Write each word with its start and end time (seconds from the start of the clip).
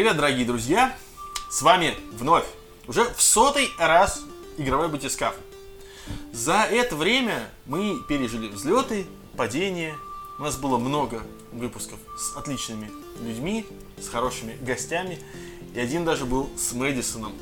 Привет, 0.00 0.16
дорогие 0.16 0.46
друзья! 0.46 0.96
С 1.50 1.60
вами 1.60 1.94
вновь, 2.12 2.46
уже 2.88 3.04
в 3.12 3.20
сотый 3.20 3.68
раз 3.78 4.22
игровой 4.56 4.88
батискаф. 4.88 5.34
За 6.32 6.62
это 6.62 6.96
время 6.96 7.50
мы 7.66 8.00
пережили 8.08 8.48
взлеты, 8.48 9.06
падения. 9.36 9.94
У 10.38 10.42
нас 10.42 10.56
было 10.56 10.78
много 10.78 11.22
выпусков 11.52 11.98
с 12.16 12.34
отличными 12.34 12.90
людьми, 13.20 13.66
с 13.98 14.08
хорошими 14.08 14.56
гостями. 14.62 15.18
И 15.74 15.78
один 15.78 16.06
даже 16.06 16.24
был 16.24 16.48
с 16.56 16.72
Мэдисоном. 16.72 17.34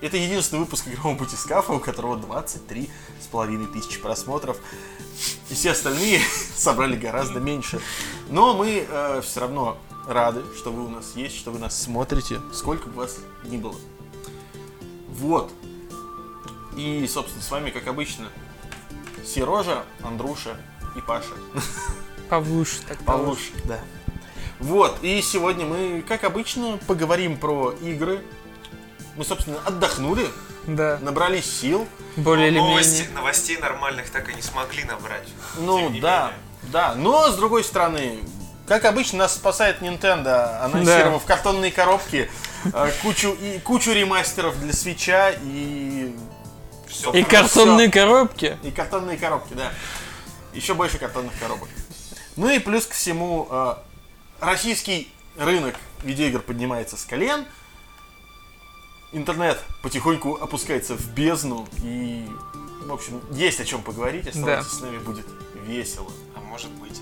Это 0.00 0.16
единственный 0.16 0.58
выпуск 0.58 0.88
игрового 0.88 1.16
батискафа, 1.16 1.72
у 1.72 1.78
которого 1.78 2.16
23 2.16 2.90
с 3.20 3.26
половиной 3.28 3.68
тысячи 3.68 4.00
просмотров. 4.00 4.58
И 5.50 5.54
все 5.54 5.70
остальные 5.70 6.20
собрали 6.56 6.96
гораздо 6.96 7.38
меньше. 7.38 7.80
Но 8.28 8.54
мы 8.54 8.88
э, 8.88 9.20
все 9.22 9.38
равно 9.38 9.78
рады, 10.06 10.42
что 10.56 10.72
вы 10.72 10.84
у 10.84 10.88
нас 10.88 11.12
есть, 11.14 11.36
что 11.38 11.50
вы 11.50 11.58
нас 11.58 11.80
смотрите, 11.80 12.40
сколько 12.52 12.88
бы 12.88 13.02
вас 13.02 13.18
ни 13.44 13.56
было. 13.56 13.76
Вот. 15.08 15.52
И, 16.76 17.06
собственно, 17.06 17.42
с 17.42 17.50
вами, 17.50 17.70
как 17.70 17.86
обычно, 17.86 18.26
Сережа, 19.24 19.84
Андруша 20.02 20.56
и 20.96 21.00
Паша. 21.00 21.32
Павлуш, 22.30 22.80
так 22.88 22.98
Павлуш, 23.04 23.50
да. 23.64 23.78
Вот, 24.58 24.96
и 25.02 25.20
сегодня 25.22 25.66
мы, 25.66 26.02
как 26.06 26.24
обычно, 26.24 26.78
поговорим 26.86 27.36
про 27.36 27.72
игры. 27.82 28.24
Мы, 29.16 29.24
собственно, 29.24 29.58
отдохнули, 29.66 30.26
Да, 30.66 30.98
набрались 31.02 31.44
сил. 31.60 31.86
более 32.16 32.48
или 32.48 32.58
Новости- 32.58 33.00
менее. 33.02 33.14
новостей 33.16 33.58
нормальных 33.58 34.08
так 34.10 34.30
и 34.30 34.34
не 34.34 34.40
смогли 34.42 34.84
набрать. 34.84 35.28
Ну, 35.58 35.90
да, 36.00 36.28
менее. 36.30 36.32
да. 36.72 36.94
Но, 36.94 37.28
с 37.30 37.36
другой 37.36 37.64
стороны, 37.64 38.20
как 38.72 38.86
обычно, 38.86 39.18
нас 39.18 39.34
спасает 39.34 39.82
Nintendo, 39.82 40.58
анонсировав 40.62 41.24
картонные 41.24 41.70
коробки, 41.72 42.30
э, 42.64 42.90
кучу, 43.02 43.32
и, 43.32 43.58
кучу 43.58 43.92
ремастеров 43.92 44.58
для 44.60 44.72
свеча 44.72 45.30
и... 45.42 46.14
Всё. 46.88 47.12
И 47.12 47.22
картонные 47.22 47.90
коробки. 47.90 48.56
И 48.62 48.70
картонные 48.70 49.16
коробки, 49.18 49.54
да. 49.54 49.72
Еще 50.52 50.74
больше 50.74 50.98
картонных 50.98 51.32
коробок. 51.38 51.68
Ну 52.36 52.48
и 52.48 52.58
плюс 52.58 52.86
ко 52.86 52.94
всему, 52.94 53.46
э, 53.50 53.74
российский 54.40 55.12
рынок 55.36 55.74
видеоигр 56.02 56.40
поднимается 56.40 56.96
с 56.96 57.04
колен. 57.04 57.44
Интернет 59.12 59.58
потихоньку 59.82 60.36
опускается 60.40 60.94
в 60.94 61.08
бездну. 61.10 61.66
И, 61.82 62.26
в 62.86 62.92
общем, 62.92 63.20
есть 63.32 63.60
о 63.60 63.64
чем 63.64 63.82
поговорить. 63.82 64.26
Оставайтесь 64.28 64.70
Да. 64.70 64.76
с 64.78 64.80
нами, 64.80 64.98
будет 64.98 65.26
весело. 65.66 66.10
А 66.34 66.40
может 66.40 66.70
быть 66.70 67.00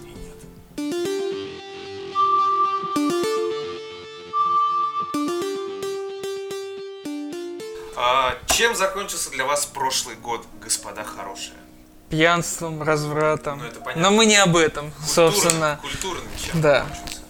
А, 8.03 8.35
чем 8.47 8.75
закончился 8.75 9.31
для 9.31 9.45
вас 9.45 9.67
прошлый 9.67 10.17
год, 10.17 10.47
господа 10.63 11.05
хорошие? 11.05 11.53
Пьянством, 12.09 12.83
развратом. 12.83 13.59
Ну, 13.59 13.65
это 13.67 13.81
понятно. 13.81 14.03
Но 14.03 14.11
мы 14.11 14.25
не 14.25 14.37
об 14.37 14.57
этом, 14.57 14.91
Культурным- 14.91 15.07
собственно. 15.07 15.79
Культурным 15.83 16.25
чем 16.43 16.63
Да. 16.63 16.85
закончился? 16.85 17.21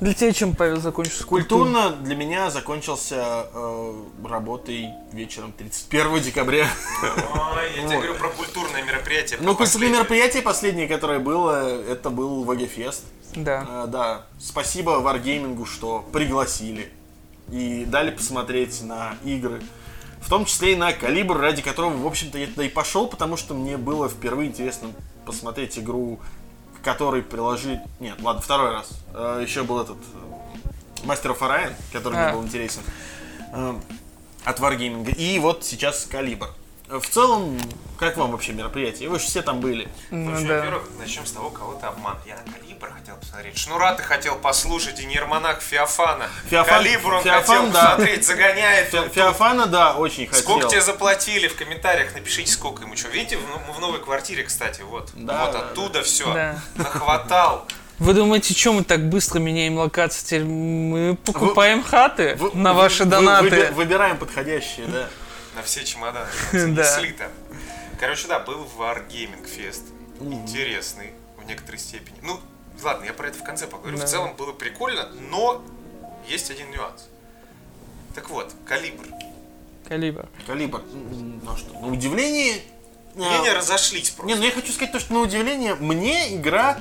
Для 0.00 0.14
тебя 0.14 0.32
чем, 0.32 0.54
Павел, 0.54 0.80
закончился? 0.80 1.24
Культурно 1.24 1.90
для 1.90 2.14
меня 2.14 2.50
закончился 2.50 3.46
э, 3.52 4.02
работой 4.24 4.90
вечером 5.12 5.52
31 5.52 6.20
декабря. 6.20 6.68
Ой, 7.02 7.72
я 7.76 7.86
тебе 7.86 7.96
говорю 7.96 8.14
про 8.14 8.28
культурное 8.30 8.82
мероприятие. 8.84 9.38
Ну, 9.42 9.56
культурное 9.56 9.88
мероприятие 9.90 10.42
последнее, 10.42 10.86
которое 10.86 11.18
было, 11.18 11.80
это 11.82 12.10
был 12.10 12.44
VGFest. 12.44 13.02
Да. 13.34 13.66
А, 13.68 13.86
да, 13.86 14.26
спасибо 14.40 15.00
Wargaming, 15.00 15.66
что 15.66 16.00
пригласили 16.12 16.92
и 17.50 17.84
дали 17.84 18.10
посмотреть 18.12 18.82
на 18.82 19.16
игры. 19.24 19.60
В 20.22 20.28
том 20.28 20.44
числе 20.46 20.72
и 20.72 20.76
на 20.76 20.92
калибр, 20.92 21.36
ради 21.36 21.60
которого, 21.62 21.96
в 21.96 22.06
общем-то, 22.06 22.38
я 22.38 22.46
туда 22.46 22.64
и 22.64 22.68
пошел, 22.68 23.06
потому 23.06 23.36
что 23.36 23.54
мне 23.54 23.76
было 23.76 24.08
впервые 24.08 24.48
интересно 24.48 24.90
посмотреть 25.26 25.78
игру, 25.78 26.20
к 26.80 26.84
которой 26.84 27.22
приложить... 27.22 27.80
Нет, 28.00 28.20
ладно, 28.22 28.40
второй 28.40 28.70
раз. 28.70 28.90
А, 29.14 29.40
Еще 29.40 29.62
был 29.62 29.80
этот 29.80 29.98
э, 29.98 31.06
Master 31.06 31.36
of 31.36 31.40
Orion, 31.40 31.72
который 31.92 32.18
А. 32.18 32.24
мне 32.28 32.32
был 32.34 32.44
интересен. 32.44 32.82
э, 33.52 33.74
От 34.44 34.58
Wargaming. 34.60 35.14
И 35.14 35.38
вот 35.38 35.64
сейчас 35.64 36.06
калибр. 36.10 36.48
В 36.88 37.06
целом, 37.08 37.58
как 37.98 38.16
вам 38.16 38.32
вообще 38.32 38.52
мероприятие? 38.52 39.08
Вы 39.08 39.18
же 39.18 39.26
все 39.26 39.42
там 39.42 39.60
были. 39.60 39.88
Ну 40.10 40.30
да. 40.32 40.56
во-первых, 40.58 40.88
начнем 40.98 41.24
с 41.26 41.32
того, 41.32 41.50
кого 41.50 41.74
ты 41.74 41.86
обман. 41.86 42.16
Я 42.26 42.36
на 42.36 42.52
Калибр 42.52 42.71
хотел 42.90 43.16
посмотреть. 43.16 43.58
Шнура 43.58 43.92
ты 43.94 44.02
хотел 44.02 44.36
послушать, 44.36 44.98
и 45.00 45.04
Нейромонах 45.06 45.60
Феофана. 45.60 46.28
Феофан- 46.50 46.64
Калибр 46.66 47.14
он 47.14 47.22
Феофан, 47.22 47.42
хотел 47.44 47.70
да. 47.70 47.82
посмотреть, 47.90 48.26
загоняет. 48.26 48.88
Фе-. 48.88 49.08
Феофана, 49.10 49.66
да, 49.66 49.94
очень 49.94 50.26
хотел. 50.26 50.42
Сколько 50.42 50.68
тебе 50.68 50.80
заплатили 50.80 51.48
в 51.48 51.56
комментариях? 51.56 52.14
Напишите, 52.14 52.50
сколько 52.50 52.82
ему 52.82 52.96
что. 52.96 53.08
Видите, 53.08 53.36
в, 53.38 53.72
в 53.76 53.80
новой 53.80 54.00
квартире, 54.00 54.42
кстати, 54.44 54.80
вот. 54.82 55.10
Да, 55.14 55.44
вот 55.46 55.52
да, 55.52 55.58
оттуда 55.60 56.02
все. 56.02 56.32
Да. 56.32 56.58
Нахватал. 56.74 57.66
Вы 57.98 58.14
думаете, 58.14 58.52
чем 58.54 58.74
мы 58.76 58.84
так 58.84 59.08
быстро 59.08 59.38
меняем 59.38 59.78
локации? 59.78 60.24
Теперь 60.24 60.44
мы 60.44 61.16
покупаем 61.24 61.84
хаты 61.84 62.34
Вы- 62.36 62.50
на 62.54 62.72
вы- 62.72 62.80
ваши 62.80 63.04
вы- 63.04 63.10
донаты. 63.10 63.48
выби- 63.48 63.72
выбираем 63.72 64.18
подходящие, 64.18 64.86
да. 64.86 65.08
На 65.54 65.62
все 65.62 65.84
чемоданы. 65.84 66.26
Да. 66.74 66.96
Там. 67.18 67.30
Короче, 68.00 68.26
да, 68.26 68.40
был 68.40 68.66
Wargaming 68.76 69.44
Fest. 69.46 69.82
Интересный 70.20 71.12
в 71.36 71.44
некоторой 71.46 71.78
степени. 71.78 72.16
Ну, 72.22 72.40
ладно, 72.84 73.04
я 73.04 73.12
про 73.12 73.28
это 73.28 73.38
в 73.38 73.44
конце 73.44 73.66
поговорю. 73.66 73.98
Да. 73.98 74.06
В 74.06 74.08
целом 74.08 74.34
было 74.36 74.52
прикольно, 74.52 75.08
но 75.30 75.62
есть 76.28 76.50
один 76.50 76.70
нюанс. 76.70 77.08
Так 78.14 78.28
вот, 78.30 78.52
Калибр. 78.66 79.04
Калибр. 79.88 80.28
Калибр. 80.46 80.82
Ну 81.42 81.56
что, 81.56 81.72
на 81.80 81.88
удивление... 81.88 82.56
а, 83.16 83.18
Мнения 83.18 83.52
разошлись 83.52 84.10
просто. 84.10 84.26
Не, 84.28 84.34
ну 84.38 84.44
я 84.44 84.52
хочу 84.52 84.72
сказать 84.72 84.92
то, 84.92 85.00
что 85.00 85.12
на 85.14 85.20
удивление 85.20 85.74
мне 85.74 86.36
игра 86.36 86.78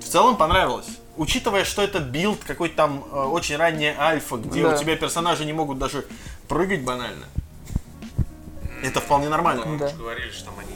в 0.00 0.04
целом 0.04 0.36
понравилась. 0.36 0.86
Учитывая, 1.16 1.64
что 1.64 1.82
это 1.82 1.98
билд 2.00 2.42
какой-то 2.44 2.74
там 2.74 3.04
э, 3.10 3.16
очень 3.24 3.56
ранняя 3.56 3.98
альфа, 4.00 4.36
где 4.36 4.62
Да. 4.62 4.74
у 4.74 4.78
тебя 4.78 4.96
персонажи 4.96 5.44
не 5.44 5.52
могут 5.52 5.78
даже 5.78 6.06
прыгать 6.48 6.82
банально. 6.84 7.26
Это 8.82 9.00
вполне 9.00 9.28
нормально. 9.28 9.66
Мы 9.66 9.78
Да. 9.78 9.88
же 9.88 9.96
говорили, 9.96 10.30
что 10.30 10.46
там 10.46 10.54
они. 10.58 10.71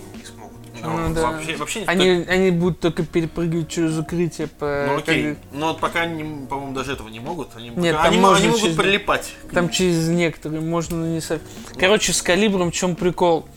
Ну, 0.83 1.09
Ну 1.09 1.15
да. 1.15 1.31
Вообще, 1.31 1.57
вообще 1.57 1.81
не 1.81 1.87
Они, 1.87 2.09
они 2.29 2.51
будут 2.51 2.81
только 2.81 3.05
перепрыгивать 3.05 3.69
через 3.69 3.97
укрытие 3.99 4.47
по... 4.49 4.87
Ну 4.89 4.97
окей, 4.99 5.35
как- 5.35 5.39
но 5.53 5.67
вот 5.69 5.81
пока 5.81 6.01
они, 6.03 6.47
по-моему, 6.47 6.73
даже 6.75 6.93
этого 6.93 7.09
не 7.09 7.21
могут. 7.21 7.49
Они, 7.57 7.71
Нет, 7.71 7.97
пока- 7.97 8.09
они, 8.09 8.17
мо- 8.19 8.23
можно 8.29 8.39
они 8.39 8.49
могут 8.49 8.63
через- 8.63 8.77
прилипать. 8.77 9.35
к 9.49 9.55
Там 9.55 9.69
через 9.71 10.09
некоторые 10.09 10.61
можно, 10.61 10.97
но 10.99 11.07
не 11.07 11.21
со- 11.21 11.41
Короче, 11.79 12.13
с 12.13 12.23
калибром 12.23 12.71
в 12.71 12.75
чем 12.75 12.95
прикол? 12.97 13.49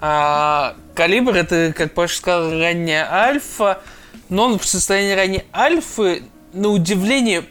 А, 0.00 0.76
калибр 0.94 1.34
это, 1.36 1.74
как 1.76 1.92
Паша 1.94 2.16
сказал, 2.16 2.50
ранняя 2.52 3.10
альфа, 3.12 3.82
но 4.28 4.44
он 4.46 4.58
в 4.58 4.64
состоянии 4.66 5.12
ранней 5.12 5.44
альфы, 5.54 6.22
на 6.52 6.68
удивление, 6.68 7.44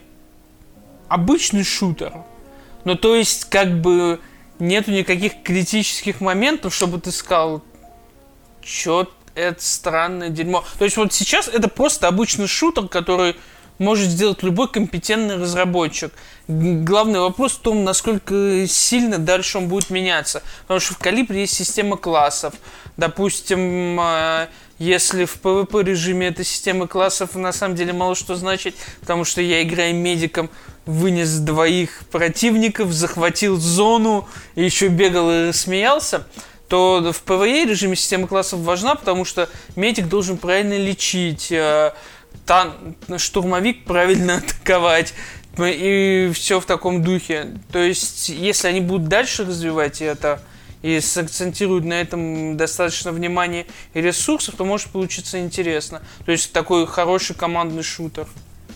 обычный 1.07 1.63
шутер. 1.63 2.13
Ну, 2.85 2.95
то 2.95 3.15
есть, 3.15 3.45
как 3.45 3.81
бы, 3.81 4.19
нету 4.59 4.91
никаких 4.91 5.43
критических 5.43 6.21
моментов, 6.21 6.73
чтобы 6.73 6.99
ты 6.99 7.11
сказал, 7.11 7.61
чё 8.69 9.07
это 9.35 9.61
странное 9.61 10.29
дерьмо. 10.29 10.63
То 10.77 10.85
есть, 10.85 10.97
вот 10.97 11.13
сейчас 11.13 11.47
это 11.47 11.67
просто 11.67 12.07
обычный 12.07 12.47
шутер, 12.47 12.87
который 12.87 13.35
может 13.79 14.09
сделать 14.09 14.43
любой 14.43 14.67
компетентный 14.67 15.37
разработчик. 15.37 16.11
Главный 16.47 17.19
вопрос 17.19 17.53
в 17.53 17.59
том, 17.59 17.83
насколько 17.83 18.65
сильно 18.67 19.17
дальше 19.17 19.57
он 19.57 19.69
будет 19.69 19.89
меняться. 19.89 20.43
Потому 20.63 20.81
что 20.81 20.93
в 20.95 20.97
Калибре 20.97 21.41
есть 21.41 21.55
система 21.55 21.95
классов. 21.95 22.53
Допустим, 22.97 23.97
э, 24.01 24.47
если 24.77 25.25
в 25.25 25.41
PvP 25.41 25.83
режиме 25.83 26.27
эта 26.27 26.43
система 26.43 26.87
классов 26.87 27.35
на 27.35 27.53
самом 27.53 27.75
деле 27.75 27.93
мало 27.93 28.15
что 28.15 28.35
значит, 28.35 28.75
потому 28.99 29.23
что 29.23 29.41
я 29.41 29.63
играю 29.63 29.95
медиком, 29.95 30.49
вынес 30.85 31.37
двоих 31.37 32.01
противников, 32.11 32.91
захватил 32.91 33.57
зону, 33.57 34.27
еще 34.55 34.87
бегал 34.87 35.31
и 35.31 35.53
смеялся, 35.53 36.25
то 36.69 37.11
в 37.11 37.23
PvE 37.25 37.65
режиме 37.65 37.95
система 37.95 38.27
классов 38.27 38.59
важна, 38.59 38.95
потому 38.95 39.25
что 39.25 39.49
медик 39.75 40.07
должен 40.07 40.37
правильно 40.37 40.77
лечить, 40.77 41.51
э, 41.51 41.93
тан- 42.45 42.95
штурмовик 43.17 43.83
правильно 43.83 44.35
атаковать. 44.45 45.13
И 45.57 46.31
все 46.33 46.61
в 46.61 46.65
таком 46.65 47.03
духе. 47.03 47.57
То 47.71 47.79
есть, 47.79 48.29
если 48.29 48.67
они 48.67 48.79
будут 48.79 49.09
дальше 49.09 49.43
развивать 49.43 50.01
это 50.01 50.41
и 50.81 51.01
сакцентируют 51.01 51.83
на 51.83 51.99
этом 51.99 52.55
достаточно 52.55 53.11
внимания 53.11 53.65
и 53.93 53.99
ресурсов, 53.99 54.55
то 54.55 54.63
может 54.63 54.89
получиться 54.89 55.39
интересно. 55.39 56.01
То 56.25 56.31
есть 56.31 56.53
такой 56.53 56.87
хороший 56.87 57.35
командный 57.35 57.83
шутер. 57.83 58.27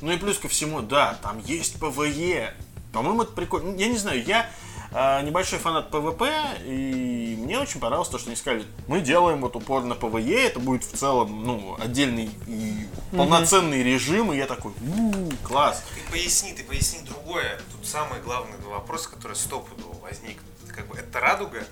Ну 0.02 0.12
и 0.12 0.18
плюс 0.18 0.38
ко 0.38 0.50
всему, 0.50 0.82
да, 0.82 1.18
там 1.22 1.42
есть 1.46 1.80
PvE. 1.80 2.54
По-моему, 2.92 3.24
это 3.24 3.32
прикольно. 3.32 3.78
Я 3.78 3.88
не 3.88 3.98
знаю, 3.98 4.22
я 4.26 4.50
э, 4.92 5.26
небольшой 5.26 5.60
фанат 5.60 5.90
PvP, 5.90 6.30
и 6.66 7.13
мне 7.44 7.60
очень 7.60 7.80
понравилось 7.80 8.10
то, 8.10 8.18
что 8.18 8.30
они 8.30 8.36
сказали, 8.36 8.66
мы 8.88 9.02
делаем 9.02 9.42
вот 9.42 9.56
упор 9.56 9.84
на 9.84 9.96
PvE, 9.96 10.48
это 10.48 10.60
будет 10.60 10.84
в 10.84 10.92
целом, 10.96 11.44
ну, 11.44 11.78
отдельный 11.80 12.30
и 12.48 12.88
полноценный 13.12 13.84
режим, 13.84 14.32
и 14.32 14.38
я 14.38 14.48
такой, 14.48 14.72
у 14.82 15.30
класс. 15.46 15.84
Ты 15.94 16.12
поясни, 16.12 16.54
ты 16.54 16.64
поясни 16.64 17.00
другое. 17.06 17.60
Тут 17.72 17.86
самый 17.86 18.20
главный 18.22 18.58
вопрос, 18.68 19.08
который 19.08 19.36
стопудово 19.36 19.96
возник. 20.02 20.40
Это 20.64 20.74
как 20.74 20.88
бы 20.88 20.98
это 20.98 21.20
радуга. 21.20 21.64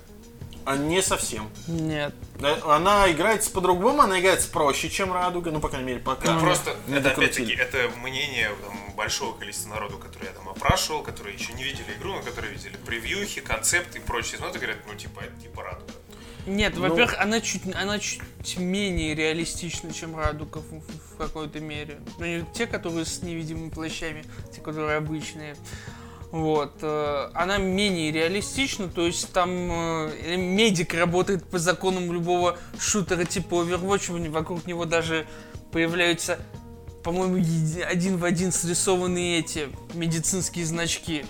А 0.64 0.76
не 0.76 1.02
совсем. 1.02 1.50
Нет. 1.66 2.14
Она 2.64 3.10
играется 3.10 3.50
по-другому, 3.50 4.02
она 4.02 4.20
играется 4.20 4.48
проще, 4.50 4.88
чем 4.90 5.12
Радуга, 5.12 5.50
ну, 5.50 5.60
по 5.60 5.68
крайней 5.68 5.88
мере, 5.88 6.00
пока. 6.00 6.34
Ну, 6.34 6.40
просто 6.40 6.76
Не 6.86 6.96
это 6.96 7.10
опять-таки 7.12 7.52
это 7.52 7.90
мнение 8.02 8.50
там, 8.64 8.92
большого 8.96 9.36
количества 9.36 9.70
народу, 9.70 9.98
которые 9.98 10.30
я 10.30 10.34
там 10.36 10.48
опрашивал, 10.48 11.02
которые 11.02 11.34
еще 11.36 11.52
не 11.54 11.64
видели 11.64 11.92
игру, 11.98 12.14
но 12.14 12.22
которые 12.22 12.52
видели 12.52 12.76
превьюхи, 12.86 13.40
концепты 13.40 13.98
и 13.98 14.00
прочие 14.00 14.38
смотрят 14.38 14.56
и 14.56 14.58
говорят, 14.60 14.78
ну 14.86 14.94
типа 14.94 15.20
это 15.20 15.40
типа 15.40 15.62
радуга. 15.62 15.92
Нет, 16.46 16.72
Ну- 16.74 16.82
во-первых, 16.82 17.14
она 17.20 17.40
чуть, 17.40 17.62
она 17.74 17.98
чуть 18.00 18.20
менее 18.58 19.14
реалистична, 19.14 19.92
чем 19.94 20.18
Радуга 20.18 20.58
в, 20.58 20.70
в- 20.72 21.14
в 21.14 21.16
какой-то 21.16 21.60
мере. 21.60 22.00
Ну, 22.18 22.24
не 22.26 22.44
те, 22.52 22.66
которые 22.66 23.04
с 23.04 23.22
невидимыми 23.22 23.70
плащами, 23.70 24.24
те, 24.52 24.60
которые 24.60 24.96
обычные. 24.96 25.54
Вот. 26.32 26.72
э, 26.80 27.28
Она 27.34 27.58
менее 27.58 28.10
реалистична, 28.10 28.88
то 28.88 29.06
есть 29.06 29.30
там 29.32 29.50
э, 29.70 30.36
медик 30.36 30.94
работает 30.94 31.44
по 31.44 31.58
законам 31.58 32.10
любого 32.12 32.56
шутера 32.80 33.24
типа 33.24 33.56
Overwatch, 33.56 34.30
вокруг 34.30 34.66
него 34.66 34.86
даже 34.86 35.26
появляются, 35.72 36.38
по-моему, 37.04 37.36
один 37.86 38.16
в 38.16 38.24
один 38.24 38.50
срисованные 38.50 39.40
эти 39.40 39.68
медицинские 39.92 40.64
значки. 40.64 41.26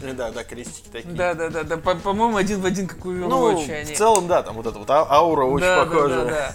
Да, 0.00 0.32
да, 0.32 0.42
крестики 0.42 0.88
такие. 0.90 1.14
Да, 1.14 1.34
да, 1.34 1.48
да, 1.48 1.62
да. 1.62 1.76
По- 1.76 1.94
По-моему, 1.94 2.36
один 2.36 2.60
в 2.60 2.66
один, 2.66 2.88
как 2.88 3.06
у 3.06 3.12
Ну, 3.12 3.52
Overwatch 3.52 3.72
они. 3.72 3.94
в 3.94 3.96
целом, 3.96 4.26
да, 4.26 4.42
там 4.42 4.56
вот 4.56 4.66
эта 4.66 4.76
вот 4.76 4.90
а- 4.90 5.06
аура 5.08 5.44
очень 5.44 5.64
да, 5.66 5.84
похожа. 5.84 6.16
Да, 6.16 6.24
да, 6.24 6.30
да. 6.30 6.54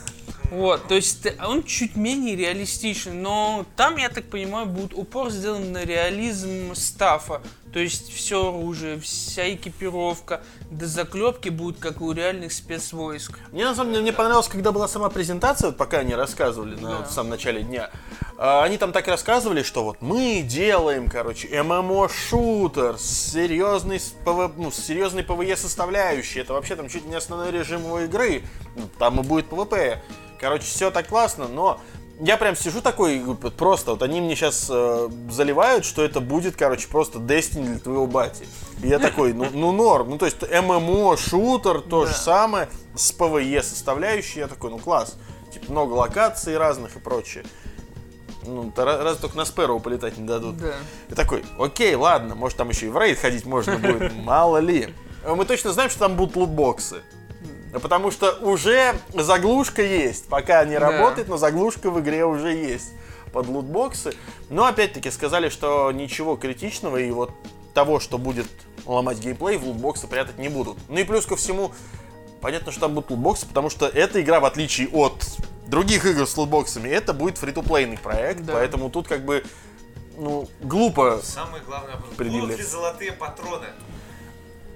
Вот, 0.51 0.87
то 0.87 0.95
есть 0.95 1.27
он 1.45 1.63
чуть 1.63 1.97
менее 1.97 2.35
реалистичен, 2.37 3.21
но 3.21 3.65
там, 3.75 3.97
я 3.97 4.07
так 4.07 4.25
понимаю, 4.29 4.65
будет 4.65 4.93
упор 4.93 5.29
сделан 5.29 5.73
на 5.73 5.83
реализм 5.83 6.73
стафа. 6.73 7.41
То 7.73 7.79
есть 7.79 8.11
все 8.13 8.47
оружие, 8.47 8.99
вся 8.99 9.53
экипировка, 9.53 10.41
до 10.71 10.87
заклепки 10.87 11.49
будут 11.49 11.79
как 11.79 12.01
у 12.01 12.11
реальных 12.13 12.53
спецвойск. 12.53 13.37
Мне 13.51 13.65
на 13.65 13.75
самом 13.75 13.91
деле 13.91 14.03
мне 14.03 14.13
понравилось, 14.13 14.47
когда 14.47 14.71
была 14.71 14.87
сама 14.87 15.09
презентация, 15.09 15.67
вот 15.67 15.77
пока 15.77 15.99
они 15.99 16.15
рассказывали 16.15 16.75
на, 16.75 16.89
Да. 16.89 16.97
вот 16.99 17.07
в 17.09 17.11
самом 17.11 17.31
начале 17.31 17.61
дня. 17.63 17.91
А, 18.37 18.63
Они 18.63 18.77
там 18.77 18.91
так 18.93 19.07
и 19.07 19.11
рассказывали, 19.11 19.63
что 19.63 19.83
вот 19.83 19.97
мы 20.01 20.41
делаем, 20.41 21.09
короче, 21.09 21.47
MMO-шутер 21.61 22.97
с 22.97 23.31
серьезной, 23.33 23.99
Pv 24.23 24.51
ну, 24.57 24.71
с 24.71 24.75
серьезной 24.77 25.23
PvE 25.23 25.57
составляющей. 25.57 26.39
Это 26.39 26.53
вообще 26.53 26.75
там 26.75 26.87
чуть 26.89 27.05
не 27.05 27.15
основной 27.15 27.51
режим 27.51 27.81
его 27.83 27.99
игры. 28.01 28.43
Ну, 28.75 28.83
Там 28.99 29.19
и 29.19 29.23
будет 29.23 29.47
PvP. 29.47 30.01
Короче, 30.39 30.65
все 30.65 30.91
так 30.91 31.07
классно, 31.07 31.47
но 31.47 31.81
я 32.19 32.37
прям 32.37 32.55
сижу 32.55 32.81
такой, 32.81 33.21
просто, 33.57 33.91
вот 33.91 34.01
они 34.03 34.21
мне 34.21 34.35
сейчас 34.35 34.65
заливают, 34.65 35.85
что 35.85 36.03
это 36.03 36.19
будет, 36.19 36.55
короче, 36.55 36.87
просто 36.87 37.19
Destiny 37.19 37.65
для 37.65 37.79
твоего 37.79 38.07
бати. 38.07 38.45
И 38.81 38.87
я 38.87 38.99
такой, 38.99 39.33
ну, 39.33 39.47
ну 39.53 39.71
норм, 39.71 40.09
ну 40.11 40.17
то 40.17 40.25
есть 40.25 40.37
MMO, 40.41 41.17
шутер, 41.17 41.81
то 41.81 42.05
Да. 42.05 42.11
же 42.11 42.17
самое, 42.17 42.69
с 42.95 43.11
PvE 43.11 43.61
составляющей, 43.63 44.39
я 44.39 44.47
такой, 44.47 44.69
ну 44.71 44.77
класс. 44.79 45.15
Типа 45.53 45.71
много 45.71 45.93
локаций 45.93 46.57
разных 46.57 46.95
и 46.95 46.99
прочее. 46.99 47.45
Ну, 48.45 48.71
то 48.71 48.83
ра- 48.83 49.03
раз 49.03 49.17
только 49.17 49.35
на 49.37 49.45
Sparrow 49.45 49.79
полетать 49.79 50.17
не 50.17 50.25
дадут. 50.25 50.57
Да. 50.57 50.73
И 51.09 51.13
такой, 51.15 51.43
окей, 51.59 51.95
ладно, 51.95 52.33
может 52.35 52.57
там 52.57 52.69
еще 52.69 52.85
и 52.85 52.89
в 52.89 52.97
рейд 52.97 53.19
ходить 53.19 53.45
можно 53.45 53.77
будет, 53.77 54.13
мало 54.15 54.57
ли. 54.57 54.93
А 55.25 55.35
Мы 55.35 55.45
точно 55.45 55.73
знаем, 55.73 55.89
что 55.89 55.99
там 55.99 56.15
будут 56.15 56.35
лутбоксы. 56.35 57.01
Потому 57.73 58.11
что 58.11 58.31
уже 58.41 58.95
заглушка 59.13 59.81
есть. 59.81 60.27
Пока 60.27 60.63
не 60.65 60.79
Да. 60.79 60.91
работает, 60.91 61.27
но 61.27 61.37
заглушка 61.37 61.91
в 61.91 61.99
игре 61.99 62.25
уже 62.25 62.53
есть 62.53 62.91
под 63.33 63.47
лутбоксы. 63.47 64.13
Но 64.49 64.65
опять-таки 64.65 65.11
сказали, 65.11 65.49
что 65.49 65.91
ничего 65.91 66.35
критичного 66.37 66.97
и 66.97 67.11
вот 67.11 67.31
того, 67.73 67.99
что 67.99 68.17
будет 68.17 68.47
ломать 68.85 69.19
геймплей, 69.19 69.57
в 69.57 69.65
лутбоксы 69.65 70.07
прятать 70.07 70.37
не 70.39 70.49
будут. 70.49 70.77
Ну 70.87 70.97
и 70.97 71.03
плюс 71.03 71.25
ко 71.25 71.35
всему, 71.35 71.73
понятно, 72.41 72.71
что 72.71 72.81
там 72.81 72.93
будут 72.95 73.11
лутбоксы, 73.11 73.45
потому 73.45 73.69
что 73.69 73.85
эта 73.85 74.21
игра, 74.21 74.39
в 74.39 74.45
отличие 74.45 74.87
от 74.89 75.23
других 75.67 76.05
игр 76.05 76.25
с 76.25 76.37
лутбоксами, 76.37 76.87
это 76.89 77.13
будет 77.13 77.37
фри-то-плейный 77.37 77.97
проект, 77.97 78.41
Да. 78.43 78.53
поэтому 78.53 78.89
тут 78.89 79.07
как 79.07 79.25
бы 79.25 79.43
ну, 80.17 80.47
глупо 80.61 81.19
Самое 81.21 81.61
главное, 81.63 81.95
будут 81.97 82.57
ли 82.57 82.63
золотые 82.63 83.11
патроны? 83.11 83.67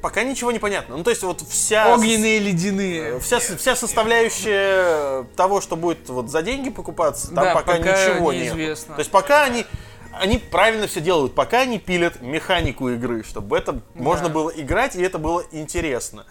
Пока 0.01 0.23
ничего 0.23 0.51
не 0.51 0.59
понятно. 0.59 0.97
Ну, 0.97 1.03
то 1.03 1.11
есть 1.11 1.21
вот 1.21 1.41
вся... 1.41 1.93
Огненные 1.93 2.39
ледяные. 2.39 3.19
Вся, 3.19 3.39
вся 3.39 3.75
составляющая 3.75 5.23
того, 5.35 5.61
что 5.61 5.75
будет 5.75 6.09
вот 6.09 6.29
за 6.29 6.41
деньги 6.41 6.69
покупаться, 6.69 7.27
там 7.27 7.43
Да, 7.43 7.53
пока, 7.53 7.77
пока 7.77 7.79
ничего 7.79 8.33
нет. 8.33 8.45
неизвестно. 8.55 8.95
То 8.95 8.99
есть 8.99 9.11
пока 9.11 9.43
они, 9.43 9.65
они 10.11 10.39
правильно 10.39 10.87
все 10.87 11.01
делают, 11.01 11.35
пока 11.35 11.59
они 11.59 11.77
пилят 11.77 12.21
механику 12.21 12.89
игры, 12.89 13.23
чтобы 13.23 13.57
это 13.57 13.79
можно 13.93 14.29
было 14.29 14.49
играть 14.49 14.95
и 14.95 15.01
это 15.01 15.19
было 15.19 15.43
интересно. 15.51 16.25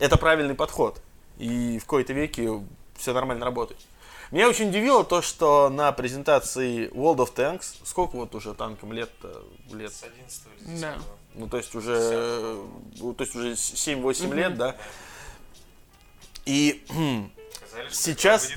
Это 0.00 0.16
правильный 0.16 0.54
подход. 0.54 1.00
И 1.38 1.78
в 1.78 1.86
кои-то 1.86 2.12
веке 2.12 2.50
все 2.96 3.12
нормально 3.12 3.44
работает. 3.44 3.80
Меня 4.30 4.48
очень 4.48 4.70
удивило 4.70 5.04
то, 5.04 5.22
что 5.22 5.68
на 5.68 5.92
презентации 5.92 6.88
World 6.90 7.18
of 7.18 7.34
Tanks, 7.34 7.76
сколько 7.84 8.16
вот 8.16 8.34
уже 8.34 8.54
танкам 8.54 8.92
лет, 8.92 9.10
лет 9.70 9.92
С 9.92 10.02
11 10.02 10.42
или 10.60 10.66
10 10.70 10.80
Да. 10.80 10.94
Ну, 11.34 11.48
то 11.48 11.56
есть 11.56 11.74
уже, 11.74 11.96
э, 11.96 12.62
то 13.16 13.24
есть 13.24 13.34
уже 13.36 13.52
7-8 13.52 14.34
лет, 14.34 14.56
да. 14.56 14.76
И, 16.46 16.82
Сказали, 17.70 17.88
Сейчас- 17.90 18.50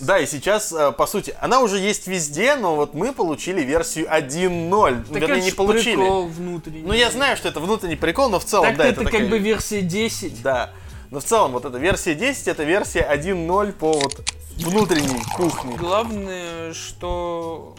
да, 0.00 0.18
и 0.18 0.26
сейчас, 0.26 0.72
э, 0.72 0.92
по 0.92 1.06
сути, 1.06 1.34
она 1.40 1.60
уже 1.60 1.78
есть 1.78 2.06
везде, 2.06 2.56
но 2.56 2.74
вот 2.76 2.94
мы 2.94 3.12
получили 3.12 3.60
версию 3.60 4.06
1.0. 4.10 5.02
Так 5.04 5.20
Вернее, 5.20 5.42
не 5.42 5.50
получили. 5.50 5.96
прикол 5.96 6.26
внутренний. 6.28 6.82
Ну, 6.82 6.94
я 6.94 7.10
знаю, 7.10 7.36
что 7.36 7.48
это 7.48 7.60
внутренний 7.60 7.96
прикол, 7.96 8.30
но 8.30 8.38
в 8.38 8.44
целом, 8.46 8.68
Так 8.68 8.76
да, 8.78 8.84
это, 8.84 8.92
это 9.02 9.04
как 9.04 9.12
такая- 9.12 9.28
бы 9.28 9.38
версия 9.38 9.82
10. 9.82 10.40
Да. 10.42 10.72
Но 11.10 11.20
в 11.20 11.24
целом, 11.24 11.52
вот 11.52 11.66
эта 11.66 11.76
версия 11.76 12.14
10, 12.14 12.48
это 12.48 12.64
версия 12.64 13.00
1.0 13.02 13.72
по 13.72 13.92
вот 13.92 14.32
внутренней 14.56 15.22
кухне. 15.36 15.76
Главное, 15.76 16.72
что 16.72 17.74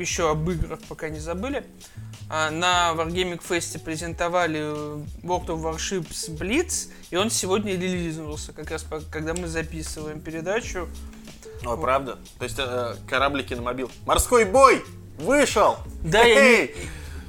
еще 0.00 0.30
об 0.30 0.48
играх 0.50 0.80
пока 0.88 1.08
не 1.08 1.18
забыли. 1.18 1.64
А, 2.30 2.50
На 2.50 2.92
Wargaming 2.94 3.40
Fest 3.46 3.78
презентовали 3.80 4.60
World 5.22 5.46
of 5.46 5.62
Warships 5.62 6.28
Blitz, 6.38 6.90
и 7.10 7.16
он 7.16 7.30
сегодня 7.30 7.72
релизнулся, 7.72 8.52
как 8.52 8.70
раз 8.70 8.84
когда 9.10 9.34
мы 9.34 9.46
записываем 9.46 10.20
передачу. 10.20 10.88
Ой, 11.64 11.78
правда? 11.78 12.18
То 12.38 12.44
есть 12.44 12.56
э, 12.58 12.94
кораблики 13.08 13.54
на 13.54 13.62
мобил. 13.62 13.90
Морской 14.06 14.44
бой! 14.44 14.84
Вышел! 15.18 15.76
Да, 16.04 16.22
я 16.22 16.34
Хе-хей! 16.34 16.76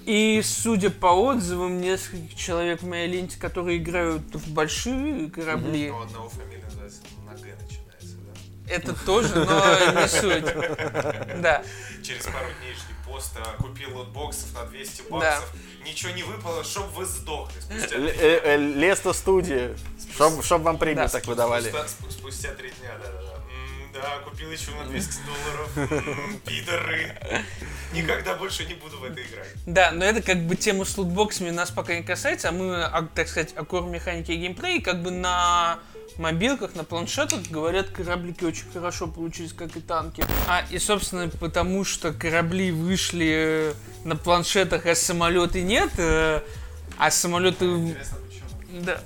И 0.05 0.41
судя 0.43 0.89
по 0.89 1.07
отзывам 1.07 1.81
нескольких 1.81 2.35
человек 2.35 2.81
в 2.81 2.87
моей 2.87 3.07
ленте, 3.07 3.39
которые 3.39 3.77
играют 3.77 4.23
в 4.33 4.51
большие 4.51 5.29
корабли, 5.29 5.91
У 5.91 6.01
одного 6.01 6.29
фамилия 6.29 6.58
это 8.69 8.93
тоже, 9.05 9.35
но 9.35 10.01
не 10.01 10.07
суть. 10.07 10.45
Да. 11.41 11.63
Через 12.03 12.25
пару 12.25 12.47
дней 12.61 12.73
шли 12.73 12.95
пост, 13.05 13.35
купил 13.57 13.97
лотбоксов 13.97 14.53
на 14.53 14.65
200 14.65 15.03
Да. 15.09 15.17
баксов, 15.17 15.53
ничего 15.85 16.11
не 16.11 16.23
выпало, 16.23 16.63
чтоб 16.63 16.87
вы 16.93 17.05
сдохли. 17.05 17.59
Спустя 17.59 17.95
Л- 17.95 18.07
э, 18.07 18.41
э, 18.43 18.57
Лесто 18.57 19.13
студия. 19.13 19.75
Чтоб, 20.13 20.43
чтоб 20.43 20.61
вам 20.61 20.77
премию 20.77 21.05
Да. 21.05 21.09
так 21.09 21.25
выдавали. 21.27 21.69
Спустя, 21.69 21.85
спу- 21.87 22.11
спустя 22.11 22.49
три 22.53 22.69
дня, 22.71 22.91
да-да-да. 23.01 23.35
М, 23.35 23.91
Да, 23.93 24.19
купил 24.23 24.51
еще 24.51 24.71
на 24.71 24.85
200 24.85 25.19
долларов. 25.25 26.07
М, 26.07 26.39
Пидоры. 26.45 27.17
Никогда 27.93 28.35
больше 28.35 28.65
не 28.65 28.75
буду 28.75 28.97
в 28.99 29.03
это 29.03 29.19
играть. 29.21 29.47
Да, 29.65 29.91
но 29.91 30.05
это 30.05 30.21
как 30.21 30.45
бы 30.45 30.55
тема 30.55 30.85
с 30.85 30.95
лутбоксами 30.97 31.49
нас 31.49 31.71
пока 31.71 31.95
не 31.95 32.03
касается, 32.03 32.49
а 32.49 32.51
мы, 32.51 32.83
а, 32.83 33.07
так 33.15 33.27
сказать, 33.27 33.53
о 33.55 33.65
кор 33.65 33.83
механике 33.83 34.33
и 34.33 34.37
геймплее, 34.37 34.81
как 34.81 35.01
бы 35.01 35.09
на 35.11 35.79
мобилках, 36.17 36.75
на 36.75 36.83
планшетах, 36.83 37.41
говорят, 37.49 37.89
кораблики 37.89 38.43
очень 38.43 38.65
хорошо 38.73 39.07
получились, 39.07 39.53
как 39.53 39.75
и 39.75 39.81
танки. 39.81 40.23
А, 40.47 40.63
и, 40.69 40.79
собственно, 40.79 41.29
потому 41.29 41.83
что 41.85 42.11
корабли 42.13 42.71
вышли 42.71 43.71
э, 43.71 43.73
на 44.03 44.15
планшетах, 44.15 44.85
а 44.85 44.95
самолеты 44.95 45.61
нет, 45.61 45.91
э, 45.97 46.41
а 46.97 47.11
самолеты... 47.11 47.65
Интересно, 47.65 48.17
почему? 48.27 48.83
Да. 48.83 49.01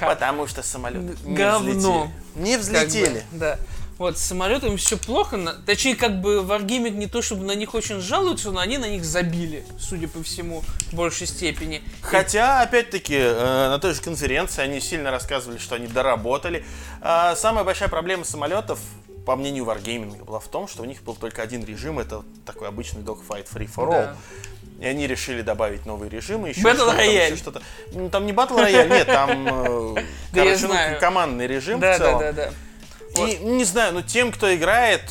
Потому 0.00 0.46
что 0.46 0.62
самолет 0.62 1.22
не 1.24 1.34
Говно. 1.36 2.10
взлетели. 2.34 2.44
Не 2.46 2.56
Как 2.56 2.60
бы, 2.60 2.62
взлетели. 2.62 3.22
да. 3.32 3.58
Вот, 3.98 4.18
с 4.18 4.22
самолетами 4.22 4.76
все 4.76 4.96
плохо. 4.96 5.36
на- 5.36 5.52
Точнее, 5.54 5.94
как 5.94 6.20
бы 6.20 6.38
Wargaming 6.42 6.90
не 6.96 7.06
то 7.06 7.22
чтобы 7.22 7.44
на 7.44 7.52
них 7.54 7.74
очень 7.74 8.00
жалуются, 8.00 8.50
но 8.50 8.60
они 8.60 8.76
на 8.78 8.88
них 8.88 9.04
забили, 9.04 9.64
судя 9.78 10.08
по 10.08 10.22
всему, 10.22 10.62
в 10.90 10.94
большей 10.94 11.26
степени. 11.28 11.80
Хотя, 12.02 12.60
опять-таки, 12.62 13.14
э, 13.16 13.68
на 13.68 13.78
той 13.78 13.94
же 13.94 14.00
конференции 14.02 14.62
они 14.62 14.80
сильно 14.80 15.10
рассказывали, 15.12 15.58
что 15.58 15.76
они 15.76 15.86
доработали. 15.86 16.64
А 17.00 17.36
самая 17.36 17.62
большая 17.64 17.88
проблема 17.88 18.24
самолетов, 18.24 18.80
по 19.26 19.36
мнению 19.36 19.64
Wargaming, 19.64 20.24
была 20.24 20.40
в 20.40 20.48
том, 20.48 20.66
что 20.66 20.82
у 20.82 20.86
них 20.86 21.02
был 21.02 21.14
только 21.14 21.42
один 21.42 21.64
режим, 21.64 21.98
это 22.00 22.22
такой 22.44 22.66
обычный 22.68 23.02
dogfight 23.02 23.46
free 23.52 23.70
for 23.72 23.86
all. 23.86 23.90
Да. 23.90 24.16
И 24.80 24.86
они 24.86 25.06
решили 25.06 25.40
добавить 25.42 25.86
новые 25.86 26.10
режимы, 26.10 26.48
еще 26.48 26.60
Battle 26.62 26.74
что-то, 26.74 26.90
там, 26.96 26.98
Royale. 26.98 27.26
еще 27.26 27.36
что-то. 27.36 27.62
Ну, 27.92 28.10
там 28.10 28.26
не 28.26 28.32
батл 28.32 28.56
рояль, 28.58 28.88
нет, 28.90 29.06
там 29.06 29.30
э, 29.96 30.02
Да 30.32 30.42
короче, 30.44 30.66
ну, 30.66 30.74
командный 31.00 31.46
режим 31.46 31.78
в 31.78 31.80
Да, 31.80 31.96
да, 31.96 32.04
целом. 32.04 32.18
да, 32.18 32.32
да. 32.32 32.50
И 33.16 33.36
не 33.38 33.64
знаю, 33.64 33.94
ну 33.94 34.02
тем, 34.02 34.32
кто 34.32 34.54
играет, 34.54 35.02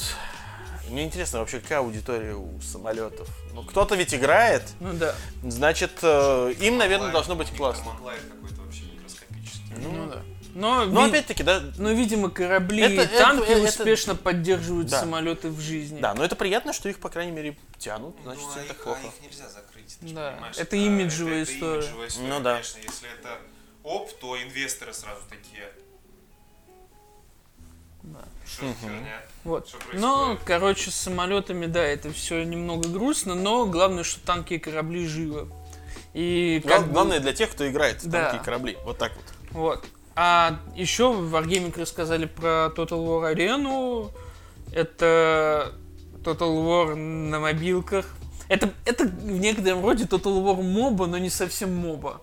мне 0.89 1.03
интересно 1.03 1.39
вообще, 1.39 1.59
какая 1.59 1.79
аудитория 1.79 2.33
у 2.35 2.59
самолетов. 2.61 3.27
Ну, 3.53 3.63
кто-то 3.63 3.95
ведь 3.95 4.13
играет, 4.13 4.63
Ну 4.79 4.93
да. 4.93 5.15
значит, 5.43 5.91
э, 6.01 6.53
им, 6.59 6.77
наверное, 6.77 7.11
должно 7.11 7.35
быть 7.35 7.49
классно. 7.55 7.91
микроскопический. 8.41 9.75
Ну 9.77 10.07
да. 10.09 10.21
Но, 10.55 10.85
Но 10.85 11.05
ви- 11.05 11.09
опять-таки, 11.09 11.41
да, 11.41 11.63
но, 11.79 11.91
видимо, 11.93 12.29
корабли 12.29 12.83
Это- 12.83 12.93
и 12.93 12.97
это- 13.05 13.17
танки 13.17 13.49
это- 13.49 13.67
успешно 13.67 14.15
поддерживают 14.15 14.87
Да. 14.87 14.99
самолеты 14.99 15.49
в 15.49 15.59
жизни. 15.59 15.99
да, 15.99 16.13
но 16.13 16.23
это 16.23 16.35
приятно, 16.35 16.73
что 16.73 16.89
их, 16.89 16.99
по 16.99 17.09
крайней 17.09 17.31
мере, 17.31 17.57
тянут, 17.79 18.15
значит, 18.23 18.43
Ну, 18.43 18.49
все 18.51 18.59
а 18.59 18.61
не 18.61 18.67
так 18.67 18.77
их, 18.77 18.83
плохо. 18.83 18.99
а 19.03 19.07
их 19.07 19.13
нельзя 19.31 19.49
закрыть. 19.49 19.97
ты 19.99 20.13
Да, 20.13 20.31
понимаешь, 20.31 20.57
это 20.57 20.75
имиджевая 20.75 21.41
это 21.41 21.51
история. 21.53 21.81
имиджевая 21.81 22.07
история, 22.07 22.27
Ну 22.29 22.39
да. 22.41 22.51
Конечно, 22.53 22.77
если 22.83 23.07
это 23.19 23.37
оп, 23.83 24.11
то 24.19 24.41
инвесторы 24.43 24.93
сразу 24.93 25.21
такие. 25.27 25.69
Что 28.45 28.65
херня? 28.81 29.21
Вот. 29.43 29.67
Что 29.69 29.77
Но, 29.93 30.25
происходит? 30.25 30.43
короче, 30.45 30.91
с 30.91 30.95
самолетами, 30.95 31.65
да, 31.65 31.81
это 31.83 32.11
все 32.11 32.43
немного 32.43 32.87
грустно, 32.89 33.35
но 33.35 33.65
главное, 33.65 34.03
что 34.03 34.19
танки 34.25 34.55
и 34.55 34.59
корабли 34.59 35.07
живы. 35.07 35.47
И 36.13 36.61
как 36.67 36.85
бы- 36.87 36.93
Главное 36.93 37.19
для 37.19 37.33
тех, 37.33 37.49
кто 37.51 37.67
играет 37.67 38.03
в 38.03 38.07
Да. 38.09 38.29
танки 38.29 38.41
и 38.41 38.45
корабли. 38.45 38.77
Вот 38.83 38.97
так 38.97 39.13
вот. 39.15 39.25
Вот. 39.51 39.85
А 40.15 40.59
еще 40.75 41.11
в 41.11 41.33
Wargaming 41.35 41.79
рассказали 41.79 42.25
про 42.25 42.71
Total 42.75 42.99
War 43.03 43.33
Arena. 43.33 44.11
Это 44.71 45.73
Total 46.23 46.37
War 46.63 46.95
на 46.95 47.39
мобилках. 47.39 48.05
Это, 48.49 48.71
это 48.85 49.05
в 49.05 49.39
некотором 49.39 49.83
роде 49.83 50.03
Total 50.03 50.43
War 50.43 50.61
MOBA, 50.61 51.07
но 51.07 51.17
не 51.17 51.29
совсем 51.29 51.75
MOBA. 51.75 52.21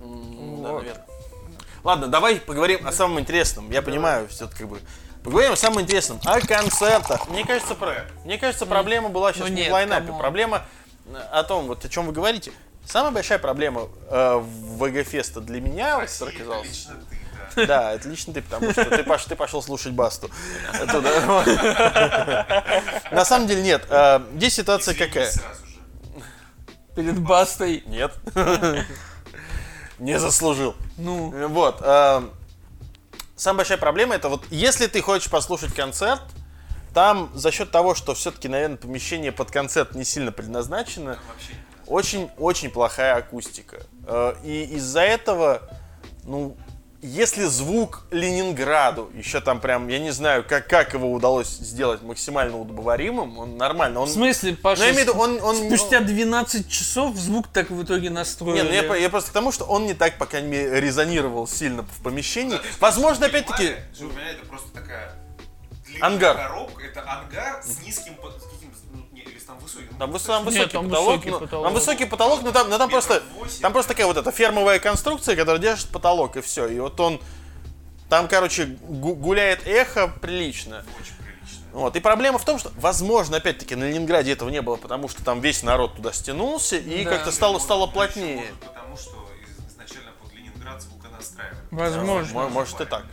Да, 0.00 0.04
Вот. 0.06 0.78
наверное. 0.82 1.04
Ладно, 1.88 2.06
давай 2.08 2.36
поговорим 2.36 2.86
о 2.86 2.92
самом 2.92 3.18
интересном. 3.18 3.70
Я 3.70 3.80
понимаю, 3.80 4.28
все 4.28 4.46
как 4.46 4.68
бы. 4.68 4.78
Поговорим 5.24 5.52
о 5.52 5.56
самом 5.56 5.80
интересном. 5.80 6.20
О 6.22 6.38
концертах. 6.38 7.26
Мне 7.30 7.46
кажется, 7.46 7.74
про... 7.74 8.04
Мне 8.26 8.36
кажется, 8.36 8.66
проблема 8.66 9.08
была 9.08 9.32
сейчас 9.32 9.48
ну 9.48 9.54
не 9.54 9.62
нет, 9.62 9.70
в 9.70 9.72
лайнапе. 9.72 10.04
come 10.08 10.15
on. 10.15 10.20
Проблема 10.20 10.66
э, 11.06 11.16
о 11.32 11.42
том, 11.44 11.66
вот 11.66 11.82
о 11.82 11.88
чем 11.88 12.04
вы 12.04 12.12
говорите. 12.12 12.52
Самая 12.84 13.10
большая 13.10 13.38
проблема 13.38 13.88
э, 14.10 14.38
ВГ 14.38 15.02
Феста 15.06 15.40
для 15.40 15.62
меня, 15.62 15.98
Россия, 15.98 16.28
это 16.28 16.36
оказалось. 16.36 16.68
лично 16.68 16.94
ты, 17.08 17.16
да. 17.56 17.66
Да, 17.66 17.92
это 17.94 18.08
лично 18.10 18.34
ты, 18.34 18.42
потому 18.42 18.70
что 18.70 18.84
ты, 18.84 19.02
пош- 19.02 19.26
ты 19.26 19.34
пошел 19.34 19.62
слушать 19.62 19.94
Басту. 19.94 20.30
Это. 20.74 21.00
На 23.12 23.24
самом 23.24 23.46
деле 23.46 23.62
нет. 23.62 23.86
Э, 23.88 24.20
Здесь 24.34 24.56
ситуация 24.56 24.92
какая? 24.92 25.32
Перед 26.94 27.18
Бастой. 27.18 27.82
Нет. 27.86 28.12
Не 29.98 30.18
заслужил. 30.18 30.74
Ну, 30.96 31.32
Э, 31.34 31.46
Вот. 31.46 31.78
э, 31.80 32.22
Самая 33.36 33.58
большая 33.58 33.78
проблема 33.78 34.16
это 34.16 34.28
вот, 34.28 34.44
если 34.50 34.88
ты 34.88 35.00
хочешь 35.00 35.30
послушать 35.30 35.72
концерт, 35.72 36.22
там 36.92 37.30
за 37.34 37.52
счет 37.52 37.70
того, 37.70 37.94
что 37.94 38.14
все-таки, 38.14 38.48
наверное, 38.48 38.76
помещение 38.76 39.30
под 39.30 39.50
концерт 39.52 39.94
не 39.94 40.04
сильно 40.04 40.32
предназначено, 40.32 41.18
очень-очень 41.86 42.70
плохая 42.70 43.14
акустика. 43.16 43.78
Э, 44.06 44.34
И 44.42 44.64
из-за 44.76 45.02
этого, 45.02 45.62
ну, 46.24 46.56
если 47.00 47.44
звук 47.44 48.02
Ленинграду, 48.10 49.10
еще 49.14 49.40
там 49.40 49.60
прям, 49.60 49.86
я 49.88 49.98
не 49.98 50.10
знаю, 50.10 50.44
как, 50.46 50.66
как 50.66 50.94
его 50.94 51.12
удалось 51.12 51.48
сделать 51.48 52.02
максимально 52.02 52.58
удобоваримым, 52.58 53.38
он 53.38 53.56
нормально. 53.56 54.00
Он, 54.00 54.08
в 54.08 54.12
смысле, 54.12 54.56
Паша, 54.56 54.80
Ну, 54.80 54.86
я 54.86 54.92
имею 54.92 55.06
в 55.06 55.08
виду, 55.08 55.18
он, 55.20 55.40
он, 55.42 55.56
спустя 55.56 56.00
12 56.00 56.68
часов 56.68 57.16
звук 57.16 57.46
так 57.48 57.70
в 57.70 57.82
итоге 57.82 58.10
настроили. 58.10 58.62
Не, 58.62 58.62
ну 58.64 58.72
я, 58.72 58.96
я 58.96 59.08
просто 59.10 59.30
к 59.30 59.32
тому, 59.32 59.52
что 59.52 59.64
он 59.64 59.86
не 59.86 59.94
так, 59.94 60.18
по 60.18 60.26
крайней 60.26 60.48
мере, 60.48 60.80
резонировал 60.80 61.46
сильно 61.46 61.82
в 61.82 62.02
помещении. 62.02 62.56
Да, 62.56 62.62
Возможно, 62.80 63.26
опять-таки, 63.26 63.76
вы 64.00 64.08
понимали, 64.08 64.32
это 64.32 64.46
просто 64.46 64.70
такая 64.72 65.14
длинная 65.86 66.06
Ангар. 66.06 66.36
коробка, 66.36 66.84
это 66.84 67.02
ангар 67.02 67.62
с 67.62 67.80
низким, 67.86 68.14
там 69.48 69.58
высоким. 69.58 69.88
там, 69.98 70.10
ну, 70.10 70.16
выс- 70.16 70.26
там 70.26 70.44
высокий 70.44 70.72
там 70.72 70.88
потолок, 70.88 71.08
высокий 71.14 71.30
ну, 71.30 71.40
потолок. 71.40 71.64
там 71.66 71.74
высокий 71.74 72.04
потолок, 72.04 72.42
но 72.42 72.52
там, 72.52 72.68
но 72.70 72.78
там 72.78 72.90
просто, 72.90 73.22
восемь, 73.38 73.60
там 73.62 73.72
просто 73.72 73.88
такая 73.94 74.06
вот 74.06 74.16
эта 74.16 74.30
фермовая 74.30 74.78
конструкция, 74.78 75.36
которая 75.36 75.60
держит 75.60 75.88
потолок 75.88 76.36
и 76.36 76.40
все. 76.42 76.66
И 76.66 76.78
вот 76.78 77.00
он, 77.00 77.20
там, 78.08 78.28
короче, 78.28 78.66
гу- 78.66 79.14
гуляет 79.14 79.66
эхо 79.66 80.08
прилично. 80.08 80.84
Очень 81.00 81.14
прилично. 81.16 81.58
Вот. 81.72 81.96
И 81.96 82.00
проблема 82.00 82.38
в 82.38 82.44
том, 82.44 82.58
что, 82.58 82.70
возможно, 82.76 83.38
опять-таки, 83.38 83.74
на 83.74 83.84
Ленинграде 83.84 84.32
этого 84.32 84.50
не 84.50 84.60
было, 84.62 84.76
потому 84.76 85.08
что 85.08 85.24
там 85.24 85.40
весь 85.40 85.62
народ 85.62 85.96
туда 85.96 86.12
стянулся, 86.12 86.76
и 86.76 87.04
Да. 87.04 87.10
как-то 87.12 87.32
стало, 87.32 87.52
Может, 87.54 87.64
стало 87.64 87.86
плотнее. 87.86 88.36
может 88.36 88.54
потому, 88.60 88.96
что 88.96 89.28
из- 89.42 89.72
изначально 89.72 90.10
под 90.22 90.32
Ленинград 90.34 90.82
звука 90.82 91.08
настраивали. 91.08 91.58
Возможно. 91.70 92.34
Мо- 92.34 92.48
Может 92.50 92.80
и 92.80 92.84
так. 92.84 93.04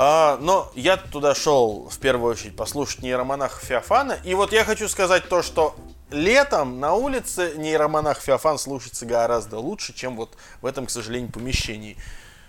А, 0.00 0.36
но 0.40 0.70
я 0.76 0.96
туда 0.96 1.34
шел 1.34 1.88
в 1.88 1.98
первую 1.98 2.30
очередь 2.30 2.54
послушать 2.54 3.02
нейромонаха 3.02 3.58
Феофана. 3.66 4.12
И 4.24 4.32
вот 4.34 4.52
я 4.52 4.64
хочу 4.64 4.88
сказать 4.88 5.28
то, 5.28 5.42
что 5.42 5.74
летом 6.12 6.78
на 6.78 6.94
улице 6.94 7.54
нейромонах 7.56 8.20
Феофан 8.20 8.58
слушается 8.60 9.06
гораздо 9.06 9.58
лучше, 9.58 9.92
чем 9.92 10.14
вот 10.14 10.36
в 10.62 10.66
этом, 10.66 10.86
к 10.86 10.90
сожалению, 10.90 11.32
помещении. 11.32 11.96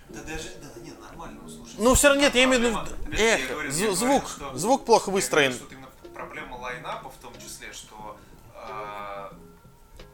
Да 0.10 0.20
даже, 0.22 0.50
да, 0.62 0.80
нет, 0.82 0.94
нормально, 1.02 1.40
слушай. 1.50 1.74
Ну, 1.80 1.96
все 1.96 2.10
равно 2.10 2.22
нет, 2.22 2.36
я 2.36 2.44
имею 2.44 2.62
в 2.62 2.66
виду 2.66 3.16
я 3.18 3.36
эхо, 3.40 3.54
говорю, 3.54 3.70
зв- 3.72 3.74
я 3.74 3.80
говорю, 3.88 3.96
звук, 3.96 4.30
что- 4.30 4.56
звук 4.56 4.86
плохо 4.86 5.10
Я 5.10 5.14
выстроен. 5.16 5.52
говорю, 5.58 5.66
что 6.04 6.10
проблема 6.14 6.56
лайнапа 6.58 7.10
в 7.10 7.16
том 7.20 7.34
числе, 7.44 7.74
что 7.74 8.16
э, 8.54 9.30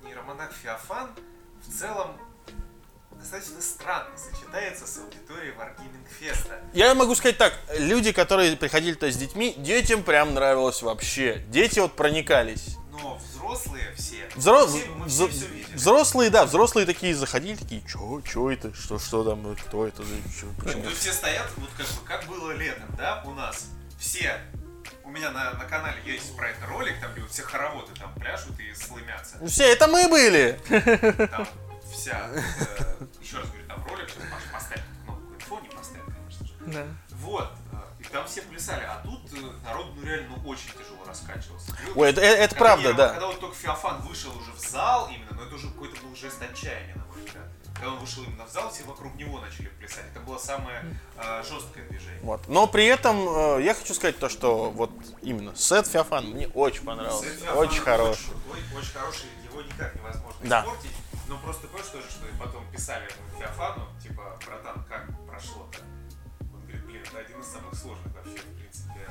нейромонах 0.08 0.54
Феофан 0.54 1.10
в 1.68 1.78
целом 1.80 2.12
достаточно 3.26 3.62
странно 3.62 4.12
сочетается 4.18 4.86
с 4.86 4.98
аудиторией 5.00 5.54
Wargaming 5.56 6.08
Феста. 6.20 6.60
Я 6.74 6.94
могу 6.94 7.16
сказать 7.16 7.38
так, 7.38 7.54
люди, 7.80 8.12
которые 8.12 8.56
приходили 8.56 8.94
туда 8.94 9.12
с 9.12 9.18
детьми, 9.18 9.56
детям 9.58 10.04
прям 10.04 10.34
нравилось 10.36 10.82
вообще. 10.84 11.44
Дети 11.50 11.80
вот 11.80 11.96
проникались. 11.96 12.78
Но 12.92 13.18
взрослые 13.18 13.94
все, 13.96 14.28
Взро- 14.36 14.68
все- 14.68 14.86
мы 14.92 15.08
все, 15.10 15.28
все 15.28 15.48
видели. 15.48 15.76
Взрослые, 15.76 16.30
да, 16.30 16.46
взрослые 16.46 16.86
такие 16.86 17.16
заходили, 17.16 17.56
такие, 17.56 17.82
чё, 17.82 18.22
чё 18.22 18.52
это, 18.52 18.74
что, 18.76 19.00
что 19.00 19.24
там, 19.24 19.56
кто 19.56 19.88
это, 19.88 20.04
чё, 20.04 20.48
почему? 20.64 20.84
То 20.84 20.90
есть 20.90 21.02
все 21.02 21.12
стоят, 21.12 21.48
вот 21.58 21.70
как 21.78 21.88
бы, 21.88 22.06
как 22.06 22.26
было 22.28 22.52
летом, 22.52 22.86
да, 22.98 23.24
у 23.26 23.32
нас. 23.32 23.66
Все, 24.00 24.40
у 25.04 25.10
меня 25.10 25.32
на, 25.32 25.52
на 25.54 25.66
канале 25.66 25.98
есть 26.06 26.36
про 26.38 26.50
это 26.50 26.66
ролик, 26.68 27.00
там 27.02 27.12
где 27.14 27.22
вот 27.22 27.32
все 27.32 27.42
хороводы 27.42 27.92
там 28.00 28.14
пляшут 28.16 28.60
и 28.60 28.74
слымятся. 28.76 29.38
Все, 29.48 29.64
это 29.64 29.88
мы 29.88 30.08
были. 30.10 30.60
Там 31.32 31.48
вся, 32.06 32.30
э, 32.32 33.06
еще 33.22 33.38
раз 33.38 33.48
говорю, 33.50 33.68
там 33.68 33.84
ролик, 33.88 34.10
сейчас 34.10 34.24
Маша 34.32 34.46
поставит 34.54 34.84
кнопку 35.06 35.34
инфо, 35.34 35.60
не 35.62 35.70
поставит, 35.70 36.06
конечно 36.06 36.46
же. 36.48 36.54
Да. 36.68 36.86
Вот, 37.16 37.50
э, 37.72 37.78
и 38.00 38.04
там 38.04 38.28
все 38.28 38.42
плясали, 38.44 38.84
а 38.84 39.02
тут 39.04 39.22
э, 39.34 39.38
народ, 39.66 39.88
ну 39.96 40.04
реально, 40.04 40.38
ну, 40.38 40.50
очень 40.50 40.70
тяжело 40.72 41.04
раскачивался. 41.08 41.72
Вот 41.88 41.98
Ой, 41.98 42.10
это, 42.10 42.22
это 42.22 42.54
когда 42.54 42.66
правда, 42.66 42.88
я- 42.90 42.94
да. 42.94 43.10
Когда 43.10 43.28
вот 43.28 43.40
только 43.40 43.56
Феофан 43.56 44.02
вышел 44.02 44.38
уже 44.38 44.52
в 44.52 44.60
зал 44.60 45.10
именно, 45.10 45.32
но 45.32 45.44
это 45.46 45.56
уже 45.56 45.68
какой-то 45.70 46.00
был 46.02 46.16
жест 46.16 46.40
отчаяния, 46.42 46.96
на 46.96 47.06
мой 47.06 47.24
взгляд. 47.26 47.46
Когда 47.74 47.90
он 47.92 47.98
вышел 48.00 48.24
именно 48.24 48.46
в 48.46 48.50
зал, 48.52 48.72
все 48.72 48.84
вокруг 48.86 49.16
него 49.16 49.40
начали 49.40 49.68
плясать. 49.68 50.06
Это 50.12 50.22
было 50.22 50.38
самое 50.38 50.82
э, 51.18 51.44
жесткое 51.44 51.90
движение. 51.90 52.22
Вот. 52.22 52.48
Но 52.48 52.68
при 52.68 52.86
этом 52.86 53.28
э, 53.58 53.64
я 53.64 53.74
хочу 53.74 53.94
сказать 53.94 54.18
то, 54.18 54.30
что 54.30 54.70
вот 54.72 54.92
именно 55.22 55.54
сет 55.56 55.86
Феофан 55.88 56.26
мне 56.26 56.48
очень 56.50 56.86
понравился. 56.86 57.24
Сет 57.26 57.40
Феофан 57.42 57.58
Очень 57.58 57.82
хороший. 57.82 58.26
крутой, 58.30 58.64
очень 58.78 58.92
хороший, 58.94 59.26
его 59.44 59.62
никак 59.62 59.94
невозможно 59.96 60.40
Да. 60.44 60.62
испортить. 60.62 60.92
Но 61.28 61.38
просто 61.40 61.68
тоже, 61.68 62.10
что 62.10 62.28
и 62.28 62.32
потом 62.40 62.70
писали 62.72 63.08
Феофану, 63.38 63.88
типа, 64.02 64.38
братан, 64.46 64.84
как 64.86 65.08
прошло-то? 65.26 65.80
Он 66.54 66.62
говорит, 66.62 66.86
блин, 66.86 67.02
это 67.04 67.20
один 67.20 67.40
из 67.40 67.48
самых 67.48 67.74
сложных 67.74 68.14
вообще, 68.14 68.38
в 68.38 68.56
принципе, 68.58 69.08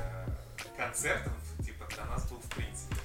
концертов, 0.77 1.33
типа, 1.63 1.85
для 1.93 2.05
нас 2.05 2.29
был 2.29 2.37
в 2.37 2.49
принципе. 2.49 2.95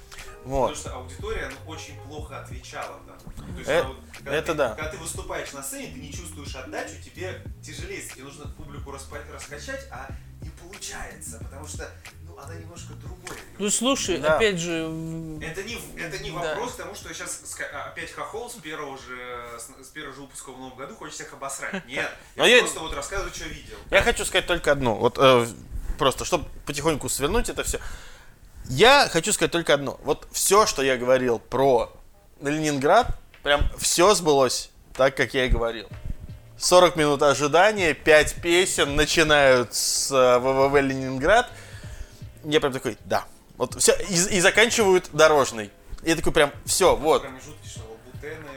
Потому 0.43 0.61
Вот. 0.61 0.77
что 0.77 0.95
аудитория 0.95 1.49
ну, 1.49 1.71
очень 1.71 1.99
плохо 2.01 2.39
отвечала 2.39 2.99
там. 3.05 3.17
То 3.33 3.57
есть, 3.59 3.69
Э, 3.69 3.79
она 3.81 3.89
вот, 3.89 3.97
когда 4.17 4.33
это 4.33 4.51
ты, 4.53 4.57
да. 4.57 4.75
Когда 4.75 4.89
ты 4.91 4.97
выступаешь 4.97 5.53
на 5.53 5.61
сцене, 5.61 5.93
ты 5.93 5.99
не 5.99 6.11
чувствуешь 6.11 6.55
отдачу, 6.55 6.93
тебе 7.03 7.43
тяжелее, 7.61 8.01
тебе 8.01 8.23
нужно 8.23 8.47
публику 8.47 8.91
раскачать, 8.91 9.87
а 9.91 10.09
не 10.41 10.49
получается, 10.49 11.37
потому 11.43 11.67
что 11.67 11.87
ну, 12.20 12.20
она 12.43 12.55
немножко 12.55 12.93
другой. 12.93 13.37
Ну 13.59 13.69
слушай, 13.69 14.17
Да. 14.17 14.35
опять 14.37 14.57
же, 14.59 14.71
Это 15.41 15.63
не, 15.63 15.77
это 15.99 16.17
не 16.19 16.31
Да. 16.31 16.37
вопрос 16.39 16.73
к 16.73 16.77
тому, 16.77 16.95
что 16.95 17.13
сейчас 17.13 17.41
опять 17.87 18.11
хохол 18.11 18.49
с 18.49 18.53
первого 18.55 18.97
же, 18.97 19.59
с, 19.83 19.87
первого 19.87 20.15
же 20.15 20.21
выпуска 20.21 20.51
в 20.51 20.57
новом 20.59 20.77
году 20.77 20.95
хочет 20.95 21.15
всех 21.15 21.33
обосрать. 21.33 21.85
Нет, 21.87 22.09
Но 22.35 22.45
я, 22.45 22.55
я- 22.57 22.61
просто 22.61 22.79
вот 22.79 22.93
рассказываю, 22.95 23.33
что 23.33 23.45
видел. 23.45 23.75
Я 23.91 24.01
хочу 24.01 24.25
сказать 24.25 24.47
только 24.47 24.71
одно. 24.71 24.95
Вот 24.95 25.17
э, 25.19 25.45
просто, 25.97 26.25
чтобы 26.25 26.45
потихоньку 26.65 27.07
свернуть 27.09 27.49
это 27.49 27.63
все. 27.63 27.79
Я 28.69 29.09
хочу 29.11 29.33
сказать 29.33 29.51
только 29.51 29.73
одно. 29.73 29.99
Вот 30.03 30.27
все, 30.31 30.65
что 30.65 30.81
я 30.81 30.97
говорил 30.97 31.39
про 31.39 31.91
Ленинград, 32.41 33.07
прям 33.43 33.61
все 33.77 34.13
сбылось 34.15 34.69
так, 34.93 35.15
как 35.15 35.33
я 35.33 35.45
и 35.45 35.49
говорил. 35.49 35.87
40 36.57 36.95
минут 36.95 37.23
ожидания, 37.23 37.93
5 37.95 38.35
песен 38.41 38.95
начинают 38.95 39.73
с 39.73 40.11
э, 40.11 40.37
WWW 40.39 40.75
Ленинград. 40.81 41.49
Я 42.43 42.59
прям 42.59 42.73
такой, 42.73 42.97
да. 43.05 43.25
Вот 43.57 43.79
все, 43.79 43.93
и, 44.09 44.13
и 44.37 44.39
заканчивают 44.39 45.09
дорожный. 45.13 45.69
И 46.03 46.09
я 46.09 46.15
такой 46.15 46.31
прям, 46.33 46.51
все, 46.65 46.95
вот. 46.95 47.21
Промежутки, 47.21 47.67
что 47.67 47.81
Лабутены, 47.81 48.49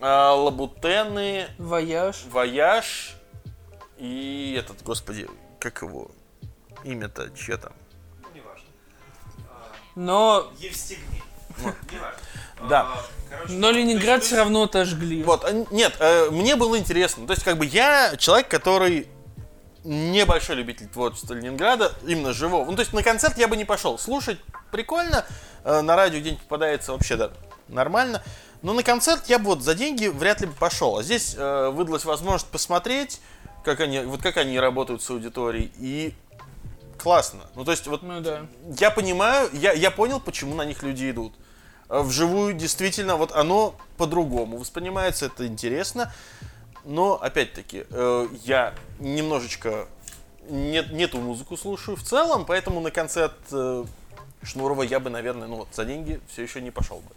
А, 0.00 0.32
Лабутены, 0.34 1.48
Вояж. 1.58 2.24
Вояж 2.30 3.16
и 3.98 4.56
этот, 4.58 4.82
господи, 4.82 5.28
как 5.60 5.82
его? 5.82 6.10
Имя-то 6.84 7.30
чье 7.36 7.56
там? 7.56 7.72
ну, 8.22 8.28
неважно. 8.34 8.64
Но, 9.96 10.52
Евстигней. 10.58 11.22
Неважно. 11.92 12.20
Да. 12.68 12.80
А, 12.82 13.02
короче, 13.30 13.52
но 13.52 13.68
есть- 13.70 13.78
Ленинград 13.78 14.20
то 14.20 14.26
все 14.26 14.34
есть- 14.36 14.44
равно 14.44 14.62
отожгли. 14.62 15.22
Вот, 15.24 15.44
а, 15.44 15.52
нет, 15.72 15.96
э, 15.98 16.30
мне 16.30 16.56
было 16.56 16.78
интересно. 16.78 17.26
То 17.26 17.32
есть, 17.32 17.44
как 17.44 17.58
бы 17.58 17.66
я 17.66 18.14
человек, 18.16 18.48
который 18.48 19.08
небольшой 19.88 20.56
любитель 20.56 20.86
творчества 20.86 21.34
Ленинграда, 21.34 21.92
именно 22.06 22.32
живого. 22.32 22.64
Ну, 22.68 22.76
то 22.76 22.82
есть 22.82 22.92
на 22.92 23.02
концерт 23.02 23.38
я 23.38 23.48
бы 23.48 23.56
не 23.56 23.64
пошел. 23.64 23.98
Слушать 23.98 24.38
прикольно, 24.70 25.24
э, 25.64 25.80
на 25.80 25.96
радио 25.96 26.20
день 26.20 26.36
попадается 26.36 26.92
вообще, 26.92 27.16
да, 27.16 27.30
нормально. 27.68 28.22
Но 28.60 28.74
на 28.74 28.82
концерт 28.82 29.28
я 29.28 29.38
бы 29.38 29.46
вот 29.46 29.62
за 29.62 29.74
деньги 29.74 30.08
вряд 30.08 30.40
ли 30.42 30.46
бы 30.46 30.52
пошел. 30.52 30.98
А 30.98 31.02
здесь 31.02 31.34
э, 31.36 31.70
выдалась 31.70 32.04
возможность 32.04 32.50
посмотреть, 32.50 33.20
как 33.64 33.80
они, 33.80 34.00
вот 34.00 34.20
как 34.20 34.36
они 34.36 34.60
работают 34.60 35.02
с 35.02 35.08
аудиторией. 35.08 35.72
И 35.78 36.14
классно. 36.98 37.40
Ну, 37.54 37.64
то 37.64 37.70
есть 37.70 37.86
вот 37.86 38.02
Ну 38.02 38.20
да. 38.20 38.42
я 38.78 38.90
понимаю, 38.90 39.48
я, 39.54 39.72
я 39.72 39.90
понял, 39.90 40.20
почему 40.20 40.54
на 40.54 40.66
них 40.66 40.82
люди 40.82 41.10
идут. 41.10 41.32
Э, 41.88 42.00
Вживую 42.02 42.52
действительно 42.52 43.16
вот 43.16 43.32
оно 43.32 43.74
по-другому 43.96 44.58
воспринимается, 44.58 45.26
это 45.26 45.46
интересно. 45.46 46.12
Но, 46.84 47.20
опять-таки, 47.20 47.84
э, 47.90 48.28
я 48.44 48.74
немножечко 48.98 49.88
нет, 50.48 50.92
не 50.92 51.06
ту 51.06 51.20
музыку 51.20 51.56
слушаю 51.56 51.96
в 51.96 52.02
целом, 52.02 52.46
поэтому 52.46 52.80
на 52.80 52.90
концерт 52.90 53.36
э, 53.52 53.84
Шнурова 54.42 54.82
я 54.82 55.00
бы, 55.00 55.10
наверное, 55.10 55.48
ну 55.48 55.56
вот 55.56 55.68
за 55.72 55.84
деньги 55.84 56.20
все 56.30 56.42
еще 56.42 56.60
не 56.60 56.70
пошел 56.70 57.00
бы. 57.00 57.10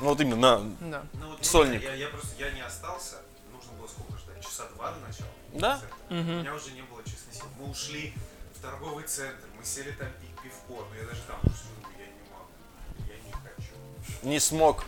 Ну 0.00 0.08
вот 0.08 0.20
именно 0.20 0.36
на... 0.36 0.58
Да. 0.80 1.02
Ну, 1.14 1.30
вот 1.30 1.44
Сольник. 1.44 1.82
Я, 1.82 1.94
я 1.94 2.08
просто 2.08 2.30
я 2.38 2.50
не 2.50 2.60
остался. 2.60 3.16
Нужно 3.52 3.72
было 3.78 3.86
сколько 3.86 4.18
ждать? 4.18 4.42
Часа 4.42 4.64
два 4.74 4.92
до 4.92 5.00
начала. 5.00 5.28
Да? 5.54 5.70
концерта. 5.70 5.96
У 6.10 6.14
меня 6.14 6.54
уже 6.54 6.72
не 6.72 6.82
было 6.82 7.02
честно 7.04 7.32
сил. 7.32 7.46
Мы 7.58 7.70
ушли 7.70 8.12
в 8.54 8.60
торговый 8.60 9.04
центр, 9.04 9.46
мы 9.56 9.64
сели 9.64 9.92
там 9.92 10.08
пить 10.20 10.42
пивко, 10.42 10.84
но 10.90 10.96
я 10.96 11.06
даже 11.06 11.22
там 11.22 11.38
уже 11.44 11.56
я 11.98 12.06
не 12.06 12.30
могу. 12.30 12.50
Я 13.08 13.16
не 13.26 13.32
хочу. 13.32 13.72
Не 14.22 14.40
смог. 14.40 14.84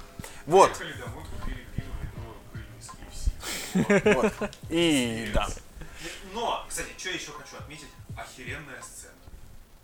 Вот, 0.46 0.76
Приехали 0.76 1.00
домой, 1.00 1.24
вот. 3.74 4.32
И 4.70 5.30
да. 5.34 5.48
Но, 6.32 6.64
кстати, 6.68 6.88
что 6.96 7.08
еще 7.10 7.32
хочу 7.32 7.56
отметить? 7.58 7.88
Охеренная 8.16 8.80
сцена. 8.82 9.12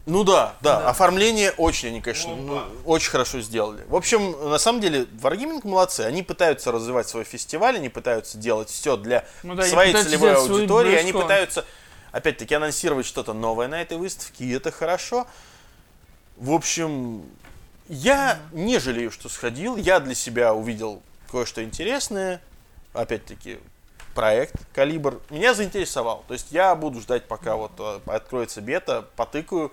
Ну 0.06 0.23
да, 0.23 0.54
да, 0.61 0.80
Да. 0.80 0.90
оформление 0.90 1.52
очень 1.52 1.88
они, 1.88 2.02
конечно, 2.02 2.37
ну, 2.37 2.62
очень 2.85 3.11
хорошо 3.11 3.40
сделали. 3.40 3.85
В 3.88 3.97
общем, 3.97 4.33
на 4.50 4.59
самом 4.59 4.83
деле, 4.83 5.06
Wargaming 5.23 5.66
молодцы, 5.66 6.00
они 6.00 6.23
пытаются 6.23 6.71
развивать 6.73 7.09
свой 7.09 7.25
фестиваль, 7.25 7.76
они 7.76 7.88
пытаются 7.88 8.37
делать 8.37 8.68
все 8.68 8.99
для 8.99 9.25
Ну 9.42 9.54
да, 9.54 9.62
своей 9.64 9.94
целевой 9.94 10.35
аудитории, 10.37 10.94
они 10.94 11.12
пытаются, 11.12 11.64
опять-таки, 12.12 12.54
анонсировать 12.54 13.06
что-то 13.06 13.33
новое 13.33 13.66
на 13.66 13.80
этой 13.80 13.97
выставке, 13.97 14.44
и 14.44 14.52
это 14.52 14.71
хорошо. 14.71 15.26
В 16.37 16.52
общем, 16.52 17.25
я 17.88 18.38
не 18.52 18.78
жалею, 18.78 19.11
что 19.11 19.30
сходил, 19.30 19.76
я 19.76 20.00
для 20.00 20.14
себя 20.14 20.52
увидел 20.52 21.02
кое-что 21.30 21.64
интересное, 21.64 22.42
опять-таки, 22.95 23.59
проект 24.15 24.55
«Калибр» 24.73 25.21
меня 25.31 25.55
заинтересовал. 25.55 26.25
То 26.29 26.35
есть 26.35 26.49
я 26.51 26.75
буду 26.75 27.01
ждать, 27.01 27.25
пока 27.27 27.57
вот 27.57 27.73
э, 27.79 28.01
откроется 28.07 28.61
бета, 28.61 29.05
потыкаю. 29.17 29.73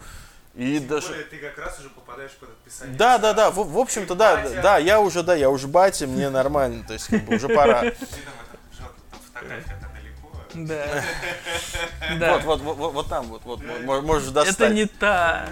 И 0.56 0.80
Тем 0.80 0.88
даже... 0.90 1.08
более, 1.08 1.24
ты 1.26 1.38
как 1.38 1.58
раз 1.58 1.80
уже 1.80 1.90
попадаешь 1.90 2.32
под 2.32 2.50
описание. 2.50 2.98
Да, 2.98 3.18
да, 3.18 3.34
да, 3.34 3.52
в, 3.52 3.56
в 3.72 3.78
общем-то, 3.78 4.16
да, 4.16 4.36
Батя. 4.36 4.62
да, 4.62 4.78
я 4.80 5.00
уже, 5.00 5.24
да, 5.24 5.34
я 5.34 5.50
уже 5.50 5.68
батя, 5.70 6.08
мне 6.08 6.30
нормально, 6.30 6.84
то 6.86 6.92
есть 6.94 7.08
как 7.08 7.24
бы 7.24 7.36
уже 7.36 7.48
пора. 7.48 7.84
Это. 7.86 8.06
Да. 10.54 10.86
Да. 12.20 12.40
Вот, 12.40 12.60
вот, 12.60 12.76
вот, 12.76 12.94
вот, 12.94 13.08
там, 13.08 13.26
вот, 13.28 13.42
вот, 13.46 13.62
мо- 13.86 14.02
можешь 14.02 14.32
Это 14.32 14.46
достать. 14.46 14.74
не 14.74 14.86
та. 14.86 15.48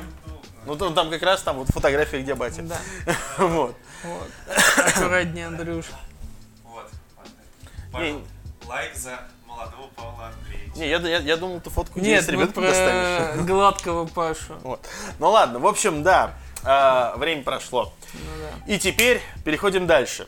Ну 0.65 0.75
там, 0.75 0.93
там 0.93 1.09
как 1.09 1.21
раз 1.21 1.41
там 1.41 1.57
вот 1.57 1.69
фотография, 1.69 2.21
где 2.21 2.35
батя. 2.35 2.63
Да. 2.63 2.77
Вот. 3.37 3.75
Вот. 4.03 4.29
Аккуратнее, 4.77 5.47
Андрюш. 5.47 5.85
Не. 7.89 7.97
Павел, 7.97 8.21
лайк 8.67 8.95
за 8.95 9.19
молодого 9.47 9.87
Павла 9.95 10.27
Андреевича. 10.27 10.77
Не, 10.79 10.89
я, 10.89 10.97
я, 10.99 11.17
я 11.19 11.37
думал, 11.37 11.59
ты 11.59 11.69
фотку 11.69 11.99
Нет, 11.99 12.23
с 12.23 12.27
ребенком 12.27 12.63
про 12.63 12.69
достанешь. 12.69 13.45
гладкого 13.47 14.05
Пашу. 14.05 14.57
Вот. 14.61 14.87
Ну 15.17 15.29
ладно, 15.29 15.59
в 15.59 15.65
общем, 15.65 16.03
да, 16.03 16.35
а, 16.63 17.15
время 17.17 17.43
прошло. 17.43 17.93
Ну 18.13 18.19
да. 18.41 18.73
И 18.73 18.77
теперь 18.77 19.21
переходим 19.43 19.87
дальше. 19.87 20.27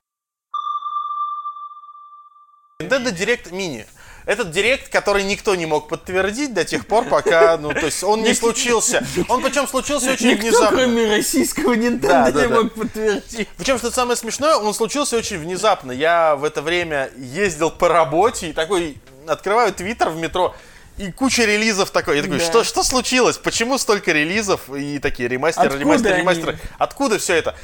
Nintendo 2.81 3.11
Direct 3.11 3.51
Mini. 3.51 3.85
Этот 4.25 4.51
директ, 4.51 4.89
который 4.89 5.23
никто 5.23 5.55
не 5.55 5.65
мог 5.65 5.87
подтвердить 5.87 6.53
до 6.53 6.63
тех 6.63 6.85
пор, 6.85 7.05
пока, 7.05 7.57
ну, 7.57 7.73
то 7.73 7.85
есть 7.85 8.03
он 8.03 8.21
не 8.21 8.33
случился. 8.33 9.03
Он 9.27 9.41
причем 9.41 9.67
случился 9.67 10.11
очень 10.11 10.29
Никто, 10.31 10.43
внезапно. 10.43 10.77
кроме 10.77 11.07
российского 11.09 11.75
Да, 11.75 11.81
Nintendo, 11.81 12.31
да, 12.31 12.41
не 12.43 12.47
да. 12.47 12.61
мог 12.63 12.73
подтвердить. 12.73 13.47
Причем, 13.57 13.77
что 13.79 13.89
самое 13.91 14.15
смешное, 14.15 14.55
он 14.57 14.73
случился 14.73 15.17
очень 15.17 15.39
внезапно. 15.39 15.91
Я 15.91 16.35
в 16.35 16.43
это 16.43 16.61
время 16.61 17.09
ездил 17.17 17.71
по 17.71 17.87
работе 17.87 18.49
и 18.49 18.53
такой 18.53 18.97
открываю 19.27 19.73
твиттер 19.73 20.09
в 20.09 20.17
метро, 20.17 20.55
и 20.97 21.11
куча 21.11 21.45
релизов 21.45 21.89
такой. 21.89 22.17
Я 22.17 22.23
такой, 22.23 22.37
Да. 22.37 22.45
что, 22.45 22.63
что 22.63 22.83
случилось? 22.83 23.37
Почему 23.37 23.77
столько 23.79 24.11
релизов 24.11 24.69
и 24.69 24.99
такие 24.99 25.29
ремастеры, 25.29 25.67
Откуда 25.67 25.83
ремастеры, 25.83 26.13
они? 26.13 26.21
ремастеры? 26.21 26.59
Откуда 26.77 27.17
все 27.17 27.33
это? 27.35 27.55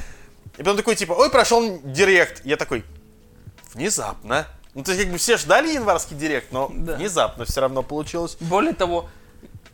И 0.57 0.63
потом 0.63 0.77
такой, 0.77 0.95
типа, 0.95 1.13
ой, 1.13 1.29
прошел 1.29 1.79
директ. 1.83 2.41
Я 2.45 2.57
такой, 2.57 2.83
внезапно. 3.73 4.47
Ну, 4.77 4.83
то 4.83 4.91
есть, 4.91 5.03
как 5.05 5.11
бы 5.11 5.17
все 5.17 5.37
ждали 5.37 5.73
январский 5.73 6.15
директ, 6.15 6.51
но 6.51 6.69
Да. 6.71 6.97
внезапно 6.97 7.45
все 7.45 7.61
равно 7.61 7.81
получилось. 7.81 8.37
Более 8.39 8.73
того, 8.73 9.09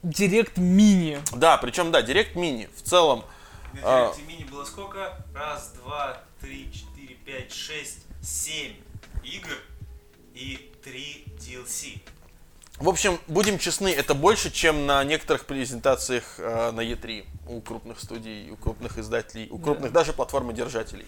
Директ 0.02 0.58
мини. 0.58 1.20
Да, 1.34 1.58
причем, 1.58 1.92
да, 1.92 2.02
директ 2.02 2.36
мини. 2.36 2.70
В 2.76 2.82
целом, 2.82 3.26
На 3.74 3.80
А. 3.84 4.14
Директе 4.14 4.22
мини 4.24 4.50
было 4.50 4.64
сколько? 4.64 5.18
Раз, 5.34 5.74
два, 5.82 6.24
три, 6.40 6.72
четыре, 6.72 7.16
пять, 7.16 7.52
шесть, 7.52 8.00
семь 8.22 8.76
игр 9.26 9.52
и 10.34 10.72
три 10.84 11.26
DLC. 11.38 12.02
В 12.78 12.88
общем, 12.88 13.20
будем 13.28 13.60
честны, 13.60 13.90
это 13.90 14.14
больше, 14.14 14.52
чем 14.52 14.86
на 14.86 15.04
некоторых 15.04 15.46
презентациях 15.46 16.36
э, 16.38 16.72
на 16.72 16.80
E3 16.82 17.26
у 17.48 17.60
крупных 17.60 18.00
студий, 18.00 18.52
у 18.52 18.56
крупных 18.56 18.98
издателей, 18.98 19.50
у 19.52 19.58
крупных 19.58 19.92
даже 19.92 20.14
платформодержателей. 20.14 21.06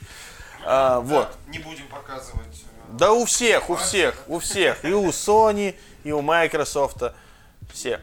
А, 0.65 0.99
вот. 0.99 1.38
Не 1.47 1.60
будем 1.60 1.88
показывать. 1.88 2.65
Да 2.89 3.11
у 3.11 3.25
всех, 3.25 3.69
у 3.69 3.75
всех, 3.75 4.15
у 4.27 4.39
всех. 4.39 4.83
И 4.85 4.93
у 4.93 5.07
Sony, 5.09 5.75
и 6.03 6.11
у 6.11 6.21
Microsoft. 6.21 7.03
Все. 7.73 7.99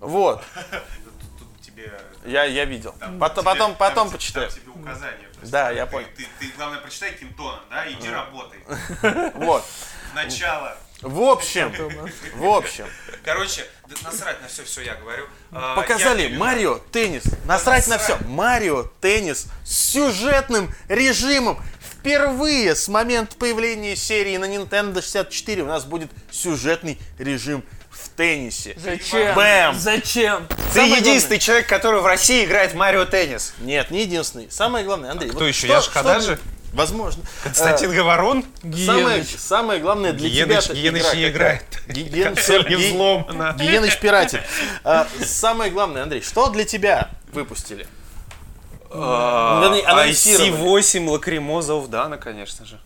Вот. 0.00 0.42
Тут, 0.70 1.38
тут 1.38 1.60
тебе... 1.60 1.92
Я, 2.24 2.44
я 2.44 2.64
видел. 2.64 2.94
там 2.98 3.18
Потом, 3.18 3.44
тебе- 3.44 3.52
потом, 3.52 3.74
потом 3.76 3.94
там 4.08 4.10
почитаю. 4.10 4.50
Там 4.50 4.60
тебе 4.60 4.70
указания. 4.72 5.28
просто. 5.32 5.50
Да, 5.50 5.70
я 5.70 5.86
Ты- 5.86 5.92
понял. 5.92 6.08
Ты, 6.16 6.26
ты, 6.38 6.46
главное, 6.56 6.80
прочитай 6.80 7.12
каким 7.12 7.32
тоном, 7.34 7.60
да? 7.70 7.90
Иди 7.90 8.08
работай. 8.08 8.58
Вот. 9.34 9.64
Начало. 10.14 10.76
В 11.02 11.22
общем, 11.22 11.72
в 12.34 12.44
общем, 12.44 12.86
Короче, 13.24 13.66
да 13.88 13.96
насрать 14.02 14.42
на 14.42 14.48
все, 14.48 14.64
все 14.64 14.82
я 14.82 14.96
говорю. 14.96 15.26
А, 15.50 15.74
показали 15.74 16.22
я 16.28 16.38
Марио 16.38 16.78
Теннис. 16.92 17.24
Насрать 17.46 17.86
на 17.88 17.96
все. 17.96 18.18
Марио 18.26 18.84
Теннис 19.00 19.46
с 19.64 19.92
сюжетным 19.92 20.74
режимом. 20.88 21.62
Впервые 22.00 22.74
с 22.74 22.88
момента 22.88 23.36
появления 23.36 23.94
серии 23.94 24.38
на 24.38 24.46
Nintendo 24.46 25.02
64 25.02 25.62
у 25.62 25.66
нас 25.66 25.84
будет 25.84 26.10
сюжетный 26.30 26.98
режим 27.18 27.62
в 27.90 28.08
теннисе. 28.08 28.74
Зачем? 28.78 29.34
Бэм! 29.34 29.78
Зачем? 29.78 30.46
Ты 30.72 30.80
Самое 30.80 30.96
единственный 30.96 31.38
человек, 31.38 31.66
который 31.68 32.00
в 32.00 32.06
России 32.06 32.44
играет 32.46 32.72
в 32.72 32.76
Марио 32.76 33.04
Теннис. 33.04 33.52
Нет, 33.58 33.90
не 33.90 34.00
единственный. 34.02 34.50
Самое 34.50 34.82
главное, 34.84 35.10
Андрей. 35.10 35.28
кто 35.28 35.40
вот 35.40 35.46
еще? 35.48 35.66
что- 35.82 35.90
Хададжи? 35.90 36.36
что- 36.36 36.44
Возможно. 36.72 37.22
Константин 37.42 37.92
Говорун? 37.92 38.46
Э, 38.62 38.72
самое, 38.86 39.20
Гиеныч. 39.20 39.36
самое 39.38 39.80
главное 39.80 40.12
для 40.12 40.28
Гиеныч- 40.28 40.62
тебя... 40.66 40.74
Гиеныч 40.74 41.02
не 41.14 41.28
играет. 41.28 41.64
Гиеныч, 41.88 42.48
не 42.70 42.76
взломано. 42.76 43.56
Гиеныч 43.58 43.98
пиратит. 43.98 44.40
А, 44.84 45.06
самое 45.22 45.70
главное, 45.72 46.04
Андрей, 46.04 46.22
что 46.22 46.48
для 46.48 46.64
тебя 46.64 47.10
выпустили? 47.32 47.86
Вернее, 48.90 49.84
анонсировали. 49.86 50.82
IC-8 50.82 51.08
Лакримоза 51.08 51.74
Овдана, 51.74 52.18
конечно 52.18 52.66
же. 52.66 52.80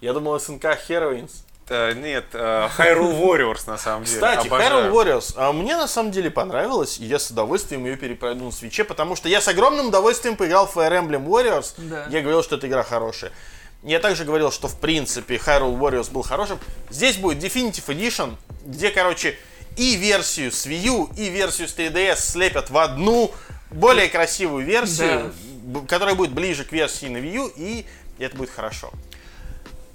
Я 0.00 0.12
думал, 0.12 0.38
СНК 0.38 0.64
Heroines. 0.88 1.30
Э, 1.68 1.94
нет, 1.94 2.26
э, 2.34 2.68
Hyrule 2.76 3.18
Warriors 3.18 3.62
на 3.66 3.78
самом 3.78 4.04
деле. 4.04 4.16
Кстати, 4.16 4.48
Обожаю. 4.48 4.92
Hyrule 4.92 4.92
Warriors, 4.92 5.32
а 5.36 5.52
мне 5.52 5.76
на 5.76 5.88
самом 5.88 6.10
деле 6.10 6.30
понравилось, 6.30 6.98
и 6.98 7.06
я 7.06 7.18
с 7.18 7.30
удовольствием 7.30 7.86
ее 7.86 7.96
перепройду 7.96 8.44
на 8.44 8.50
свече, 8.50 8.84
потому 8.84 9.16
что 9.16 9.30
я 9.30 9.40
с 9.40 9.48
огромным 9.48 9.88
удовольствием 9.88 10.36
поиграл 10.36 10.66
в 10.66 10.76
Fire 10.76 10.92
Emblem 10.92 11.24
Warriors. 11.26 11.72
Да. 11.78 12.06
Я 12.10 12.20
говорил, 12.20 12.42
что 12.42 12.56
эта 12.56 12.66
игра 12.68 12.82
хорошая. 12.82 13.32
Я 13.82 13.98
также 13.98 14.24
говорил, 14.24 14.50
что 14.50 14.68
в 14.68 14.78
принципе 14.78 15.36
Hyrule 15.36 15.78
Warriors 15.78 16.10
был 16.12 16.22
хорошим. 16.22 16.58
Здесь 16.90 17.16
будет 17.16 17.42
Definitive 17.42 17.86
Edition, 17.86 18.36
где, 18.66 18.90
короче, 18.90 19.38
и 19.76 19.96
версию 19.96 20.52
с 20.52 20.66
Wii 20.66 20.78
U, 20.86 21.10
и 21.16 21.30
версию 21.30 21.68
с 21.68 21.74
3DS 21.76 22.16
слепят 22.16 22.68
в 22.68 22.76
одну 22.76 23.30
более 23.74 24.08
красивую 24.08 24.64
версию. 24.64 25.32
б- 25.62 25.86
которая 25.86 26.14
будет 26.14 26.32
ближе 26.32 26.64
к 26.64 26.72
версии 26.72 27.06
на 27.06 27.16
Wii 27.18 27.34
U, 27.36 27.52
и 27.56 27.86
это 28.18 28.36
будет 28.36 28.50
хорошо. 28.50 28.90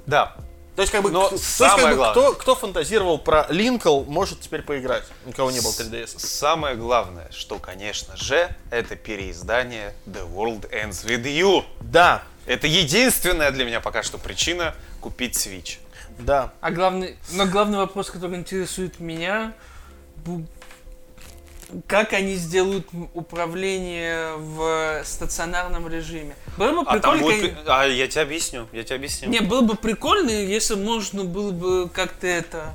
Да. 0.05 0.35
То 0.75 0.81
есть, 0.83 0.91
как 0.91 1.03
бы, 1.03 1.11
Но 1.11 1.27
кто- 1.27 1.29
то 1.37 1.43
есть, 1.43 1.57
как 1.59 1.75
бы, 1.89 1.95
главное- 1.95 2.11
кто, 2.11 2.33
кто 2.33 2.55
фантазировал 2.55 3.19
про 3.19 3.45
Линкл, 3.49 4.01
может 4.05 4.39
теперь 4.41 4.61
поиграть. 4.61 5.03
У 5.25 5.31
кого 5.31 5.51
не 5.51 5.59
был 5.59 5.71
3DS. 5.71 6.17
Самое 6.19 6.75
главное, 6.75 7.27
что, 7.31 7.59
конечно 7.59 8.15
же, 8.15 8.49
это 8.71 8.95
переиздание 8.95 9.93
The 10.07 10.25
World 10.33 10.69
Ends 10.71 11.05
With 11.05 11.23
You. 11.25 11.63
Да, 11.81 12.23
Это 12.45 12.65
единственная 12.65 13.51
для 13.51 13.63
меня 13.65 13.79
пока 13.79 14.01
что 14.01 14.17
причина 14.17 14.73
купить 15.01 15.35
Switch. 15.35 15.77
да. 16.17 16.51
А 16.61 16.71
главный, 16.71 17.15
но 17.33 17.45
главный 17.45 17.77
вопрос, 17.77 18.09
который 18.09 18.37
интересует 18.37 18.99
меня, 18.99 19.53
как 21.87 22.13
они 22.13 22.35
сделают 22.35 22.87
управление 23.13 24.35
в 24.37 25.01
стационарном 25.05 25.87
режиме. 25.87 26.35
Было 26.57 26.83
бы 26.83 26.89
А, 26.89 26.99
там 26.99 27.13
прикольно, 27.13 27.41
будет- 27.41 27.57
а 27.67 27.85
я 27.85 28.07
тебе 28.07 28.21
объясню, 28.21 28.67
я 28.71 28.83
тебе 28.83 28.95
объясню. 28.95 29.29
не, 29.29 29.41
было 29.41 29.61
бы 29.61 29.75
прикольно, 29.75 30.29
если 30.29 30.75
можно 30.75 31.23
было 31.23 31.51
бы 31.51 31.89
как-то 31.89 32.27
это... 32.27 32.73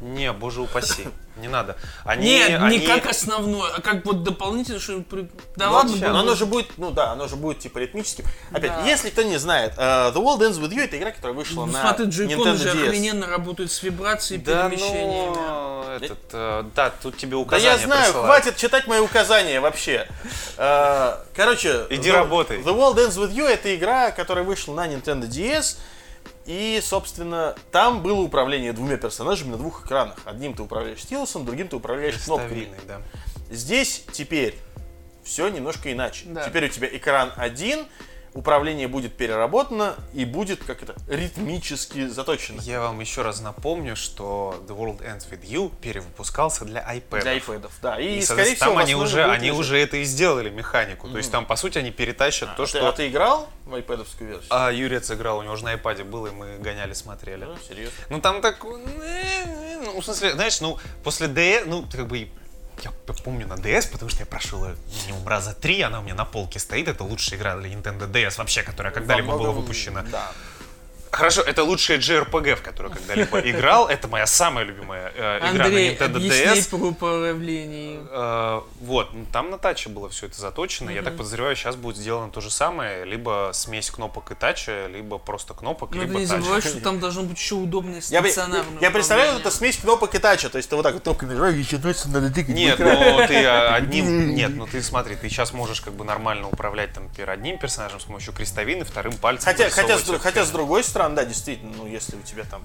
Не, 0.00 0.32
боже 0.32 0.60
упаси, 0.62 1.04
не 1.36 1.48
надо. 1.48 1.76
Они, 2.04 2.26
Нет, 2.26 2.60
они- 2.60 2.78
не 2.78 2.86
как 2.86 3.06
основное, 3.06 3.72
а 3.76 3.80
как 3.80 4.04
вот 4.04 4.22
дополнительно, 4.22 4.78
что... 4.78 5.00
при- 5.00 5.28
Да 5.56 5.66
Ну, 5.66 5.72
ладно, 5.72 5.90
вообще, 5.92 6.08
но 6.08 6.20
оно 6.20 6.34
же 6.34 6.46
будет, 6.46 6.78
ну 6.78 6.90
да, 6.90 7.10
оно 7.12 7.26
же 7.28 7.36
будет 7.36 7.58
типа 7.58 7.78
ритмическим. 7.78 8.24
Опять, 8.52 8.70
Да. 8.70 8.86
если 8.86 9.10
кто 9.10 9.22
не 9.22 9.36
знает, 9.38 9.74
э, 9.76 9.80
The 9.80 10.14
World 10.14 10.40
Ends 10.40 10.60
With 10.60 10.70
You 10.70 10.84
это 10.84 10.96
игра, 10.98 11.10
которая 11.10 11.36
вышла 11.36 11.66
Ну, 11.66 11.72
на 11.72 11.80
смотри, 11.80 12.06
Nintendo 12.06 12.56
же 12.56 12.68
DS. 12.70 12.86
охрененно 12.86 13.26
работают 13.26 13.72
с 13.72 13.82
вибрацией 13.82 14.40
и 14.40 14.44
Да, 14.44 14.68
перемещениями. 14.68 15.34
ну, 15.36 15.82
этот, 16.00 16.18
э, 16.32 16.64
да, 16.74 16.90
тут 17.02 17.16
тебе 17.16 17.32
Да 17.32 17.36
указания 17.38 17.72
я 17.72 17.78
знаю, 17.78 18.04
присылают. 18.04 18.26
хватит 18.42 18.56
читать 18.56 18.86
мои 18.86 19.00
указания 19.00 19.60
вообще. 19.60 20.08
Э, 20.56 21.16
Короче, 21.34 21.86
Иди 21.90 22.10
The- 22.10 22.12
работай. 22.12 22.58
The 22.62 22.72
World 22.76 22.94
Ends 22.96 23.16
With 23.18 23.32
You 23.34 23.46
это 23.46 23.74
игра, 23.74 24.12
которая 24.12 24.44
вышла 24.44 24.72
на 24.74 24.86
Nintendo 24.86 25.26
DS. 25.26 25.78
И, 26.46 26.80
собственно, 26.82 27.54
там 27.72 28.02
было 28.02 28.20
управление 28.20 28.72
двумя 28.72 28.96
персонажами 28.96 29.52
на 29.52 29.56
двух 29.56 29.84
экранах. 29.84 30.18
Одним 30.24 30.54
ты 30.54 30.62
управляешь 30.62 31.02
стилусом, 31.02 31.44
другим 31.44 31.68
ты 31.68 31.76
управляешь 31.76 32.18
кнопками. 32.18 32.48
Стабильный, 32.48 32.78
да. 32.86 33.00
Здесь 33.50 34.04
теперь 34.12 34.58
все 35.22 35.48
немножко 35.48 35.90
иначе. 35.90 36.26
Да. 36.26 36.46
Теперь 36.46 36.66
у 36.66 36.68
тебя 36.68 36.88
экран 36.88 37.32
один, 37.36 37.86
управление 38.34 38.88
будет 38.88 39.16
переработано 39.16 39.94
и 40.12 40.24
будет 40.24 40.62
как 40.64 40.82
это 40.82 40.94
ритмически 41.08 42.06
заточено. 42.08 42.60
Я 42.60 42.80
вам 42.80 43.00
еще 43.00 43.22
раз 43.22 43.40
напомню, 43.40 43.96
что 43.96 44.62
The 44.66 44.76
World 44.76 44.98
Ends 45.02 45.28
With 45.30 45.42
You 45.48 45.72
перевыпускался 45.80 46.64
для 46.64 46.80
iPad. 46.82 47.22
Для 47.22 47.36
iPad, 47.38 47.70
да. 47.80 48.00
И, 48.00 48.18
И, 48.18 48.22
скорее 48.22 48.56
всего, 48.56 48.70
там 48.70 48.78
они 48.78 48.94
уже, 48.94 49.24
они 49.24 49.46
лежать. 49.48 49.60
уже 49.60 49.78
это 49.78 49.96
и 49.98 50.04
сделали, 50.04 50.50
механику. 50.50 51.08
То 51.08 51.18
есть 51.18 51.30
там, 51.30 51.46
по 51.46 51.56
сути, 51.56 51.78
они 51.78 51.90
перетащат 51.90 52.56
то, 52.56 52.64
А 52.64 52.66
ты, 52.66 52.70
что... 52.70 52.88
а 52.88 52.92
ты 52.92 53.08
играл 53.08 53.48
в 53.64 53.74
iPad 53.74 54.06
версию? 54.20 54.46
А 54.50 54.70
Юрец 54.70 55.10
играл, 55.10 55.38
у 55.38 55.42
него 55.42 55.56
же 55.56 55.64
на 55.64 55.74
iPad 55.74 56.04
было, 56.04 56.26
и 56.26 56.30
мы 56.30 56.58
гоняли, 56.58 56.92
смотрели. 56.92 57.44
Ну, 57.44 57.56
серьезно. 57.68 57.94
Ну 58.10 58.20
там 58.20 58.42
так, 58.42 58.64
э, 58.64 59.80
ну, 59.84 60.00
в 60.00 60.04
смысле, 60.04 60.32
знаешь, 60.32 60.60
ну 60.60 60.78
после 61.02 61.28
DS, 61.28 61.64
ну 61.66 61.86
как 61.90 62.06
бы 62.06 62.28
я 62.82 62.92
помню 63.24 63.46
на 63.46 63.54
DS, 63.54 63.90
потому 63.90 64.10
что 64.10 64.20
я 64.20 64.26
прошел 64.26 64.64
ее 64.64 64.76
минимум 65.02 65.26
раза 65.26 65.54
три, 65.54 65.80
она 65.82 66.00
у 66.00 66.02
меня 66.02 66.14
на 66.14 66.24
полке 66.24 66.58
стоит, 66.58 66.88
это 66.88 67.04
лучшая 67.04 67.38
игра 67.38 67.56
для 67.56 67.72
Nintendo 67.72 68.10
DS 68.10 68.38
вообще, 68.38 68.62
которая 68.62 68.92
когда-либо 68.92 69.36
была 69.36 69.52
выпущена. 69.52 70.02
Да. 70.10 70.32
Хорошо, 71.14 71.42
это 71.42 71.64
лучшая 71.64 71.98
JRPG, 71.98 72.56
в 72.56 72.62
которую 72.62 72.94
когда-либо 72.94 73.38
играл, 73.50 73.88
это 73.88 74.08
моя 74.08 74.26
самая 74.26 74.64
любимая 74.64 75.12
э, 75.14 75.38
игра 75.38 75.64
Андрей, 75.64 75.90
на 75.90 76.04
Nintendo 76.04 76.16
DS. 76.20 76.70
про 76.70 76.86
управление. 76.86 78.00
Э, 78.10 78.60
вот, 78.80 79.14
ну, 79.14 79.26
там 79.32 79.50
на 79.50 79.58
таче 79.58 79.88
было 79.88 80.08
все 80.08 80.26
это 80.26 80.40
заточено. 80.40 80.90
Я 80.90 81.02
так 81.02 81.16
подозреваю, 81.16 81.56
сейчас 81.56 81.76
будет 81.76 81.96
сделано 81.96 82.30
то 82.30 82.40
же 82.40 82.50
самое. 82.50 83.04
Либо 83.04 83.50
смесь 83.52 83.90
кнопок 83.90 84.30
и 84.32 84.34
тача, 84.34 84.86
либо 84.86 85.18
просто 85.18 85.54
кнопок, 85.54 85.94
Но 85.94 86.00
ты 86.00 86.06
либо 86.06 86.18
не 86.18 86.26
тач. 86.26 86.38
забывай, 86.38 86.60
что 86.60 86.80
там 86.82 87.00
должно 87.00 87.22
быть 87.22 87.38
еще 87.38 87.54
удобнее 87.54 88.02
стационарное 88.02 88.80
я 88.80 88.90
представляю, 88.90 89.38
это 89.38 89.50
смесь 89.50 89.76
кнопок 89.76 90.14
и 90.14 90.18
тача. 90.18 90.48
То 90.48 90.58
есть 90.58 90.68
ты 90.68 90.76
вот 90.76 90.82
так 90.82 90.94
вот 90.94 91.02
кнопкой 91.02 91.28
нажимаешь, 91.28 91.56
еще 91.56 91.78
носится, 91.78 92.08
надо 92.08 92.30
тыкать. 92.30 92.54
Нет, 92.54 92.74
экран. 92.80 92.98
ну 92.98 93.26
ты 93.26 93.44
а, 93.44 93.74
одним... 93.76 94.34
Нет, 94.34 94.54
ну 94.54 94.66
ты 94.66 94.82
смотри, 94.82 95.16
ты 95.16 95.28
сейчас 95.28 95.52
можешь 95.52 95.80
как 95.80 95.94
бы 95.94 96.04
нормально 96.04 96.48
управлять, 96.48 96.92
там, 96.92 97.08
одним 97.26 97.58
персонажем 97.58 98.00
с 98.00 98.04
помощью 98.04 98.32
крестовины, 98.32 98.84
вторым 98.84 99.14
пальцем. 99.14 99.44
Хотя, 99.44 99.70
хотя, 99.70 99.98
с, 99.98 100.18
хотя 100.20 100.44
с 100.44 100.50
другой 100.50 100.84
стороны, 100.84 101.03
да, 101.08 101.24
действительно, 101.24 101.72
ну 101.76 101.86
если 101.86 102.16
у 102.16 102.22
тебя 102.22 102.44
там 102.44 102.62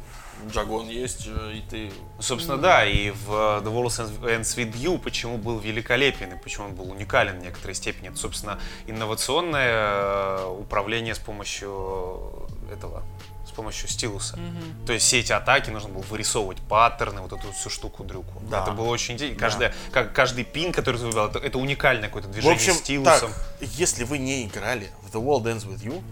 Джагон 0.47 0.88
есть, 0.88 1.28
э, 1.28 1.54
и 1.56 1.62
ты... 1.62 1.91
Собственно, 2.19 2.58
да, 2.58 2.86
и 2.86 3.12
в 3.12 3.32
э, 3.32 3.62
The 3.62 3.73
World 3.73 4.21
Ends 4.21 4.56
With 4.58 4.73
You 4.73 4.97
почему 4.99 5.38
был 5.38 5.60
великолепен 5.60 6.34
и 6.34 6.38
почему 6.38 6.67
он 6.67 6.75
был 6.75 6.89
уникален 6.91 7.39
в 7.39 7.43
некоторой 7.43 7.75
степени. 7.75 8.10
Это, 8.10 8.17
собственно, 8.17 8.60
инновационное 8.88 9.71
э, 9.71 10.56
управление 10.60 11.15
с 11.15 11.19
помощью 11.19 12.47
этого 12.71 13.04
с 13.49 13.52
помощью 13.52 13.89
стилуса. 13.89 14.38
То 14.86 14.93
есть 14.93 15.06
все 15.08 15.19
эти 15.19 15.32
атаки 15.32 15.71
нужно 15.71 15.89
было 15.89 16.04
вырисовывать 16.04 16.60
паттерны, 16.60 17.21
вот 17.21 17.34
эту 17.34 17.47
вот 17.47 17.56
всю 17.56 17.69
штуку-дрюку. 17.69 18.41
Да. 18.43 18.62
Это 18.62 18.71
было 18.71 18.88
очень 18.88 19.15
интересно. 19.15 19.39
Каждая, 19.39 19.73
как, 19.91 20.13
каждый 20.13 20.43
пин, 20.43 20.71
который 20.71 20.97
ты 20.97 21.06
выбрал, 21.06 21.28
это, 21.30 21.39
это 21.39 21.58
уникальное 21.58 22.10
какое-то 22.10 22.30
В 22.30 22.32
движение 22.32 22.56
общем, 22.56 22.73
стилусом. 22.75 23.32
так, 23.60 23.69
если 23.69 24.04
вы 24.04 24.19
не 24.19 24.45
играли 24.45 24.91
в 25.02 25.15
The 25.15 25.21
World 25.21 25.45
Ends 25.45 25.67
With 25.67 25.84
You, 25.84 26.04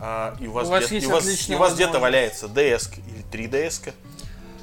а, 0.00 0.36
и 0.40 0.46
у 0.46 0.52
вас, 0.52 0.68
У 0.68 0.70
вас 0.70 0.84
где- 0.86 0.94
есть 0.96 1.06
и 1.06 1.08
у 1.08 1.12
вас, 1.12 1.48
и 1.48 1.54
у 1.54 1.58
вас 1.58 1.74
где-то 1.74 1.98
валяется 1.98 2.46
DS 2.46 2.90
или 3.06 3.24
3DS, 3.30 3.92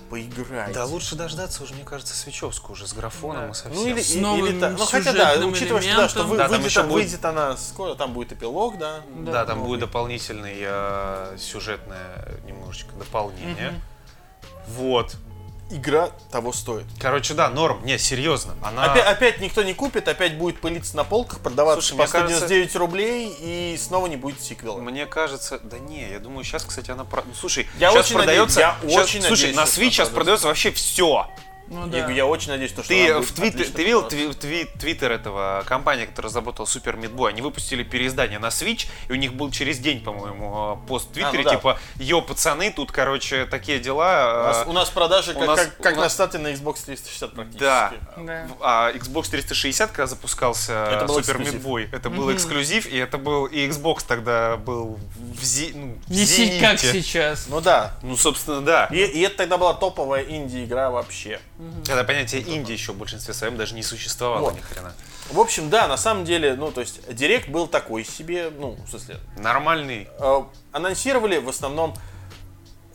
поиграйте. 0.10 0.74
Да 0.74 0.86
лучше 0.86 1.16
дождаться 1.16 1.64
уже, 1.64 1.74
мне 1.74 1.84
кажется, 1.84 2.16
Свечевскую 2.16 2.74
уже 2.74 2.88
с 2.88 2.94
графоном 2.94 3.52
и 3.52 3.54
совсем. 3.54 3.74
Ну 3.84 3.88
или, 3.90 4.02
С 4.02 4.16
новым 4.16 4.46
или 4.46 4.60
та- 4.60 4.70
ну 4.70 4.86
хотя 4.86 5.14
да, 5.14 5.46
учитывая, 5.46 5.82
что, 5.82 5.96
да, 5.96 6.10
что 6.10 6.24
вы-. 6.24 6.38
Да, 6.38 6.44
там 6.44 6.52
выйдет, 6.58 6.70
еще 6.70 6.80
она- 6.82 6.90
будет- 6.90 7.04
выйдет 7.06 7.26
она 7.26 7.58
скоро, 7.58 7.96
там 7.96 8.14
будет 8.14 8.32
эпилог, 8.32 8.78
да. 8.78 9.02
Да, 9.16 9.46
там 9.46 9.64
будет 9.64 9.80
дополнительное 9.82 10.54
э, 10.58 11.38
сюжетное 11.40 12.28
немножечко 12.46 12.94
дополнение. 12.94 13.74
Вот. 14.68 15.16
Игра 15.72 16.12
того 16.32 16.54
стоит. 16.54 16.86
Короче, 17.00 17.34
да, 17.34 17.50
норм. 17.50 17.84
Не, 17.84 17.98
серьезно. 17.98 18.54
Она... 18.62 18.86
Опять, 18.92 19.06
опять 19.08 19.40
никто 19.42 19.64
не 19.64 19.74
купит, 19.74 20.08
опять 20.08 20.38
будет 20.38 20.62
пылиться 20.62 20.96
на 20.96 21.04
полках, 21.04 21.40
продаваться 21.40 21.82
Слушай, 21.82 21.98
по 21.98 22.04
мне 22.04 22.12
кажется- 22.12 22.38
199 22.46 22.76
рублей, 22.76 23.36
и 23.40 23.78
снова 23.82 24.06
не 24.06 24.16
будет 24.16 24.42
сиквела. 24.42 24.80
Мне 24.80 25.08
кажется, 25.08 25.60
да 25.64 25.80
не, 25.80 26.08
я 26.12 26.20
думаю, 26.20 26.44
сейчас, 26.44 26.64
кстати, 26.64 26.92
она... 26.92 27.04
Ну, 27.04 27.34
слушай, 27.34 27.68
Я 27.80 27.90
сейчас 27.92 28.06
очень 28.06 28.16
продается... 28.18 28.60
надеюсь, 28.60 28.84
я 28.94 29.00
щас- 29.00 29.06
очень 29.10 29.22
слушай, 29.24 29.42
надеюсь, 29.54 29.56
на 29.56 29.62
Switch 29.64 29.90
сейчас 29.92 30.10
продается 30.10 30.48
вообще 30.48 30.72
все. 30.72 31.32
Ну 31.68 31.86
Я, 31.86 31.92
да. 31.92 31.98
говорю, 32.02 32.16
я 32.16 32.26
очень 32.28 32.50
надеюсь, 32.52 32.72
то, 32.74 32.84
что 32.84 32.90
Ты 32.94 33.14
в 33.14 33.18
будет 33.18 33.36
твит- 33.36 33.54
отлично 33.56 33.74
ты 33.76 33.84
видел 33.84 34.08
тви- 34.08 34.38
тви- 34.40 34.78
твиттер 34.80 35.12
этого 35.12 35.64
компании, 35.66 36.06
которая 36.06 36.30
разработала 36.30 36.66
Meat 36.66 37.14
Boy? 37.16 37.30
Они 37.30 37.42
выпустили 37.42 37.82
переиздание 37.84 38.38
на 38.38 38.48
Switch, 38.48 38.88
и 39.10 39.12
у 39.14 39.16
них 39.16 39.34
был 39.34 39.50
через 39.50 39.80
день, 39.80 40.02
по-моему, 40.04 40.80
э, 40.86 40.88
пост 40.88 41.10
в 41.10 41.14
Твиттере, 41.14 41.40
ну 41.40 41.44
да. 41.44 41.50
типа, 41.56 41.80
йо, 41.98 42.22
пацаны, 42.22 42.72
тут, 42.72 42.92
короче, 42.92 43.46
такие 43.46 43.80
У 43.80 43.82
дела. 43.82 44.44
нас, 44.48 44.64
э, 44.68 44.70
у 44.70 44.74
нас 44.74 44.90
продажи 44.92 45.32
у 45.32 45.40
как, 45.40 45.48
нас- 45.48 45.60
как, 45.60 45.78
как 45.78 45.94
у 45.94 45.96
на 45.98 46.02
нас- 46.04 46.14
стате 46.14 46.38
на 46.38 46.50
Xbox 46.54 46.86
360 46.86 47.34
практически. 47.34 47.64
Да. 47.64 47.94
Да. 48.18 48.48
А 48.62 48.92
Xbox 48.94 49.30
360, 49.32 49.90
когда 49.92 50.06
запускался 50.08 50.74
Это 50.74 51.06
Super 51.06 51.16
Meat 51.18 51.20
эксклюзив. 51.22 51.66
Boy, 51.66 51.90
это 51.92 52.10
был 52.12 52.32
эксклюзив, 52.32 52.86
и 52.86 52.98
это 52.98 53.18
был 53.18 53.46
и 53.48 53.68
Xbox 53.68 54.04
тогда 54.08 54.58
был 54.58 55.00
в, 55.16 55.44
зи- 55.44 55.72
ну, 55.74 55.98
в 56.06 56.12
Не 56.12 56.26
си- 56.26 56.60
как 56.60 56.78
зените. 56.80 57.02
сейчас. 57.02 57.48
Ну 57.50 57.60
да. 57.60 57.96
Ну, 58.04 58.16
собственно, 58.16 58.62
да. 58.62 58.86
И, 58.92 58.98
и 58.98 59.22
это 59.22 59.38
тогда 59.38 59.58
была 59.58 59.74
топовая 59.74 60.24
инди-игра 60.24 60.90
вообще. 60.92 61.40
Когда 61.86 62.04
понятие 62.04 62.42
Индии 62.42 62.74
еще 62.74 62.92
в 62.92 62.98
большинстве 62.98 63.34
своем 63.34 63.56
даже 63.58 63.76
не 63.76 63.84
существовало 63.84 64.46
Вот. 64.46 64.56
ни 64.56 64.60
хрена. 64.60 64.94
В 65.32 65.40
общем, 65.40 65.70
да, 65.70 65.88
на 65.88 65.98
самом 65.98 66.26
деле, 66.26 66.56
ну, 66.56 66.72
то 66.72 66.82
есть, 66.82 67.00
Директ 67.14 67.50
был 67.50 67.68
такой 67.68 68.04
себе, 68.04 68.52
ну, 68.56 68.78
в 68.86 68.90
смысле, 68.90 69.20
Нормальный. 69.38 70.08
э, 70.20 70.44
анонсировали 70.72 71.38
в 71.38 71.48
основном 71.50 71.96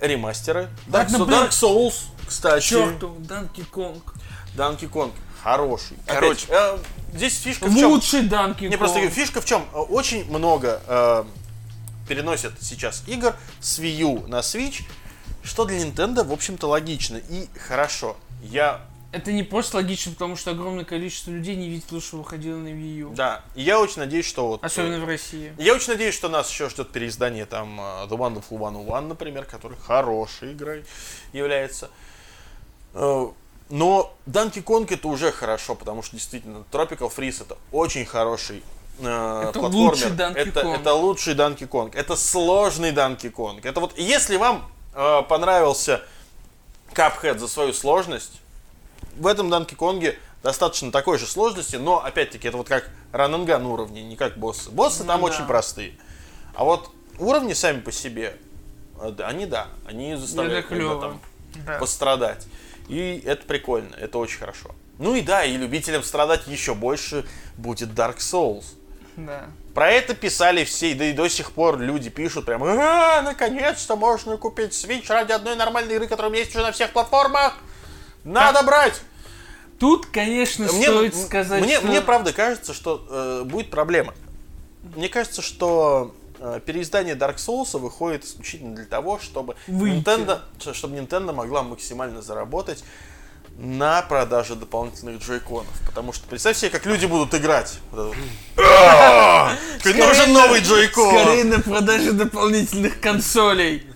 ремастеры. 0.00 0.68
Dark, 0.86 1.08
блин. 1.08 1.22
Dark 1.40 1.50
Souls, 1.50 1.94
кстати. 2.26 2.64
Черту, 2.64 3.16
Данки 3.20 3.64
Конг. 3.64 4.14
Donkey 4.56 4.90
Kong 4.90 5.12
хороший. 5.42 5.96
Короче. 6.06 6.46
Опять, 6.46 6.80
э, 7.12 7.16
здесь 7.16 7.38
фишка 7.40 7.66
в 7.66 7.74
чем? 7.74 7.90
Лучший 7.90 8.22
Данки 8.22 8.64
Не, 8.64 8.76
просто 8.76 9.00
Конг. 9.00 9.12
фишка 9.12 9.40
в 9.40 9.44
чем? 9.44 9.64
Очень 9.72 10.28
много 10.30 10.80
э, 10.86 11.24
переносят 12.08 12.54
сейчас 12.60 13.02
игр 13.06 13.34
с 13.60 13.78
Wii 13.78 13.90
U 13.96 14.26
на 14.26 14.40
Switch, 14.40 14.82
что 15.42 15.64
для 15.64 15.78
Nintendo, 15.78 16.24
в 16.24 16.32
общем-то, 16.32 16.66
логично 16.68 17.16
и 17.16 17.48
хорошо. 17.66 18.16
Я, 18.42 18.80
Это 19.12 19.32
не 19.32 19.42
просто 19.42 19.76
логично, 19.78 20.12
потому 20.12 20.36
что 20.36 20.52
огромное 20.52 20.84
количество 20.84 21.30
людей 21.30 21.56
не 21.56 21.68
видело, 21.68 22.00
что 22.00 22.16
выходило 22.18 22.56
на 22.56 22.68
Wii 22.68 22.96
U. 22.98 23.10
да, 23.14 23.42
я 23.54 23.80
очень 23.80 23.98
надеюсь, 23.98 24.26
что 24.26 24.46
вот... 24.48 24.64
Особенно 24.64 24.94
э, 24.94 25.00
в 25.00 25.04
России. 25.06 25.52
Я 25.58 25.74
очень 25.74 25.92
надеюсь, 25.92 26.14
что 26.14 26.28
нас 26.28 26.48
еще 26.50 26.68
ждет 26.68 26.90
переиздание 26.90 27.44
там 27.46 27.80
э, 27.80 27.82
The 28.06 28.10
Wonderful 28.16 28.56
101, 28.58 29.08
например, 29.08 29.44
который 29.44 29.76
хорошей 29.78 30.52
игрой 30.52 30.84
является. 31.32 31.90
Э, 32.94 33.26
Но 33.68 34.12
Donkey 34.26 34.62
Kong 34.64 34.86
это 34.92 35.08
уже 35.08 35.32
хорошо, 35.32 35.74
потому 35.74 36.02
что 36.02 36.16
действительно 36.16 36.64
Tropical 36.72 37.12
Freeze 37.14 37.42
это 37.42 37.56
очень 37.72 38.04
хороший 38.04 38.62
э, 39.00 39.42
Это 39.48 39.58
платформер. 39.58 39.90
лучший 39.90 40.10
Donkey 40.10 40.34
это, 40.36 40.60
Kong. 40.60 40.80
это 40.80 40.94
лучший 40.94 41.34
Donkey 41.34 41.68
Kong. 41.68 41.90
Это 41.94 42.16
сложный 42.16 42.92
Donkey 42.92 43.32
Kong. 43.32 43.60
Это 43.62 43.80
вот 43.80 43.98
если 43.98 44.36
вам 44.36 44.70
э, 44.94 45.22
понравился 45.28 46.00
Cuphead 46.94 47.38
за 47.38 47.48
свою 47.48 47.72
сложность, 47.72 48.40
в 49.16 49.26
этом 49.26 49.52
Donkey 49.52 49.76
Kong 49.76 50.16
достаточно 50.42 50.90
такой 50.90 51.18
же 51.18 51.26
сложности, 51.26 51.76
но 51.76 52.02
опять-таки 52.04 52.48
это 52.48 52.56
вот 52.56 52.68
как 52.68 52.88
рананган 53.12 53.66
уровни, 53.66 54.00
не 54.00 54.16
как 54.16 54.38
боссы. 54.38 54.70
Боссы 54.70 55.04
там 55.04 55.20
Ну 55.20 55.28
да. 55.28 55.34
очень 55.34 55.46
простые. 55.46 55.92
А 56.54 56.64
вот 56.64 56.90
уровни 57.18 57.52
сами 57.52 57.80
по 57.80 57.92
себе, 57.92 58.36
э, 59.00 59.14
они 59.24 59.46
да, 59.46 59.68
они 59.86 60.14
заставляют 60.16 60.66
клёво. 60.66 61.00
там 61.00 61.20
Да. 61.66 61.78
пострадать. 61.78 62.46
И 62.88 63.22
это 63.24 63.44
прикольно, 63.46 63.94
это 63.96 64.18
очень 64.18 64.38
хорошо. 64.38 64.70
Ну 64.98 65.14
и 65.14 65.22
да, 65.22 65.44
и 65.44 65.56
любителям 65.56 66.02
страдать 66.02 66.46
еще 66.46 66.74
больше 66.74 67.24
будет 67.56 67.90
Dark 67.90 68.18
Souls. 68.18 68.64
Да. 69.16 69.46
Про 69.74 69.90
это 69.90 70.14
писали 70.14 70.64
все, 70.64 70.94
да 70.94 71.04
и 71.04 71.12
до 71.12 71.28
сих 71.28 71.52
пор 71.52 71.78
люди 71.78 72.10
пишут 72.10 72.44
прям, 72.46 72.62
а, 72.64 73.22
наконец-то 73.22 73.96
можно 73.96 74.36
купить 74.36 74.72
Switch 74.72 75.06
ради 75.08 75.32
одной 75.32 75.56
нормальной 75.56 75.94
игры, 75.94 76.06
которая 76.08 76.30
у 76.30 76.32
меня 76.32 76.42
есть 76.42 76.54
уже 76.54 76.64
на 76.64 76.72
всех 76.72 76.90
платформах. 76.90 77.56
Надо 78.24 78.62
брать! 78.62 79.00
Тут, 79.78 80.06
конечно, 80.06 80.68
стоит 80.68 81.14
м- 81.14 81.20
сказать, 81.24 81.62
мне, 81.62 81.78
что... 81.78 81.86
мне 81.86 82.00
правда 82.02 82.34
кажется, 82.34 82.74
что 82.74 83.06
э, 83.08 83.42
будет 83.44 83.70
проблема. 83.70 84.12
Мне 84.94 85.08
кажется, 85.08 85.40
что 85.40 86.14
э, 86.38 86.60
переиздание 86.64 87.14
Dark 87.14 87.36
Souls 87.36 87.78
выходит 87.78 88.24
исключительно 88.24 88.76
для 88.76 88.84
того, 88.84 89.18
чтобы 89.18 89.56
Выйти. 89.66 90.04
Nintendo, 90.04 90.40
чтобы 90.74 90.96
Nintendo 90.98 91.32
могла 91.32 91.62
максимально 91.62 92.20
заработать 92.20 92.84
на 93.60 94.00
продаже 94.02 94.54
дополнительных 94.54 95.22
джойконов. 95.22 95.72
Потому 95.86 96.12
что 96.12 96.26
представь 96.26 96.56
себе, 96.56 96.70
как 96.70 96.86
люди 96.86 97.04
будут 97.06 97.34
играть. 97.34 97.78
Нужен 99.84 100.32
новый 100.32 100.60
джойкон! 100.60 101.14
Скорее 101.14 101.44
на 101.44 101.60
продаже 101.60 102.12
дополнительных 102.12 103.00
консолей. 103.00 103.86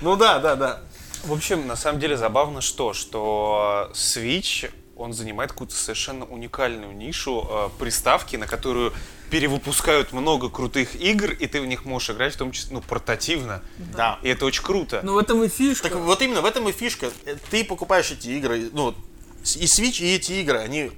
Ну 0.00 0.16
да, 0.16 0.40
да, 0.40 0.56
да. 0.56 0.80
В 1.24 1.32
общем, 1.32 1.66
на 1.66 1.76
самом 1.76 2.00
деле 2.00 2.16
забавно 2.16 2.60
что, 2.60 2.92
что 2.94 3.90
Switch, 3.94 4.70
он 4.98 5.12
занимает 5.12 5.52
какую-то 5.52 5.74
совершенно 5.74 6.24
уникальную 6.24 6.94
нишу 6.94 7.46
э, 7.48 7.68
приставки, 7.78 8.36
на 8.36 8.46
которую 8.46 8.92
перевыпускают 9.30 10.12
много 10.12 10.50
крутых 10.50 10.96
игр, 10.96 11.30
и 11.30 11.46
ты 11.46 11.60
в 11.60 11.66
них 11.66 11.84
можешь 11.84 12.10
играть, 12.10 12.34
в 12.34 12.36
том 12.36 12.50
числе, 12.50 12.74
ну, 12.74 12.82
портативно. 12.82 13.62
Да. 13.96 14.18
И 14.22 14.28
это 14.28 14.44
очень 14.44 14.62
круто. 14.62 15.00
Ну 15.02 15.14
в 15.14 15.18
этом 15.18 15.42
и 15.44 15.48
фишка. 15.48 15.88
Так 15.88 15.98
вот 15.98 16.20
именно 16.20 16.42
в 16.42 16.46
этом 16.46 16.68
и 16.68 16.72
фишка. 16.72 17.10
Э, 17.24 17.36
Ты 17.50 17.64
покупаешь 17.64 18.10
эти 18.10 18.28
игры, 18.28 18.70
ну, 18.72 18.90
и 18.90 19.64
Switch, 19.64 20.02
и 20.02 20.14
эти 20.16 20.32
игры, 20.32 20.58
они 20.58 20.90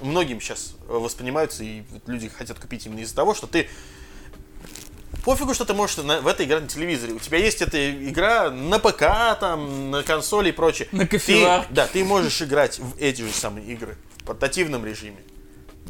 многим 0.00 0.40
сейчас 0.40 0.74
воспринимаются, 0.88 1.62
и 1.62 1.82
люди 2.06 2.28
хотят 2.28 2.58
купить 2.58 2.86
именно 2.86 3.00
из-за 3.00 3.14
того, 3.14 3.34
что 3.34 3.46
ты 3.46 3.68
Пофигу, 5.24 5.54
что 5.54 5.64
ты 5.64 5.74
можешь 5.74 5.96
на- 5.98 6.20
в 6.20 6.26
это 6.26 6.44
играть 6.44 6.62
на 6.62 6.68
телевизоре. 6.68 7.12
У 7.12 7.18
тебя 7.18 7.38
есть 7.38 7.60
эта 7.62 7.92
игра 8.08 8.50
на 8.50 8.78
ПК, 8.78 9.38
там, 9.40 9.90
на 9.90 10.02
консоли 10.02 10.50
и 10.50 10.52
прочее. 10.52 10.88
На 10.92 11.06
кофеварке. 11.06 11.68
Да, 11.72 11.86
ты 11.86 12.04
можешь 12.04 12.40
играть 12.42 12.78
в 12.78 12.96
эти 12.98 13.22
же 13.22 13.32
самые 13.32 13.66
игры 13.66 13.96
в 14.18 14.24
портативном 14.24 14.84
режиме. 14.86 15.18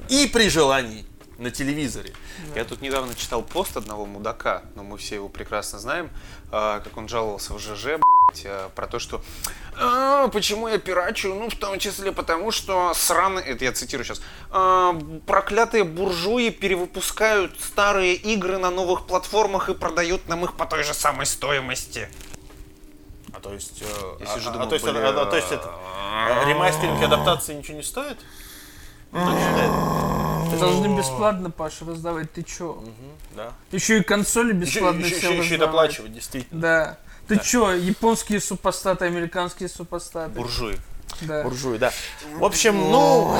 И 0.08 0.26
при 0.26 0.48
желании 0.48 1.04
на 1.38 1.50
телевизоре. 1.50 2.12
Я 2.54 2.64
тут 2.64 2.80
недавно 2.80 3.14
читал 3.14 3.42
пост 3.42 3.76
одного 3.76 4.06
мудака, 4.06 4.62
но 4.74 4.82
мы 4.82 4.96
все 4.96 5.16
его 5.16 5.28
прекрасно 5.28 5.78
знаем, 5.78 6.08
а, 6.50 6.80
как 6.80 6.96
он 6.96 7.08
жаловался 7.08 7.52
в 7.52 7.58
ЖЖ, 7.58 7.98
блядь, 8.36 8.42
а, 8.46 8.68
про 8.74 8.86
то, 8.86 8.98
что 8.98 9.20
«А, 9.78 10.28
почему 10.28 10.68
я 10.68 10.78
пирачу? 10.78 11.34
Ну, 11.34 11.48
в 11.50 11.54
том 11.56 11.78
числе 11.78 12.12
потому, 12.12 12.50
что 12.52 12.92
сраные, 12.94 13.44
это 13.44 13.64
я 13.64 13.72
цитирую 13.72 14.04
сейчас, 14.04 14.20
«А, 14.50 14.96
проклятые 15.26 15.84
буржуи 15.84 16.50
перевыпускают 16.50 17.60
старые 17.60 18.14
игры 18.14 18.58
на 18.58 18.70
новых 18.70 19.06
платформах 19.06 19.68
и 19.68 19.74
продают 19.74 20.28
нам 20.28 20.44
их 20.44 20.54
по 20.54 20.66
той 20.66 20.82
же 20.82 20.94
самой 20.94 21.26
стоимости. 21.26 22.08
А 23.32 23.40
то 23.40 23.52
есть... 23.52 23.82
э, 23.82 24.16
Я 24.20 24.32
а- 24.32 24.34
сижу, 24.34 24.48
а- 24.48 24.52
думаю, 24.52 24.66
а 24.66 24.70
то 24.70 24.74
есть, 24.76 24.86
а- 24.86 25.20
а 25.22 25.26
то 25.26 25.36
есть 25.36 25.52
это, 25.52 25.70
э, 26.42 26.48
ремастеринг 26.48 27.02
адаптации 27.02 27.54
ничего 27.54 27.76
не 27.76 27.82
стоит? 27.82 28.18
Так 29.12 29.38
считает? 29.38 29.70
Должны 30.58 30.96
бесплатно, 30.96 31.50
Паша, 31.50 31.84
раздавать. 31.84 32.32
Ты 32.32 32.42
чё? 32.42 32.82
Да. 33.34 33.52
Еще 33.72 33.98
и 33.98 34.02
консоли 34.02 34.52
бесплатно 34.52 35.04
еще- 35.04 35.16
еще- 35.16 35.36
еще 35.36 35.54
и 35.56 35.58
доплачивать, 35.58 36.14
действительно. 36.14 36.60
Да. 36.62 36.98
Ты 37.28 37.38
чё, 37.38 37.72
японские 37.72 38.40
супостаты, 38.40 39.04
американские 39.06 39.68
супостаты? 39.68 40.30
Буржуи. 40.30 40.78
Да. 41.22 41.42
Буржуи, 41.42 41.78
да. 41.78 41.92
В 42.34 42.44
общем, 42.44 42.74
ну, 42.90 43.36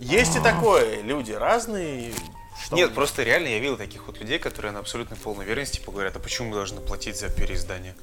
есть 0.00 0.36
и 0.36 0.40
такое. 0.40 1.02
Люди 1.02 1.32
разные. 1.32 2.12
Что 2.64 2.76
Нет, 2.76 2.92
просто 2.94 3.22
реально 3.22 3.48
я 3.48 3.58
видел 3.58 3.76
таких 3.78 4.06
вот 4.06 4.20
людей, 4.20 4.38
которые 4.38 4.72
на 4.72 4.80
абсолютной 4.80 5.16
полной 5.16 5.44
уверенности 5.46 5.80
поговорят, 5.80 6.14
а 6.16 6.18
почему 6.18 6.50
мы 6.50 6.56
должны 6.56 6.80
платить 6.80 7.18
за 7.18 7.30
переиздание? 7.30 7.94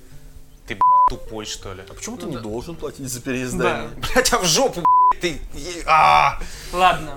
Ты, 0.67 0.75
б***ь, 0.75 1.09
тупой, 1.09 1.45
что 1.45 1.73
ли? 1.73 1.83
А 1.87 1.93
почему 1.93 2.17
ты 2.17 2.23
Ну 2.25 2.29
не 2.31 2.35
да. 2.37 2.41
должен 2.41 2.75
платить 2.75 3.07
за 3.07 3.21
переиздание? 3.21 3.89
Блять, 4.13 4.33
а 4.33 4.39
в 4.39 4.45
жопу, 4.45 4.81
б***ь, 4.81 5.19
ты... 5.21 5.27
е- 5.53 5.83
А! 5.85 6.39
Ладно. 6.73 7.15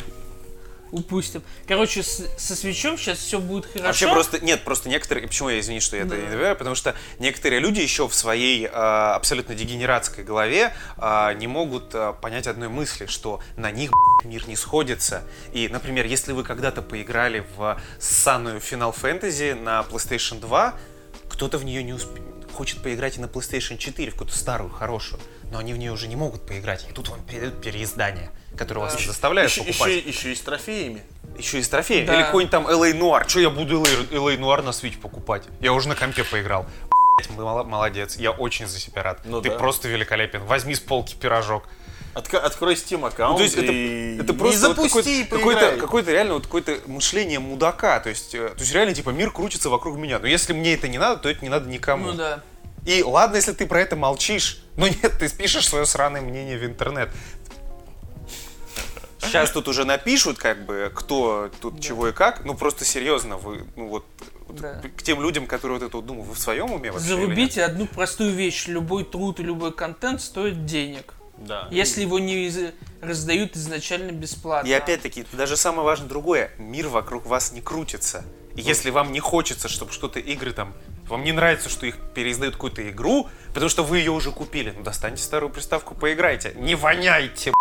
Упустим. 0.92 1.42
Короче, 1.68 2.02
с- 2.02 2.26
со 2.36 2.56
свечом 2.56 2.98
сейчас 2.98 3.18
все 3.18 3.38
будет 3.38 3.66
хорошо. 3.66 3.86
Вообще 3.86 4.08
просто, 4.12 4.40
нет, 4.44 4.64
просто 4.64 4.88
некоторые, 4.88 5.26
почему 5.28 5.48
я 5.50 5.60
извини, 5.60 5.80
что 5.80 5.96
я 5.96 6.02
это 6.02 6.16
не 6.16 6.26
доверяю, 6.26 6.56
потому 6.56 6.74
что 6.74 6.94
некоторые 7.18 7.60
люди 7.60 7.80
еще 7.80 8.08
в 8.08 8.14
своей 8.14 8.68
а, 8.72 9.14
абсолютно 9.14 9.54
дегенератской 9.54 10.24
голове 10.24 10.72
а, 10.96 11.32
не 11.34 11.46
могут 11.46 11.94
а, 11.94 12.12
понять 12.14 12.46
одной 12.46 12.68
мысли, 12.68 13.06
что 13.06 13.40
на 13.56 13.70
них 13.70 13.90
мир 14.24 14.46
не 14.48 14.56
сходится. 14.56 15.22
И, 15.52 15.68
например, 15.68 16.06
если 16.06 16.32
вы 16.32 16.42
когда-то 16.44 16.82
поиграли 16.82 17.44
в 17.56 17.80
ссаную 17.98 18.58
Final 18.58 18.94
Fantasy 18.94 19.54
на 19.54 19.80
PlayStation 19.88 20.40
2, 20.40 20.74
кто-то 21.28 21.58
в 21.58 21.64
нее 21.64 21.82
не 21.82 21.92
успе- 21.92 22.20
хочет 22.52 22.82
поиграть 22.82 23.16
и 23.16 23.20
на 23.20 23.26
PlayStation 23.26 23.78
4, 23.78 24.10
в 24.10 24.14
какую-то 24.14 24.36
старую, 24.36 24.70
хорошую, 24.70 25.20
но 25.52 25.58
они 25.58 25.72
в 25.72 25.78
нее 25.78 25.92
уже 25.92 26.08
не 26.08 26.16
могут 26.16 26.44
поиграть. 26.46 26.86
И 26.90 26.92
тут 26.92 27.08
вам 27.08 27.22
передают 27.22 27.60
переиздание, 27.62 28.30
которое 28.56 28.80
вас 28.80 29.02
заставляет 29.04 29.50
Еще, 29.50 29.64
покупать. 29.64 29.92
еще, 29.96 30.08
еще 30.08 30.32
и 30.32 30.34
с 30.34 30.40
трофеями. 30.40 31.02
Еще 31.38 31.58
и 31.58 31.62
с 31.62 31.68
трофеем. 31.68 32.06
Да. 32.06 32.14
Или 32.16 32.22
какой-нибудь 32.22 32.50
там 32.50 32.66
LA 32.66 32.92
Noir. 32.98 33.26
Че 33.26 33.40
я 33.40 33.50
буду 33.50 33.80
LA, 33.82 34.10
LA 34.10 34.38
Noir 34.38 34.62
на 34.62 34.70
Switch 34.70 34.98
покупать? 34.98 35.44
Я 35.60 35.72
уже 35.72 35.88
на 35.88 35.94
компе 35.94 36.24
поиграл. 36.24 36.66
Молодец. 37.36 38.16
Я 38.16 38.30
очень 38.30 38.66
за 38.66 38.78
себя 38.78 39.02
рад. 39.02 39.20
Ну 39.24 39.40
Ты 39.42 39.50
да. 39.50 39.56
просто 39.56 39.88
великолепен. 39.88 40.42
Возьми 40.44 40.74
с 40.74 40.80
полки 40.80 41.14
пирожок. 41.14 41.64
Отка- 42.14 42.38
открой 42.38 42.74
Steam 42.74 43.06
аккаунт 43.06 43.32
Ну, 43.32 43.38
то 43.38 43.44
есть 43.44 43.56
это, 43.56 43.70
и, 43.70 44.18
это 44.18 44.32
и 44.32 44.36
просто 44.36 44.68
вот 44.68 44.76
запусти, 44.90 45.24
поиграй. 45.24 45.38
какое-то, 45.54 45.80
какое-то 45.80 46.10
реально 46.10 46.34
вот 46.34 46.44
какое-то 46.46 46.78
мышление 46.86 47.38
мудака. 47.38 48.00
То 48.00 48.08
есть, 48.08 48.34
э, 48.34 48.48
то 48.48 48.60
есть 48.60 48.72
реально 48.74 48.94
типа 48.94 49.10
мир 49.10 49.30
крутится 49.30 49.70
вокруг 49.70 49.96
меня. 49.96 50.18
Но 50.18 50.26
если 50.26 50.52
мне 50.52 50.74
это 50.74 50.88
не 50.88 50.98
надо, 50.98 51.20
то 51.20 51.28
это 51.28 51.40
не 51.42 51.48
надо 51.50 51.68
никому. 51.68 52.06
Ну 52.06 52.12
да. 52.14 52.40
И 52.84 53.02
ладно, 53.04 53.36
если 53.36 53.52
ты 53.52 53.66
про 53.66 53.80
это 53.82 53.94
молчишь, 53.94 54.62
но 54.76 54.88
нет, 54.88 55.18
ты 55.20 55.28
спишешь 55.28 55.68
свое 55.68 55.86
сраное 55.86 56.20
мнение 56.20 56.58
в 56.58 56.64
интернет. 56.64 57.10
Сейчас 59.20 59.50
тут 59.50 59.68
уже 59.68 59.84
напишут, 59.84 60.38
как 60.38 60.64
бы, 60.64 60.90
кто 60.94 61.50
тут 61.60 61.80
чего 61.80 62.08
и 62.08 62.12
как. 62.12 62.44
Ну, 62.44 62.54
просто 62.54 62.84
серьезно, 62.84 63.36
вы, 63.36 63.64
ну, 63.76 63.88
вот, 63.88 64.04
вот 64.46 64.56
Да. 64.60 64.80
к 64.96 65.02
тем 65.02 65.20
людям, 65.22 65.46
которые 65.46 65.78
вот 65.78 65.86
это 65.86 65.96
вот 65.96 66.06
думают, 66.06 66.28
вы 66.28 66.34
в 66.34 66.38
своем 66.38 66.72
уме 66.72 66.90
вообще? 66.90 67.08
Зарубите 67.08 67.64
одну 67.64 67.86
простую 67.86 68.32
вещь. 68.32 68.66
Любой 68.66 69.04
труд 69.04 69.40
и 69.40 69.42
любой 69.42 69.72
контент 69.72 70.20
стоит 70.22 70.64
денег. 70.64 71.14
Да. 71.38 71.68
Если 71.70 72.02
его 72.02 72.18
не 72.18 72.46
из- 72.46 72.72
раздают 73.00 73.56
изначально 73.56 74.12
бесплатно. 74.12 74.68
И 74.68 74.72
опять-таки, 74.72 75.24
даже 75.32 75.56
самое 75.56 75.84
важное 75.84 76.08
другое, 76.08 76.50
мир 76.58 76.88
вокруг 76.88 77.24
вас 77.26 77.52
не 77.52 77.62
крутится. 77.62 78.24
И 78.56 78.60
если 78.60 78.90
вам 78.90 79.10
не 79.12 79.20
хочется, 79.20 79.68
чтобы 79.68 79.92
что-то 79.92 80.18
игры 80.20 80.52
там, 80.52 80.74
вам 81.08 81.24
не 81.24 81.32
нравится, 81.32 81.68
что 81.70 81.86
их 81.86 81.96
переиздают 82.14 82.54
какую-то 82.56 82.88
игру, 82.90 83.28
потому 83.54 83.70
что 83.70 83.82
вы 83.84 83.98
ее 83.98 84.10
уже 84.10 84.32
купили, 84.32 84.74
ну 84.76 84.82
достаньте 84.82 85.22
старую 85.22 85.50
приставку, 85.50 85.94
поиграйте. 85.94 86.52
Не 86.56 86.74
воняйте, 86.74 87.52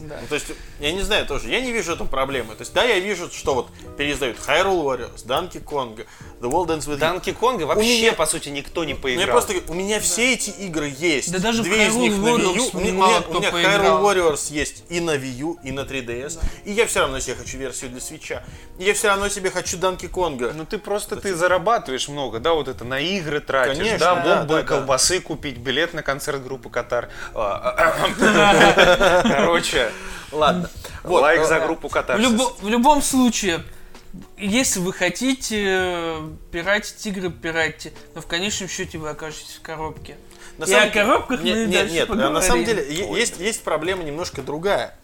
Да. 0.00 0.18
Ну, 0.20 0.26
то 0.28 0.34
есть, 0.34 0.46
я 0.80 0.92
не 0.92 1.02
знаю 1.02 1.26
тоже, 1.26 1.48
я 1.48 1.60
не 1.60 1.72
вижу 1.72 1.92
этом 1.92 2.08
проблемы. 2.08 2.54
То 2.54 2.62
есть, 2.62 2.72
да, 2.72 2.82
я 2.84 2.98
вижу, 2.98 3.30
что 3.32 3.54
вот 3.54 3.68
переиздают 3.96 4.38
Hyrule 4.46 4.82
Warriors, 4.84 5.26
Donkey 5.26 5.62
Kong, 5.62 6.06
The 6.40 6.50
World 6.50 6.68
Ends 6.68 6.86
With. 6.88 6.96
Данки 6.98 7.32
Конга 7.32 7.64
вообще, 7.64 8.00
меня- 8.00 8.12
по 8.12 8.26
сути, 8.26 8.48
никто 8.50 8.84
не 8.84 8.94
Ну, 8.94 9.00
поиграл. 9.00 9.26
я 9.26 9.32
просто 9.32 9.52
говорю, 9.54 9.70
у 9.70 9.74
меня 9.74 10.00
все 10.00 10.34
эти 10.34 10.50
игры 10.50 10.92
есть. 10.98 11.32
Да 11.32 11.38
даже 11.38 11.62
в 11.62 11.64
Две 11.64 11.86
из 11.88 11.94
них 11.94 12.12
на 12.16 12.26
Wii 12.26 12.36
Warriors 12.36 12.56
U. 12.56 12.70
У 12.74 12.80
меня, 12.80 12.92
мало 12.92 13.08
у 13.08 13.12
меня- 13.12 13.20
кто 13.22 13.36
у 13.38 13.40
меня 13.40 13.52
поиграл. 13.52 14.02
Hyrule 14.02 14.02
Warriors 14.32 14.52
есть 14.52 14.84
и 14.88 15.00
на 15.00 15.16
Wii 15.16 15.32
U, 15.38 15.58
и 15.62 15.72
на 15.72 15.80
3DS. 15.80 16.38
И 16.64 16.72
я 16.72 16.86
все 16.86 17.00
равно 17.00 17.18
себе 17.20 17.36
хочу 17.36 17.58
версию 17.58 17.90
для 17.90 18.00
свеча. 18.00 18.42
И 18.78 18.84
я 18.84 18.94
все 18.94 19.08
равно 19.08 19.28
себе 19.28 19.50
хочу 19.50 19.76
Donkey 19.78 20.10
Konga. 20.10 20.52
Ну 20.54 20.64
ты 20.66 20.78
просто 20.78 21.16
ты 21.16 21.34
зарабатываешь 21.34 22.08
много, 22.08 22.38
да, 22.40 22.52
вот 22.52 22.68
это 22.68 22.84
на 22.84 23.00
игры 23.00 23.40
тратишь, 23.40 23.78
Конечно, 23.78 23.98
да, 23.98 24.14
да, 24.16 24.36
бомбы, 24.38 24.54
да, 24.54 24.62
да. 24.62 24.68
колбасы 24.68 25.20
купить, 25.20 25.56
билет 25.58 25.94
на 25.94 26.02
концерт 26.02 26.42
группы 26.44 26.68
Катар. 26.70 27.08
А, 27.34 27.94
Короче, 29.76 29.92
Ладно. 30.32 30.70
Вот, 31.04 31.22
лайк 31.22 31.40
э, 31.40 31.46
за 31.46 31.60
группу 31.60 31.88
В, 31.88 31.92
Катар. 31.92 32.18
любо- 32.18 32.52
в 32.60 32.68
любом 32.68 33.00
случае, 33.02 33.62
если 34.36 34.80
вы 34.80 34.92
хотите 34.92 35.64
э, 35.66 36.28
пиратить 36.50 37.04
игры, 37.06 37.30
пиратьте. 37.30 37.92
Но 38.14 38.20
в 38.20 38.26
конечном 38.26 38.68
счете 38.68 38.98
вы 38.98 39.10
окажетесь 39.10 39.54
в 39.56 39.62
коробке. 39.62 40.16
На 40.58 40.64
И 40.64 40.68
самом- 40.68 40.88
о 40.88 40.90
коробках 40.90 41.42
нет, 41.42 41.54
мы 41.56 41.60
нет, 41.66 41.70
дальше 41.70 41.94
нет, 41.94 42.08
поговорим. 42.08 42.32
на 42.34 42.40
самом 42.42 42.64
деле 42.64 42.84
есть, 43.14 43.38
есть 43.38 43.62
проблема 43.62 44.02
немножко 44.02 44.42
другая. 44.42 44.98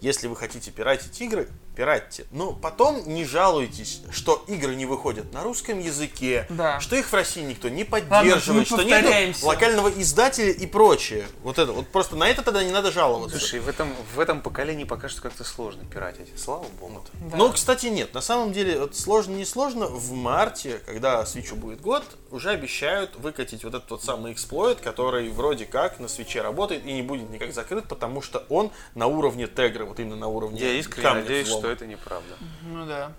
Если 0.00 0.26
вы 0.26 0.36
хотите 0.36 0.70
пиратить 0.70 1.18
игры, 1.20 1.48
пиратьте. 1.74 2.26
Но 2.30 2.52
потом 2.52 3.06
не 3.06 3.24
жалуйтесь, 3.24 4.00
что 4.10 4.44
игры 4.48 4.74
не 4.74 4.86
выходят 4.86 5.32
на 5.32 5.42
русском 5.42 5.78
языке, 5.78 6.46
Да. 6.50 6.80
что 6.80 6.96
их 6.96 7.06
в 7.06 7.14
России 7.14 7.42
никто 7.42 7.68
не 7.68 7.84
поддерживает, 7.84 8.70
мы 8.70 8.76
что 8.76 8.82
нет 8.82 9.42
локального 9.42 9.88
издателя 9.88 10.50
и 10.52 10.66
прочее. 10.66 11.26
Вот 11.42 11.58
это, 11.58 11.72
вот 11.72 11.88
просто 11.88 12.16
на 12.16 12.28
это 12.28 12.42
тогда 12.42 12.62
не 12.64 12.72
надо 12.72 12.90
жаловаться. 12.92 13.38
Слушай, 13.38 13.60
в 13.60 13.68
этом, 13.68 13.92
в 14.14 14.20
этом 14.20 14.40
поколении 14.40 14.84
пока 14.84 15.08
что 15.08 15.22
как-то 15.22 15.44
сложно 15.44 15.84
пиратить. 15.84 16.28
Слава 16.38 16.66
богу. 16.80 17.04
Да. 17.30 17.36
Ну, 17.36 17.52
кстати, 17.52 17.86
нет. 17.86 18.14
На 18.14 18.20
самом 18.20 18.52
деле, 18.52 18.78
вот 18.80 18.96
сложно 18.96 19.34
не 19.34 19.44
сложно. 19.44 19.86
В 19.86 20.12
марте, 20.12 20.80
когда 20.86 21.24
свечу 21.26 21.56
будет 21.56 21.80
год, 21.80 22.04
уже 22.30 22.50
обещают 22.50 23.16
выкатить 23.16 23.64
вот 23.64 23.74
этот 23.74 23.90
вот 23.90 24.02
самый 24.02 24.32
эксплойт, 24.32 24.80
который 24.80 25.28
вроде 25.30 25.66
как 25.66 26.00
на 26.00 26.08
свече 26.08 26.42
работает 26.42 26.84
и 26.84 26.92
не 26.92 27.02
будет 27.02 27.30
никак 27.30 27.52
закрыт, 27.52 27.86
потому 27.88 28.22
что 28.22 28.44
он 28.48 28.70
на 28.94 29.06
уровне 29.06 29.46
тегры, 29.46 29.84
вот 29.84 30.00
именно 30.00 30.16
на 30.16 30.28
уровне 30.28 30.60
Я 30.60 30.72
искренне 30.72 31.14
надеюсь. 31.14 31.48
Что 31.64 31.72
это 31.72 31.86
неправда. 31.86 32.36
Ну 32.62 32.86
да. 32.86 33.12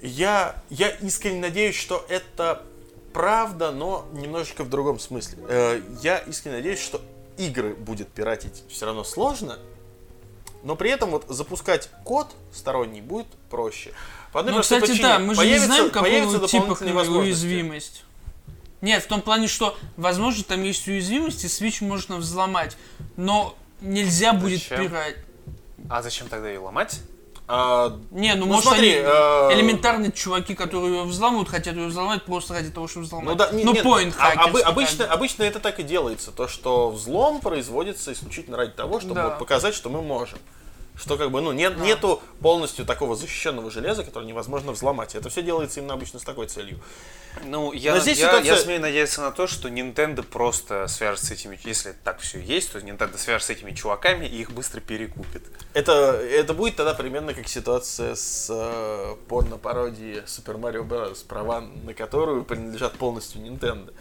Я, 0.00 0.62
я 0.70 0.88
искренне 0.90 1.40
надеюсь, 1.40 1.74
что 1.74 2.04
это 2.08 2.62
правда, 3.12 3.72
но 3.72 4.06
немножечко 4.12 4.62
в 4.62 4.70
другом 4.70 4.98
смысле. 5.00 5.38
Э, 5.48 5.82
Я 6.00 6.18
искренне 6.18 6.58
надеюсь, 6.58 6.80
что 6.80 7.00
игры 7.36 7.74
будет 7.74 8.08
пиратить 8.08 8.62
все 8.68 8.86
равно 8.86 9.02
сложно, 9.02 9.58
но 10.62 10.76
при 10.76 10.90
этом 10.90 11.10
вот 11.10 11.24
запускать 11.28 11.90
код 12.04 12.28
сторонний 12.52 13.00
будет 13.00 13.26
проще. 13.50 13.92
По 14.32 14.40
одной 14.40 14.54
Ну, 14.56 14.60
кстати, 14.60 14.82
причине. 14.86 15.02
да, 15.02 15.18
мы 15.18 15.34
же 15.34 15.40
не 15.40 15.46
Появится- 15.46 15.66
знаем, 15.66 15.90
появятся 15.90 16.38
какого 16.38 16.76
типа 16.76 17.00
уязвимость. 17.18 18.04
Нет, 18.80 19.02
в 19.02 19.08
том 19.08 19.22
плане, 19.22 19.48
что, 19.48 19.76
возможно, 19.96 20.44
там 20.44 20.62
есть 20.62 20.86
уязвимость, 20.86 21.42
и 21.42 21.48
Switch 21.48 21.82
можно 21.84 22.16
взломать, 22.18 22.76
но 23.16 23.56
нельзя 23.80 24.32
будет 24.32 24.62
пирать. 24.68 25.16
А 25.90 26.02
зачем 26.02 26.28
тогда 26.28 26.48
ее 26.48 26.58
ломать? 26.60 27.00
А, 27.50 27.96
Не, 28.10 28.34
ну, 28.34 28.40
Ну, 28.44 28.52
может 28.52 28.64
смотри, 28.64 28.90
они 28.98 29.00
э, 29.06 29.54
элементарные 29.54 30.12
чуваки, 30.12 30.54
которые 30.54 30.96
ее 30.98 31.04
взламывают, 31.04 31.48
хотят 31.48 31.74
ее 31.76 31.86
взломать 31.86 32.22
просто 32.24 32.52
ради 32.52 32.70
того, 32.70 32.88
чтобы 32.88 33.06
взломать. 33.06 33.28
Ну 33.30 33.34
да, 33.36 33.50
не- 33.52 33.64
ну, 33.64 33.72
нет, 33.72 33.86
point 33.86 34.12
а- 34.18 34.36
хакерский, 34.36 34.62
обычно, 34.62 35.04
обычно 35.06 35.42
это 35.44 35.58
так 35.58 35.80
и 35.80 35.82
делается, 35.82 36.30
то 36.30 36.46
что 36.46 36.90
взлом 36.90 37.40
производится 37.40 38.12
исключительно 38.12 38.58
ради 38.58 38.72
того, 38.72 39.00
чтобы 39.00 39.14
Да. 39.14 39.30
показать, 39.30 39.74
что 39.74 39.88
мы 39.88 40.02
можем. 40.02 40.38
Что 40.98 41.16
как 41.16 41.30
бы, 41.30 41.40
ну, 41.40 41.52
нет, 41.52 41.78
нету 41.78 42.20
полностью 42.40 42.84
такого 42.84 43.14
защищенного 43.14 43.70
железа, 43.70 44.02
которое 44.02 44.26
невозможно 44.26 44.72
взломать. 44.72 45.14
Это 45.14 45.28
все 45.28 45.42
делается 45.42 45.78
именно 45.78 45.94
обычно 45.94 46.18
с 46.18 46.24
такой 46.24 46.48
целью. 46.48 46.80
Ну, 47.44 47.72
я, 47.72 47.94
Но 47.94 48.00
здесь 48.00 48.18
я, 48.18 48.26
ситуация- 48.26 48.56
я 48.56 48.60
смею 48.60 48.80
надеяться 48.80 49.20
на 49.20 49.30
то, 49.30 49.46
что 49.46 49.68
Nintendo 49.68 50.24
просто 50.24 50.88
свяжется 50.88 51.26
с 51.26 51.30
этими, 51.30 51.58
если 51.62 51.94
так 52.02 52.18
все 52.18 52.40
есть, 52.40 52.72
то 52.72 52.78
Nintendo 52.78 53.16
свяжется 53.16 53.52
с 53.52 53.56
этими 53.56 53.70
чуваками 53.70 54.26
и 54.26 54.40
их 54.40 54.50
быстро 54.50 54.80
перекупит. 54.80 55.44
Это, 55.72 55.92
это 56.20 56.52
будет 56.52 56.74
тогда 56.74 56.94
примерно 56.94 57.32
как 57.32 57.46
ситуация 57.46 58.16
с 58.16 58.48
э, 58.50 59.14
порно-пародией 59.28 60.22
Super 60.26 60.58
Mario 60.58 60.84
Bros., 60.84 61.24
права 61.24 61.60
на 61.60 61.94
которую 61.94 62.44
принадлежат 62.44 62.94
полностью 62.94 63.40
Nintendo. 63.40 63.92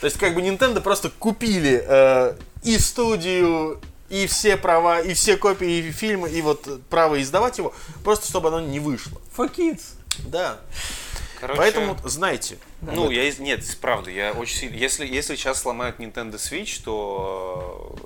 То 0.00 0.06
есть 0.06 0.18
как 0.18 0.34
бы 0.34 0.40
Nintendo 0.40 0.80
просто 0.80 1.10
купили 1.10 1.84
э, 1.84 2.34
и 2.62 2.78
студию, 2.78 3.80
и 4.12 4.26
все 4.26 4.58
права, 4.58 5.00
и 5.00 5.14
все 5.14 5.38
копии 5.38 5.86
и 5.86 5.90
фильма, 5.90 6.28
и 6.28 6.42
вот 6.42 6.68
право 6.90 7.20
издавать 7.22 7.56
его, 7.56 7.72
просто 8.04 8.28
чтобы 8.28 8.48
оно 8.48 8.60
не 8.60 8.78
вышло. 8.78 9.18
For 9.34 9.50
kids. 9.50 9.94
Да. 10.26 10.58
Короче, 11.40 11.58
Поэтому 11.58 11.96
знайте. 12.04 12.58
Ну, 12.82 13.10
я 13.10 13.24
из- 13.24 13.38
нет, 13.38 13.64
правда, 13.80 14.10
я 14.10 14.32
очень 14.32 14.58
сильно. 14.58 14.76
Если, 14.76 15.06
если 15.06 15.34
сейчас 15.34 15.62
сломают 15.62 15.98
Nintendo 15.98 16.34
Switch, 16.34 16.82
то 16.84 17.96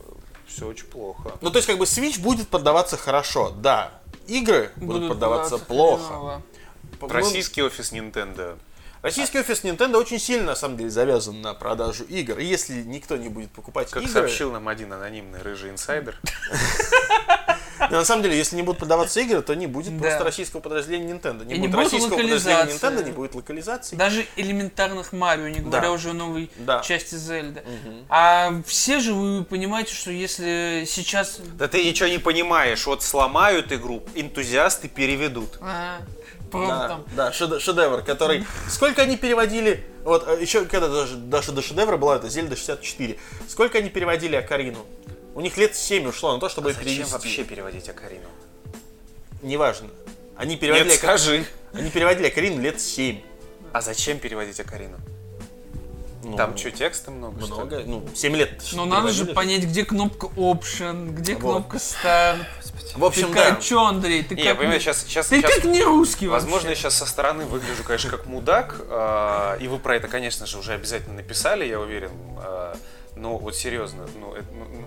все 0.46 0.68
очень 0.68 0.86
плохо. 0.86 1.32
Ну, 1.40 1.50
то 1.50 1.58
есть, 1.58 1.66
как 1.66 1.76
бы 1.76 1.84
Switch 1.86 2.20
будет 2.20 2.48
продаваться 2.48 2.96
хорошо, 2.96 3.50
да. 3.50 3.92
Игры 4.28 4.70
будут, 4.76 5.08
продаваться 5.08 5.58
плохо. 5.58 6.04
хреново. 6.04 6.42
Российский 7.00 7.62
офис 7.64 7.90
Nintendo. 7.92 8.56
Российский 9.02 9.38
офис 9.38 9.62
Nintendo 9.62 9.96
очень 9.98 10.18
сильно, 10.18 10.46
на 10.46 10.56
самом 10.56 10.76
деле, 10.76 10.90
завязан 10.90 11.40
на 11.40 11.54
продажу 11.54 12.04
игр. 12.04 12.38
И 12.38 12.44
если 12.44 12.82
никто 12.82 13.16
не 13.16 13.28
будет 13.28 13.50
покупать 13.50 13.90
Как 13.90 14.02
игры... 14.02 14.12
сообщил 14.12 14.50
нам 14.52 14.68
один 14.68 14.92
анонимный 14.92 15.42
рыжий 15.42 15.70
инсайдер. 15.70 16.16
На 17.90 18.04
самом 18.06 18.22
деле, 18.22 18.36
если 18.38 18.56
не 18.56 18.62
будут 18.62 18.78
продаваться 18.78 19.20
игры, 19.20 19.42
то 19.42 19.54
не 19.54 19.66
будет 19.66 19.94
Да. 19.98 20.00
просто 20.00 20.24
российского 20.24 20.60
подразделения 20.60 21.12
Nintendo. 21.12 21.44
Не 21.44 21.54
И 21.54 21.58
будет 21.58 21.74
российского 21.74 22.16
подразделения. 22.16 22.72
Nintendo, 22.72 23.04
не 23.04 23.10
будет 23.12 23.34
локализации. 23.34 23.96
Даже 23.96 24.26
элементарных 24.36 25.12
Марио, 25.12 25.48
не 25.48 25.60
говоря 25.60 25.82
Да. 25.82 25.92
уже 25.92 26.10
о 26.10 26.12
новой 26.14 26.50
Да. 26.56 26.80
части 26.80 27.16
Зельды. 27.16 27.62
А 28.08 28.54
все 28.66 28.98
же 28.98 29.12
вы 29.12 29.44
понимаете, 29.44 29.94
что 29.94 30.10
если 30.10 30.84
сейчас... 30.86 31.38
Да 31.58 31.68
ты 31.68 31.84
ничего 31.84 32.08
не 32.08 32.18
понимаешь. 32.18 32.86
Вот 32.86 33.02
сломают 33.02 33.70
игру, 33.72 34.02
энтузиасты 34.14 34.88
переведут. 34.88 35.58
Да, 36.52 36.88
там, 36.88 37.04
да, 37.16 37.30
шеде- 37.32 37.58
шедевр, 37.60 38.02
который... 38.02 38.46
Сколько 38.68 39.02
они 39.02 39.16
переводили... 39.16 39.84
Вот 40.04 40.26
э, 40.28 40.40
еще 40.40 40.64
когда 40.64 40.88
даже, 40.88 41.16
даже 41.16 41.52
до 41.52 41.62
шедевра 41.62 41.96
была 41.96 42.16
это 42.16 42.28
Зельда 42.28 42.56
64. 42.56 43.18
Сколько 43.48 43.78
они 43.78 43.90
переводили 43.90 44.36
Акарину? 44.36 44.86
У 45.34 45.40
них 45.40 45.56
лет 45.56 45.74
7 45.74 46.06
ушло 46.08 46.32
на 46.34 46.40
то, 46.40 46.48
чтобы 46.48 46.70
А 46.70 46.72
Зачем 46.72 46.86
перевести. 46.88 47.12
вообще 47.12 47.44
переводить 47.44 47.88
Акарину? 47.88 48.28
Неважно. 49.42 49.88
Они 50.36 50.56
переводили, 50.56 50.88
Нет, 50.90 50.98
скажи. 50.98 51.44
они 51.72 51.90
переводили 51.90 52.28
Акарину 52.28 52.60
лет 52.62 52.80
7. 52.80 53.20
А 53.72 53.80
зачем 53.80 54.18
переводить 54.18 54.58
Акарину? 54.60 54.96
Ну, 56.26 56.36
Там 56.36 56.56
что, 56.56 56.72
текста 56.72 57.12
много? 57.12 57.40
что 57.46 57.62
ли? 57.64 57.84
много. 57.84 57.84
Ну, 57.86 58.14
7 58.14 58.34
лет. 58.34 58.60
Но 58.72 58.84
надо 58.84 59.10
же 59.12 59.26
понять, 59.26 59.62
где 59.62 59.84
кнопка 59.84 60.26
Option, 60.36 61.10
где 61.12 61.34
Вот. 61.34 61.40
кнопка 61.40 61.76
Start. 61.76 62.38
В 62.96 63.04
общем, 63.04 63.28
ты 63.28 63.34
да. 63.34 63.50
как, 63.50 63.60
чё, 63.60 63.84
Андрей, 63.84 64.24
ты 64.24 64.34
Не, 64.34 64.42
как... 64.42 64.58
понимаешь, 64.58 64.82
сейчас, 64.82 65.02
сейчас, 65.04 65.28
Ты 65.28 65.40
как 65.40 65.62
не 65.64 65.82
русский 65.84 66.26
Возможно, 66.26 66.66
я 66.66 66.70
вообще. 66.70 66.82
сейчас 66.82 66.94
со 66.96 67.06
стороны 67.06 67.44
выгляжу, 67.44 67.84
конечно, 67.84 68.10
как 68.10 68.26
мудак, 68.26 68.74
а, 68.88 69.56
и 69.60 69.68
вы 69.68 69.78
про 69.78 69.94
это, 69.96 70.08
конечно 70.08 70.46
же, 70.46 70.58
уже 70.58 70.72
обязательно 70.72 71.14
написали, 71.14 71.64
я 71.64 71.78
уверен. 71.78 72.10
а, 72.38 72.76
Но 73.14 73.38
вот 73.38 73.54
серьезно, 73.54 74.06
ну 74.18 74.34
это, 74.34 74.46
ну, 74.52 74.84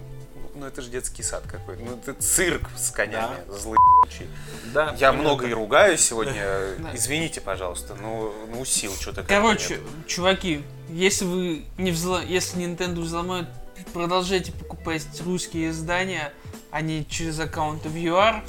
ну, 0.60 0.66
ну, 0.66 0.68
это 0.68 0.82
же 0.82 0.90
детский 0.90 1.24
сад 1.24 1.44
какой-то, 1.48 1.82
ну 1.82 1.96
это 1.96 2.14
цирк 2.22 2.70
с 2.76 2.92
конями, 2.92 3.38
злый 3.48 3.78
ебучий. 3.78 4.28
Да, 4.74 4.94
Я 5.00 5.10
именно 5.10 5.22
много 5.22 5.48
и 5.48 5.54
ругаюсь 5.54 6.02
сегодня, 6.02 6.34
Да. 6.80 6.92
извините, 6.94 7.40
пожалуйста, 7.40 7.96
ну, 7.96 8.34
ну 8.52 8.66
сил 8.66 8.94
что-то 9.00 9.24
Короче, 9.24 9.80
чуваки, 10.06 10.62
если 10.90 11.24
вы 11.24 11.66
не 11.78 11.92
взло... 11.92 12.20
если 12.20 12.62
Nintendo 12.62 13.00
взломает, 13.00 13.48
продолжайте 13.94 14.52
покупать 14.52 15.06
русские 15.26 15.70
издания, 15.70 16.34
а 16.72 16.82
не 16.82 17.06
через 17.06 17.40
аккаунты 17.40 17.88
в 17.88 17.96
UR. 17.96 18.42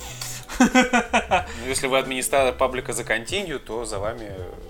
Ну, 0.58 1.68
если 1.68 1.86
вы 1.86 1.98
администратор 1.98 2.52
паблика 2.54 2.92
за 2.92 3.02
Continue, 3.02 3.58
то 3.60 3.84
за 3.84 3.98
вами 3.98 4.32
ну, 4.36 4.69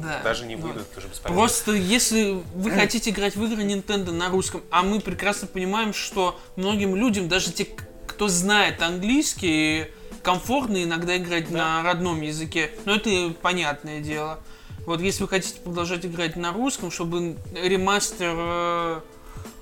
Да. 0.00 0.20
даже 0.22 0.46
не 0.46 0.56
выйдут, 0.56 0.86
бесполезно. 0.94 1.28
Просто 1.28 1.72
если 1.72 2.42
вы 2.54 2.70
хотите 2.70 3.10
играть 3.10 3.36
в 3.36 3.44
игры 3.44 3.62
Nintendo 3.62 4.12
на 4.12 4.28
русском, 4.28 4.62
а 4.70 4.82
мы 4.82 5.00
прекрасно 5.00 5.46
понимаем, 5.46 5.92
что 5.92 6.38
многим 6.56 6.96
людям, 6.96 7.28
даже 7.28 7.52
те, 7.52 7.66
кто 8.06 8.28
знает 8.28 8.82
английский, 8.82 9.86
комфортно 10.22 10.82
иногда 10.82 11.16
играть 11.16 11.50
на 11.50 11.82
родном 11.82 12.20
языке. 12.22 12.70
Но 12.84 12.94
это 12.94 13.34
понятное 13.40 14.00
дело. 14.00 14.40
Вот 14.86 15.00
если 15.00 15.22
вы 15.22 15.28
хотите 15.28 15.60
продолжать 15.60 16.04
играть 16.04 16.36
на 16.36 16.52
русском, 16.52 16.90
чтобы 16.90 17.36
ремастер 17.54 19.02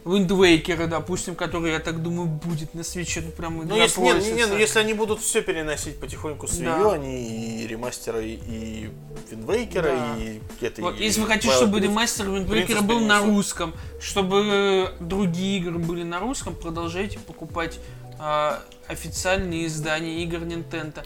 э, 0.04 0.08
Waker, 0.08 0.86
допустим, 0.86 1.34
который, 1.34 1.72
я 1.72 1.78
так 1.80 2.02
думаю, 2.02 2.28
будет 2.28 2.74
на 2.74 2.82
свече, 2.84 3.20
ну 3.20 3.30
прям 3.30 3.66
Ну, 3.66 3.74
если, 3.76 4.00
не, 4.00 4.06
не, 4.08 4.12
не, 4.14 4.20
просится. 4.20 4.48
ну, 4.48 4.58
если 4.58 4.78
они 4.80 4.94
будут 4.94 5.20
все 5.20 5.42
переносить 5.42 5.98
потихоньку 5.98 6.46
с 6.48 6.58
Да. 6.58 6.78
Wii 6.78 6.94
они 6.94 7.62
и 7.62 7.66
ремастеры, 7.66 8.26
и 8.26 8.90
Виндвейкера, 9.30 9.82
Да. 9.84 10.16
и 10.18 10.40
это 10.60 10.82
Вот, 10.82 11.00
и 11.00 11.04
если 11.04 11.20
вы 11.20 11.26
хотите, 11.26 11.52
чтобы 11.54 11.80
ремастер 11.80 12.28
Waker 12.28 12.82
был 12.82 13.00
на 13.00 13.20
русском, 13.20 13.74
чтобы 14.00 14.92
другие 15.00 15.58
игры 15.58 15.78
были 15.78 16.02
на 16.02 16.20
русском, 16.20 16.54
продолжайте 16.54 17.18
покупать 17.18 17.78
а, 18.18 18.62
официальные 18.86 19.66
издания 19.66 20.22
игр 20.22 20.38
Nintendo. 20.38 21.04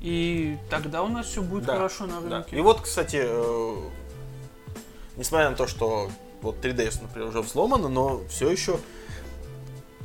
И 0.00 0.56
тогда 0.70 1.02
у 1.02 1.08
нас 1.08 1.26
все 1.26 1.42
будет 1.42 1.64
Да, 1.64 1.74
хорошо 1.74 2.06
на 2.06 2.20
Да. 2.20 2.36
рынке. 2.36 2.56
И 2.56 2.60
вот, 2.60 2.80
кстати, 2.80 3.20
э, 3.20 3.76
несмотря 5.16 5.50
на 5.50 5.56
то, 5.56 5.66
что 5.66 6.10
вот 6.42 6.64
3DS, 6.64 7.02
например, 7.02 7.28
уже 7.28 7.40
взломано, 7.42 7.88
но 7.88 8.22
все 8.28 8.50
еще 8.50 8.78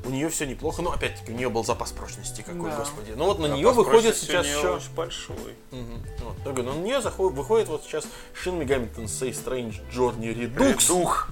у 0.06 0.10
нее 0.10 0.30
все 0.30 0.46
неплохо. 0.46 0.82
Ну, 0.82 0.92
опять-таки, 0.92 1.32
у 1.32 1.36
нее 1.36 1.50
был 1.50 1.64
запас 1.64 1.92
прочности 1.92 2.42
какой, 2.42 2.70
Да. 2.70 2.78
господи. 2.78 3.14
Ну 3.16 3.26
вот 3.26 3.40
на 3.40 3.44
Запас 3.48 3.58
нее 3.58 3.72
выходит 3.72 4.18
сейчас 4.18 4.46
еще... 4.46 4.76
очень 4.76 4.94
большой. 4.96 5.56
Мгм. 5.72 6.04
Вот, 6.24 6.36
я 6.46 6.52
говорю, 6.52 6.64
ну, 6.64 6.74
на 6.80 6.84
нее 6.84 7.02
заходит, 7.02 7.38
выходит 7.38 7.68
вот 7.70 7.84
сейчас 7.84 8.06
Shin 8.44 8.60
Megami 8.60 8.94
Tensei 8.94 9.30
Strange 9.32 9.76
Journey 9.94 10.36
Redux. 10.36 10.88
Дух. 10.88 11.30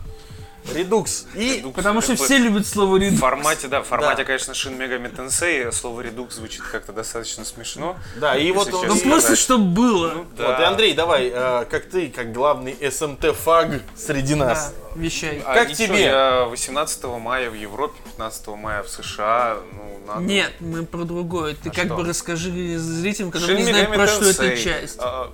Redux. 0.65 1.25
И 1.35 1.65
Потому 1.73 2.01
что 2.01 2.15
все 2.15 2.37
любят 2.37 2.67
слово 2.67 2.95
В 2.95 2.97
редукс. 2.99 3.19
формате, 3.19 3.67
да, 3.67 3.81
в 3.81 3.87
формате, 3.87 4.17
Да. 4.17 4.23
конечно, 4.25 4.51
Shin 4.51 4.77
Megami 4.77 5.13
Tensei 5.15 5.71
слово 5.71 6.01
редукс 6.01 6.35
звучит 6.35 6.61
как-то 6.61 6.93
достаточно 6.93 7.43
смешно. 7.45 7.97
да, 8.17 8.35
и 8.37 8.51
вот, 8.51 8.71
Ну 8.71 8.95
просто 8.99 9.35
чтобы 9.35 9.65
было. 9.65 10.11
Ну, 10.13 10.25
вот, 10.37 10.59
и 10.59 10.63
Андрей, 10.63 10.93
давай, 10.93 11.31
э, 11.33 11.65
как 11.69 11.85
ты, 11.89 12.09
как 12.09 12.31
главный 12.31 12.73
СМТ-фаг 12.79 13.81
среди 13.95 14.35
Да, 14.35 14.45
нас. 14.45 14.73
вещай. 14.95 15.41
А 15.45 15.53
Как 15.55 15.69
ничего, 15.69 15.87
тебе? 15.95 16.03
Я 16.03 16.45
18 16.45 17.17
мая 17.19 17.49
в 17.49 17.53
Европе, 17.55 17.95
15 18.05 18.55
мая 18.55 18.83
в 18.83 18.89
США. 18.89 19.57
Ну, 19.73 19.99
надо... 20.07 20.21
Нет, 20.21 20.51
мы 20.59 20.85
про 20.85 21.03
другое. 21.03 21.55
Ты 21.55 21.69
А 21.69 21.73
как 21.73 21.85
что? 21.85 21.95
бы 21.95 22.03
расскажи 22.05 22.77
зрителям, 22.77 23.31
которые 23.31 23.57
не 23.57 23.63
знают, 23.71 23.93
про 23.93 24.07
что 24.07 24.25
эта 24.29 24.45
Tensei. 24.45 24.63
часть. 24.63 24.97
А, 24.99 25.31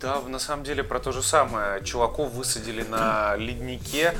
да, 0.00 0.20
на 0.26 0.38
самом 0.38 0.64
деле 0.64 0.82
про 0.84 0.98
то 1.00 1.12
же 1.12 1.22
самое. 1.22 1.82
Чуваков 1.84 2.32
высадили 2.32 2.82
на 2.88 3.36
леднике, 3.36 4.14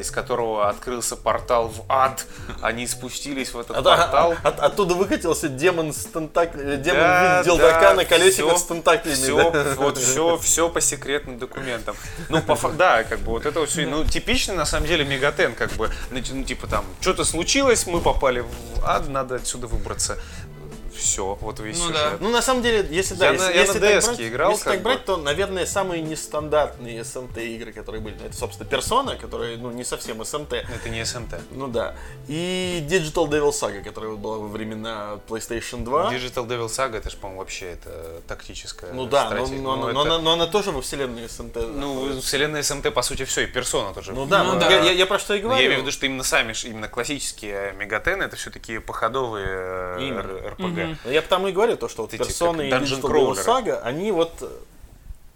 из 0.00 0.10
которого 0.10 0.68
открылся 0.68 1.16
портал 1.16 1.68
в 1.68 1.84
ад. 1.88 2.26
Они 2.62 2.86
спустились 2.86 3.52
в 3.54 3.58
этот 3.58 3.76
А- 3.76 3.80
а- 3.80 3.82
портал. 3.82 4.34
от- 4.42 4.60
оттуда 4.60 4.94
выкатился 4.94 5.48
демон 5.48 5.92
с 5.92 6.04
тентаклями, 6.06 6.76
демон 6.76 7.00
Да, 7.00 7.42
в 7.42 7.46
виде 7.46 7.58
да, 7.58 7.94
на 7.94 8.04
колесиках 8.04 8.54
всё, 8.54 8.58
с 8.58 8.64
тентаклями. 8.64 9.14
Все, 9.14 9.50
да. 9.50 9.64
вот 9.76 9.98
все, 9.98 10.36
все 10.38 10.68
по 10.68 10.80
секретным 10.80 11.38
документам. 11.38 11.96
Ну, 12.28 12.40
по 12.42 12.56
да, 12.70 13.04
как 13.04 13.20
бы 13.20 13.32
вот 13.32 13.46
это 13.46 13.64
все, 13.66 13.86
ну, 13.86 14.04
типичный 14.04 14.54
на 14.56 14.64
самом 14.64 14.86
деле 14.86 15.04
мегатен, 15.04 15.54
как 15.54 15.72
бы, 15.72 15.90
ну, 16.10 16.20
типа 16.20 16.66
там, 16.66 16.84
что-то 17.00 17.24
случилось, 17.24 17.86
мы 17.86 18.00
попали 18.00 18.40
в 18.40 18.84
ад, 18.84 19.08
надо 19.08 19.36
отсюда 19.36 19.66
выбраться. 19.66 20.18
Все, 20.96 21.36
вот 21.40 21.60
весь 21.60 21.78
Ну 21.78 21.88
сюжет. 21.88 22.20
Ну, 22.20 22.30
на 22.30 22.40
самом 22.42 22.62
деле, 22.62 22.86
если, 22.90 23.14
да, 23.14 23.26
Я 23.26 23.32
если, 23.32 23.44
на- 23.46 23.50
я 23.50 23.60
если 23.60 23.78
на 23.78 23.80
так 23.90 24.04
брать, 24.04 24.20
играл, 24.20 24.50
если 24.52 24.64
так 24.64 24.78
бы. 24.78 24.84
брать, 24.84 25.04
то, 25.04 25.16
наверное, 25.16 25.66
самые 25.66 26.02
нестандартные 26.02 27.00
SMT 27.00 27.44
игры, 27.56 27.72
которые 27.72 28.00
были. 28.00 28.16
Это, 28.24 28.36
собственно, 28.36 28.68
Persona, 28.68 29.18
которые, 29.18 29.56
ну, 29.58 29.70
не 29.70 29.84
совсем 29.84 30.20
SMT. 30.22 30.54
Это 30.74 30.88
не 30.90 31.04
СМТ. 31.04 31.34
Ну 31.50 31.68
да. 31.68 31.94
И 32.28 32.84
Digital 32.88 33.28
Devil 33.28 33.50
Saga, 33.50 33.82
которая 33.82 34.12
была 34.12 34.38
во 34.38 34.48
времена 34.48 35.18
PlayStation 35.28 35.84
2. 35.84 36.12
Digital 36.12 36.46
Devil 36.46 36.66
Saga, 36.66 36.96
это 36.98 37.10
же, 37.10 37.16
по-моему, 37.16 37.40
вообще 37.40 37.72
это 37.72 38.20
тактическая 38.26 38.92
Ну 38.92 39.06
да, 39.06 39.24
но, 39.24 39.30
стратегия. 39.30 39.60
но- 39.62 39.76
Ну, 39.76 39.82
но- 39.82 39.88
это- 39.90 39.94
но 39.94 40.00
она, 40.02 40.18
но 40.18 40.32
она 40.32 40.46
тоже 40.46 40.70
во 40.70 40.80
вселенной 40.80 41.24
SMT. 41.24 41.66
Ну, 41.74 42.20
вселенная 42.20 42.62
СМТ, 42.62 42.90
по 42.92 43.02
сути, 43.02 43.24
все, 43.24 43.42
и 43.42 43.46
персона 43.46 43.92
тоже. 43.94 44.12
Ну 44.12 44.26
да, 44.26 44.44
Ну 44.44 44.54
ну 44.54 44.60
да. 44.60 44.70
Я, 44.70 44.80
я- 44.82 44.92
я 44.92 45.06
про 45.06 45.18
что 45.18 45.34
и 45.34 45.38
Но 45.42 45.48
говорю. 45.48 45.60
я 45.60 45.66
имею 45.66 45.80
в 45.80 45.82
виду, 45.82 45.92
что 45.92 46.06
именно 46.06 46.22
сами, 46.24 46.54
именно 46.64 46.88
классические 46.88 47.72
мегатены, 47.72 48.22
это 48.24 48.36
все-таки 48.36 48.78
походовые 48.78 49.46
э, 49.48 49.98
Именно. 50.00 50.93
Ну, 51.04 51.10
Я 51.10 51.22
потому 51.22 51.48
и 51.48 51.52
говорю, 51.52 51.76
то, 51.76 51.88
что 51.88 52.02
вот 52.02 52.14
Эти 52.14 52.22
Persona 52.22 52.68
как 52.70 52.82
и 52.82 52.84
dungeon 52.84 53.00
Digital. 53.00 53.44
Saga, 53.44 53.80
они 53.82 54.12
вот 54.12 54.32
э, 54.42 54.48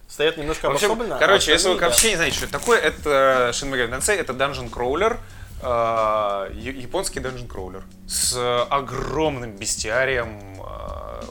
стоят 0.09 0.37
немножко 0.37 0.69
В 0.71 0.75
общем, 0.75 0.93
обособленно. 0.93 1.17
а 1.17 1.19
короче, 1.19 1.53
если 1.53 1.69
вы 1.69 1.79
да. 1.79 1.87
вообще 1.87 2.11
не 2.11 2.17
знаете, 2.17 2.37
что 2.37 2.45
это 2.47 2.59
такое, 2.59 2.79
это 2.79 3.51
Shin 3.53 3.71
Megami 3.71 3.99
Tensei, 3.99 4.15
это 4.17 4.33
Dungeon 4.33 4.71
Crawler, 4.71 5.19
э, 5.63 6.53
японский 6.55 7.21
Dungeon 7.21 7.47
Crawler 7.49 7.83
с 8.07 8.65
огромным 8.71 9.53
бестиарием 9.57 10.41
э, 10.61 11.23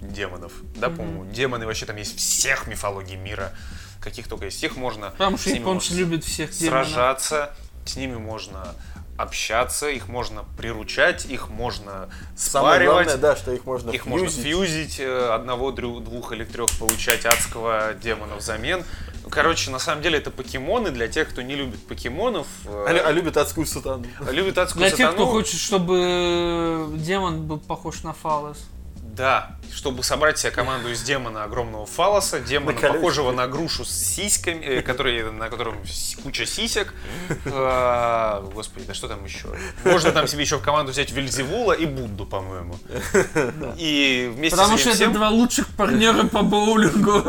демонов. 0.00 0.52
Да, 0.76 0.88
по-моему, 0.90 1.24
демоны 1.26 1.66
вообще 1.66 1.86
там 1.86 1.96
есть 1.96 2.16
всех 2.16 2.66
мифологий 2.66 3.16
мира, 3.16 3.52
каких 4.00 4.28
только 4.28 4.46
есть. 4.46 4.62
Их 4.62 4.76
можно 4.76 5.10
Потому 5.10 5.36
с 5.36 5.42
что 5.42 5.50
ними 5.50 5.60
японцы 5.60 5.90
можно 5.92 5.98
любят 6.00 6.24
всех 6.24 6.50
демонов. 6.50 6.88
сражаться, 6.88 7.54
с 7.84 7.96
ними 7.96 8.16
можно 8.16 8.74
общаться, 9.16 9.88
их 9.88 10.08
можно 10.08 10.44
приручать, 10.56 11.26
их 11.26 11.48
можно 11.50 12.08
Самое 12.36 12.74
спаривать. 12.76 12.94
главное, 13.06 13.16
да, 13.18 13.36
что 13.36 13.52
их 13.52 13.64
можно 13.66 13.90
Их 13.90 14.06
можно 14.06 14.28
фьюзить. 14.28 14.44
фьюзить, 14.44 15.00
э, 15.00 15.28
одного, 15.34 15.70
двух 15.70 16.32
или 16.32 16.44
трех 16.44 16.70
получать 16.78 17.24
адского 17.26 17.94
демона 17.94 18.36
взамен. 18.36 18.84
Короче, 19.30 19.70
на 19.70 19.78
самом 19.78 20.02
деле 20.02 20.18
это 20.18 20.30
покемоны 20.30 20.90
для 20.90 21.08
тех, 21.08 21.28
кто 21.28 21.42
не 21.42 21.54
любит 21.54 21.86
покемонов. 21.86 22.46
э, 22.66 22.86
А, 23.04 23.08
а 23.08 23.12
любят 23.12 23.36
адскую 23.36 23.66
сатану. 23.66 24.04
любит 24.30 24.58
адскую 24.58 24.80
Для 24.80 24.90
тех, 24.90 25.10
кто 25.10 25.18
сатану. 25.18 25.30
хочет, 25.30 25.60
чтобы 25.60 26.88
демон 26.96 27.42
был 27.46 27.58
похож 27.58 28.02
на 28.02 28.12
фалос. 28.12 28.58
Да, 29.14 29.56
чтобы 29.74 30.02
собрать 30.02 30.38
себе 30.38 30.50
команду 30.52 30.90
из 30.90 31.02
демона 31.02 31.44
огромного 31.44 31.84
фалоса, 31.84 32.40
демона, 32.40 32.72
На 32.80 32.92
похожего 32.94 33.30
на 33.30 33.46
грушу 33.46 33.84
с 33.84 33.90
сиськами, 33.90 34.64
э, 34.64 34.80
который, 34.82 35.30
на 35.30 35.50
котором 35.50 35.76
куча 36.22 36.46
сисек. 36.46 36.94
А, 37.44 38.40
Господи, 38.54 38.86
да 38.86 38.94
что 38.94 39.08
там 39.08 39.22
еще? 39.26 39.48
Можно 39.84 40.12
там 40.12 40.26
себе 40.26 40.42
еще 40.44 40.56
в 40.56 40.62
команду 40.62 40.92
взять 40.92 41.10
Вельзевула 41.12 41.74
и 41.74 41.84
Будду, 41.84 42.24
по-моему. 42.24 42.74
И 43.76 44.32
вместе 44.34 44.56
Потому 44.56 44.78
с 44.78 44.80
что 44.80 44.90
этим 44.90 44.96
это 44.96 45.10
всем... 45.10 45.12
два 45.12 45.28
лучших 45.28 45.68
партнера 45.76 46.24
по 46.26 46.42
боулингу. 46.42 47.22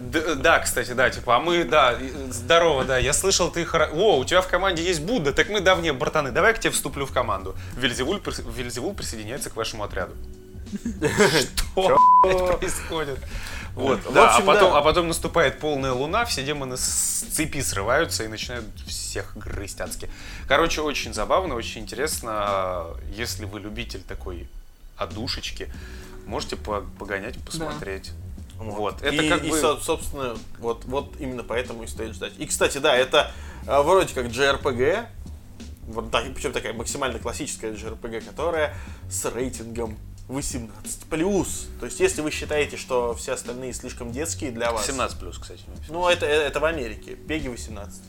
Д- 0.00 0.34
Да, 0.34 0.58
кстати, 0.58 0.92
да, 0.92 1.08
типа, 1.08 1.36
а 1.36 1.40
мы, 1.40 1.64
да, 1.64 1.96
здорово, 2.30 2.84
да, 2.84 2.98
я 2.98 3.14
слышал, 3.14 3.50
ты 3.50 3.64
хоро... 3.64 3.88
О, 3.94 4.18
у 4.18 4.24
тебя 4.26 4.42
в 4.42 4.48
команде 4.48 4.82
есть 4.84 5.00
Будда, 5.00 5.32
так 5.32 5.48
мы 5.48 5.60
давние 5.60 5.94
братаны, 5.94 6.30
давай 6.30 6.52
к 6.52 6.58
тебе 6.58 6.72
вступлю 6.72 7.06
в 7.06 7.12
команду. 7.12 7.54
Вельзевул, 7.74 8.16
прис- 8.16 8.44
Вельзевул 8.54 8.92
присоединяется 8.94 9.48
к 9.48 9.56
вашему 9.56 9.84
отряду. 9.84 10.14
Что 10.72 12.58
происходит? 12.58 13.18
Вот, 13.74 14.00
да, 14.12 14.34
общем, 14.34 14.50
а, 14.50 14.54
потом, 14.54 14.72
да. 14.72 14.78
а 14.78 14.82
потом 14.82 15.08
наступает 15.08 15.58
полная 15.58 15.92
луна, 15.92 16.26
все 16.26 16.44
демоны 16.44 16.76
с 16.76 17.24
цепи 17.30 17.62
срываются 17.62 18.24
и 18.24 18.28
начинают 18.28 18.66
всех 18.86 19.34
грызть 19.36 19.80
адски. 19.80 20.10
Короче, 20.46 20.82
очень 20.82 21.14
забавно, 21.14 21.54
очень 21.54 21.80
интересно. 21.80 22.88
Если 23.14 23.46
вы 23.46 23.60
любитель 23.60 24.02
такой 24.02 24.46
одушечки, 24.98 25.72
можете 26.26 26.56
по- 26.56 26.84
погонять, 26.98 27.42
посмотреть. 27.42 28.12
Вот, 28.58 29.02
это 29.02 29.22
и, 29.22 29.28
как 29.28 29.42
и, 29.42 29.50
бы... 29.50 29.58
со- 29.58 29.78
собственно, 29.78 30.36
вот, 30.58 30.84
вот 30.84 31.14
именно 31.18 31.42
поэтому 31.42 31.82
и 31.82 31.86
стоит 31.86 32.14
ждать. 32.14 32.34
И, 32.38 32.46
кстати, 32.46 32.78
да, 32.78 32.94
это 32.94 33.32
а, 33.66 33.82
вроде 33.82 34.14
как 34.14 34.26
JRPG, 34.26 35.06
вот 35.88 36.10
так, 36.10 36.32
причем 36.34 36.52
такая 36.52 36.72
максимально 36.72 37.18
классическая 37.18 37.72
JRPG, 37.72 38.20
которая 38.20 38.74
с 39.10 39.24
рейтингом 39.24 39.98
18+. 40.38 41.78
То 41.80 41.86
есть, 41.86 42.00
если 42.00 42.22
вы 42.22 42.30
считаете, 42.30 42.76
что 42.76 43.14
все 43.14 43.32
остальные 43.32 43.72
слишком 43.72 44.12
детские 44.12 44.50
для 44.50 44.72
вас... 44.72 44.86
17 44.86 45.18
плюс, 45.18 45.38
кстати. 45.38 45.62
Ну, 45.88 46.08
это, 46.08 46.26
это 46.26 46.60
в 46.60 46.64
Америке. 46.64 47.14
Пеги 47.14 47.48
18. 47.48 48.02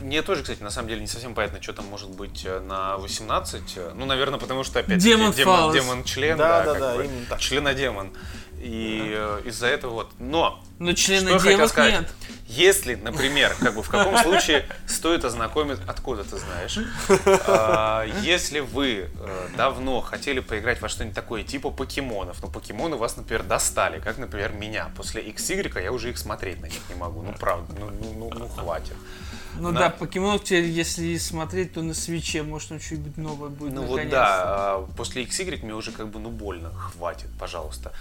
Мне 0.00 0.22
тоже, 0.22 0.42
кстати, 0.42 0.62
на 0.62 0.70
самом 0.70 0.88
деле 0.88 1.00
не 1.00 1.06
совсем 1.06 1.34
понятно, 1.34 1.62
что 1.62 1.72
там 1.72 1.86
может 1.86 2.10
быть 2.10 2.44
э, 2.44 2.58
на 2.60 2.96
18. 2.98 3.62
э, 3.76 3.92
Ну, 3.94 4.06
наверное, 4.06 4.38
потому 4.40 4.64
что 4.64 4.80
опять 4.80 4.98
Демон 4.98 5.32
демон, 5.32 5.72
демон 5.72 6.04
член, 6.04 6.36
Да, 6.36 6.64
да, 6.64 6.74
да, 6.74 6.96
да, 6.96 7.04
именно 7.04 7.26
так. 7.26 7.38
членодемон. 7.38 8.12
И 8.60 9.12
э, 9.14 9.42
из-за 9.46 9.66
этого 9.66 9.92
вот. 9.92 10.10
Но 10.18 10.62
Но 10.78 10.92
Что 10.92 10.96
члена 10.96 11.28
я 11.30 11.38
хотел 11.38 11.56
девок 11.56 11.68
сказать? 11.70 12.00
нет. 12.00 12.10
Если, 12.46 12.94
например, 12.94 13.54
как 13.60 13.74
бы 13.74 13.82
в 13.82 13.88
каком 13.90 14.16
случае 14.22 14.66
стоит 14.86 15.24
ознакомить, 15.24 15.78
откуда 15.86 16.24
ты 16.24 16.38
знаешь, 16.38 16.78
А, 17.46 18.04
если 18.22 18.60
вы 18.60 19.10
э, 19.14 19.48
давно 19.56 20.00
хотели 20.00 20.40
поиграть 20.40 20.80
во 20.80 20.88
что-нибудь 20.88 21.14
такое 21.14 21.42
типа 21.42 21.70
покемонов, 21.70 22.42
но 22.42 22.48
покемоны 22.48 22.96
вас, 22.96 23.16
например, 23.16 23.42
достали, 23.42 24.00
как, 24.00 24.16
например, 24.18 24.52
меня. 24.52 24.90
После 24.96 25.22
XY 25.22 25.82
я 25.82 25.92
уже 25.92 26.10
их 26.10 26.18
смотреть 26.18 26.60
на 26.60 26.66
них 26.66 26.80
не 26.88 26.94
могу. 26.94 27.22
Ну, 27.22 27.34
правда, 27.38 27.72
ну, 27.78 27.90
ну, 27.90 28.14
ну, 28.14 28.38
ну, 28.38 28.48
хватит. 28.48 28.94
Ну 29.56 29.72
Да. 29.72 29.80
да, 29.80 29.90
покемонов 29.90 30.44
теперь, 30.44 30.64
если 30.64 31.16
смотреть, 31.18 31.74
то 31.74 31.82
на 31.82 31.92
свече, 31.94 32.42
может, 32.42 32.68
там 32.70 32.80
что-нибудь 32.80 33.16
новое 33.16 33.48
будет. 33.50 33.72
Ну 33.74 33.82
вот 33.82 34.08
да, 34.08 34.26
а 34.40 34.88
после 34.96 35.24
XY 35.24 35.64
мне 35.64 35.74
уже 35.74 35.92
как 35.92 36.08
бы, 36.08 36.18
ну, 36.18 36.30
больно, 36.30 36.72
хватит, 36.72 37.28
пожалуйста. 37.38 37.92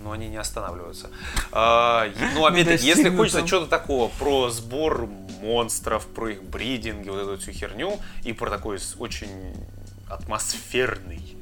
Но 0.00 0.12
они 0.12 0.28
не 0.28 0.38
останавливаются. 0.38 1.10
А, 1.52 2.06
е- 2.06 2.30
ну, 2.34 2.46
опять-таки, 2.46 2.86
если 2.86 3.14
хочется 3.14 3.46
чего-то 3.46 3.66
такого 3.66 4.08
про 4.08 4.48
сбор 4.50 5.06
монстров, 5.42 6.06
про 6.06 6.30
их 6.32 6.42
бридинг 6.42 7.06
и 7.06 7.10
вот 7.10 7.20
эту 7.20 7.38
всю 7.38 7.52
херню, 7.52 7.98
и 8.22 8.32
про 8.32 8.48
такой 8.50 8.78
очень 8.98 9.54
атмосферный, 10.08 11.36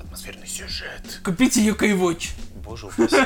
атмосферный 0.00 0.46
сюжет. 0.46 1.20
Купите 1.24 1.66
Yokai 1.66 1.98
Watch. 1.98 2.30
Боже 2.64 2.86
упаси. 2.86 3.16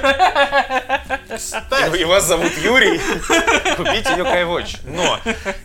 И, 2.01 2.05
вас 2.05 2.27
зовут 2.27 2.53
Юрий, 2.59 2.99
купите 3.77 4.11
Yokai 4.11 4.45
Watch. 4.47 4.79
Но 4.87 5.21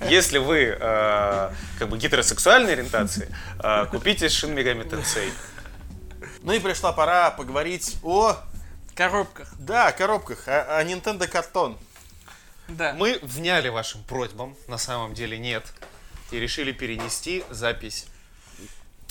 если 0.09 0.37
вы 0.39 0.75
э, 0.79 1.49
как 1.77 1.89
бы 1.89 1.97
гетеросексуальной 1.97 2.73
ориентации, 2.73 3.33
э, 3.63 3.85
купите 3.89 4.25
Shin 4.27 4.53
Megami 4.53 4.89
Tensei. 4.89 5.31
Ну 6.41 6.53
и 6.53 6.59
пришла 6.59 6.91
пора 6.93 7.31
поговорить 7.31 7.97
о, 8.01 8.37
коробках. 9.09 9.49
да, 9.59 9.91
коробках, 9.93 10.47
о, 10.47 10.77
о 10.79 10.83
Nintendo 10.83 11.27
картон. 11.27 11.77
Да. 12.67 12.93
Мы 12.93 13.17
вняли 13.23 13.69
вашим 13.69 14.03
просьбам, 14.03 14.55
на 14.67 14.77
самом 14.77 15.13
деле 15.13 15.37
нет, 15.39 15.63
и 16.31 16.39
решили 16.39 16.71
перенести 16.71 17.43
запись 17.49 18.05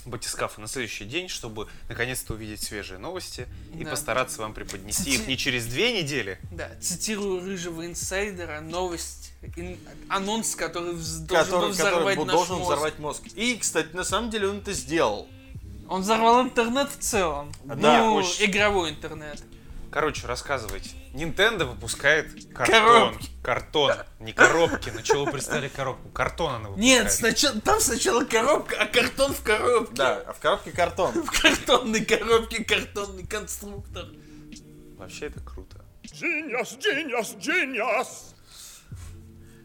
батискафа 0.05 0.61
на 0.61 0.69
следующий 0.69 1.05
день, 1.05 1.29
чтобы 1.29 1.69
наконец-то 1.89 2.35
увидеть 2.35 2.63
свежие 2.63 2.99
новости 2.99 3.47
и 3.75 3.85
Да. 3.85 3.91
постараться 3.91 4.41
вам 4.41 4.55
преподнести 4.55 5.11
их 5.15 5.21
Цити- 5.23 5.27
не 5.27 5.37
через 5.37 5.67
две 5.67 6.01
недели, 6.03 6.39
Да, 6.53 6.71
цитирую 6.81 7.41
рыжего 7.45 7.85
инсайдера, 7.85 8.61
новость, 8.61 9.33
ин- 9.57 9.79
анонс, 10.09 10.55
который 10.55 10.93
вз- 10.95 11.27
должен 11.27 11.27
Который, 11.27 11.61
был 11.69 11.71
который 11.73 11.73
взорвать 11.73 12.19
бу- 12.19 12.25
наш 12.25 12.35
должен 12.37 12.57
мозг. 12.57 12.67
взорвать 12.69 12.99
мозг. 12.99 13.23
И, 13.35 13.57
кстати, 13.59 13.95
на 13.95 14.05
самом 14.05 14.31
деле 14.31 14.49
он 14.49 14.59
это 14.59 14.73
сделал. 14.73 15.27
Он 15.89 16.03
взорвал 16.03 16.43
интернет 16.43 16.91
в 16.91 16.99
целом. 17.01 17.53
Да, 17.65 17.99
ну, 18.05 18.15
очень. 18.15 18.45
игровой 18.47 18.91
интернет. 18.91 19.43
Короче, 19.91 20.27
рассказывайте. 20.27 20.91
Nintendo 21.15 21.65
выпускает 21.65 22.31
картон. 22.55 22.83
Коробки. 22.83 23.29
Картон, 23.43 23.93
не 24.21 24.33
коробки. 24.33 24.91
На 24.91 25.03
чего 25.03 25.25
вы 25.25 25.33
представили 25.33 25.69
коробку? 25.69 26.09
Картон 26.11 26.55
она 26.57 26.69
Нет, 26.77 27.05
выпускает. 27.05 27.13
сначала, 27.39 27.61
там 27.63 27.81
сначала 27.81 28.25
коробка, 28.25 28.77
а 28.79 28.87
картон 28.87 29.33
в 29.33 29.43
коробке. 29.43 29.95
Да, 29.95 30.23
а 30.27 30.33
в 30.35 30.39
коробке 30.41 30.73
картон. 30.73 31.13
В 31.23 31.41
картонной 31.43 32.05
коробке 32.05 32.65
картонный 32.65 33.27
конструктор. 33.27 34.07
Вообще 34.99 35.27
это 35.27 35.41
круто. 35.41 35.83
Genius, 36.05 36.79
genius, 36.79 37.39
genius! 37.39 38.35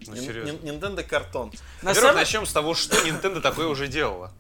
Ну, 0.08 0.16
серьезно. 0.16 0.58
Nintendo 0.66 1.04
картон. 1.04 1.52
На 1.82 1.90
Во-первых, 1.90 1.96
самом- 2.02 2.16
начнем 2.16 2.46
с 2.46 2.54
того, 2.54 2.74
что 2.76 2.96
Nintendo 3.06 3.42
такое 3.42 3.68
уже 3.68 3.88
делала. 3.88 4.34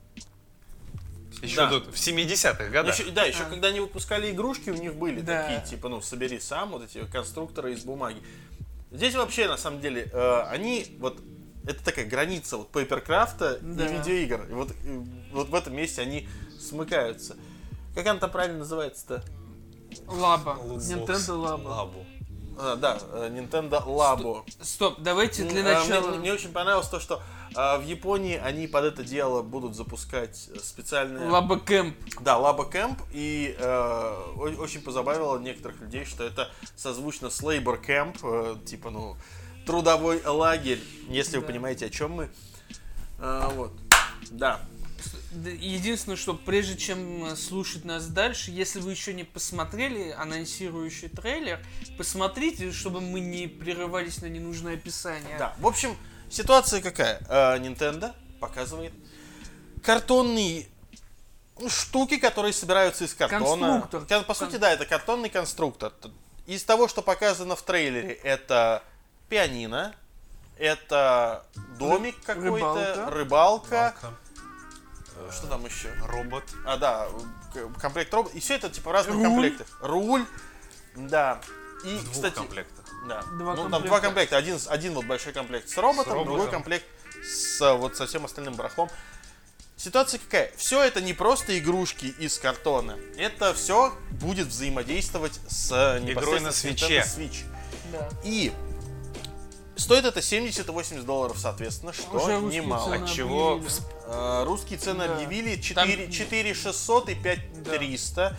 Еще 1.43 1.57
Да. 1.57 1.69
тут, 1.69 1.87
в 1.93 1.97
70-х 1.97 2.63
Ну, 2.65 2.71
годах. 2.71 2.97
еще- 2.97 3.11
да, 3.11 3.25
еще 3.25 3.43
когда 3.43 3.67
они 3.67 3.81
выпускали 3.81 4.31
игрушки, 4.31 4.69
у 4.69 4.75
них 4.75 4.95
были 4.95 5.19
Да. 5.19 5.43
такие, 5.43 5.61
типа, 5.69 5.89
ну, 5.89 6.01
собери 6.01 6.39
сам, 6.39 6.71
вот 6.71 6.83
эти 6.85 7.05
конструкторы 7.05 7.73
из 7.73 7.83
бумаги. 7.83 8.21
Здесь 8.91 9.13
вообще, 9.15 9.47
на 9.49 9.57
самом 9.57 9.81
деле, 9.81 10.09
э, 10.13 10.41
они, 10.49 10.95
вот, 10.99 11.19
это 11.67 11.83
такая 11.83 12.05
граница 12.05 12.57
вот 12.57 12.71
пейперкрафта 12.71 13.59
Да. 13.61 13.85
и 13.87 13.93
видеоигр. 13.97 14.47
И 14.49 14.53
вот, 14.53 14.71
э, 14.71 15.03
вот 15.33 15.49
в 15.49 15.55
этом 15.55 15.75
месте 15.75 16.01
они 16.01 16.29
смыкаются. 16.59 17.35
Как 17.93 18.07
она 18.07 18.19
там 18.19 18.31
правильно 18.31 18.59
называется-то? 18.59 19.21
Лаба. 20.07 20.57
Nintendo 20.63 21.33
Лаба. 21.35 21.67
Лабу. 21.67 22.05
А, 22.57 22.75
да, 22.75 22.99
э, 23.13 23.29
Nintendo 23.31 23.83
Labo. 23.85 24.43
Стоп, 24.61 24.99
давайте 24.99 25.43
для 25.43 25.61
А, 25.61 25.83
мне- 25.83 25.89
начала... 25.93 26.11
Мне, 26.15 26.33
очень 26.33 26.51
понравилось 26.51 26.87
то, 26.87 26.99
что 26.99 27.21
а, 27.55 27.77
в 27.77 27.85
Японии 27.85 28.37
они 28.43 28.67
под 28.67 28.85
это 28.85 29.03
дело 29.03 29.41
будут 29.41 29.75
запускать 29.75 30.49
специальные... 30.61 31.29
Лаба 31.29 31.59
Кэмп. 31.59 31.95
Да, 32.21 32.37
Лаба 32.37 32.65
Кэмп, 32.65 32.99
и 33.11 33.55
э, 33.57 34.33
очень 34.59 34.81
позабавило 34.81 35.37
некоторых 35.39 35.79
людей, 35.81 36.05
что 36.05 36.23
это 36.23 36.49
созвучно 36.75 37.29
с 37.29 37.41
Labor 37.41 37.83
Camp, 37.83 38.17
э, 38.23 38.65
типа, 38.65 38.89
ну, 38.89 39.15
трудовой 39.65 40.21
лагерь, 40.25 40.81
если 41.07 41.37
вы 41.37 41.41
Да. 41.43 41.47
понимаете, 41.47 41.85
о 41.87 41.89
чем 41.89 42.11
мы. 42.11 42.29
А, 43.19 43.49
вот, 43.49 43.71
да. 44.31 44.59
Единственное, 45.33 46.15
что 46.15 46.35
прежде 46.35 46.77
чем 46.77 47.25
э, 47.25 47.35
слушать 47.35 47.85
нас 47.85 48.07
дальше, 48.07 48.51
если 48.51 48.79
вы 48.79 48.91
еще 48.91 49.13
не 49.13 49.23
посмотрели 49.23 50.11
анонсирующий 50.11 51.09
трейлер, 51.09 51.59
посмотрите, 51.97 52.71
чтобы 52.71 53.01
мы 53.01 53.19
не 53.19 53.47
прерывались 53.47 54.21
на 54.21 54.27
ненужное 54.27 54.75
описание. 54.75 55.37
Да, 55.37 55.55
в 55.57 55.67
общем, 55.67 55.97
ситуация 56.29 56.81
какая? 56.81 57.19
Э, 57.29 57.57
Nintendo 57.57 58.13
показывает 58.39 58.93
картонные 59.83 60.67
штуки, 61.67 62.17
которые 62.17 62.53
собираются 62.53 63.05
из 63.05 63.13
картона. 63.13 63.81
Конструктор. 63.81 64.23
По 64.23 64.33
сути, 64.33 64.57
да, 64.57 64.71
это 64.71 64.85
картонный 64.85 65.29
конструктор. 65.29 65.93
Из 66.45 66.63
того, 66.63 66.87
что 66.87 67.01
показано 67.01 67.55
в 67.55 67.61
трейлере, 67.61 68.13
это 68.13 68.83
пианино, 69.29 69.95
это 70.57 71.45
домик 71.79 72.15
какой-то, 72.23 73.09
рыбалка. 73.09 73.93
рыбалка. 74.01 74.13
Э, 75.15 75.29
Что 75.31 75.47
там 75.47 75.65
еще? 75.65 75.93
Робот. 76.05 76.43
А, 76.65 76.77
да, 76.77 77.07
комплект 77.79 78.13
робот. 78.13 78.33
И 78.33 78.39
все 78.39 78.55
это 78.55 78.69
типа 78.69 78.89
в 78.89 78.93
разных 78.93 79.15
Руль. 79.15 79.23
комплектах. 79.23 79.67
Руль. 79.81 80.25
Да. 80.95 81.41
И, 81.85 81.95
В 81.95 82.03
двух 82.03 82.13
кстати, 82.13 82.35
комплектах. 82.35 82.85
да. 83.07 83.21
Два 83.37 83.55
ну, 83.55 83.63
там 83.63 83.71
комплекта. 83.71 83.87
два 83.87 83.99
комплекта. 83.99 84.37
Один, 84.37 84.59
один 84.67 84.93
вот 84.93 85.05
большой 85.05 85.33
комплект 85.33 85.69
с 85.69 85.77
роботом, 85.77 86.11
С 86.11 86.15
роботом. 86.15 86.33
другой 86.33 86.51
комплект 86.51 86.85
с 87.23 87.61
а, 87.61 87.73
вот 87.75 87.95
со 87.97 88.05
всем 88.07 88.25
остальным 88.25 88.55
барахлом. 88.55 88.89
Ситуация 89.75 90.19
какая? 90.19 90.51
Все 90.55 90.81
это 90.83 91.01
не 91.01 91.13
просто 91.13 91.57
игрушки 91.57 92.05
из 92.05 92.37
картона. 92.37 92.97
Это 93.17 93.53
все 93.53 93.93
будет 94.11 94.47
взаимодействовать 94.47 95.39
с 95.47 95.71
э, 95.71 95.97
Игрой 95.99 96.09
непосредственно 96.11 96.47
на 96.47 96.51
с 96.51 96.57
свитче. 96.57 96.99
Nintendo 96.99 97.17
Switch. 97.17 97.45
Да. 97.91 98.09
И 98.23 98.53
стоит 99.75 100.05
это 100.05 100.21
70 100.21 100.67
и 100.67 100.71
80 100.71 101.05
долларов, 101.05 101.37
соответственно, 101.39 101.93
что 101.93 102.17
Уже 102.17 102.37
немало. 102.39 102.95
От 102.95 103.09
чего 103.11 103.53
объявили. 103.53 103.73
Э, 104.07 104.43
Русские 104.45 104.77
цены 104.79 105.07
Да. 105.07 105.15
объявили 105.15 105.55
Там- 105.73 105.87
4, 105.87 106.11
4 106.11 106.53
600 106.53 107.09
и 107.09 107.15
5 107.15 107.63
300. 107.63 108.37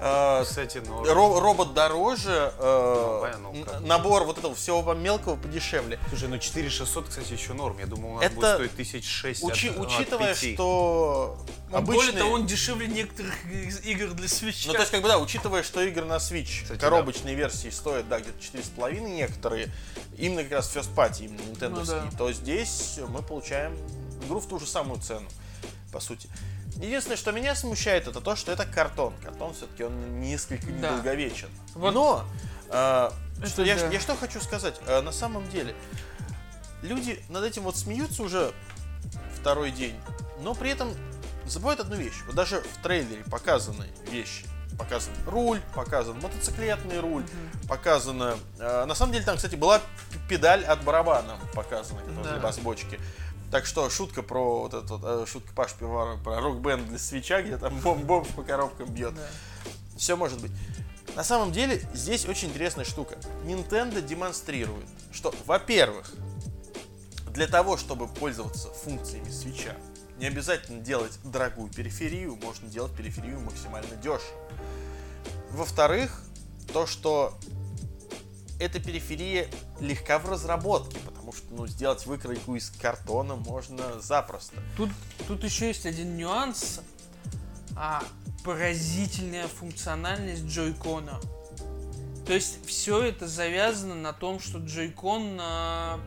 Э, 0.00 0.44
Кстати, 0.44 0.80
ну, 0.86 1.02
ро- 1.04 1.40
робот 1.40 1.74
дороже, 1.74 2.52
э, 2.58 3.34
Ну, 3.42 3.52
понятно, 3.62 3.80
набор 3.80 4.24
вот 4.24 4.38
этого 4.38 4.54
всего 4.54 4.94
мелкого 4.94 5.36
подешевле. 5.36 5.98
Слушай, 6.08 6.28
ну 6.28 6.38
4600, 6.38 7.08
кстати, 7.08 7.32
еще 7.32 7.52
норм. 7.52 7.78
Я 7.78 7.86
думал, 7.86 8.12
у 8.12 8.14
нас 8.16 8.24
Это 8.24 8.34
будет 8.36 8.54
стоить 8.54 8.72
1006 8.74 9.42
Учи- 9.42 9.70
от, 9.70 9.78
от 9.78 9.86
учитывая, 9.86 10.34
пяти. 10.34 10.54
что 10.54 11.36
Ну, 11.70 11.76
обычные... 11.78 11.96
Более 12.06 12.12
того, 12.22 12.32
он 12.34 12.46
дешевле 12.46 12.86
некоторых 12.86 13.34
игр 13.84 14.14
для 14.14 14.28
свеча. 14.28 14.68
Ну, 14.68 14.74
то 14.74 14.80
есть, 14.80 14.90
как 14.92 15.02
бы, 15.02 15.08
да, 15.08 15.18
учитывая, 15.18 15.62
что 15.64 15.82
игры 15.82 16.04
на 16.04 16.16
Switch, 16.16 16.62
Кстати, 16.62 16.78
коробочные 16.80 17.34
версии 17.34 17.70
стоят, 17.70 18.08
да, 18.08 18.20
где-то 18.20 18.38
4,5 18.38 19.00
некоторые, 19.00 19.68
именно 20.16 20.44
как 20.44 20.52
раз 20.52 20.74
first 20.74 20.94
party, 20.94 21.24
именно 21.26 21.40
Nintendo, 21.40 21.80
Ну 21.80 21.84
да. 21.84 22.04
то 22.16 22.32
здесь 22.32 23.00
мы 23.08 23.22
получаем 23.22 23.76
игру 24.24 24.38
в 24.40 24.46
ту 24.46 24.60
же 24.60 24.66
самую 24.66 25.00
цену, 25.00 25.28
по 25.92 25.98
сути. 26.00 26.28
Единственное, 26.76 27.16
что 27.16 27.32
меня 27.32 27.54
смущает, 27.54 28.06
это 28.06 28.20
то, 28.20 28.36
что 28.36 28.52
это 28.52 28.64
картон. 28.64 29.14
Картон 29.24 29.54
все-таки 29.54 29.84
он 29.84 30.20
несколько 30.20 30.66
Да. 30.66 30.72
недолговечен. 30.90 31.48
Вот. 31.74 31.92
Но, 31.94 32.24
э, 32.70 33.10
что 33.46 33.62
я, 33.64 33.76
да. 33.76 33.88
я 33.88 34.00
что 34.00 34.14
хочу 34.16 34.40
сказать, 34.40 34.80
Э, 34.86 35.00
на 35.00 35.12
самом 35.12 35.48
деле, 35.48 35.74
люди 36.82 37.22
над 37.28 37.44
этим 37.44 37.62
вот 37.62 37.76
смеются 37.76 38.22
уже 38.22 38.52
второй 39.34 39.70
день, 39.70 39.96
но 40.40 40.54
при 40.54 40.70
этом 40.70 40.94
забывают 41.46 41.80
одну 41.80 41.96
вещь. 41.96 42.14
Вот 42.26 42.34
даже 42.36 42.60
в 42.60 42.82
трейлере 42.82 43.24
показаны 43.24 43.86
вещи. 44.10 44.44
Показан 44.78 45.12
руль, 45.26 45.60
показан 45.74 46.20
мотоциклетный 46.20 47.00
руль, 47.00 47.24
показано... 47.68 48.36
э, 48.60 48.84
на 48.84 48.94
самом 48.94 49.12
деле 49.12 49.24
там, 49.24 49.34
кстати, 49.36 49.56
была 49.56 49.80
педаль 50.28 50.64
от 50.64 50.84
барабана 50.84 51.36
показана, 51.54 52.00
которая 52.00 52.24
Да. 52.24 52.32
для 52.34 52.40
бас-бочки. 52.40 53.00
Так 53.50 53.64
что 53.64 53.88
шутка 53.88 54.22
про 54.22 54.60
вот 54.60 54.74
эту, 54.74 54.98
вот, 54.98 55.22
э, 55.22 55.26
шутка 55.26 55.52
Паш 55.54 55.72
Пивара 55.74 56.16
про 56.18 56.40
рок-бенд 56.40 56.86
для 56.88 56.98
свеча, 56.98 57.40
где 57.42 57.56
там 57.56 57.78
бомб 57.80 58.04
бомж 58.04 58.28
по 58.28 58.42
коробкам 58.42 58.92
бьет. 58.92 59.14
Да. 59.14 59.26
Все 59.96 60.16
может 60.16 60.40
быть. 60.40 60.52
На 61.16 61.24
самом 61.24 61.50
деле, 61.50 61.82
здесь 61.94 62.26
очень 62.26 62.48
интересная 62.48 62.84
штука. 62.84 63.16
Nintendo 63.44 64.02
демонстрирует, 64.02 64.86
что, 65.10 65.34
во-первых, 65.46 66.12
для 67.30 67.46
того, 67.46 67.76
чтобы 67.76 68.06
пользоваться 68.06 68.68
функциями 68.68 69.30
свеча, 69.30 69.74
не 70.18 70.26
обязательно 70.26 70.80
делать 70.80 71.18
дорогую 71.24 71.70
периферию, 71.70 72.36
можно 72.36 72.68
делать 72.68 72.92
периферию 72.94 73.40
максимально 73.40 73.96
дешево. 73.96 74.36
Во-вторых, 75.50 76.22
то, 76.72 76.86
что 76.86 77.38
эта 78.58 78.80
периферия 78.80 79.48
легка 79.80 80.18
в 80.18 80.28
разработке, 80.28 80.98
потому 81.04 81.32
что 81.32 81.46
ну, 81.50 81.66
сделать 81.66 82.04
выкройку 82.06 82.56
из 82.56 82.70
картона 82.70 83.36
можно 83.36 84.00
запросто. 84.00 84.56
Тут, 84.76 84.90
тут 85.26 85.44
еще 85.44 85.68
есть 85.68 85.86
один 85.86 86.16
нюанс. 86.16 86.80
А, 87.76 88.02
поразительная 88.44 89.46
функциональность 89.46 90.46
джойкона. 90.46 91.20
То 92.26 92.34
есть 92.34 92.66
все 92.66 93.02
это 93.02 93.28
завязано 93.28 93.94
на 93.94 94.12
том, 94.12 94.40
что 94.40 94.58
джойкон 94.58 95.38
а, 95.40 96.00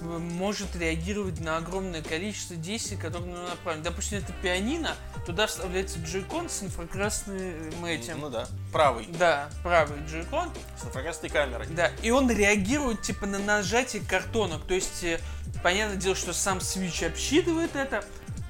может 0.00 0.74
реагировать 0.76 1.40
на 1.40 1.56
огромное 1.56 2.02
количество 2.02 2.56
действий, 2.56 2.96
которые 2.96 3.32
на 3.34 3.42
направлены. 3.50 3.84
Допустим, 3.84 4.18
это 4.18 4.32
пианино, 4.42 4.94
туда 5.26 5.46
вставляется 5.46 5.98
джойкон 6.00 6.48
с 6.48 6.62
инфракрасным 6.62 7.84
этим. 7.84 8.20
Ну 8.20 8.30
да, 8.30 8.48
правый, 8.72 9.06
Да, 9.18 9.50
правый 9.62 9.98
джойкон. 10.06 10.50
с 10.80 10.84
инфракрасной 10.86 11.30
камерой. 11.30 11.66
Да, 11.68 11.90
и 12.02 12.10
он 12.10 12.30
реагирует 12.30 13.02
типа 13.02 13.26
на 13.26 13.38
нажатие 13.38 14.02
картонок. 14.02 14.66
То 14.66 14.74
есть, 14.74 15.02
э, 15.04 15.20
понятное 15.62 15.96
дело, 15.96 16.14
что 16.14 16.32
сам 16.32 16.58
Switch 16.58 17.04
обсчитывает 17.06 17.74
это, 17.76 18.04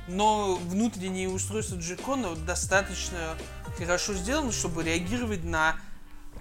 но 0.07 0.57
внутренние 0.57 1.29
устройства 1.29 1.77
джойкона 1.77 2.35
достаточно 2.37 3.37
хорошо 3.77 4.15
сделаны, 4.15 4.53
чтобы 4.53 4.83
реагировать 4.83 5.45
на 5.45 5.77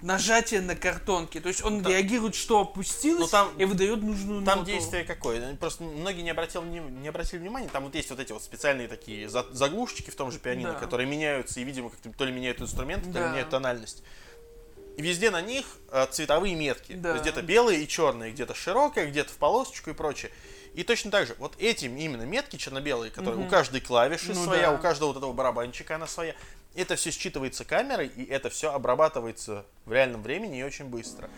нажатие 0.02 0.60
на 0.60 0.74
картонки. 0.76 1.40
То 1.40 1.48
есть 1.48 1.62
он 1.64 1.82
Да. 1.82 1.90
реагирует, 1.90 2.34
что 2.34 2.60
опустилось, 2.60 3.20
Ну, 3.20 3.28
там- 3.28 3.56
и 3.58 3.64
выдает 3.64 4.02
нужную 4.02 4.44
Там 4.44 4.60
ноту. 4.60 4.70
действие 4.70 5.04
какое? 5.04 5.54
Просто 5.56 5.82
многие 5.84 6.22
не 6.22 6.30
обратили, 6.30 6.62
не, 6.64 6.80
не 6.80 7.08
обратили 7.08 7.38
внимания. 7.40 7.68
Там 7.72 7.84
вот 7.84 7.94
есть 7.94 8.10
вот 8.10 8.20
эти 8.20 8.32
вот 8.32 8.42
специальные 8.42 8.88
такие 8.88 9.28
за- 9.28 9.46
заглушечки 9.52 10.10
в 10.10 10.14
том 10.16 10.30
же 10.32 10.38
пианино, 10.38 10.72
Да. 10.72 10.78
которые 10.78 11.06
меняются 11.08 11.60
и, 11.60 11.64
видимо, 11.64 11.90
как-то 11.90 12.10
то 12.12 12.24
ли 12.24 12.32
меняют 12.32 12.60
инструмент, 12.60 13.02
то 13.04 13.08
ли 13.08 13.14
Да. 13.14 13.28
меняют 13.30 13.50
тональность. 13.50 14.02
И 14.96 15.02
везде 15.02 15.30
на 15.30 15.40
них 15.40 15.64
э, 15.92 16.06
цветовые 16.10 16.54
метки. 16.56 16.92
Да. 16.94 17.10
То 17.10 17.14
есть 17.14 17.22
где-то 17.22 17.42
белые 17.42 17.82
и 17.84 17.88
черные, 17.88 18.32
где-то 18.32 18.54
широкая, 18.54 19.06
где-то 19.06 19.30
в 19.32 19.36
полосочку 19.36 19.90
и 19.90 19.92
прочее. 19.94 20.30
И 20.74 20.82
точно 20.82 21.10
так 21.10 21.26
же, 21.26 21.34
вот 21.38 21.54
этим 21.58 21.96
именно 21.96 22.22
метки 22.22 22.56
черно-белые, 22.56 23.10
которые 23.10 23.44
у 23.46 23.48
каждой 23.48 23.80
клавиши 23.80 24.32
Ну 24.34 24.44
своя, 24.44 24.70
да. 24.70 24.72
у 24.72 24.78
каждого 24.78 25.08
вот 25.08 25.16
этого 25.16 25.32
барабанчика 25.32 25.94
она 25.94 26.06
своя, 26.06 26.34
это 26.74 26.96
все 26.96 27.10
считывается 27.10 27.64
камерой, 27.64 28.08
и 28.08 28.24
это 28.24 28.50
все 28.50 28.72
обрабатывается 28.72 29.64
в 29.86 29.92
реальном 29.92 30.22
времени 30.22 30.58
и 30.58 30.62
очень 30.62 30.86
быстро. 30.86 31.28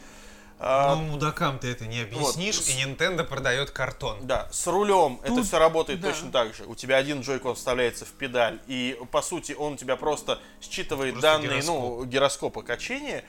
А, 0.62 0.94
Ну, 0.94 1.02
мудакам 1.12 1.58
ты 1.58 1.68
это 1.72 1.86
не 1.86 2.02
объяснишь, 2.02 2.58
Вот. 2.58 2.68
и 2.68 2.72
Nintendo 2.82 3.24
продает 3.24 3.70
картон. 3.70 4.18
Да, 4.26 4.46
с 4.52 4.66
рулем 4.66 5.18
это 5.22 5.36
Тут- 5.36 5.46
все 5.46 5.58
работает 5.58 6.00
да. 6.00 6.10
точно 6.10 6.30
так 6.30 6.54
же. 6.54 6.64
У 6.66 6.74
тебя 6.74 6.96
один 6.98 7.22
джойкон 7.22 7.54
вставляется 7.54 8.04
в 8.04 8.10
педаль, 8.12 8.60
и 8.66 8.98
по 9.10 9.22
сути 9.22 9.52
он 9.52 9.72
у 9.72 9.76
тебя 9.76 9.96
просто 9.96 10.38
считывает 10.60 11.14
Просто 11.14 11.30
данные, 11.32 11.48
гироскоп. 11.62 11.74
ну, 11.98 12.04
гироскопа 12.04 12.62
качения. 12.62 13.24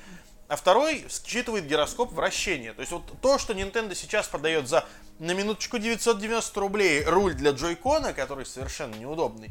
а 0.50 0.58
второй 0.58 1.06
считывает 1.26 1.66
гироскоп 1.66 2.12
вращения. 2.12 2.74
То 2.74 2.82
есть 2.82 2.92
вот 2.92 3.04
то, 3.22 3.38
что 3.40 3.54
Nintendo 3.54 3.96
сейчас 3.96 4.28
продает 4.28 4.68
за 4.68 4.84
на 5.18 5.32
минуточку 5.32 5.78
990 5.78 6.60
рублей 6.60 7.06
руль 7.06 7.34
для 7.36 7.52
джойкона, 7.52 8.12
который 8.12 8.46
совершенно 8.46 8.96
неудобный, 8.96 9.50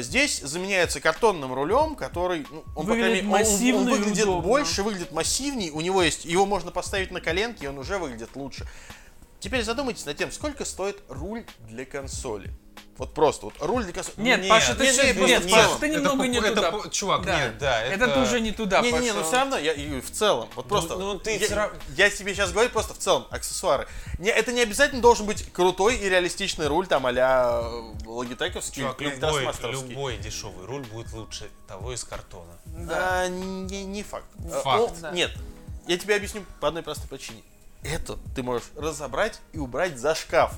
здесь 0.00 0.40
заменяется 0.40 1.00
картонным 1.00 1.52
рулем, 1.52 1.96
который, 1.96 2.46
ну, 2.50 2.64
он, 2.74 2.86
по 2.86 2.92
Выглядит 2.92 2.98
крайней 2.98 3.14
мере, 3.16 3.28
он- 3.28 3.32
он, 3.92 3.98
выглядит 4.00 4.24
удобно. 4.24 4.42
больше, 4.48 4.82
выглядит 4.82 5.12
массивнее, 5.12 5.70
у 5.70 5.80
него 5.82 6.02
есть, 6.02 6.24
его 6.24 6.46
можно 6.46 6.70
поставить 6.70 7.10
на 7.10 7.20
коленки, 7.20 7.64
и 7.64 7.66
он 7.66 7.78
уже 7.78 7.98
выглядит 7.98 8.30
лучше. 8.36 8.66
Теперь 9.38 9.62
задумайтесь 9.62 10.06
над 10.06 10.16
тем, 10.16 10.32
сколько 10.32 10.64
стоит 10.64 11.02
руль 11.10 11.44
для 11.68 11.84
консоли. 11.84 12.50
Вот 12.98 13.12
просто, 13.12 13.46
вот 13.46 13.54
руль 13.60 13.84
для 13.84 13.92
консоли. 13.92 14.14
Нет, 14.16 14.40
Не, 14.42 14.48
Паша, 14.48 14.74
ты 14.74 14.84
не, 14.86 14.90
всё- 14.92 15.06
не, 15.06 15.12
просто 15.12 15.26
нет, 15.38 15.50
Паша, 15.50 15.64
целом. 15.66 15.78
ты 15.80 15.88
немного 15.90 16.22
Это 16.24 16.32
не 16.32 16.38
это 16.38 16.54
туда. 16.54 16.70
по- 16.72 16.88
чувак, 16.90 17.26
нет, 17.26 17.58
да, 17.58 17.82
Это 17.82 18.04
это- 18.04 18.14
ты 18.14 18.20
уже 18.22 18.40
не 18.40 18.52
туда 18.52 18.80
Не, 18.80 18.90
не, 18.92 18.98
не, 19.00 19.12
ну 19.12 19.22
все 19.22 19.36
равно, 19.36 19.58
я 19.58 19.72
и 19.74 20.00
в 20.00 20.10
целом, 20.10 20.48
вот 20.54 20.66
просто. 20.66 20.96
ну 20.96 21.18
ты 21.18 21.32
я, 21.36 21.46
всё 21.46 21.54
рав- 21.56 21.72
я 21.96 22.08
тебе 22.08 22.34
сейчас 22.34 22.52
говорю 22.52 22.70
просто 22.70 22.94
в 22.94 22.98
целом, 22.98 23.26
аксессуары. 23.30 23.86
Не, 24.18 24.30
это 24.30 24.50
не 24.52 24.62
обязательно 24.62 25.02
должен 25.02 25.26
быть 25.26 25.52
крутой 25.52 25.96
и 25.96 26.08
реалистичный 26.08 26.68
руль, 26.68 26.86
там, 26.86 27.04
а-ля 27.04 27.62
логитековский 28.06 28.82
Чувак, 28.82 29.00
или 29.02 29.10
любой, 29.10 29.44
любой 29.72 30.16
дешевый 30.16 30.64
руль 30.66 30.84
будет 30.86 31.12
лучше 31.12 31.50
того 31.68 31.92
из 31.92 32.02
картона. 32.04 32.52
А, 32.90 33.26
не, 33.28 33.84
не 33.84 34.02
факт. 34.02 34.24
А, 34.50 34.60
Факт. 34.62 34.80
ну, 34.94 34.96
Да. 35.02 35.10
Нет, 35.10 35.32
я 35.86 35.98
тебе 35.98 36.16
объясню 36.16 36.44
по 36.60 36.68
одной 36.68 36.82
простой 36.82 37.08
причине. 37.08 37.42
Это 37.82 38.16
ты 38.34 38.42
можешь 38.42 38.68
разобрать 38.74 39.38
и 39.52 39.58
убрать 39.58 39.98
за 39.98 40.14
шкаф. 40.14 40.54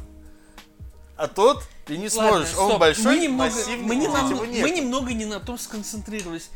А 1.19 1.27
тот 1.27 1.65
ты 1.85 1.99
не 1.99 2.09
Ладно, 2.09 2.47
сможешь. 2.47 2.57
Он 2.57 2.69
стоп. 2.69 2.81
большой, 2.81 3.05
мы 3.17 3.19
немного, 3.19 3.51
массивный, 3.51 3.87
мы, 3.87 3.97
не 3.97 4.07
здесь 4.07 4.15
на- 4.23 4.31
его 4.31 4.45
нет. 4.47 4.63
мы 4.63 4.71
немного 4.71 5.13
не 5.13 5.25
на 5.27 5.41
том 5.41 5.59
сконцентрировались. 5.59 6.51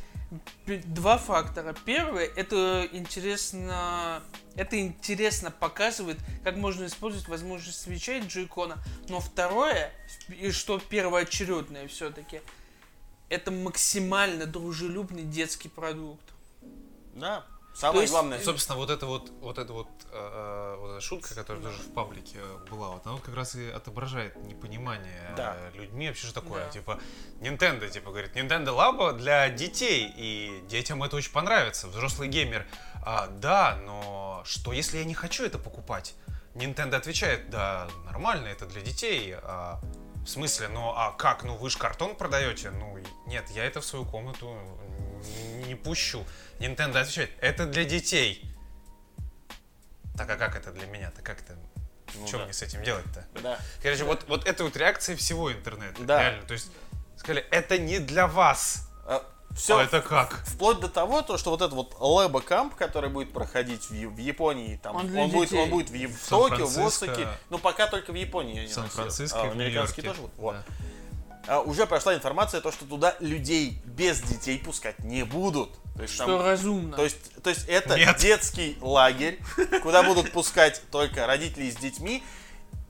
Два 0.67 1.19
фактора. 1.19 1.75
Первый, 1.85 2.25
это 2.27 2.89
интересно, 2.93 4.23
это 4.55 4.81
интересно 4.81 5.51
показывает, 5.51 6.19
как 6.45 6.57
можно 6.57 6.87
использовать 6.87 7.29
возможность 7.29 7.83
свеча 7.83 8.15
и 8.15 8.21
джойкона. 8.27 8.79
Но 9.09 9.21
второе, 9.21 9.93
и 10.29 10.51
что 10.53 10.79
первоочередное 10.79 11.87
все-таки, 11.89 12.41
это 13.29 13.51
максимально 13.51 14.47
дружелюбный 14.47 15.25
детский 15.25 15.69
продукт. 15.69 16.25
Да, 17.15 17.45
самое 17.75 18.03
есть- 18.03 18.13
главное. 18.13 18.41
Собственно, 18.41 18.77
вот 18.79 18.91
эта 18.91 19.07
вот, 19.07 19.31
вот 19.41 19.59
эта 19.59 19.73
вот, 19.73 19.89
э, 20.11 20.13
э, 20.13 20.77
вот 20.79 20.91
эта 20.93 21.01
шутка, 21.01 21.35
которая 21.35 21.63
тоже 21.63 21.79
в 21.79 21.93
паблике 21.93 22.39
была, 22.71 22.91
вот 22.91 23.07
она 23.07 23.15
вот 23.15 23.23
как 23.23 23.35
раз 23.35 23.55
и 23.55 23.69
отображает 23.71 24.37
непонимание 24.45 25.35
Да. 25.37 25.57
э, 25.57 25.71
людьми 25.75 26.09
вообще 26.09 26.27
что 26.27 26.41
такое. 26.41 26.65
Да. 26.65 26.71
Типа, 26.71 27.01
Nintendo, 27.41 27.89
типа, 27.89 28.11
говорит, 28.11 28.37
Nintendo 28.37 28.77
Labo 28.77 29.13
для 29.17 29.49
детей, 29.51 30.13
и 30.17 30.63
детям 30.69 31.03
это 31.03 31.17
очень 31.17 31.33
понравится. 31.33 31.89
Взрослый 31.89 32.29
геймер, 32.29 32.67
«А, 33.05 33.27
да, 33.29 33.79
но 33.85 34.43
что 34.45 34.73
если 34.73 34.99
я 34.99 35.05
не 35.05 35.15
хочу 35.15 35.45
это 35.45 35.59
покупать? 35.59 36.15
Nintendo 36.55 36.97
отвечает, 36.97 37.51
да, 37.51 37.89
нормально, 38.05 38.47
это 38.49 38.67
для 38.67 38.81
детей. 38.83 39.35
А, 39.43 39.81
в 40.25 40.29
смысле, 40.29 40.69
ну 40.69 40.91
а 40.95 41.11
как? 41.13 41.43
Ну 41.43 41.57
вы 41.57 41.69
же 41.71 41.79
картон 41.79 42.15
продаете? 42.15 42.71
Ну 42.71 42.97
нет, 43.27 43.49
я 43.51 43.65
это 43.65 43.81
в 43.81 43.85
свою 43.85 44.05
комнату 44.05 44.57
не 45.67 45.75
пущу. 45.75 46.25
Nintendo 46.63 46.99
отвечает, 46.99 47.31
это 47.41 47.67
для 47.67 47.85
детей. 47.85 48.45
Так 50.17 50.31
а 50.31 50.37
как 50.37 50.57
это 50.57 50.73
для 50.73 50.87
меня? 50.87 51.11
Так 51.11 51.25
как 51.25 51.41
это? 51.41 51.57
Ну 52.15 52.27
что 52.27 52.39
да. 52.39 52.45
мне 52.45 52.53
с 52.53 52.63
этим 52.63 52.83
делать-то? 52.83 53.27
Да. 53.43 53.59
Короче, 53.83 54.05
вот, 54.05 54.25
вот 54.29 54.47
это 54.47 54.65
вот 54.65 54.77
реакция 54.77 55.17
всего 55.17 55.53
интернета. 55.53 56.03
Да. 56.03 56.21
Реально. 56.21 56.47
То 56.47 56.55
есть 56.55 56.71
сказали, 57.17 57.45
это 57.51 57.79
не 57.79 57.99
для 57.99 58.27
вас. 58.27 58.89
Все, 59.55 59.79
А 59.79 59.85
это 59.85 60.01
как? 60.01 60.43
Вплоть 60.47 60.81
до 60.81 60.89
того, 60.89 61.23
то, 61.23 61.37
что 61.37 61.51
вот 61.51 61.61
этот 61.61 61.75
вот 61.75 61.95
Лэбо 61.99 62.41
Камп, 62.41 62.75
который 62.75 63.11
будет 63.11 63.33
проходить 63.33 63.91
в, 63.91 63.93
в 63.93 64.17
Японии, 64.17 64.81
там, 64.83 64.97
Он 64.97 65.17
он, 65.17 65.31
будет, 65.31 65.53
он 65.53 65.69
будет 65.69 65.91
в, 65.91 65.95
в 65.95 66.29
Токио, 66.29 66.67
в. 66.67 66.79
Осаке, 66.79 67.29
ну 67.51 67.59
пока 67.59 67.87
только 67.87 68.13
в 68.13 68.15
Японии. 68.15 68.61
они 68.61 68.69
В 68.69 68.73
Сан-Франциско 68.73 69.43
А, 69.43 69.47
в 69.49 69.51
американские 69.53 70.07
тоже? 70.07 70.23
Вот. 70.37 70.55
Да. 70.55 70.65
А, 71.49 71.61
уже 71.61 71.87
прошла 71.87 72.15
информация, 72.15 72.61
то, 72.61 72.71
что 72.71 72.85
туда 72.85 73.17
людей 73.21 73.79
без 73.85 74.21
детей 74.21 74.59
пускать 74.59 74.99
не 75.01 75.25
будут. 75.25 75.71
То 75.97 76.03
есть, 76.03 76.15
Что 76.15 76.27
там- 76.27 76.43
разумно. 76.47 76.97
то 76.97 77.05
есть, 77.05 77.43
то 77.43 77.51
есть 77.51 77.67
это 77.69 77.97
Нет. 77.97 78.17
детский 78.19 78.79
лагерь, 78.81 79.41
куда 79.83 80.03
будут 80.03 80.31
пускать 80.33 80.83
только 80.91 81.27
родителей 81.27 81.71
с 81.71 81.77
детьми. 81.77 82.23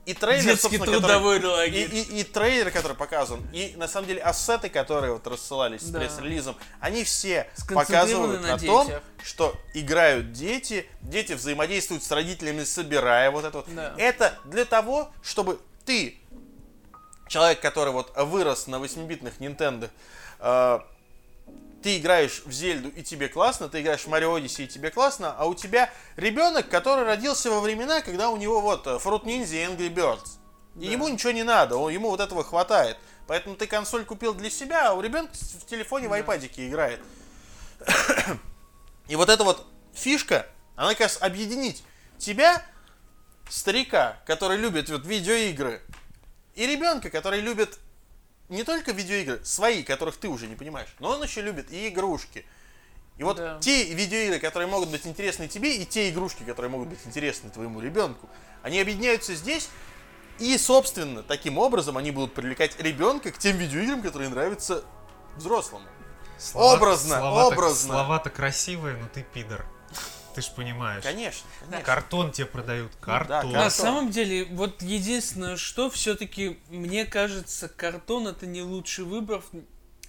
И 0.05 0.13
трейлер, 0.13 0.43
Детский 0.43 0.61
собственно, 0.77 0.85
который- 0.85 0.99
трудовой 0.99 1.39
и, 1.39 1.43
лагерь. 1.45 1.89
и- 1.95 2.19
и 2.19 2.23
трейлер, 2.25 2.71
который 2.71 2.95
показан, 2.97 3.39
и 3.53 3.73
на 3.77 3.87
самом 3.87 4.07
деле 4.07 4.21
ассеты, 4.21 4.67
которые 4.67 5.13
вот 5.13 5.25
рассылались 5.27 5.79
с 5.81 5.89
Да. 5.89 5.99
пресс-релизом, 5.99 6.57
они 6.81 7.05
все 7.05 7.49
показывают 7.69 8.41
на 8.43 8.55
о 8.55 8.59
том, 8.59 8.91
что 9.23 9.55
играют 9.73 10.33
дети, 10.33 10.85
дети 11.01 11.31
взаимодействуют 11.33 12.03
с 12.03 12.11
родителями, 12.11 12.65
собирая 12.65 13.31
вот 13.31 13.45
это 13.45 13.59
вот. 13.59 13.73
Да. 13.73 13.95
Это 13.97 14.37
для 14.43 14.65
того, 14.65 15.09
чтобы 15.23 15.61
ты, 15.85 16.19
человек, 17.33 17.59
который 17.61 17.91
вот 17.91 18.15
вырос 18.15 18.67
на 18.67 18.75
8-битных 18.75 19.39
Nintendo, 19.39 19.89
э, 20.39 20.79
ты 21.81 21.97
играешь 21.97 22.43
в 22.45 22.51
Зельду 22.51 22.89
и 22.89 23.01
тебе 23.01 23.27
классно, 23.27 23.69
ты 23.69 23.81
играешь 23.81 24.01
в 24.01 24.07
Марио 24.07 24.37
Odyssey 24.37 24.65
и 24.65 24.67
тебе 24.67 24.91
классно, 24.91 25.33
а 25.35 25.45
у 25.45 25.55
тебя 25.55 25.89
ребенок, 26.15 26.69
который 26.69 27.03
родился 27.05 27.49
во 27.49 27.59
времена, 27.59 28.01
когда 28.01 28.29
у 28.29 28.37
него 28.37 28.61
вот 28.61 28.85
э, 28.85 28.99
Fruit 29.03 29.23
Ninja 29.23 29.55
и 29.55 29.65
Angry 29.65 29.91
Birds. 29.91 30.37
И 30.79 30.85
ему 30.85 31.07
ничего 31.07 31.31
не 31.31 31.41
надо, 31.41 31.75
он- 31.77 31.91
ему 31.91 32.11
вот 32.11 32.19
этого 32.19 32.43
хватает. 32.43 32.97
Поэтому 33.25 33.55
ты 33.55 33.65
консоль 33.65 34.05
купил 34.05 34.35
для 34.35 34.51
себя, 34.51 34.89
а 34.91 34.93
у 34.93 35.01
ребенка 35.01 35.33
в 35.33 35.65
телефоне 35.65 36.09
в 36.09 36.13
айпадике 36.13 36.67
играет. 36.67 36.99
И 39.07 39.15
вот 39.15 39.29
эта 39.29 39.43
вот 39.43 39.65
фишка, 39.93 40.45
она 40.75 40.89
как 40.91 41.01
раз 41.01 41.17
объединить 41.19 41.83
тебя, 42.19 42.63
старика, 43.49 44.17
который 44.27 44.57
любит 44.57 44.89
вот 44.89 45.05
видеоигры, 45.05 45.81
и 46.55 46.65
ребенка, 46.67 47.09
который 47.09 47.39
любит 47.41 47.79
не 48.49 48.63
только 48.63 48.91
видеоигры, 48.91 49.43
свои, 49.43 49.83
которых 49.83 50.17
ты 50.17 50.27
уже 50.27 50.47
не 50.47 50.55
понимаешь, 50.55 50.89
но 50.99 51.11
он 51.11 51.23
еще 51.23 51.41
любит 51.41 51.71
и 51.71 51.87
игрушки. 51.87 52.45
И 53.17 53.23
вот 53.23 53.37
Да. 53.37 53.59
те 53.59 53.93
видеоигры, 53.93 54.39
которые 54.39 54.67
могут 54.67 54.89
быть 54.89 55.05
интересны 55.05 55.47
тебе, 55.47 55.77
и 55.77 55.85
те 55.85 56.09
игрушки, 56.09 56.43
которые 56.43 56.69
могут 56.71 56.89
быть 56.89 56.99
интересны 57.05 57.49
твоему 57.49 57.79
ребенку, 57.79 58.27
они 58.63 58.79
объединяются 58.79 59.35
здесь, 59.35 59.69
и, 60.39 60.57
собственно, 60.57 61.21
таким 61.23 61.57
образом 61.59 61.97
они 61.97 62.11
будут 62.11 62.33
привлекать 62.33 62.79
ребенка 62.79 63.31
к 63.31 63.37
тем 63.37 63.57
видеоиграм, 63.57 64.01
которые 64.01 64.29
нравятся 64.29 64.83
взрослому. 65.35 65.85
Образно, 66.55 67.19
слова-то- 67.19 67.55
образно. 67.55 67.93
Слова-то 67.93 68.29
красивые, 68.29 68.97
но 68.97 69.07
ты 69.07 69.23
пидор. 69.23 69.65
Ты 70.33 70.41
ж 70.41 70.49
понимаешь. 70.55 71.03
Конечно, 71.03 71.47
конечно. 71.61 71.85
Картон 71.85 72.31
тебе 72.31 72.47
продают, 72.47 72.91
картон. 72.99 73.51
На 73.51 73.63
картон. 73.63 73.71
самом 73.71 74.09
деле, 74.11 74.45
вот 74.45 74.81
единственное, 74.81 75.57
что 75.57 75.89
все-таки 75.89 76.59
мне 76.69 77.05
кажется, 77.05 77.69
картон 77.69 78.27
это 78.27 78.45
не 78.45 78.61
лучший 78.61 79.05
выбор. 79.05 79.43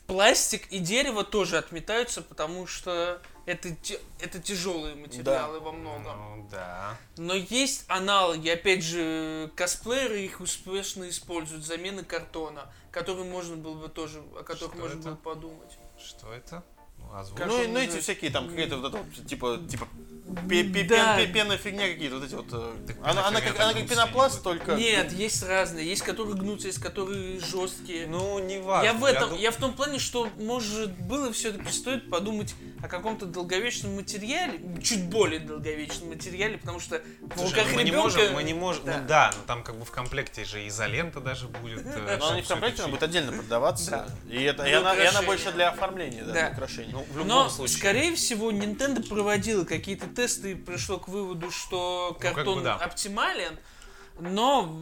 Пластик 0.07 0.67
и 0.71 0.79
дерево 0.81 1.25
тоже 1.25 1.57
отметаются, 1.57 2.21
потому 2.21 2.67
что 2.67 3.23
это, 3.47 3.75
это 4.21 4.39
тяжелые 4.39 4.95
материалы 4.95 5.61
во 5.61 5.73
многом. 5.73 6.39
Ну 6.39 6.49
да. 6.51 6.97
Но 7.17 7.35
есть 7.35 7.85
аналоги, 7.89 8.49
опять 8.49 8.83
же, 8.83 9.51
косплееры 9.55 10.21
их 10.21 10.41
успешно 10.41 11.09
используют, 11.09 11.65
замены 11.65 12.05
картона, 12.05 12.73
которые 12.91 13.25
можно 13.25 13.57
было 13.57 13.75
бы 13.75 13.89
тоже, 13.89 14.23
о 14.39 14.43
которых 14.43 14.75
Что 14.75 14.83
можно 14.83 15.01
это? 15.01 15.09
было 15.09 15.17
подумать. 15.17 15.79
Что 15.99 16.33
это? 16.33 16.63
Ну, 16.99 17.47
Ну, 17.47 17.69
ну 17.69 17.79
эти 17.79 18.01
всякие 18.01 18.31
там 18.31 18.49
какие-то 18.49 18.79
вот 18.79 18.95
это 18.95 19.25
типа, 19.27 19.61
типа 19.71 19.89
пена 21.33 21.57
фигня 21.59 21.87
какие-то, 21.89 22.17
вот 22.17 22.25
эти 22.25 22.35
вот. 22.35 22.47
э, 22.53 22.73
Она, 23.03 23.27
она 23.29 23.41
как, 23.41 23.61
она 23.61 23.73
как 23.75 23.89
пенопласт, 23.89 24.43
только. 24.43 24.75
Нет, 24.75 25.13
есть 25.13 25.43
разные, 25.43 25.87
есть 25.87 26.03
которые 26.03 26.35
гнутся, 26.37 26.67
есть 26.69 26.81
которые 26.81 27.39
жесткие. 27.41 28.07
Ну, 28.07 28.39
не 28.39 28.59
важно. 28.59 28.87
Я 28.87 28.93
в 28.95 29.05
этом, 29.05 29.31
дум- 29.31 29.39
я 29.39 29.51
в 29.51 29.57
том 29.57 29.75
плане, 29.75 29.99
что 29.99 30.29
может 30.39 30.93
было 31.03 31.33
все-таки 31.33 31.71
стоит 31.71 32.09
подумать 32.11 32.55
о 32.85 32.89
каком-то 32.89 33.25
долговечном 33.25 33.97
материале, 33.97 34.61
чуть 34.83 35.05
более 35.09 35.41
долговечном 35.41 36.11
материале, 36.11 36.59
потому 36.59 36.81
что 36.81 37.01
в 37.23 37.35
Слушай, 37.39 37.51
руках 37.51 37.67
ну, 37.71 37.75
мы 37.77 37.83
не 37.83 37.91
ребенка. 37.91 38.03
можем, 38.19 38.35
мы 38.35 38.43
не 38.43 38.53
можем, 38.55 38.85
Да. 38.85 38.99
ну 38.99 39.09
да, 39.09 39.31
но 39.35 39.43
там 39.47 39.63
как 39.65 39.77
бы 39.77 39.87
в 39.87 39.91
комплекте 39.91 40.45
же 40.45 40.69
изолента 40.69 41.21
даже 41.21 41.49
будет. 41.49 41.81
э, 41.87 42.17
Но 42.19 42.27
она 42.27 42.37
не 42.37 42.43
в 42.43 42.49
комплекте, 42.49 42.83
она 42.83 42.91
будет 42.91 43.03
отдельно 43.03 43.33
продаваться. 43.33 43.91
Да. 43.91 44.07
И, 44.35 44.43
это, 44.43 44.65
и, 44.65 44.73
она, 44.73 44.95
и 44.95 44.99
она 44.99 45.09
украшения. 45.21 45.27
больше 45.27 45.53
для 45.53 45.69
оформления, 45.71 46.25
да, 46.25 46.51
украшения. 46.53 46.93
Ну, 46.93 47.05
в 47.11 47.13
любом 47.17 47.27
Но, 47.29 47.49
случае. 47.49 47.79
скорее 47.79 48.15
всего, 48.17 48.53
Nintendo 48.53 49.03
проводила 49.09 49.65
какие-то 49.65 50.07
тесты 50.07 50.53
и 50.53 50.55
пришло 50.55 50.99
к 50.99 51.09
выводу, 51.09 51.51
что 51.51 52.11
Ну, 52.13 52.21
картон 52.21 52.59
бы 52.59 52.65
да. 52.65 52.75
оптимален. 52.75 53.57
Но, 54.21 54.79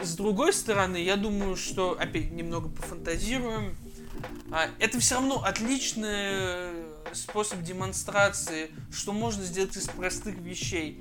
с 0.00 0.14
другой 0.14 0.52
стороны, 0.52 0.98
я 0.98 1.16
думаю, 1.16 1.56
что, 1.56 1.96
опять 1.98 2.30
немного 2.30 2.68
пофантазируем, 2.68 3.76
а, 4.50 4.68
это 4.78 4.98
все 5.00 5.16
равно 5.16 5.42
отличный 5.44 6.87
способ 7.14 7.62
демонстрации, 7.62 8.70
что 8.92 9.12
можно 9.12 9.44
сделать 9.44 9.76
из 9.76 9.86
простых 9.88 10.36
вещей. 10.38 11.00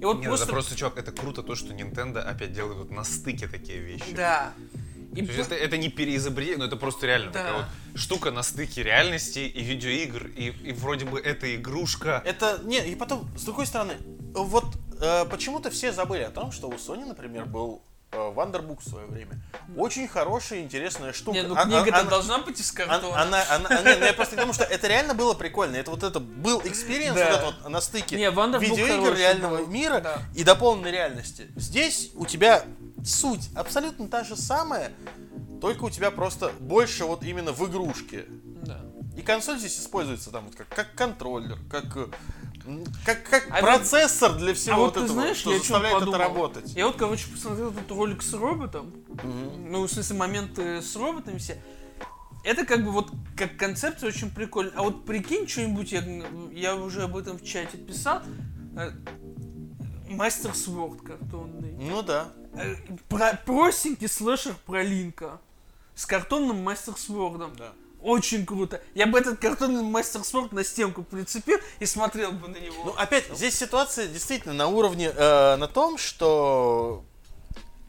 И 0.00 0.04
вот 0.04 0.18
Нет, 0.18 0.26
просто... 0.28 0.44
это 0.44 0.52
просто, 0.52 0.76
чувак, 0.76 0.98
это 0.98 1.12
круто 1.12 1.42
то, 1.42 1.54
что 1.54 1.72
Nintendo 1.72 2.20
опять 2.20 2.52
делает 2.52 2.78
вот 2.78 2.90
на 2.90 3.04
стыке 3.04 3.48
такие 3.48 3.78
вещи. 3.78 4.14
Да. 4.14 4.52
И 5.14 5.24
То 5.24 5.32
есть 5.32 5.48
по- 5.48 5.54
это, 5.54 5.64
это 5.64 5.76
не 5.78 5.88
переизобретение, 5.88 6.58
но 6.58 6.64
это 6.66 6.76
просто 6.76 7.06
реально 7.06 7.32
Да. 7.32 7.38
такая 7.42 7.54
вот 7.54 7.98
штука 7.98 8.30
на 8.30 8.42
стыке 8.42 8.82
реальности 8.82 9.38
и 9.38 9.62
видеоигр, 9.62 10.26
и, 10.36 10.48
и 10.48 10.72
вроде 10.72 11.06
бы 11.06 11.18
это 11.18 11.54
игрушка. 11.56 12.22
Это, 12.24 12.60
не, 12.64 12.86
и 12.86 12.94
потом, 12.94 13.26
с 13.36 13.44
другой 13.44 13.66
стороны, 13.66 13.96
вот 14.34 14.66
э, 15.00 15.24
почему-то 15.26 15.70
все 15.70 15.92
забыли 15.92 16.22
о 16.22 16.30
том, 16.30 16.52
что 16.52 16.68
у 16.68 16.74
Sony, 16.74 17.06
например, 17.06 17.46
был 17.46 17.82
э, 18.16 18.32
Wonderbook 18.34 18.80
в 18.80 18.88
свое 18.88 19.06
время. 19.06 19.38
Очень 19.76 20.08
хорошая, 20.08 20.60
интересная 20.60 21.12
штука. 21.12 21.38
Не, 21.38 21.42
ну 21.46 21.54
книга-то 21.54 22.00
она- 22.00 22.10
должна 22.10 22.38
быть 22.38 22.60
из 22.60 22.72
картона. 22.72 23.20
Она, 23.20 23.42
она, 23.50 23.68
а, 23.68 23.82
не, 23.82 23.96
ну 23.96 24.04
я 24.06 24.12
просто 24.12 24.36
к 24.36 24.38
тому, 24.38 24.52
что 24.52 24.64
это 24.64 24.86
реально 24.88 25.14
было 25.14 25.34
прикольно. 25.34 25.76
Это 25.76 25.90
вот 25.90 26.02
это 26.02 26.20
был 26.20 26.60
experience 26.64 27.14
Да. 27.16 27.42
вот 27.44 27.54
вот 27.62 27.70
на 27.70 27.80
стыке 27.80 28.16
Не, 28.16 28.30
видеоигр 28.30 29.00
хороший 29.04 29.18
реального 29.18 29.56
был. 29.58 29.66
мира 29.66 30.00
Да. 30.00 30.22
и 30.34 30.44
дополненной 30.44 30.90
реальности. 30.90 31.48
Здесь 31.56 32.10
у 32.14 32.26
тебя 32.26 32.64
суть 33.04 33.50
абсолютно 33.54 34.08
та 34.08 34.24
же 34.24 34.36
самая, 34.36 34.92
только 35.60 35.84
у 35.84 35.90
тебя 35.90 36.10
просто 36.10 36.50
больше 36.60 37.04
вот 37.04 37.22
именно 37.22 37.52
в 37.52 37.64
игрушке. 37.68 38.24
Да. 38.64 38.80
И 39.16 39.22
консоль 39.22 39.58
здесь 39.58 39.78
используется 39.78 40.30
там 40.30 40.44
вот 40.46 40.54
как, 40.56 40.68
как 40.68 40.94
контроллер, 40.94 41.58
как, 41.70 41.84
э, 41.96 42.06
как, 43.04 43.22
как 43.24 43.46
А 43.50 43.60
процессор 43.60 44.36
для 44.36 44.54
всего 44.54 44.74
А 44.74 44.78
вот, 44.78 44.96
вот 44.96 45.04
этого, 45.04 45.20
знаешь, 45.20 45.36
что 45.36 45.52
я 45.52 45.58
заставляет 45.58 46.02
это 46.02 46.18
работать. 46.18 46.72
Я 46.74 46.86
вот, 46.86 46.96
короче, 46.96 47.28
посмотрел 47.30 47.70
этот 47.70 47.90
ролик 47.90 48.22
с 48.22 48.32
роботом. 48.34 48.92
Ну, 49.22 49.82
в 49.82 49.90
смысле, 49.90 50.16
моменты 50.16 50.82
с 50.82 50.96
роботами 50.96 51.38
все. 51.38 51.60
Это 52.44 52.64
как 52.64 52.84
бы 52.84 52.92
вот 52.92 53.10
как 53.36 53.56
концепция 53.56 54.08
очень 54.08 54.30
прикольно. 54.30 54.72
А 54.76 54.82
вот 54.82 55.04
прикинь 55.04 55.48
что-нибудь, 55.48 55.90
я, 55.92 56.04
я 56.52 56.76
уже 56.76 57.02
об 57.02 57.16
этом 57.16 57.38
в 57.38 57.44
чате 57.44 57.76
писал. 57.76 58.22
э, 58.76 58.90
Мастер 60.08 60.54
Сворд 60.54 61.02
картонный. 61.02 61.72
Ну 61.72 62.02
да. 62.02 62.28
Э, 62.54 62.76
Про, 63.08 63.40
простенький 63.44 64.08
слэшер 64.08 64.54
про 64.64 64.82
Линка. 64.82 65.40
С 65.96 66.06
картонным 66.06 66.62
Мастер 66.62 66.94
Свордом. 66.96 67.52
Да. 67.56 67.72
Очень 68.00 68.46
круто. 68.46 68.80
Я 68.94 69.06
бы 69.06 69.18
этот 69.18 69.38
картонный 69.40 69.82
Мастер 69.82 70.22
Сворд 70.22 70.52
на 70.52 70.62
стенку 70.64 71.02
прицепил 71.02 71.58
и 71.80 71.86
смотрел 71.86 72.32
бы 72.32 72.48
на 72.48 72.56
него. 72.56 72.84
Ну, 72.84 72.94
опять, 72.96 73.24
здесь 73.34 73.56
ситуация 73.58 74.06
действительно 74.06 74.54
на 74.54 74.68
уровне, 74.68 75.10
э, 75.14 75.56
на 75.56 75.66
том, 75.66 75.98
что... 75.98 77.04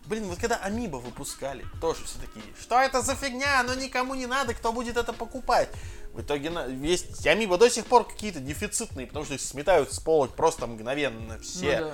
Блин, 0.06 0.24
вот 0.28 0.40
когда 0.40 0.56
Амиба 0.56 0.98
выпускали, 0.98 1.66
тоже 1.82 2.06
все 2.06 2.18
такие, 2.20 2.46
что 2.60 2.80
это 2.80 3.02
за 3.02 3.14
фигня, 3.16 3.60
оно 3.60 3.74
никому 3.74 4.16
не 4.16 4.26
надо, 4.26 4.54
кто 4.54 4.72
будет 4.72 4.96
это 4.96 5.12
покупать? 5.12 5.70
В 6.14 6.22
итоге 6.22 6.50
есть 6.82 7.28
Амиба 7.28 7.58
до 7.58 7.70
сих 7.70 7.86
пор 7.86 8.08
какие-то 8.08 8.40
дефицитные, 8.40 9.06
потому 9.06 9.26
что 9.26 9.34
их 9.36 9.42
сметают 9.42 9.94
с 9.94 10.00
полок 10.00 10.34
просто 10.36 10.66
мгновенно 10.66 11.36
Ну 11.36 11.44
все. 11.44 11.80
да. 11.82 11.94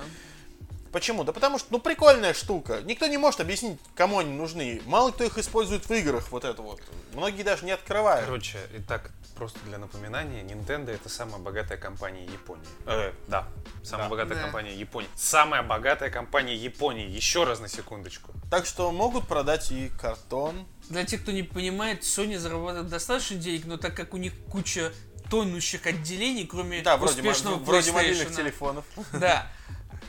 Почему? 0.94 1.24
Да 1.24 1.34
потому 1.34 1.58
что, 1.58 1.68
ну, 1.72 1.80
прикольная 1.80 2.36
штука. 2.36 2.82
Никто 2.84 3.08
не 3.08 3.18
может 3.18 3.40
объяснить, 3.42 3.80
кому 3.96 4.20
они 4.20 4.32
нужны. 4.32 4.80
Мало 4.86 5.10
кто 5.12 5.24
их 5.24 5.40
использует 5.40 5.90
в 5.90 5.92
играх, 5.92 6.32
вот 6.32 6.46
это 6.46 6.62
вот. 6.62 6.80
Многие 7.14 7.42
даже 7.42 7.66
не 7.66 7.72
открывают. 7.72 8.26
Короче, 8.26 8.60
итак, 8.78 9.10
просто 9.36 9.58
для 9.66 9.80
напоминания, 9.80 10.44
Nintendo 10.44 10.92
это 10.92 11.10
самая 11.10 11.40
богатая 11.40 11.78
компания 11.80 12.24
Японии. 12.26 12.64
Э, 12.86 13.12
да, 13.28 13.48
самая 13.84 14.06
Да. 14.06 14.10
богатая 14.12 14.36
Да. 14.36 14.42
компания 14.44 14.76
Японии. 14.76 15.10
Самая 15.16 15.64
богатая 15.64 16.12
компания 16.12 16.56
Японии. 16.56 17.10
Еще 17.10 17.44
раз 17.44 17.60
на 17.60 17.68
секундочку. 17.68 18.32
Так 18.52 18.68
что 18.68 18.92
могут 18.92 19.28
продать 19.28 19.72
и 19.72 19.90
картон. 20.00 20.68
Для 20.90 21.06
тех, 21.06 21.24
кто 21.24 21.32
не 21.32 21.42
понимает, 21.42 22.04
Sony 22.04 22.38
зарабатывает 22.38 22.90
достаточно 22.90 23.38
денег, 23.38 23.66
но 23.66 23.78
так 23.78 23.96
как 23.96 24.14
у 24.14 24.18
них 24.18 24.34
куча 24.52 24.94
тонущих 25.32 25.88
отделений, 25.88 26.46
кроме 26.46 26.84
Да, 26.84 26.98
вроде, 26.98 27.22
успешного 27.22 27.56
вроде 27.56 27.92
мобильных 27.92 28.36
телефонов. 28.36 28.86
Да. 29.12 29.48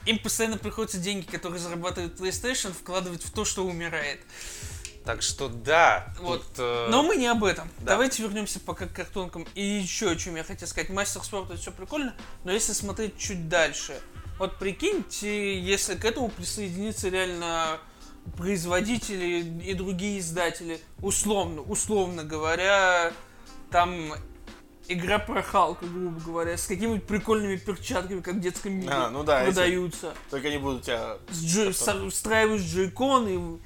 Им 0.07 0.19
постоянно 0.19 0.59
приходится 0.59 0.99
деньги, 0.99 1.25
которые 1.27 1.61
зарабатывает 1.61 2.19
PlayStation, 2.19 2.73
вкладывать 2.73 3.23
в 3.25 3.31
то, 3.33 3.45
что 3.45 3.65
умирает. 3.65 4.21
Так 5.05 5.21
что 5.21 5.49
да, 5.49 6.15
Вот. 6.19 6.43
тут, 6.47 6.53
э, 6.59 6.87
Но 6.91 7.03
мы 7.03 7.17
не 7.17 7.27
об 7.27 7.45
этом. 7.45 7.69
да. 7.79 7.93
Давайте 7.93 8.23
вернемся 8.23 8.59
пока 8.59 8.87
к 8.87 8.93
картонкам. 8.95 9.47
И 9.55 9.63
еще 9.63 10.11
о 10.11 10.17
чем 10.17 10.37
я 10.37 10.45
хотел 10.45 10.67
сказать. 10.67 10.89
Мастер 10.89 11.23
спорта 11.23 11.57
все 11.57 11.73
прикольно, 11.73 12.15
но 12.45 12.53
если 12.53 12.73
смотреть 12.73 13.19
чуть 13.19 13.49
дальше. 13.51 14.01
Вот 14.39 14.59
прикиньте, 14.59 15.61
если 15.61 15.95
к 15.95 16.05
этому 16.07 16.29
присоединиться 16.31 17.09
реально 17.09 17.79
производители 18.39 19.41
и 19.65 19.75
другие 19.75 20.19
издатели, 20.21 20.81
условно, 21.03 21.61
условно 21.61 22.25
говоря, 22.25 23.13
там 23.71 24.15
игра 24.89 25.19
про 25.19 25.43
Халка, 25.43 25.87
грубо 25.87 26.21
говоря, 26.21 26.57
с 26.57 26.67
какими-нибудь 26.67 27.07
прикольными 27.07 27.57
перчатками, 27.57 28.21
как 28.21 28.35
в 28.35 28.41
детском 28.41 28.73
мире, 28.73 28.91
А, 28.93 29.11
ну 29.11 29.23
да, 29.25 29.43
эти- 29.43 29.55
продаются. 29.55 30.15
Только 30.31 30.49
они 30.49 30.59
будут 30.59 30.83
тебя... 30.85 31.19
С 31.31 31.73
со- 31.77 32.11
встраиваешь 32.11 32.63
джойконы. 32.63 33.59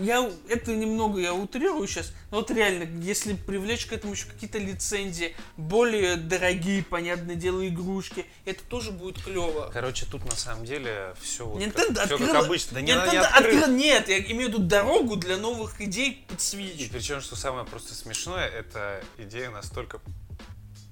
Я 0.00 0.28
это 0.48 0.74
немного 0.74 1.20
я 1.20 1.32
утрирую 1.32 1.86
сейчас, 1.86 2.12
но 2.32 2.38
вот 2.38 2.50
реально, 2.50 2.88
если 3.04 3.34
привлечь 3.34 3.86
к 3.86 3.92
этому 3.92 4.14
еще 4.14 4.26
какие-то 4.26 4.58
лицензии, 4.58 5.36
более 5.56 6.16
дорогие, 6.16 6.82
понятное 6.82 7.36
дело, 7.36 7.66
игрушки, 7.66 8.26
это 8.44 8.64
тоже 8.64 8.90
будет 8.90 9.22
клево. 9.22 9.70
Короче, 9.72 10.04
тут 10.10 10.24
на 10.24 10.34
самом 10.34 10.64
деле 10.64 11.14
все 11.22 11.46
вот 11.46 11.62
Nintendo 11.62 11.94
как, 11.94 12.10
открыла... 12.10 12.32
как 12.32 12.44
обычно. 12.46 12.74
Да 12.74 12.80
не, 12.80 12.90
Nintendo 12.92 13.10
не 13.12 13.16
открыла. 13.18 13.26
открыла- 13.62 13.70
Нет, 13.76 14.08
я 14.08 14.18
имею 14.18 14.50
в 14.50 14.54
виду 14.54 14.58
дорогу 14.64 15.14
для 15.16 15.36
новых 15.36 15.80
идей 15.80 16.24
под 16.28 16.38
И 16.38 16.42
Switch. 16.42 16.90
причем, 16.90 17.20
что 17.20 17.36
самое 17.36 17.64
просто 17.64 17.94
смешное, 17.94 18.44
эта 18.48 19.00
идея 19.18 19.50
настолько 19.50 20.00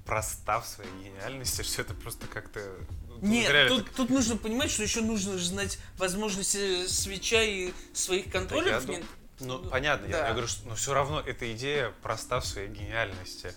проста 0.05 0.59
в 0.61 0.67
своей 0.67 0.91
гениальности, 1.03 1.61
что 1.63 1.81
это 1.81 1.93
просто 1.93 2.27
как-то... 2.27 2.59
ну, 3.07 3.17
Нет, 3.27 3.49
реально 3.51 3.77
тут, 3.77 3.91
тут 3.95 4.09
нужно 4.09 4.37
понимать, 4.37 4.69
что 4.71 4.83
еще 4.83 5.01
нужно 5.01 5.37
же 5.37 5.45
знать 5.45 5.79
возможности 5.97 6.87
свеча 6.87 7.41
и 7.41 7.73
своих 7.93 8.31
контроллеров. 8.31 8.81
я 8.87 8.87
дум- 8.87 9.03
Ну, 9.39 9.59
понятно, 9.69 10.05
я, 10.05 10.11
да. 10.11 10.27
я 10.27 10.31
говорю, 10.31 10.47
что, 10.47 10.67
но 10.67 10.75
все 10.75 10.93
равно 10.93 11.19
эта 11.19 11.51
идея 11.53 11.91
проста 12.03 12.39
в 12.39 12.45
своей 12.45 12.69
гениальности. 12.69 13.53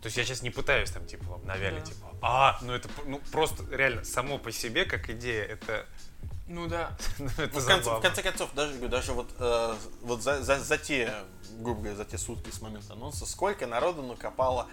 То 0.00 0.06
есть 0.06 0.16
я 0.16 0.24
сейчас 0.24 0.42
не 0.42 0.50
пытаюсь 0.50 0.90
там, 0.90 1.06
типа, 1.06 1.24
вам 1.24 1.44
навялить, 1.46 1.84
Да. 1.84 1.90
типа, 1.90 2.06
а, 2.22 2.58
ну 2.62 2.72
это 2.72 2.88
ну, 3.06 3.20
просто 3.32 3.64
реально 3.74 4.04
само 4.04 4.38
по 4.38 4.52
себе, 4.52 4.84
как 4.84 5.08
идея, 5.10 5.44
это, 5.44 5.86
Ну 6.46 6.66
да. 6.68 6.96
ну, 7.18 7.26
это 7.38 7.50
Ну, 7.54 7.60
в, 7.60 7.66
конце, 7.66 7.90
в 7.90 8.00
конце 8.00 8.22
концов, 8.22 8.54
даже, 8.54 8.72
говорю, 8.74 8.90
даже 8.90 9.12
вот, 9.12 9.30
э, 9.38 9.74
вот 10.02 10.22
за, 10.22 10.42
за, 10.42 10.60
за 10.60 10.76
те, 10.78 11.12
грубо 11.58 11.80
говоря, 11.80 11.96
за 11.96 12.04
те 12.04 12.18
сутки 12.18 12.50
с 12.50 12.60
момента 12.60 12.92
анонса, 12.92 13.24
сколько 13.26 13.66
народу 13.66 14.02
накопало 14.02 14.68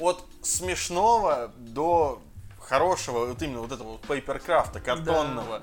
от 0.00 0.24
смешного 0.42 1.52
до 1.56 2.20
хорошего, 2.58 3.26
вот 3.26 3.42
именно 3.42 3.60
вот 3.60 3.72
этого 3.72 3.92
вот 3.92 4.00
пейперкрафта, 4.02 4.80
картонного. 4.80 5.62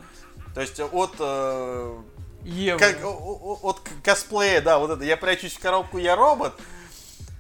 То 0.53 0.61
есть 0.61 0.79
от, 0.79 1.15
э, 1.19 1.97
Ева. 2.43 2.77
как, 2.77 2.97
от 3.03 3.81
косплея, 4.03 4.61
да, 4.61 4.79
вот 4.79 4.91
это, 4.91 5.03
я 5.03 5.17
прячусь 5.17 5.53
в 5.53 5.59
коробку, 5.59 5.97
я 5.97 6.15
робот, 6.15 6.53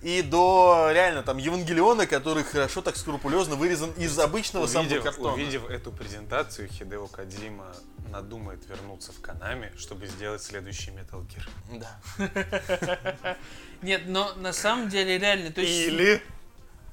и 0.01 0.21
до 0.21 0.89
реально 0.93 1.23
там 1.23 1.37
Евангелиона, 1.37 2.07
который 2.07 2.43
хорошо 2.43 2.81
так 2.81 2.95
скрупулезно 2.95 3.55
вырезан 3.55 3.91
из 3.91 4.17
обычного 4.17 4.65
самого 4.67 4.87
Увидев, 4.87 5.03
картона. 5.03 5.33
увидев 5.33 5.69
эту 5.69 5.91
презентацию, 5.91 6.69
Хидео 6.69 7.07
Кадзима 7.07 7.75
надумает 8.09 8.65
вернуться 8.67 9.11
в 9.11 9.19
Канами, 9.19 9.73
чтобы 9.77 10.07
сделать 10.07 10.41
следующий 10.41 10.91
Metal 10.91 11.25
Gear. 11.27 11.47
Да. 11.79 13.37
Нет, 13.81 14.03
но 14.07 14.33
на 14.35 14.53
самом 14.53 14.89
деле 14.89 15.17
реально, 15.17 15.51
то 15.51 15.61
есть... 15.61 16.23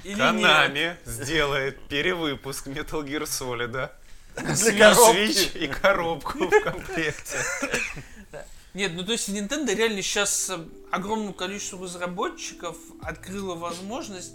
Или 0.05 0.13
или 0.13 0.19
нет. 0.19 0.43
Канами 0.43 0.97
сделает 1.05 1.81
перевыпуск 1.89 2.67
Metal 2.69 3.05
Gear 3.05 3.25
Solid 3.25 3.69
Для. 3.69 4.93
Switch 4.93 5.59
и 5.59 5.67
коробку 5.67 6.47
в 6.47 6.61
комплекте. 6.63 7.39
Нет, 8.75 8.93
ну 8.95 9.05
то 9.05 9.13
есть 9.13 9.29
Nintendo 9.31 9.75
реально 9.75 10.03
сейчас 10.03 10.53
огромному 10.91 11.33
количеству 11.33 11.83
разработчиков 11.83 12.77
открыла 13.03 13.55
возможность, 13.55 14.35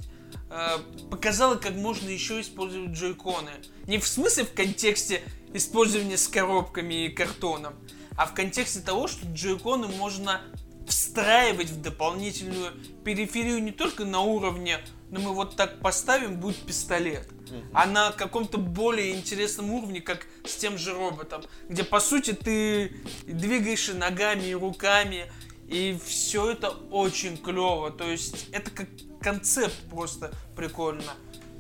э, 0.49 0.77
показала, 1.11 1.55
как 1.55 1.73
можно 1.73 2.09
еще 2.09 2.41
использовать 2.41 2.89
джойконы. 2.89 3.51
Не 3.85 3.99
в 3.99 4.07
смысле 4.07 4.45
в 4.45 4.53
контексте 4.53 5.21
использования 5.53 6.17
с 6.17 6.27
коробками 6.27 7.05
и 7.05 7.09
картоном, 7.09 7.75
а 8.17 8.25
в 8.25 8.33
контексте 8.33 8.79
того, 8.79 9.07
что 9.07 9.27
джойконы 9.31 9.87
можно 9.87 10.41
встраивать 10.87 11.69
в 11.69 11.79
дополнительную 11.79 12.71
периферию 13.05 13.61
не 13.61 13.71
только 13.71 14.05
на 14.05 14.21
уровне, 14.21 14.79
но 15.11 15.19
мы 15.19 15.33
вот 15.33 15.55
так 15.55 15.79
поставим, 15.81 16.39
будет 16.39 16.57
пистолет, 16.57 17.27
а 17.73 17.85
на 17.85 18.11
каком-то 18.11 18.57
более 18.57 19.11
интересном 19.11 19.69
уровне, 19.71 20.01
как 20.01 20.25
с 20.45 20.55
тем 20.55 20.77
же 20.77 20.93
роботом, 20.93 21.43
где 21.69 21.83
по 21.83 21.99
сути 21.99 22.31
ты 22.33 22.95
двигаешь 23.27 23.89
и 23.89 23.93
ногами, 23.93 24.45
и 24.47 24.53
руками, 24.55 25.31
и 25.67 25.99
все 26.05 26.51
это 26.51 26.69
очень 26.69 27.37
клево. 27.37 27.91
То 27.91 28.09
есть 28.09 28.47
это 28.51 28.71
как 28.71 28.87
концепт 29.21 29.75
просто 29.89 30.33
прикольно. 30.55 31.13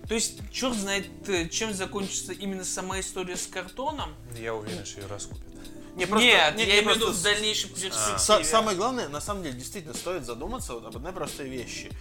То 0.07 0.15
есть, 0.15 0.39
черт 0.51 0.75
знает, 0.75 1.07
э, 1.29 1.47
чем 1.47 1.73
закончится 1.73 2.33
именно 2.33 2.65
сама 2.65 2.99
история 2.99 3.37
с 3.37 3.47
картоном. 3.47 4.13
Я 4.37 4.53
уверен, 4.55 4.85
что 4.85 4.99
ее 5.01 5.07
раскупят. 5.07 5.43
Не, 5.95 6.05
просто- 6.05 6.25
Нет, 6.25 6.55
не- 6.55 6.63
я 6.63 6.75
не 6.75 6.79
имею 6.81 6.93
в 6.93 6.95
виду 6.97 7.11
в 7.11 7.21
дальнейшем 7.21 7.69
перспективе. 7.69 8.15
Са- 8.17 8.43
самое 8.43 8.75
главное, 8.77 9.07
на 9.09 9.21
самом 9.21 9.43
деле, 9.43 9.55
действительно 9.57 9.93
стоит 9.93 10.25
задуматься 10.25 10.73
вот 10.73 10.85
об 10.85 10.95
одной 10.97 11.13
простой 11.13 11.47
вещи. 11.49 11.91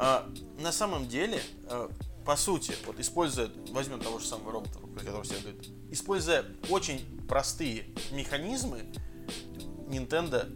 А, 0.00 0.30
на 0.58 0.70
самом 0.70 1.08
деле, 1.08 1.42
а, 1.66 1.90
по 2.24 2.36
сути, 2.36 2.72
вот 2.86 3.00
используя, 3.00 3.50
возьмем 3.70 4.00
того 4.00 4.20
же 4.20 4.26
самого 4.26 4.52
робота, 4.52 4.78
про 4.78 5.00
которого 5.00 5.24
все 5.24 5.40
говорят, 5.40 5.66
используя 5.90 6.44
очень 6.70 7.04
простые 7.26 7.86
механизмы, 8.12 8.84
Nintendo 9.88 10.46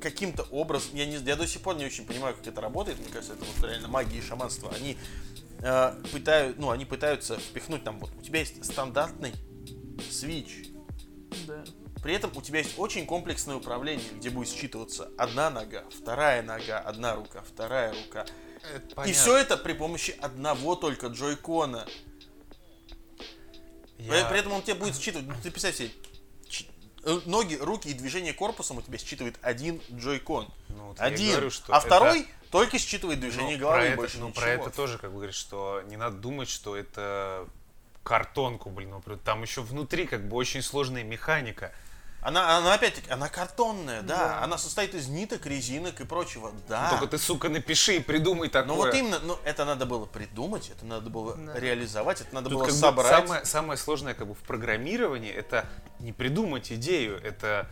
каким-то 0.00 0.42
образом, 0.50 0.90
я, 0.94 1.06
не, 1.06 1.16
я 1.16 1.36
до 1.36 1.46
сих 1.46 1.62
пор 1.62 1.76
не 1.76 1.86
очень 1.86 2.04
понимаю, 2.04 2.34
как 2.34 2.46
это 2.46 2.60
работает, 2.60 2.98
мне 2.98 3.08
кажется, 3.08 3.34
это 3.34 3.44
вот 3.44 3.66
реально 3.66 3.88
магия 3.88 4.18
и 4.18 4.22
шаманство. 4.22 4.70
Они 4.74 4.98
э, 5.60 6.02
пытают, 6.12 6.58
ну, 6.58 6.70
они 6.70 6.84
пытаются 6.84 7.38
впихнуть 7.38 7.84
там, 7.84 7.98
вот 8.00 8.10
у 8.18 8.20
тебя 8.20 8.40
есть 8.40 8.62
стандартный 8.62 9.32
свич, 10.10 10.68
Да. 11.46 11.64
при 12.02 12.12
этом 12.12 12.32
у 12.36 12.42
тебя 12.42 12.58
есть 12.58 12.78
очень 12.78 13.06
комплексное 13.06 13.56
управление, 13.56 14.06
где 14.16 14.28
будет 14.28 14.48
считываться 14.48 15.10
одна 15.16 15.48
нога, 15.48 15.84
вторая 15.88 16.42
нога, 16.42 16.80
одна 16.80 17.14
рука, 17.14 17.42
вторая 17.42 17.94
рука. 17.94 18.26
И 19.06 19.12
все 19.12 19.36
это 19.36 19.56
при 19.56 19.72
помощи 19.72 20.16
одного 20.20 20.74
только 20.74 21.08
джойкона. 21.08 21.86
При, 23.96 24.06
при 24.06 24.38
этом 24.38 24.52
он 24.52 24.62
тебе 24.62 24.74
будет 24.74 24.96
считывать, 24.96 25.26
ну, 25.26 25.34
ты 25.42 25.50
представь 25.50 25.76
себе, 25.76 25.90
э, 27.04 27.20
ноги, 27.26 27.54
руки 27.54 27.88
и 27.88 27.94
движение 27.94 28.34
корпусом 28.34 28.78
у 28.78 28.82
тебя 28.82 28.98
считывает 28.98 29.36
один 29.40 29.80
джойкон. 29.92 30.52
Ну, 30.68 30.88
вот 30.88 30.98
я 30.98 31.04
один. 31.04 31.30
говорю, 31.32 31.50
что 31.50 31.72
а 31.72 31.78
это- 31.78 31.86
второй 31.86 32.26
только 32.50 32.78
считывает 32.78 33.18
Ну, 33.20 33.26
движение 33.26 33.56
про 33.56 33.66
головы, 33.66 33.84
это, 33.84 33.96
больше 33.96 34.18
ну, 34.18 34.28
ничего. 34.28 34.40
про 34.40 34.50
это 34.50 34.70
тоже, 34.70 34.98
как 34.98 35.10
бы 35.10 35.16
говоришь, 35.16 35.36
что 35.36 35.82
не 35.86 35.96
надо 35.96 36.16
думать, 36.18 36.48
что 36.48 36.76
это 36.76 37.48
картонку, 38.02 38.70
блин, 38.70 38.90
например. 38.90 39.18
там 39.24 39.42
еще 39.42 39.62
внутри 39.62 40.06
как 40.06 40.28
бы 40.28 40.36
очень 40.36 40.62
сложная 40.62 41.02
механика. 41.02 41.72
Она, 42.24 42.56
она 42.56 42.72
опять-таки, 42.72 43.10
она 43.10 43.28
картонная, 43.28 44.00
да. 44.00 44.42
Она 44.42 44.56
состоит 44.56 44.94
из 44.94 45.08
ниток, 45.08 45.44
резинок 45.44 46.00
и 46.00 46.04
прочего, 46.06 46.52
да. 46.66 46.88
Только 46.90 47.06
ты, 47.06 47.18
сука, 47.18 47.50
напиши 47.50 47.96
и 47.96 48.00
придумай 48.00 48.48
такое. 48.48 48.68
Но 48.68 48.76
вот 48.76 48.94
именно, 48.94 49.18
ну, 49.18 49.38
это 49.44 49.66
надо 49.66 49.84
было 49.84 50.06
придумать, 50.06 50.70
это 50.70 50.86
надо 50.86 51.10
было 51.10 51.36
реализовать, 51.54 52.22
это 52.22 52.34
надо 52.34 52.48
Тут 52.48 52.58
было 52.58 52.64
как 52.64 52.74
собрать. 52.74 53.10
самое, 53.26 53.44
самое 53.44 53.78
сложное 53.78 54.14
как 54.14 54.26
бы 54.26 54.34
в 54.34 54.38
программировании 54.38 55.30
это 55.30 55.66
не 55.98 56.12
придумать 56.14 56.72
идею, 56.72 57.20
это 57.22 57.68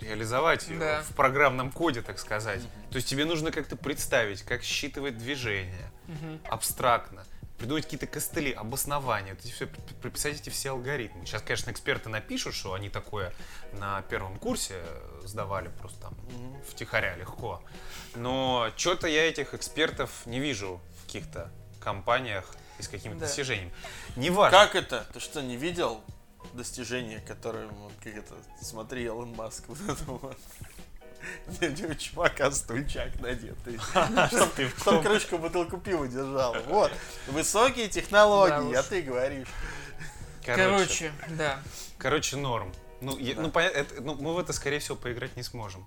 реализовать 0.00 0.68
ее 0.68 0.78
Да. 0.78 1.02
в 1.02 1.14
программном 1.14 1.70
коде, 1.72 2.00
так 2.00 2.18
сказать. 2.18 2.62
То 2.90 2.96
есть 2.96 3.06
тебе 3.08 3.26
нужно 3.26 3.50
как-то 3.52 3.76
представить, 3.76 4.42
как 4.42 4.62
считывать 4.62 5.18
движение, 5.18 5.90
абстрактно, 6.48 7.24
придумать 7.58 7.84
какие-то 7.84 8.06
костыли, 8.06 8.52
обоснования, 8.52 9.34
вот 9.34 9.44
эти 9.44 9.52
все, 9.52 9.66
прописать 10.00 10.40
эти 10.40 10.50
все 10.50 10.70
алгоритмы. 10.70 11.24
Сейчас, 11.26 11.42
конечно, 11.42 11.70
эксперты 11.70 12.08
напишут, 12.08 12.54
что 12.54 12.74
они 12.74 12.88
такое 12.90 13.32
на 13.72 14.02
первом 14.02 14.38
курсе 14.38 14.84
сдавали 15.24 15.68
просто 15.68 16.00
там 16.00 16.14
втихаря 16.68 17.16
легко. 17.16 17.62
Но 18.14 18.70
что-то 18.76 19.06
я 19.08 19.28
этих 19.28 19.54
экспертов 19.54 20.26
не 20.26 20.38
вижу 20.40 20.80
в 21.02 21.06
каких-то 21.06 21.50
компаниях 21.80 22.54
и 22.78 22.82
с 22.82 22.88
какими-то 22.88 23.20
Да. 23.20 23.26
достижениями. 23.26 23.72
Неважно. 24.16 24.58
Как 24.58 24.74
это? 24.74 25.06
Ты 25.12 25.20
что, 25.20 25.40
не 25.42 25.56
видел 25.56 26.02
достижение, 26.52 27.20
которое, 27.20 27.66
вот, 27.66 27.92
как 28.02 28.14
это, 28.14 28.34
смотри, 28.60 29.04
Илон 29.04 29.30
Маск, 29.34 29.64
вот 29.68 29.78
это 29.88 30.04
вот. 30.04 30.38
Чувака 31.98 32.50
стульчак 32.50 33.20
надетый. 33.20 33.78
Чтоб 34.80 35.02
крышку 35.02 35.38
бутылку 35.38 35.78
пива 35.78 36.06
держал. 36.06 36.56
Вот. 36.66 36.92
Высокие 37.28 37.88
технологии, 37.88 38.72
Да 38.72 38.80
а 38.80 38.82
ты 38.82 39.02
говоришь. 39.02 39.48
Короче, 40.44 41.12
да. 41.30 41.60
Короче, 41.98 42.36
норм. 42.36 42.72
Ну, 43.00 43.18
я- 43.18 43.34
ну, 43.34 43.50
понятно, 43.50 43.78
это- 43.78 44.00
ну, 44.00 44.14
мы 44.14 44.34
в 44.34 44.38
это, 44.38 44.52
скорее 44.52 44.78
всего, 44.78 44.96
поиграть 44.96 45.36
не 45.36 45.42
сможем. 45.42 45.86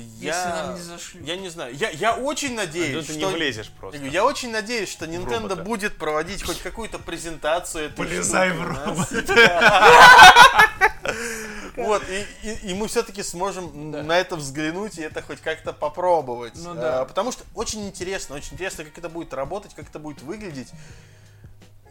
Я, 0.00 0.64
нам 0.66 0.74
не 0.76 0.82
зашли. 0.82 1.22
я 1.24 1.36
не 1.36 1.48
знаю. 1.48 1.74
Я, 1.74 1.90
я 1.90 2.16
очень 2.16 2.54
надеюсь, 2.54 3.06
ты 3.06 3.12
что... 3.12 3.20
не 3.20 3.26
влезешь 3.34 3.66
Я 3.66 3.80
просто. 3.80 3.98
Я 4.04 4.24
очень 4.24 4.50
надеюсь, 4.50 4.88
что 4.90 5.06
Nintendo 5.06 5.42
робота. 5.42 5.56
будет 5.64 5.96
проводить 5.98 6.42
хоть 6.42 6.60
какую-то 6.60 6.98
презентацию 6.98 7.86
этой 7.86 7.96
Полезай 7.96 8.52
в 8.52 8.62
робота. 8.62 9.24
Вот, 11.76 12.02
и, 12.08 12.26
и- 12.42 12.70
и 12.70 12.74
мы 12.74 12.88
все-таки 12.88 13.22
сможем 13.22 13.90
на 13.92 14.18
это 14.18 14.34
взглянуть 14.34 14.98
и 14.98 15.02
это 15.02 15.22
хоть 15.22 15.40
как-то 15.40 15.72
попробовать. 15.72 16.54
Ну 16.56 16.74
да. 16.74 17.02
А, 17.02 17.04
потому 17.04 17.30
что 17.30 17.44
очень 17.54 17.86
интересно, 17.86 18.34
очень 18.34 18.54
интересно, 18.54 18.84
как 18.84 18.98
это 18.98 19.08
будет 19.08 19.32
работать, 19.32 19.74
как 19.74 19.88
это 19.88 19.98
будет 20.00 20.20
выглядеть. 20.22 20.68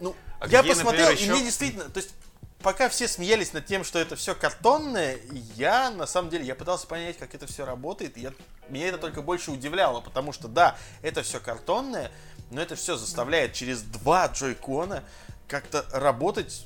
Ну, 0.02 0.14
А 0.40 0.48
я 0.48 0.62
где, 0.62 0.70
посмотрел, 0.74 1.06
например, 1.08 1.12
и 1.20 1.24
еще- 1.24 1.32
мне 1.32 1.42
действительно, 1.44 1.86
то 1.86 2.00
есть, 2.00 2.12
пока 2.60 2.90
все 2.90 3.08
смеялись 3.08 3.54
над 3.54 3.66
тем, 3.66 3.84
что 3.84 4.00
это 4.00 4.16
все 4.16 4.36
картонное, 4.36 5.20
я, 5.56 5.90
на 5.90 6.08
самом 6.08 6.30
деле, 6.30 6.46
я 6.46 6.56
пытался 6.56 6.88
понять, 6.88 7.18
как 7.18 7.36
это 7.36 7.48
все 7.48 7.66
работает, 7.66 8.18
и 8.18 8.22
я- 8.22 8.34
меня 8.70 8.88
это 8.88 8.98
только 8.98 9.22
больше 9.22 9.52
удивляло, 9.52 10.02
потому 10.02 10.34
что, 10.34 10.48
да, 10.48 10.78
это 11.02 11.24
все 11.24 11.40
картонное, 11.40 12.12
но 12.52 12.62
это 12.62 12.76
все 12.76 12.96
заставляет 12.96 13.54
через 13.54 13.82
два 13.82 14.28
джойкона 14.28 15.04
как-то 15.48 15.86
работать 15.92 16.66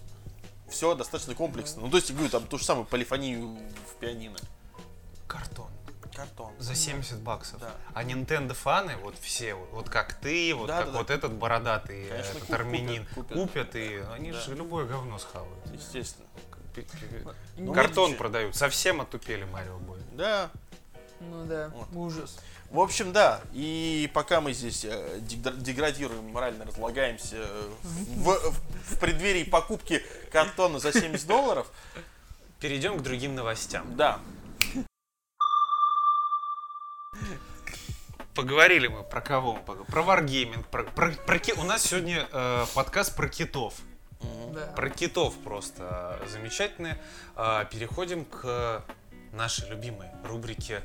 все 0.70 0.96
достаточно 0.96 1.36
комплексно. 1.36 1.82
Ну, 1.82 1.90
то 1.90 1.98
есть, 1.98 2.12
говорю, 2.12 2.30
там 2.30 2.48
ту 2.48 2.58
же 2.58 2.64
самую 2.66 2.86
полифонию 2.86 3.60
в 3.90 4.00
пианино. 4.00 4.38
Картон. 5.28 5.71
Картон. 6.16 6.52
За 6.60 6.76
70 6.76 7.20
баксов. 7.20 7.60
Да. 7.60 7.72
А 7.94 8.04
Nintendo 8.04 8.54
фаны, 8.54 8.96
вот 8.98 9.16
все, 9.22 9.54
вот, 9.54 9.90
как 9.90 10.14
ты, 10.14 10.54
вот 10.54 10.68
Да, 10.68 10.78
как 10.78 10.86
да, 10.88 10.92
да. 10.92 10.98
вот 11.00 11.10
этот 11.10 11.34
бородатый 11.34 12.08
Конечно, 12.10 12.30
этот 12.38 12.44
куп- 12.44 12.56
армянин, 12.56 13.06
купят, 13.16 13.28
купят, 13.38 13.68
купят. 13.68 13.76
и 13.76 14.02
они 14.14 14.32
Да. 14.32 14.40
же 14.42 14.56
любое 14.56 14.86
говно 14.86 15.18
схавают. 15.20 15.66
Естественно. 15.74 16.28
Ну, 17.58 17.74
Картон 17.74 18.16
продают. 18.16 18.56
Совсем 18.56 19.02
отупели 19.02 19.44
Марио 19.46 19.78
Бой. 19.78 20.00
Да. 20.14 20.50
Ну 21.20 21.46
да, 21.46 21.70
Вот. 21.76 21.88
ужас. 21.94 22.38
В 22.70 22.80
общем, 22.80 23.12
да. 23.12 23.42
И 23.52 24.10
пока 24.14 24.40
мы 24.40 24.54
здесь 24.54 24.86
э, 24.86 25.20
дегра- 25.20 25.56
деградируем, 25.58 26.30
морально 26.32 26.66
разлагаемся 26.66 27.36
э, 27.36 27.70
в, 27.84 28.24
в- 28.24 28.94
в 28.96 29.00
преддверии 29.00 29.44
покупки 29.44 30.02
картона 30.32 30.80
за 30.80 30.94
70 30.94 31.28
долларов, 31.28 31.70
Перейдем 32.62 32.98
к 32.98 33.02
другим 33.02 33.36
новостям. 33.36 33.96
да. 33.98 34.20
Поговорили 38.36 38.88
мы 38.88 39.04
про 39.04 39.22
кого? 39.22 39.56
Про 39.56 40.04
Wargaming. 40.04 40.64
Про, 40.70 40.84
про- 40.86 41.12
про 41.12 41.40
ки- 41.40 41.54
У 41.54 41.64
нас 41.64 41.84
сегодня 41.84 42.28
э, 42.32 42.66
подкаст 42.74 43.16
про 43.16 43.28
китов. 43.28 43.74
Да. 44.54 44.68
Про 44.76 44.90
китов 44.90 45.36
просто 45.44 46.18
э, 46.24 46.28
замечательные. 46.30 47.02
А, 47.36 47.66
Переходим 47.66 48.24
к 48.26 48.86
нашей 49.34 49.68
любимой 49.70 50.08
рубрике 50.24 50.82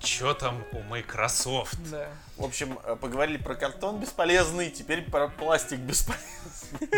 «Чё 0.00 0.34
там 0.34 0.64
у 0.72 0.80
Microsoft?» 0.82 1.76
Да. 1.90 2.08
В 2.36 2.44
общем, 2.44 2.78
э, 2.84 2.94
поговорили 2.94 3.38
про 3.38 3.56
картон 3.56 3.98
бесполезный, 3.98 4.70
теперь 4.70 5.02
про 5.10 5.26
пластик 5.28 5.80
бесполезный. 5.80 6.88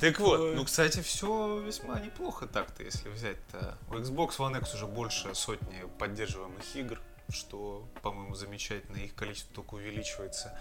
Так 0.00 0.18
вот, 0.18 0.54
ну, 0.56 0.64
кстати, 0.64 1.02
все 1.02 1.58
весьма 1.58 2.00
неплохо 2.00 2.46
так-то, 2.46 2.82
если 2.82 3.10
взять-то. 3.10 3.76
У 3.90 3.94
Xbox 3.96 4.38
One 4.38 4.58
X 4.58 4.74
уже 4.74 4.86
больше 4.86 5.34
сотни 5.34 5.84
поддерживаемых 5.98 6.64
игр, 6.74 6.98
что, 7.32 7.88
по-моему, 8.02 8.34
замечательно, 8.34 8.96
их 8.96 9.14
количество 9.14 9.54
только 9.54 9.74
увеличивается. 9.74 10.58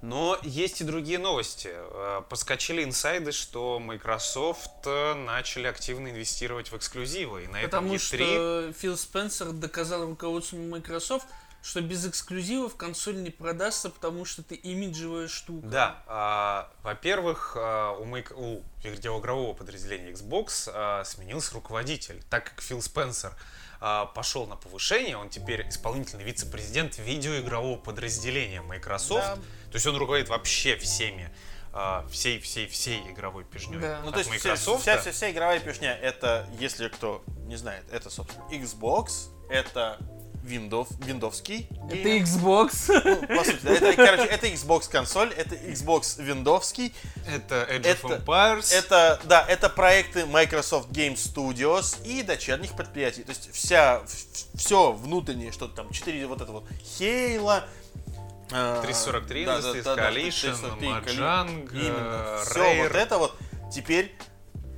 Но 0.00 0.38
есть 0.42 0.80
и 0.80 0.84
другие 0.84 1.18
новости. 1.18 1.70
Э, 1.72 2.22
Поскочили 2.28 2.84
инсайды, 2.84 3.32
что 3.32 3.80
Microsoft 3.80 4.86
э, 4.86 5.14
начали 5.14 5.66
активно 5.66 6.08
инвестировать 6.08 6.70
в 6.70 6.76
эксклюзивы. 6.76 7.44
И 7.44 7.46
на 7.48 7.56
этом 7.56 7.70
Потому 7.70 7.94
E3... 7.94 7.98
что 7.98 8.72
Фил 8.78 8.96
Спенсер 8.96 9.50
доказал 9.50 10.06
руководству 10.06 10.58
Microsoft, 10.58 11.26
что 11.62 11.80
без 11.80 12.06
эксклюзивов 12.06 12.76
консоль 12.76 13.20
не 13.20 13.30
продастся, 13.30 13.90
потому 13.90 14.24
что 14.24 14.42
это 14.42 14.54
имиджевая 14.54 15.28
штука. 15.28 15.66
Да, 15.66 16.04
а, 16.06 16.72
во-первых, 16.82 17.54
а, 17.56 17.92
у, 17.94 18.04
Майк- 18.04 18.32
у 18.34 18.62
видеоигрового 18.82 19.54
подразделения 19.54 20.12
Xbox 20.12 20.70
а, 20.72 21.02
сменился 21.04 21.54
руководитель, 21.54 22.22
так 22.30 22.44
как 22.50 22.62
Фил 22.62 22.80
Спенсер 22.80 23.32
пошел 24.14 24.46
на 24.46 24.56
повышение, 24.56 25.16
он 25.16 25.28
теперь 25.28 25.68
исполнительный 25.68 26.24
вице-президент 26.24 26.98
видеоигрового 26.98 27.76
подразделения 27.76 28.60
Microsoft. 28.60 29.26
Да. 29.26 29.34
То 29.36 29.74
есть 29.74 29.86
он 29.86 29.96
руководит 29.96 30.28
вообще 30.28 30.76
всеми, 30.76 31.30
а, 31.72 32.06
всей, 32.10 32.40
всей, 32.40 32.66
всей 32.66 33.00
игровой 33.10 33.44
пижней. 33.44 33.78
Да. 33.78 34.00
Ну, 34.04 34.10
то 34.10 34.18
есть 34.18 34.30
вся, 34.30 34.50
Microsoft. 34.50 34.82
вся, 34.82 34.98
вся, 34.98 35.12
вся 35.12 35.30
игровая 35.30 35.60
пешня, 35.60 35.94
это, 35.94 36.48
если 36.58 36.88
кто 36.88 37.22
не 37.46 37.56
знает, 37.56 37.84
это, 37.92 38.10
собственно, 38.10 38.44
Xbox, 38.50 39.30
это 39.48 39.98
Windows, 40.44 40.88
виндовский 41.04 41.68
Это 41.86 41.94
гейминг. 41.96 42.26
Xbox. 42.28 43.02
Ну, 43.04 43.36
по 43.36 43.44
сути, 43.44 43.58
да, 43.62 43.70
это, 43.72 43.92
короче, 43.96 44.24
это 44.24 44.46
Xbox 44.46 44.88
консоль, 44.90 45.32
это 45.34 45.54
Xbox 45.54 46.22
виндовский, 46.22 46.94
Это 47.26 47.66
Age 47.70 47.82
Это- 47.84 48.06
of 48.06 48.24
Empires. 48.24 48.72
Это, 48.74 49.20
да, 49.24 49.44
это 49.46 49.68
проекты 49.68 50.26
Microsoft 50.26 50.88
Game 50.90 51.14
Studios 51.14 52.02
и 52.06 52.22
дочерних 52.22 52.74
предприятий. 52.74 53.22
То 53.24 53.30
есть 53.30 53.50
вся, 53.52 54.02
все 54.54 54.92
внутреннее, 54.92 55.52
что 55.52 55.68
там, 55.68 55.90
4 55.90 56.26
вот 56.26 56.40
это 56.40 56.52
вот 56.52 56.64
Halo, 56.98 57.62
э, 58.50 58.80
343 58.82 59.44
да, 59.44 59.58
Industries, 59.58 59.82
да, 59.82 59.96
да, 59.96 60.02
да, 60.02 60.10
Coalition, 60.10 60.40
343, 60.56 60.88
Mojang, 60.88 61.70
Именно. 61.72 62.40
э, 62.40 62.44
Все 62.46 62.58
Rare. 62.60 62.82
вот 62.84 62.94
это 62.96 63.18
вот 63.18 63.38
теперь 63.72 64.14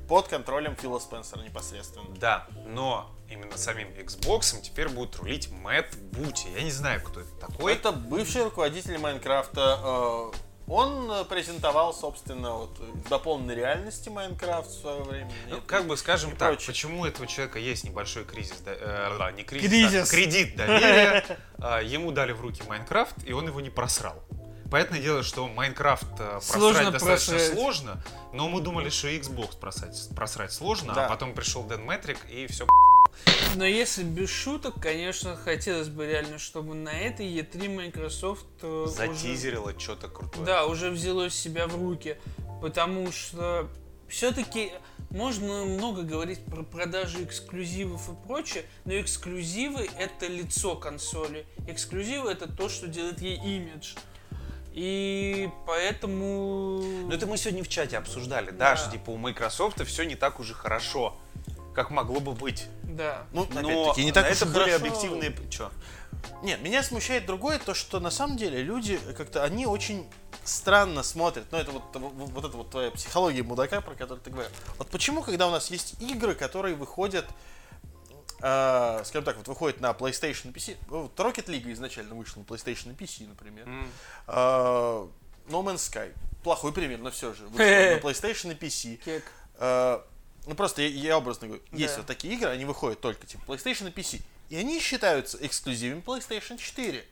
под 0.08 0.26
контролем 0.26 0.74
Фила 0.74 0.98
Спенсера 0.98 1.40
непосредственно. 1.42 2.06
Да, 2.16 2.46
но 2.66 3.08
именно 3.30 3.56
самим 3.56 3.88
Xbox 3.88 4.60
теперь 4.62 4.88
будет 4.88 5.16
рулить 5.16 5.50
Мэтт 5.50 5.96
Бути. 5.96 6.46
Я 6.56 6.62
не 6.62 6.70
знаю, 6.70 7.00
кто 7.02 7.20
это 7.20 7.30
такой. 7.40 7.72
Это 7.74 7.92
бывший 7.92 8.44
руководитель 8.44 8.98
Майнкрафта, 8.98 9.78
э, 9.82 10.30
Он 10.72 11.10
э, 11.10 11.24
презентовал, 11.24 11.92
собственно, 11.92 12.52
вот 12.52 12.78
в 12.78 13.08
дополненной 13.08 13.54
реальности 13.56 14.08
Майнкрафт 14.08 14.70
в 14.70 14.80
свое 14.80 15.02
время. 15.02 15.30
Ну, 15.48 15.56
Нет? 15.56 15.64
как 15.66 15.86
бы 15.86 15.96
скажем 15.96 16.30
так, 16.36 16.50
прочее. 16.50 16.66
почему 16.68 17.00
у 17.00 17.04
этого 17.04 17.26
человека 17.26 17.58
есть 17.58 17.84
небольшой 17.84 18.24
кризис, 18.24 18.60
да- 18.64 18.74
э, 18.78 19.16
ла, 19.18 19.32
не 19.32 19.42
кризис, 19.42 19.68
Кризис. 19.68 20.08
а 20.08 20.14
кредит 20.14 20.56
доверия, 20.56 21.38
а, 21.58 21.80
ему 21.82 22.12
дали 22.12 22.30
в 22.32 22.40
руки 22.40 22.62
Майнкрафт, 22.68 23.16
и 23.24 23.32
он 23.32 23.46
его 23.48 23.60
не 23.60 23.70
просрал. 23.70 24.22
Понятное 24.70 25.00
дело, 25.00 25.24
что 25.24 25.48
Майнкрафт 25.48 26.06
э, 26.20 26.38
Сложно 26.40 26.70
просрать 26.90 26.92
достаточно 26.92 27.34
просрать. 27.34 27.54
сложно, 27.58 28.02
но 28.32 28.48
мы 28.48 28.60
думали, 28.60 28.88
что 28.90 29.08
Xbox 29.08 29.58
просрать, 29.58 30.08
просрать 30.14 30.52
сложно, 30.52 30.94
Да. 30.94 31.06
а 31.06 31.08
потом 31.08 31.34
пришел 31.34 31.64
Дэн 31.64 31.82
Мэтрик 31.84 32.18
и 32.30 32.46
все. 32.46 32.64
Но 33.56 33.64
если 33.64 34.02
без 34.04 34.30
шуток, 34.30 34.74
конечно, 34.80 35.36
хотелось 35.36 35.88
бы 35.88 36.06
реально, 36.06 36.38
чтобы 36.38 36.74
на 36.74 36.90
этой 36.90 37.26
E3 37.26 37.68
Microsoft 37.74 38.46
э, 38.62 38.86
уже- 38.86 39.78
что-то 39.78 40.08
крутое. 40.08 40.46
Да, 40.46 40.66
уже 40.66 40.90
взяло 40.90 41.30
себя 41.30 41.66
в 41.66 41.74
руки. 41.74 42.16
Потому 42.62 43.10
что 43.12 43.68
все-таки 44.08 44.72
можно 45.10 45.64
много 45.64 46.02
говорить 46.02 46.44
про 46.44 46.62
продажи 46.62 47.24
эксклюзивов 47.24 48.08
и 48.10 48.26
прочее, 48.26 48.64
но 48.84 48.98
эксклюзивы 49.00 49.88
это 49.98 50.26
лицо 50.26 50.76
консоли. 50.76 51.46
Эксклюзивы 51.66 52.30
это 52.30 52.48
то, 52.50 52.68
что 52.68 52.86
делает 52.86 53.20
ей 53.20 53.36
имидж. 53.36 53.94
И 54.72 55.48
поэтому... 55.66 56.80
Ну 56.82 57.10
это 57.12 57.26
мы 57.26 57.36
сегодня 57.36 57.64
в 57.64 57.68
чате 57.68 57.98
обсуждали, 57.98 58.50
Да. 58.50 58.70
да, 58.70 58.76
что 58.76 58.90
типа 58.92 59.10
у 59.10 59.16
Microsoft 59.16 59.84
все 59.84 60.04
не 60.04 60.14
так 60.14 60.38
уже 60.38 60.54
хорошо, 60.54 61.16
как 61.82 61.90
могло 61.90 62.20
бы 62.20 62.32
быть. 62.32 62.66
Да. 62.82 63.24
Ну, 63.32 63.46
Но 63.50 63.60
опять-таки, 63.60 64.04
не 64.04 64.12
так 64.12 64.24
на 64.24 64.28
это 64.28 64.44
и 64.44 64.48
более 64.48 64.78
хорошо. 64.78 64.86
объективные... 64.86 65.50
Чё? 65.50 65.70
Нет, 66.42 66.60
меня 66.60 66.82
смущает 66.82 67.24
другое, 67.24 67.58
то, 67.58 67.72
что 67.72 68.00
на 68.00 68.10
самом 68.10 68.36
деле 68.36 68.62
люди 68.62 69.00
как-то, 69.16 69.42
они 69.44 69.66
очень 69.66 70.06
странно 70.44 71.02
смотрят. 71.02 71.46
Ну, 71.50 71.58
это 71.58 71.70
вот, 71.70 71.82
вот, 71.94 72.12
вот 72.12 72.44
это 72.44 72.56
вот 72.56 72.70
твоя 72.70 72.90
психология 72.90 73.42
мудака, 73.42 73.80
про 73.80 73.94
которую 73.94 74.20
ты 74.20 74.30
говорил. 74.30 74.50
Вот 74.76 74.88
почему, 74.88 75.22
когда 75.22 75.48
у 75.48 75.50
нас 75.50 75.70
есть 75.70 75.96
игры, 76.00 76.34
которые 76.34 76.74
выходят, 76.74 77.26
э, 78.42 79.02
скажем 79.04 79.24
так, 79.24 79.38
вот 79.38 79.48
выходят 79.48 79.80
на 79.80 79.92
PlayStation 79.92 80.50
и 80.50 80.52
PC, 80.52 80.76
вот 80.88 81.18
Rocket 81.18 81.46
League 81.46 81.72
изначально 81.72 82.14
вышла 82.14 82.40
на 82.40 82.44
PlayStation 82.44 82.92
и 82.92 82.94
PC, 82.94 83.26
например. 83.26 83.66
Э, 84.26 85.06
no 85.48 85.62
Man's 85.62 85.76
Sky. 85.76 86.12
Плохой 86.42 86.72
пример, 86.72 86.98
но 86.98 87.10
все 87.10 87.32
же. 87.32 87.46
Вышла 87.48 87.64
на 87.64 87.98
PlayStation 87.98 88.52
и 88.52 88.54
PC. 88.54 88.96
Кек. 88.96 89.24
Э, 89.58 90.00
ну 90.50 90.54
просто 90.56 90.82
я, 90.82 90.88
я 90.88 91.16
образно 91.16 91.46
говорю, 91.46 91.62
есть 91.72 91.94
Да. 91.94 91.98
вот 92.00 92.06
такие 92.06 92.34
игры, 92.34 92.50
они 92.50 92.64
выходят 92.64 93.00
только 93.00 93.24
типа 93.26 93.42
PlayStation 93.52 93.88
и 93.88 93.92
PC. 93.92 94.20
И 94.50 94.56
они 94.56 94.80
считаются 94.80 95.38
эксклюзивами 95.40 96.00
PlayStation 96.00 96.58
4. 96.58 97.04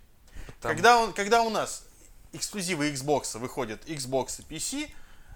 Там- 0.60 0.72
Когда, 0.72 0.98
он, 0.98 1.12
когда 1.12 1.42
у 1.42 1.50
нас 1.50 1.84
эксклюзивы 2.32 2.90
Xbox 2.90 3.38
выходят 3.38 3.84
Xbox 3.86 4.40
и 4.40 4.54
PC, 4.54 4.90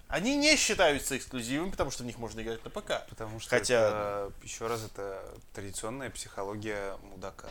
они 0.08 0.36
не 0.36 0.56
считаются 0.56 1.16
эксклюзивами, 1.16 1.70
потому 1.70 1.90
что 1.92 2.02
в 2.02 2.06
них 2.06 2.18
можно 2.18 2.40
играть 2.40 2.62
на 2.64 2.70
ПК. 2.70 3.06
Потому 3.08 3.38
что 3.40 3.48
Хотя- 3.50 3.86
это, 3.88 4.32
еще 4.42 4.66
раз, 4.66 4.84
это 4.84 5.22
традиционная 5.54 6.10
психология 6.10 6.96
мудака. 7.04 7.48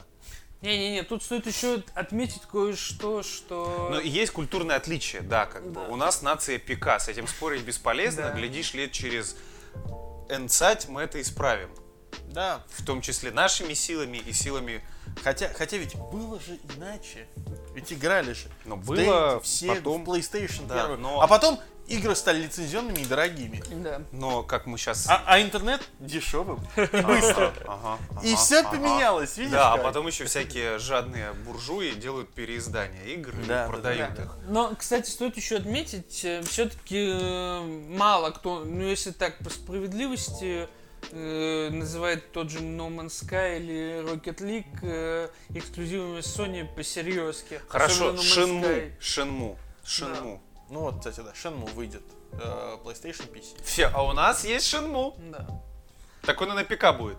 Не-не-не, 0.61 1.01
тут 1.03 1.23
стоит 1.23 1.47
еще 1.47 1.81
отметить 1.95 2.43
кое-что, 2.43 3.23
что... 3.23 3.87
Но 3.89 3.99
и 3.99 4.07
есть 4.07 4.31
культурное 4.31 4.75
отличие, 4.75 5.21
да, 5.23 5.47
как 5.47 5.65
бы. 5.71 5.81
Да. 5.81 5.87
У 5.87 5.95
нас 5.95 6.21
нация 6.21 6.59
ПК, 6.59 6.99
с 6.99 7.07
этим 7.07 7.25
спорить 7.27 7.63
бесполезно. 7.63 8.23
Да. 8.29 8.33
Глядишь, 8.33 8.75
лет 8.75 8.91
через 8.91 9.35
энцать 10.31 10.87
мы 10.87 11.01
это 11.01 11.21
исправим. 11.21 11.69
Да. 12.27 12.61
В 12.69 12.85
том 12.85 13.01
числе 13.01 13.31
нашими 13.31 13.73
силами 13.73 14.17
и 14.17 14.33
силами 14.33 14.83
Хотя, 15.23 15.49
хотя 15.53 15.75
ведь 15.75 15.95
было 15.95 16.39
же 16.39 16.57
иначе. 16.77 17.27
Ведь 17.75 17.91
играли 17.91 18.31
же. 18.31 18.47
Но 18.63 18.77
В 18.77 18.85
было 18.85 18.95
Дейте 18.95 19.39
все 19.43 19.75
потом- 19.75 20.05
в 20.05 20.09
PlayStation 20.09 20.67
Да, 20.67 20.75
первый. 20.75 20.97
но- 20.99 21.19
А 21.19 21.27
потом 21.27 21.59
игры 21.87 22.15
стали 22.15 22.43
лицензионными 22.43 23.01
и 23.01 23.05
дорогими. 23.05 23.61
Да. 23.83 24.03
Но 24.13 24.41
как 24.43 24.65
мы 24.67 24.77
сейчас... 24.77 25.07
А, 25.09 25.21
а 25.25 25.41
интернет 25.41 25.81
дешевым 25.99 26.65
и 26.77 26.81
быстрым. 27.01 27.51
Ага, 27.67 27.97
И 28.23 28.33
все 28.35 28.59
ага. 28.61 28.69
поменялось, 28.71 29.35
видишь? 29.37 29.51
Да, 29.51 29.73
а 29.73 29.77
потом 29.77 30.07
еще 30.07 30.23
всякие 30.23 30.79
жадные 30.79 31.33
буржуи 31.33 31.91
делают 31.91 32.29
переиздания 32.33 33.03
игр 33.07 33.33
Да, 33.33 33.41
и 33.43 33.47
да, 33.47 33.67
продают 33.67 34.13
Да. 34.13 34.23
их. 34.23 34.37
Но, 34.47 34.73
кстати, 34.77 35.09
стоит 35.09 35.35
еще 35.35 35.57
отметить, 35.57 36.25
все-таки 36.47 37.13
мало 37.97 38.29
кто, 38.31 38.63
ну 38.63 38.83
если 38.87 39.11
так 39.11 39.37
по 39.39 39.49
справедливости, 39.49 40.69
э, 41.11 41.69
называет 41.71 42.31
тот 42.31 42.49
же 42.49 42.59
No 42.59 42.89
Man's 42.89 43.09
Sky 43.27 43.57
или 43.57 44.03
Rocket 44.03 44.37
League 44.41 44.79
э, 44.81 45.29
эксклюзивами 45.55 46.19
Sony 46.19 46.67
по-серьезки. 46.75 47.61
Хорошо, 47.67 48.17
Шинму. 48.17 48.65
Шинму, 48.99 49.57
Шинму. 49.83 50.41
Ну 50.69 50.79
вот, 50.81 50.97
кстати, 50.99 51.19
да, 51.21 51.31
Shenmue 51.33 51.73
выйдет. 51.73 52.03
э, 52.33 52.77
PlayStation 52.83 53.29
PC. 53.31 53.61
Все, 53.63 53.87
а 53.93 54.03
у 54.03 54.13
нас 54.13 54.45
есть 54.45 54.67
Шинму. 54.67 55.15
Да. 55.31 55.47
Так 56.21 56.39
он 56.41 56.51
и 56.51 56.55
на 56.55 56.63
ПК 56.63 56.97
будет. 56.97 57.17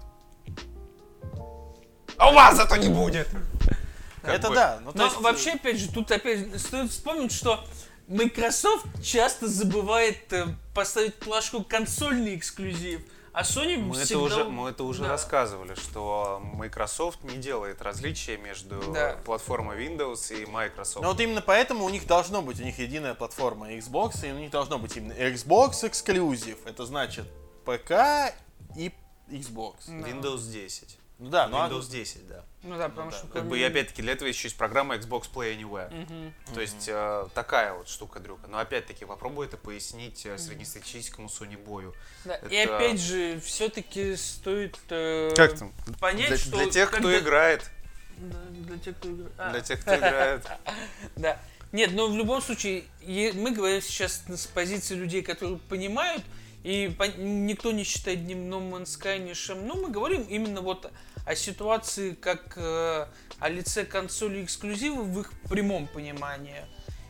А 2.16 2.30
у 2.30 2.34
вас 2.34 2.56
зато 2.56 2.76
не 2.76 2.88
будет. 2.88 3.28
Как 4.22 4.34
Это 4.36 4.48
бы. 4.48 4.54
да. 4.54 4.80
Ну, 4.84 4.92
Но 4.94 5.04
есть, 5.06 5.16
вообще, 5.20 5.52
опять 5.52 5.78
же, 5.78 5.90
тут 5.90 6.10
опять 6.12 6.60
стоит 6.60 6.90
вспомнить, 6.90 7.32
что 7.32 7.64
Microsoft 8.06 8.86
часто 9.02 9.48
забывает 9.48 10.32
э, 10.32 10.46
поставить 10.74 11.16
плашку 11.16 11.64
консольный 11.64 12.36
эксклюзив, 12.36 13.00
а 13.32 13.42
Sony 13.42 13.76
Мы 13.78 13.96
это 13.96 14.04
всегда... 14.04 14.20
уже, 14.22 14.44
мы 14.44 14.70
это 14.70 14.84
уже 14.84 15.02
Да. 15.02 15.08
рассказывали, 15.10 15.74
что 15.74 16.40
Microsoft 16.54 17.24
не 17.24 17.36
делает 17.36 17.80
различия 17.82 18.36
между 18.36 18.80
Да. 18.92 19.16
платформой 19.24 19.86
Windows 19.86 20.32
и 20.36 20.46
Microsoft. 20.46 21.02
Ну 21.02 21.10
вот 21.12 21.20
именно 21.20 21.40
поэтому 21.42 21.84
у 21.84 21.88
них 21.88 22.06
должно 22.06 22.42
быть, 22.42 22.60
у 22.60 22.64
них 22.64 22.78
единая 22.78 23.14
платформа 23.14 23.72
Xbox, 23.72 24.26
и 24.28 24.32
у 24.32 24.38
них 24.38 24.50
должно 24.50 24.78
быть 24.78 24.96
именно 24.96 25.12
Xbox 25.12 25.86
эксклюзив. 25.86 26.58
Это 26.66 26.84
значит 26.86 27.26
ПК 27.64 28.34
и 28.76 28.92
Xbox. 29.28 29.74
Да. 29.86 30.08
Windows 30.08 30.50
10. 30.50 30.98
Ну 31.22 31.30
да, 31.30 31.46
ну 31.46 31.56
а- 31.58 31.68
Windows 31.68 31.88
10, 31.88 32.26
да. 32.26 32.44
Ну 32.64 32.76
да, 32.76 32.88
потому 32.88 33.12
да. 33.12 33.16
что... 33.16 33.28
Как 33.28 33.44
бы 33.46 33.56
и 33.58 33.62
опять-таки 33.62 34.02
для 34.02 34.12
этого 34.14 34.26
еще 34.28 34.48
есть 34.48 34.56
программа 34.58 34.96
Xbox 34.96 35.30
Play 35.32 35.56
Anywhere. 35.56 36.32
То 36.52 36.60
есть 36.60 36.86
э, 36.88 37.26
такая 37.32 37.74
вот 37.74 37.88
штука, 37.88 38.18
Дрюка. 38.18 38.48
Но 38.48 38.58
опять-таки 38.58 39.04
попробуй 39.04 39.46
это 39.46 39.56
пояснить 39.56 40.26
э, 40.26 40.36
среднестатистическому 40.36 41.28
Sony 41.28 41.56
бою. 41.56 41.94
Да, 42.24 42.34
И 42.36 42.54
Это- 42.56 42.76
опять 42.76 43.00
же, 43.00 43.38
все-таки 43.40 44.16
стоит 44.16 44.76
э, 44.90 45.32
Как 45.36 45.56
там? 45.56 45.72
понять, 46.00 46.28
Для, 46.28 46.36
что... 46.38 46.56
для 46.56 46.70
тех, 46.70 46.88
кто 46.90 46.96
когда- 47.02 47.18
играет. 47.18 47.70
Да, 48.18 48.38
для 48.50 48.78
тех, 48.78 48.96
кто 48.96 49.08
играет. 49.10 49.32
А, 49.38 49.50
Для 49.52 49.60
тех, 49.60 49.80
кто 49.80 49.96
играет. 49.96 50.46
Да. 51.16 51.40
Нет, 51.70 51.92
но 51.92 52.08
в 52.08 52.16
любом 52.16 52.42
случае, 52.42 52.84
мы 53.06 53.52
говорим 53.52 53.80
сейчас 53.80 54.24
с 54.28 54.46
позиции 54.48 54.94
людей, 54.96 55.22
которые 55.22 55.58
понимают, 55.68 56.22
и 56.64 56.94
никто 57.16 57.72
не 57.72 57.82
считает 57.84 58.20
ни 58.20 58.34
No 58.36 58.60
Man's 58.60 58.98
Sky, 58.98 59.18
ни 59.18 59.32
Шем. 59.32 59.66
Ну, 59.66 59.80
мы 59.82 59.90
говорим 59.90 60.22
именно 60.22 60.60
вот 60.60 60.92
о 61.24 61.34
ситуации, 61.34 62.12
как 62.14 62.54
э, 62.56 63.06
о 63.38 63.48
лице 63.48 63.84
консоли 63.84 64.44
эксклюзива 64.44 65.02
в 65.02 65.20
их 65.20 65.32
прямом 65.48 65.86
понимании. 65.86 66.64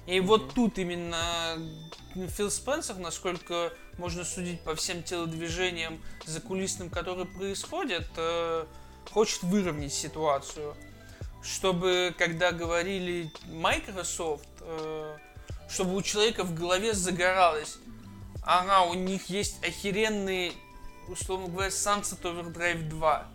И 0.06 0.20
вот 0.20 0.54
тут 0.54 0.78
именно 0.78 1.56
Фил 2.14 2.50
Спенсер, 2.50 2.96
насколько 2.96 3.72
можно 3.98 4.24
судить 4.24 4.60
по 4.62 4.74
всем 4.74 5.02
телодвижениям 5.02 6.00
закулисным, 6.26 6.90
которые 6.90 7.26
происходят, 7.26 8.08
э, 8.16 8.66
хочет 9.10 9.42
выровнять 9.42 9.92
ситуацию 9.92 10.76
чтобы 11.42 12.14
когда 12.16 12.52
говорили 12.52 13.30
Microsoft, 13.46 14.48
э, 14.60 15.16
чтобы 15.68 15.96
у 15.96 16.02
человека 16.02 16.44
в 16.44 16.54
голове 16.54 16.94
загоралось, 16.94 17.78
ага, 18.44 18.82
у 18.82 18.94
них 18.94 19.28
есть 19.28 19.62
охеренный, 19.64 20.52
условно 21.08 21.48
говоря, 21.48 21.70
Sunset 21.70 22.22
Overdrive 22.22 22.88
2. 22.88 23.28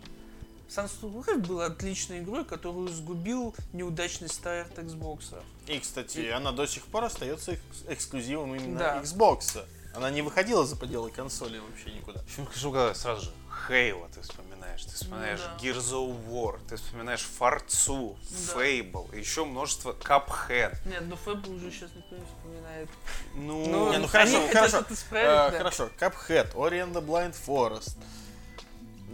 Sunset 0.68 1.38
был 1.46 1.60
отличной 1.60 2.20
игрой, 2.20 2.44
которую 2.44 2.88
сгубил 2.88 3.54
неудачный 3.72 4.28
старт 4.28 4.78
Xbox. 4.78 5.42
И, 5.66 5.78
кстати, 5.80 6.28
она 6.28 6.52
до 6.52 6.66
сих 6.66 6.84
пор 6.86 7.04
остается 7.04 7.52
экс- 7.52 7.62
эксклюзивом 7.88 8.54
именно 8.54 8.78
Да. 8.78 9.00
Xbox. 9.02 9.64
Она 9.94 10.10
не 10.10 10.22
выходила 10.22 10.64
за 10.66 10.76
пределы 10.76 11.10
консоли 11.10 11.58
вообще 11.58 11.90
никуда. 11.92 12.20
Почему 12.20 12.94
сразу 12.94 13.22
же 13.22 13.30
Хейла 13.66 14.08
ты 14.14 14.20
вспоминаешь, 14.20 14.84
ты 14.84 14.92
вспоминаешь 14.92 15.40
да. 15.40 15.56
Gears 15.60 15.90
of 15.92 16.28
War, 16.28 16.60
ты 16.68 16.76
вспоминаешь 16.76 17.22
Форцу, 17.22 18.16
Да. 18.54 18.60
Fable, 18.62 19.18
еще 19.18 19.44
множество 19.44 19.92
Cuphead. 19.94 20.76
Нет, 20.86 21.02
ну 21.08 21.16
Фэбл 21.16 21.50
уже 21.54 21.70
сейчас 21.72 21.90
никто 21.96 22.14
не 22.16 22.24
вспоминает. 22.24 22.88
Ну, 23.34 23.66
Ну, 23.66 23.90
Не, 23.92 23.98
ну 23.98 24.06
хорошо, 24.06 24.46
хорошо. 24.52 24.84
Э. 25.10 25.50
Хорошо, 25.56 25.90
Cuphead, 25.98 26.54
Ori 26.54 26.78
and 26.84 26.92
the 26.92 27.04
Blind 27.04 27.34
Forest. 27.46 27.96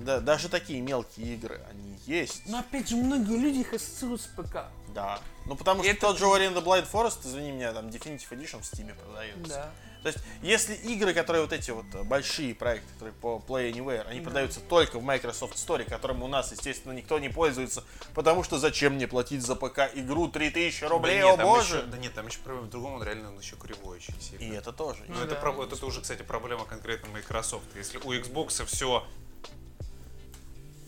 Да, 0.01 0.21
даже 0.21 0.49
такие 0.49 0.81
мелкие 0.81 1.35
игры, 1.35 1.61
они 1.71 1.97
есть. 2.07 2.43
Но 2.47 2.59
опять 2.59 2.89
же, 2.89 2.97
многие 2.97 3.39
люди 3.39 3.59
их 3.61 3.73
ассоциируют 3.73 4.21
с 4.23 4.27
ПК. 4.27 4.65
Да. 4.95 5.21
Ну 5.47 5.57
потому 5.57 5.83
что 5.83 5.91
Это- 5.93 6.01
тот 6.01 6.19
же 6.19 6.25
Ori 6.25 6.49
and 6.51 6.55
the 6.55 6.65
Blind 6.65 6.91
Forest, 6.91 7.27
извини 7.27 7.53
меня, 7.53 7.73
там 7.73 7.87
Definitive 7.89 8.29
Edition 8.31 8.61
в 8.61 8.65
Steam 8.73 8.95
продается. 8.95 9.49
Да. 9.49 9.71
То 10.03 10.09
есть, 10.09 10.19
если 10.43 10.75
игры, 10.75 11.15
которые 11.15 11.41
вот 11.45 11.53
эти 11.55 11.71
вот 11.71 11.87
э, 11.95 12.03
большие 12.03 12.55
проекты, 12.55 12.93
которые 12.93 13.15
по 13.15 13.43
Play 13.49 13.73
Anywhere, 13.73 14.03
они 14.07 14.21
продаются 14.21 14.61
только 14.61 14.99
в 14.99 15.03
Microsoft 15.03 15.55
Store, 15.57 15.83
которым 15.85 16.23
у 16.23 16.29
нас, 16.29 16.53
естественно, 16.53 16.93
никто 16.93 17.19
не 17.19 17.31
пользуется, 17.31 17.83
потому 18.15 18.43
что 18.45 18.59
зачем 18.59 18.97
мне 18.97 19.09
платить 19.09 19.41
за 19.41 19.57
ПК 19.57 19.89
игру 19.95 20.29
3000 20.29 20.85
рублей, 20.85 21.23
да, 21.23 21.31
нет, 21.31 21.41
о 21.41 21.43
боже! 21.45 21.77
еще- 21.79 21.87
да 21.87 21.97
нет, 21.97 22.13
там 22.13 22.27
еще 22.27 22.39
проблема 22.41 22.67
в 22.67 22.71
другом, 22.71 22.95
он 22.97 23.03
реально 23.03 23.31
он 23.31 23.39
еще 23.39 23.57
кривой 23.57 23.97
очень 23.97 24.21
сильно. 24.21 24.43
И 24.45 24.51
это 24.55 24.73
тоже. 24.75 25.03
Ну, 25.09 25.15
Ну 25.15 25.21
это, 25.23 25.37
да. 25.37 25.41
про- 25.41 25.53
вот 25.53 25.73
это 25.73 25.87
уже, 25.87 26.03
кстати, 26.03 26.21
проблема 26.21 26.67
конкретно 26.67 27.09
Microsoft. 27.09 27.65
Если 27.75 27.97
у 27.97 28.13
Xbox 28.13 28.63
все... 28.67 29.07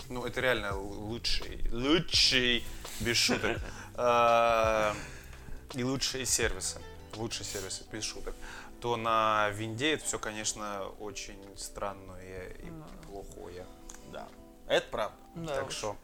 Ну, 0.09 0.25
это 0.25 0.41
реально 0.41 0.77
лучший, 0.77 1.69
лучший, 1.73 2.65
без 3.01 3.17
шуток. 3.17 3.59
А, 3.99 4.95
И 5.73 5.83
лучшие 5.83 6.27
сервисы. 6.27 6.83
Лучшие 7.15 7.47
сервисы, 7.47 7.83
без 7.91 8.05
шуток. 8.05 8.35
То 8.83 8.97
на 8.99 9.49
винде 9.55 9.95
это 9.95 10.05
все, 10.05 10.19
конечно, 10.19 10.83
очень 11.01 11.39
странное 11.57 12.51
и 12.51 12.71
плохое. 13.07 13.65
Да, 14.13 14.29
это 14.69 14.87
правда. 14.91 15.17
Да 15.35 15.55
Так 15.63 15.71
что... 15.71 15.97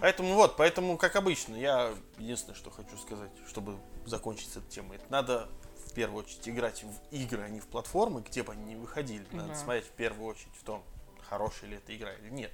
Поэтому 0.00 0.34
вот, 0.34 0.56
поэтому, 0.56 0.96
как 0.96 1.16
обычно, 1.16 1.56
я 1.56 1.92
единственное, 2.18 2.54
что 2.54 2.70
хочу 2.70 2.96
сказать, 2.98 3.32
чтобы 3.48 3.76
закончить 4.06 4.48
с 4.52 4.56
этой 4.56 4.70
темой, 4.70 4.98
это 4.98 5.06
надо 5.10 5.48
в 5.88 5.92
первую 5.92 6.22
очередь 6.24 6.48
играть 6.48 6.84
в 6.84 7.12
игры, 7.14 7.42
а 7.42 7.48
не 7.48 7.58
в 7.58 7.66
платформы, 7.66 8.22
где 8.22 8.44
бы 8.44 8.52
они 8.52 8.64
не 8.64 8.76
выходили. 8.76 9.26
Надо 9.32 9.48
Да. 9.48 9.54
смотреть 9.56 9.86
в 9.86 9.90
первую 9.90 10.28
очередь 10.30 10.54
в 10.58 10.62
том, 10.62 10.84
хорошая 11.28 11.68
ли 11.70 11.76
эта 11.78 11.94
игра 11.96 12.12
или 12.14 12.30
нет. 12.30 12.52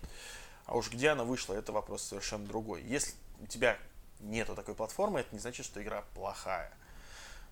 А 0.67 0.77
уж 0.77 0.91
где 0.91 1.11
она 1.11 1.25
вышла, 1.25 1.55
это 1.55 1.73
вопрос 1.73 2.03
совершенно 2.03 2.47
другой. 2.47 2.83
Если 2.83 3.15
у 3.41 3.47
тебя 3.47 3.79
нету 4.21 4.55
такой 4.55 4.75
платформы, 4.75 5.21
это 5.21 5.29
не 5.33 5.39
значит, 5.39 5.65
что 5.65 5.83
игра 5.83 6.03
плохая. 6.15 6.73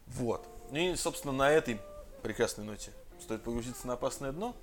Вот. 0.06 0.46
Ну 0.70 0.78
и, 0.78 0.96
собственно, 0.96 1.32
на 1.32 1.50
этой 1.50 1.80
прекрасной 2.22 2.64
ноте 2.64 2.92
стоит 3.20 3.42
погрузиться 3.42 3.86
на 3.86 3.94
опасное 3.94 4.32
дно. 4.32 4.56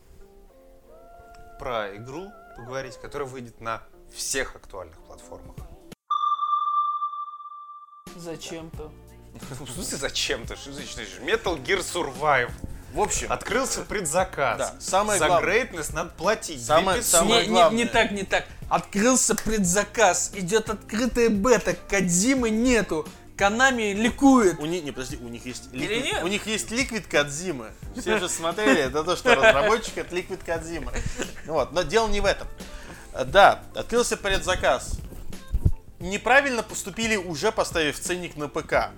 Про 1.59 1.95
игру 1.95 2.29
поговорить, 2.57 2.97
которая 2.97 3.27
выйдет 3.27 3.61
на 3.61 3.83
всех 4.13 4.55
актуальных 4.55 4.97
платформах. 5.03 5.55
Зачем-то. 8.15 8.91
В 9.65 9.71
смысле 9.71 9.97
зачем-то? 9.97 10.55
Что 10.57 10.73
значит? 10.73 10.97
Metal 11.21 11.57
Gear 11.63 11.79
Survive. 11.79 12.51
В 12.93 12.99
общем, 13.01 13.31
Открылся 13.31 13.81
предзаказ. 13.81 14.57
Да, 14.57 14.73
самое 14.79 15.17
За 15.19 15.27
главное. 15.27 15.63
greatness 15.63 15.93
надо 15.93 16.09
платить. 16.11 16.63
Самое- 16.65 16.99
2500. 17.01 17.19
самое 17.21 17.41
Не, 17.41 17.47
не, 17.47 17.53
главное. 17.53 17.83
не 17.83 17.89
так, 17.89 18.11
не 18.11 18.23
так. 18.23 18.45
Открылся 18.69 19.35
предзаказ. 19.35 20.31
Идет 20.33 20.69
открытая 20.69 21.29
бета. 21.29 21.75
Кадзимы 21.89 22.49
нету. 22.49 23.07
Канами 23.37 23.93
ликует. 23.93 24.59
У 24.59 24.65
них, 24.65 24.83
не, 24.83 24.91
подожди, 24.91 25.17
у 25.17 25.27
них 25.29 25.45
есть 25.45 25.69
Или 25.71 26.01
нет? 26.01 26.23
у 26.23 26.27
них 26.27 26.45
есть 26.45 26.69
Liquid 26.69 27.07
Kadzima. 27.09 27.71
Все 27.99 28.19
же 28.19 28.29
смотрели, 28.29 28.81
это 28.81 29.03
то, 29.03 29.15
что 29.15 29.33
разработчик 29.35 29.97
это 29.97 30.15
Liquid 30.15 30.45
Kadzima. 30.45 30.93
Вот, 31.47 31.71
но 31.71 31.81
дело 31.81 32.07
не 32.07 32.21
в 32.21 32.25
этом. 32.25 32.47
Да, 33.25 33.63
открылся 33.73 34.15
предзаказ. 34.15 34.99
Неправильно 35.99 36.61
поступили, 36.61 37.15
уже 37.15 37.51
поставив 37.51 37.99
ценник 37.99 38.35
на 38.35 38.47
ПК. 38.47 38.91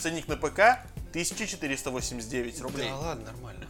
Ценник 0.00 0.26
на 0.28 0.36
ПК 0.36 0.80
1489 1.20 2.60
рублей. 2.60 2.88
Да 2.88 2.96
ладно, 2.96 3.24
нормально. 3.32 3.66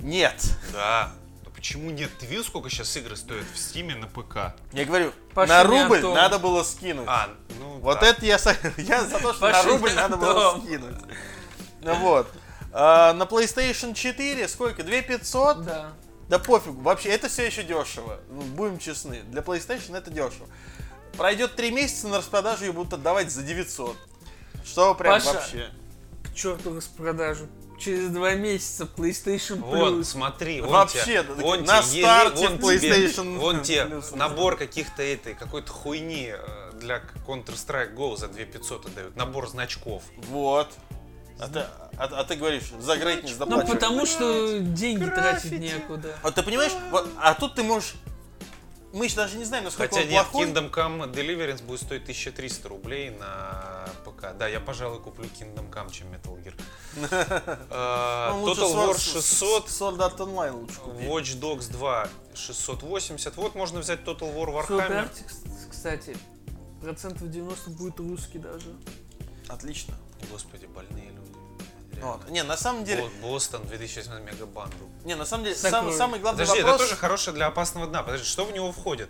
Нет. 0.00 0.42
Да. 0.72 1.12
Да 1.44 1.50
почему 1.54 1.90
нет? 1.90 2.10
Ты 2.18 2.26
видел, 2.26 2.44
сколько 2.44 2.68
сейчас 2.68 2.96
игры 2.96 3.16
стоят 3.16 3.44
в 3.54 3.58
Стиме 3.58 3.94
на 3.94 4.08
ПК? 4.08 4.54
Я 4.72 4.84
говорю, 4.84 5.12
Паша 5.34 5.52
на 5.52 5.64
рубль 5.64 5.96
Антон. 5.96 6.14
надо 6.14 6.38
было 6.38 6.62
скинуть. 6.64 7.06
А, 7.08 7.28
ну 7.60 7.78
Вот 7.78 8.00
да. 8.00 8.06
это 8.08 8.26
я, 8.26 8.38
я 8.78 9.04
за 9.04 9.18
то, 9.20 9.32
что 9.32 9.40
Паша 9.40 9.62
на 9.62 9.68
рубль 9.68 9.92
надо 9.94 10.16
было 10.16 10.50
Антон. 10.54 10.66
скинуть. 10.66 10.96
Ну 11.82 11.94
вот. 11.96 12.28
А, 12.72 13.12
на 13.12 13.22
PlayStation 13.24 13.94
4 13.94 14.48
сколько? 14.48 14.82
2500? 14.82 15.64
Да. 15.64 15.92
Да 16.28 16.38
пофигу, 16.38 16.80
вообще 16.80 17.10
это 17.10 17.28
все 17.28 17.44
еще 17.46 17.62
дешево. 17.62 18.18
Ну, 18.30 18.40
будем 18.42 18.78
честны. 18.78 19.22
Для 19.24 19.42
PlayStation 19.42 19.96
это 19.96 20.10
дешево. 20.10 20.48
Пройдет 21.18 21.54
3 21.56 21.70
месяца, 21.70 22.08
на 22.08 22.18
распродажу 22.18 22.64
ее 22.64 22.72
будут 22.72 22.94
отдавать 22.94 23.30
за 23.30 23.42
900. 23.42 23.96
Что 24.64 24.94
прям 24.94 25.14
Паша, 25.14 25.34
вообще. 25.34 25.70
К 26.32 26.34
черту 26.34 26.74
распродажу. 26.76 27.46
Через 27.78 28.10
два 28.10 28.34
месяца 28.34 28.84
PlayStation 28.96 29.56
Вот, 29.60 29.92
Plus. 29.94 30.04
смотри, 30.04 30.60
вон 30.60 30.70
Вообще, 30.70 31.02
тебе, 31.04 31.22
да, 31.24 31.34
вон 31.34 31.64
на 31.64 31.82
тебе, 31.82 32.02
старте 32.02 32.48
вон 32.48 32.58
тебе, 32.58 32.88
PlayStation 32.90 33.38
вон 33.38 33.62
тебе 33.62 33.80
Plus. 33.82 34.16
набор 34.16 34.56
каких-то 34.56 35.02
этой, 35.02 35.34
какой-то 35.34 35.72
хуйни 35.72 36.30
э, 36.32 36.72
для 36.80 37.02
Counter-Strike 37.26 37.94
Go 37.96 38.16
за 38.16 38.28
2500 38.28 38.86
отдают, 38.86 39.16
набор 39.16 39.48
значков. 39.48 40.04
Вот. 40.30 40.68
А 41.40 41.48
ты, 41.48 41.58
а- 41.96 42.20
а 42.20 42.24
ты 42.24 42.36
говоришь, 42.36 42.70
за 42.78 42.94
Ну, 42.94 43.46
доплачивай. 43.46 43.74
потому 43.74 44.06
что 44.06 44.60
деньги 44.60 45.04
тратить 45.06 45.50
Граффити. 45.50 45.54
некуда. 45.74 46.16
Вот 46.22 46.34
ты 46.36 46.42
понимаешь, 46.44 46.72
вот, 46.92 47.08
а 47.20 47.34
тут 47.34 47.56
ты 47.56 47.64
можешь... 47.64 47.94
Мы 48.92 49.06
еще 49.06 49.16
даже 49.16 49.38
не 49.38 49.44
знаем, 49.44 49.64
насколько 49.64 49.94
Хотя 49.94 50.04
он 50.04 50.10
нет, 50.10 50.26
плохой. 50.26 50.46
Kingdom 50.46 50.70
Come 50.70 51.12
Deliverance 51.12 51.62
будет 51.62 51.80
стоить 51.80 52.02
1300 52.02 52.68
рублей 52.68 53.10
на 53.10 53.88
ПК. 54.04 54.36
Да, 54.38 54.46
я, 54.48 54.60
пожалуй, 54.60 55.00
куплю 55.00 55.24
Kingdom 55.24 55.70
Come, 55.70 55.90
чем 55.90 56.08
Metal 56.08 56.36
Gear. 56.42 56.54
Э, 57.70 58.30
Ну, 58.34 58.52
Total 58.52 58.74
War 58.74 58.98
600, 58.98 59.66
Sword 59.68 59.96
Art 59.98 60.18
Online 60.20 60.52
лучше 60.52 60.78
купить. 60.80 61.06
Watch 61.08 61.40
Dogs 61.40 61.70
2 61.72 62.08
680. 62.34 63.36
Вот 63.36 63.54
можно 63.54 63.80
взять 63.80 64.00
Total 64.00 64.34
War 64.34 64.66
Warhammer. 64.66 65.08
Кстати, 65.70 66.16
процентов 66.82 67.30
90 67.30 67.70
будет 67.70 67.98
русский 67.98 68.38
даже. 68.38 68.74
Отлично. 69.48 69.94
Господи, 70.30 70.66
больные 70.66 71.10
люди. 71.10 71.41
Вот. 72.02 72.28
Не, 72.30 72.42
на 72.42 72.56
самом 72.56 72.84
деле, 72.84 73.02
Бо- 73.22 73.28
Бостон 73.28 73.64
2008 73.66 74.22
мегабанду. 74.24 74.90
не, 75.04 75.14
на 75.16 75.24
самом 75.24 75.44
деле, 75.44 75.56
Так, 75.56 75.70
сам- 75.70 75.86
ну, 75.86 75.92
самый 75.96 76.20
главный 76.20 76.40
Подожди, 76.44 76.62
вопрос... 76.62 76.80
это 76.80 76.84
тоже 76.88 76.96
хорошее 77.00 77.34
для 77.34 77.46
опасного 77.46 77.86
дна. 77.86 78.02
Подожди, 78.02 78.26
что 78.26 78.44
в 78.44 78.52
него 78.52 78.72
входит? 78.72 79.08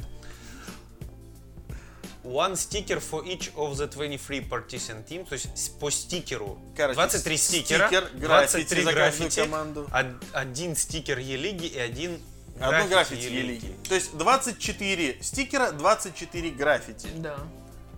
One 2.25 2.53
sticker 2.53 3.01
for 3.01 3.25
each 3.25 3.53
of 3.57 3.73
the 3.75 3.89
23 3.89 4.41
partition 4.49 5.05
team, 5.05 5.27
то 5.29 5.33
есть 5.35 5.79
по 5.81 5.91
стикеру 5.91 6.57
Короче, 6.77 6.95
23 6.95 7.37
стикера, 7.37 7.87
стикер, 7.89 8.11
граффити 8.15 8.75
23 8.75 8.83
за 8.85 8.93
каждую 8.93 8.95
граффити, 8.95 9.41
команду. 9.41 9.89
од- 9.93 10.25
один 10.33 10.77
стикер 10.77 11.19
Е-лиги 11.19 11.67
и 11.67 11.79
один 11.81 12.21
Одно 12.61 12.87
граффити 12.87 13.27
Е-лиги. 13.27 13.37
Е-лиги. 13.67 13.75
То 13.89 13.95
есть 13.97 14.17
24 14.17 15.17
стикера, 15.21 15.73
24 15.73 16.51
граффити. 16.51 17.09
Да. 17.17 17.39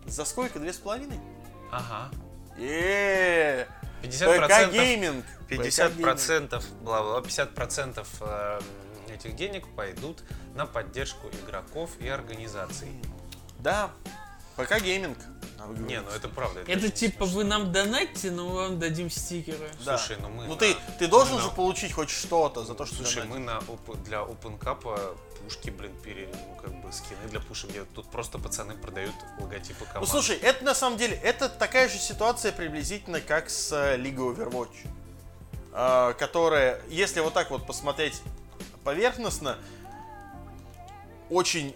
За 0.06 0.24
сколько? 0.24 0.58
Две 0.58 0.72
с 0.72 0.78
половиной? 0.78 1.20
Ага. 1.70 2.10
Эээ, 2.58 3.66
50 4.02 4.28
ПК 4.30 4.36
процентов, 4.36 4.72
гейминг. 4.74 5.24
50 5.48 5.86
ПК 5.86 5.96
гейминг. 5.96 6.02
процентов, 6.02 6.64
бла-бла, 6.82 7.20
50 7.22 7.54
процентов 7.54 8.08
э, 8.20 8.60
этих 9.12 9.34
денег 9.36 9.66
пойдут 9.74 10.22
на 10.54 10.66
поддержку 10.66 11.28
игроков 11.44 11.90
и 12.00 12.08
организаций. 12.08 12.88
Да, 13.58 13.90
ПК 14.56 14.80
гейминг. 14.80 15.18
Не, 15.78 16.00
ну 16.02 16.10
это 16.10 16.28
правда. 16.28 16.60
Это 16.60 16.72
очень 16.72 16.90
типа 16.90 17.24
смешно. 17.24 17.38
вы 17.38 17.44
нам 17.44 17.72
донатите, 17.72 18.30
но 18.30 18.46
мы 18.48 18.54
вам 18.54 18.78
дадим 18.78 19.08
стикеры. 19.08 19.70
Да. 19.84 19.96
Слушай, 19.96 20.18
ну 20.20 20.28
мы 20.28 20.44
Ну 20.44 20.50
на- 20.54 20.56
ты, 20.60 20.76
ты 20.98 21.06
должен 21.08 21.36
мы 21.36 21.40
же 21.40 21.46
на- 21.48 21.54
получить 21.54 21.92
хоть 21.94 22.10
что-то 22.10 22.64
за 22.64 22.74
то, 22.74 22.84
что 22.84 22.96
Слушай, 22.96 23.22
донатил. 23.22 23.34
мы 23.34 23.40
на 23.40 23.94
для 24.04 24.18
OpenCap 24.18 25.16
пушки, 25.44 25.70
блин, 25.70 25.92
пере, 26.02 26.28
ну, 26.32 26.62
как 26.62 26.74
бы 26.80 26.92
скины 26.92 27.28
для 27.28 27.40
пушек 27.40 27.70
делают. 27.70 27.92
Тут 27.94 28.10
просто 28.10 28.38
пацаны 28.38 28.74
продают 28.74 29.14
логотипы 29.38 29.84
команд. 29.84 30.00
Ну 30.00 30.06
слушай, 30.06 30.36
это 30.36 30.64
на 30.64 30.74
самом 30.74 30.98
деле, 30.98 31.18
это 31.22 31.48
такая 31.48 31.88
же 31.88 31.98
ситуация 31.98 32.52
приблизительно 32.52 33.20
как 33.20 33.50
с 33.50 33.72
э, 33.72 33.96
Лигой 33.96 34.34
Overwatch. 34.34 34.86
А, 35.76 36.12
которая, 36.14 36.80
если 36.88 37.20
вот 37.20 37.34
так 37.34 37.50
вот 37.50 37.66
посмотреть 37.66 38.22
поверхностно, 38.84 39.58
очень 41.30 41.74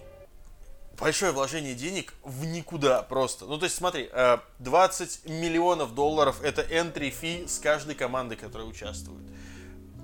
большое 0.96 1.32
вложение 1.32 1.74
денег 1.74 2.14
в 2.22 2.44
никуда 2.44 3.02
просто. 3.02 3.46
Ну, 3.46 3.58
то 3.58 3.64
есть, 3.64 3.76
смотри, 3.76 4.08
э, 4.12 4.38
20 4.60 5.28
миллионов 5.28 5.94
долларов 5.94 6.40
это 6.42 6.62
entry 6.62 7.12
fee 7.12 7.48
с 7.48 7.58
каждой 7.58 7.96
команды, 7.96 8.36
которая 8.36 8.68
участвует. 8.68 9.22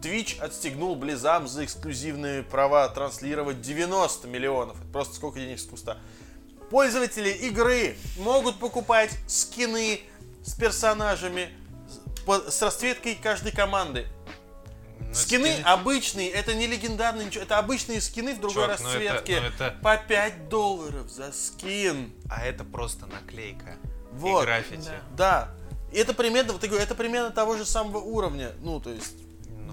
Twitch 0.05 0.39
отстегнул 0.41 0.95
Близам 0.97 1.49
за 1.49 1.65
эксклюзивные 1.65 2.43
права 2.43 2.89
транслировать 2.89 3.61
90 3.63 4.29
миллионов. 4.29 4.77
Это 4.81 4.89
просто 4.93 5.15
сколько 5.15 5.39
денег 5.41 5.59
с 5.59 5.65
куста. 5.65 5.97
Пользователи 6.71 7.31
игры 7.31 7.97
могут 8.19 8.59
покупать 8.59 9.11
скины 9.27 10.01
с 10.45 10.55
персонажами 10.55 11.51
с- 12.49 12.61
расцветкой 12.63 13.15
каждой 13.15 13.53
команды. 13.53 14.07
Ну, 15.01 15.15
Скины 15.15 15.47
скины- 15.49 15.63
обычные, 15.63 16.31
это 16.31 16.55
не 16.55 16.67
легендарные, 16.67 17.27
ничего, 17.27 17.45
это 17.45 17.59
обычные 17.59 18.01
скины 18.01 18.35
в 18.35 18.41
другой 18.41 18.65
Чувак, 18.65 18.81
ну 18.81 18.89
это- 18.89 18.99
расцветке. 19.15 19.41
ну 19.41 19.47
это- 19.49 19.77
По 19.83 19.97
5 19.97 20.49
долларов 20.49 21.09
за 21.11 21.33
скин. 21.33 22.13
А 22.31 22.45
это 22.45 22.65
просто 22.65 23.07
наклейка 23.07 23.77
Вот. 24.13 24.43
и 24.43 24.47
граффити. 24.47 24.91
Да. 25.17 25.51
Да. 25.53 25.55
И 25.93 25.99
это 25.99 26.15
примерно, 26.15 26.53
вот 26.55 26.63
я 26.63 26.69
говорю, 26.69 26.85
это 26.85 26.95
примерно 26.95 27.31
того 27.31 27.57
же 27.57 27.65
самого 27.65 27.99
уровня. 27.99 28.53
Ну, 28.61 28.81
то 28.81 28.91
есть. 28.91 29.15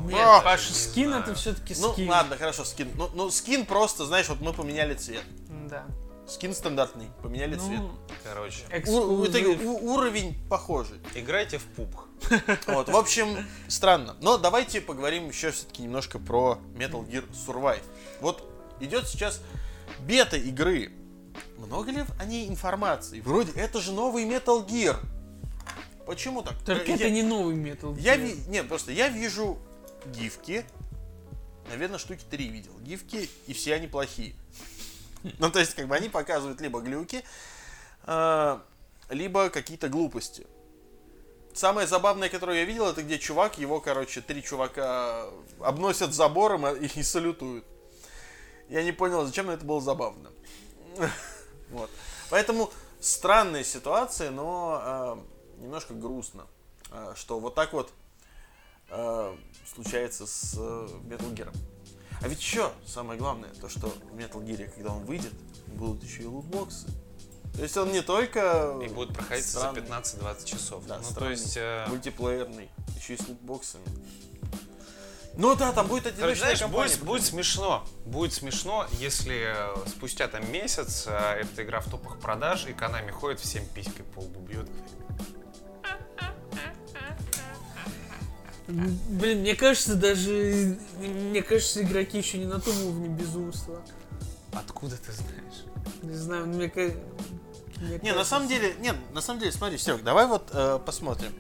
Ну, 0.04 0.10
Нет, 0.10 0.20
А, 0.22 0.42
Паша, 0.42 0.70
не 0.70 0.76
скин 0.80 1.08
знаю. 1.10 1.24
это 1.24 1.36
все-таки 1.36 1.76
Ну, 1.80 1.94
скин. 1.94 2.10
ладно, 2.10 2.38
хорошо, 2.38 2.66
скин. 2.66 2.90
Ну, 2.96 3.10
ну, 3.14 3.30
скин 3.30 3.66
просто, 3.66 4.06
знаешь, 4.06 4.28
вот 4.30 4.42
мы 4.42 4.54
поменяли 4.54 4.94
цвет. 4.96 5.24
Да. 5.70 5.86
Скин 6.28 6.54
стандартный, 6.54 7.08
поменяли 7.24 7.56
цвет. 7.56 7.80
Ну, 7.80 7.92
Короче, 8.24 8.64
У- 8.72 8.78
эксклюзив. 9.26 9.62
у- 9.66 9.94
уровень 9.94 10.36
похожий. 10.50 11.00
играйте 11.16 11.58
в 11.58 11.64
пубг. 11.66 12.06
Вот, 12.68 12.88
в 12.90 12.96
общем, 12.96 13.46
странно. 13.68 14.16
Но 14.22 14.38
давайте 14.38 14.80
поговорим 14.82 15.28
еще 15.30 15.52
все-таки 15.52 15.82
немножко 15.82 16.20
про 16.20 16.58
Metal 16.76 17.06
Gear 17.08 17.26
Survive. 17.32 17.82
Вот 18.22 18.44
идет 18.80 19.08
сейчас 19.08 19.42
бета 20.02 20.38
игры. 20.38 20.92
Много 21.58 21.92
ли 21.92 22.06
о 22.20 22.26
ней 22.26 22.48
информации? 22.48 23.20
Вроде 23.22 23.52
это 23.54 23.80
же 23.82 23.92
новый 23.92 24.24
Metal 24.26 24.66
Gear. 24.66 24.98
Почему 26.06 26.42
так? 26.44 26.56
Только 26.66 26.90
Я- 26.92 26.96
это 26.96 27.10
не 27.10 27.24
новый 27.24 27.56
метал. 27.56 27.96
Я 27.98 28.16
ви... 28.18 28.36
Нет, 28.48 28.68
просто 28.68 28.92
я 28.92 29.08
вижу 29.10 29.58
гифки. 30.08 30.66
Наверное, 31.70 32.00
штуки 32.00 32.24
три 32.30 32.48
видел. 32.48 32.78
Гифки, 32.80 33.30
и 33.48 33.54
все 33.54 33.76
они 33.76 33.88
плохие. 33.88 34.36
Ну, 35.40 35.52
то 35.52 35.60
есть, 35.60 35.76
как 35.76 35.88
бы 35.88 35.96
они 35.96 36.10
показывают 36.10 36.62
либо 36.62 36.82
глюки, 36.82 37.24
э, 38.06 38.60
либо 39.10 39.50
какие-то 39.50 39.88
глупости. 39.88 40.48
Самое 41.54 41.86
забавное, 41.86 42.30
которое 42.30 42.60
я 42.60 42.66
видел, 42.66 42.88
это 42.88 43.04
где 43.04 43.20
чувак, 43.20 43.58
его, 43.58 43.82
короче, 43.82 44.22
три 44.22 44.42
чувака 44.42 45.26
обносят 45.60 46.14
забором 46.14 46.66
и, 46.68 46.88
и 46.88 47.04
салютуют. 47.04 47.66
Я 48.70 48.84
не 48.84 48.94
понял, 48.94 49.26
зачем, 49.26 49.50
это 49.50 49.66
было 49.66 49.82
забавно. 49.82 50.32
Вот. 51.70 51.90
Поэтому 52.30 52.70
странная 53.00 53.64
ситуация, 53.64 54.30
но 54.30 55.18
э, 55.58 55.62
немножко 55.62 55.94
грустно, 55.94 56.48
э, 56.92 57.14
что 57.16 57.40
вот 57.40 57.56
так 57.56 57.72
вот 57.72 57.94
э, 58.92 59.36
случается 59.74 60.28
с 60.28 60.56
э, 60.58 60.88
Metal 61.08 61.34
Gear. 61.34 61.56
А 62.22 62.28
ведь 62.28 62.40
еще 62.40 62.72
самое 62.86 63.18
главное, 63.18 63.50
то 63.60 63.68
что 63.68 63.88
в 63.88 64.16
Metal 64.16 64.44
Gear, 64.44 64.70
когда 64.76 64.92
он 64.94 65.06
выйдет, 65.06 65.34
будут 65.68 66.04
еще 66.04 66.24
и 66.24 66.26
лутбоксы. 66.26 66.88
То 67.56 67.64
есть 67.64 67.76
он 67.78 67.92
не 67.92 68.02
только 68.02 68.80
И 68.84 68.88
будет 68.88 69.14
проходить 69.14 69.46
за 69.46 69.60
странный, 69.60 69.82
15-20 69.82 70.46
часов. 70.46 70.86
да, 70.86 70.98
ну, 70.98 71.04
то 71.04 71.10
странный, 71.12 71.32
есть... 71.32 71.58
э, 71.58 71.86
мультиплеерный, 71.90 72.70
еще 72.96 73.16
и 73.16 73.18
с 73.18 73.28
лутбоксами. 73.28 73.84
Ну 75.36 75.56
да, 75.56 75.72
там 75.72 75.88
будет 75.88 76.08
одиночная 76.08 76.36
знаешь, 76.36 76.60
компания. 76.60 76.90
будет, 76.90 77.04
будет 77.04 77.26
смешно. 77.26 77.86
Будет 78.06 78.34
смешно, 78.34 78.86
если 79.00 79.54
э, 79.56 79.88
спустя 79.88 80.28
там 80.28 80.50
месяц 80.52 81.06
э, 81.08 81.42
эта 81.42 81.64
игра 81.64 81.80
в 81.80 81.90
топах 81.90 82.20
продаж, 82.20 82.66
и 82.68 82.72
Konami 82.72 83.12
ходит 83.12 83.40
всем 83.40 83.66
писькой 83.68 84.06
по 84.06 84.20
лбу 84.20 84.42
бьет. 84.42 84.70
Блин, 89.10 89.40
мне 89.40 89.56
кажется, 89.56 89.96
даже... 89.96 90.78
Мне 91.00 91.42
кажется, 91.42 91.82
игроки 91.84 92.18
еще 92.20 92.38
не 92.38 92.46
на 92.46 92.60
том 92.60 92.76
уровне 92.86 93.10
безумства. 93.10 93.82
Откуда 94.54 94.98
ты 94.98 95.12
знаешь? 95.12 95.66
Не 96.02 96.16
знаю, 96.16 96.46
мне 96.48 96.70
кажется... 96.70 97.00
Не, 98.04 98.14
на 98.14 98.24
самом 98.24 98.48
деле, 98.48 98.76
нет, 98.80 98.96
на 99.14 99.22
самом 99.22 99.40
деле, 99.40 99.52
смотри, 99.52 99.78
Серег, 99.78 100.04
давай 100.04 100.28
вот 100.28 100.50
э, 100.54 100.80
посмотрим. 100.86 101.34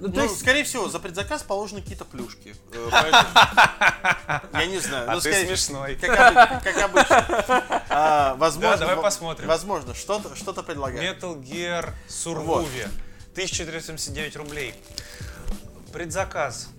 Ну, 0.00 0.08
то 0.08 0.16
Ну, 0.16 0.22
есть, 0.22 0.40
скорее 0.40 0.64
всего, 0.64 0.88
за 0.88 0.98
предзаказ 1.00 1.42
положены 1.42 1.82
какие-то 1.82 2.04
плюшки. 2.06 2.54
Э, 2.72 2.88
поэтому- 2.90 4.40
Я 4.54 4.66
не 4.66 4.78
знаю. 4.78 5.10
А 5.10 5.14
ну, 5.14 5.20
ты 5.20 5.32
скорее- 5.32 5.46
смешной. 5.48 5.96
Как, 5.96 6.10
обы- 6.10 6.64
как 6.64 6.76
обычно. 6.82 7.84
А, 7.90 8.34
возможно, 8.36 8.78
давай 8.78 8.96
посмотрим. 8.96 9.48
Возможно, 9.48 9.94
что-то 9.94 10.34
что 10.34 10.52
предлагают. 10.54 11.22
Metal 11.22 11.38
Gear 11.42 11.90
Survive. 12.08 12.88
1479 13.32 14.36
рублей. 14.36 14.74
Предзаказ. 15.92 16.70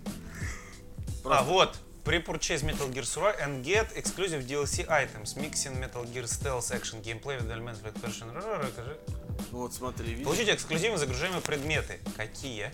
А, 1.23 1.43
вот. 1.43 1.77
Pre-purchase 2.03 2.63
Metal 2.63 2.91
Gear 2.91 3.03
Survive 3.03 3.39
and 3.45 3.63
get 3.63 3.95
exclusive 3.95 4.47
DLC 4.47 4.89
items, 4.89 5.35
mixing 5.35 5.79
Metal 5.79 6.03
Gear 6.11 6.25
Stealth 6.25 6.71
Action 6.71 6.99
Gameplay 7.03 7.37
with 7.39 7.51
elements 7.51 7.79
of 7.79 7.85
action. 8.03 8.31
Ра-ра-ра-ра. 8.33 8.97
Вот, 9.51 9.73
смотри, 9.73 10.07
видишь? 10.07 10.25
Получить 10.25 10.49
эксклюзивно 10.49 10.97
загружаемые 10.97 11.41
предметы. 11.41 11.99
Какие? 12.17 12.71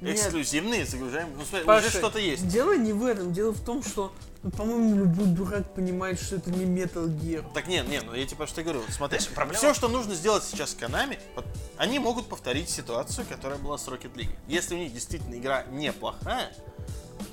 Эксклюзивные 0.00 0.86
загружаем. 0.86 1.28
Ну, 1.36 1.44
смотри, 1.44 1.66
Паша, 1.66 1.88
уже 1.88 1.96
что-то 1.98 2.18
есть. 2.18 2.46
Дело 2.48 2.76
не 2.76 2.92
в 2.92 3.04
этом. 3.04 3.32
Дело 3.32 3.52
в 3.52 3.60
том, 3.60 3.82
что, 3.82 4.12
ну, 4.42 4.50
по-моему, 4.50 4.96
любой 4.96 5.26
дурак 5.26 5.74
понимает, 5.74 6.20
что 6.20 6.36
это 6.36 6.50
не 6.50 6.64
Metal 6.64 7.06
Gear. 7.08 7.44
Так 7.52 7.66
нет, 7.66 7.88
нет, 7.88 8.04
ну 8.06 8.14
я 8.14 8.24
тебе 8.26 8.46
что 8.46 8.62
говорю. 8.62 8.82
Смотри, 8.90 9.18
проблема- 9.34 9.58
все, 9.58 9.74
что 9.74 9.88
нужно 9.88 10.14
сделать 10.14 10.44
сейчас 10.44 10.76
Konami, 10.78 11.18
вот, 11.34 11.44
они 11.76 11.98
могут 11.98 12.28
повторить 12.28 12.68
ситуацию, 12.70 13.26
которая 13.28 13.58
была 13.58 13.76
с 13.76 13.88
Rocket 13.88 14.14
League. 14.14 14.30
Если 14.46 14.74
у 14.74 14.78
них 14.78 14.92
действительно 14.92 15.34
игра 15.34 15.64
неплохая, 15.70 16.52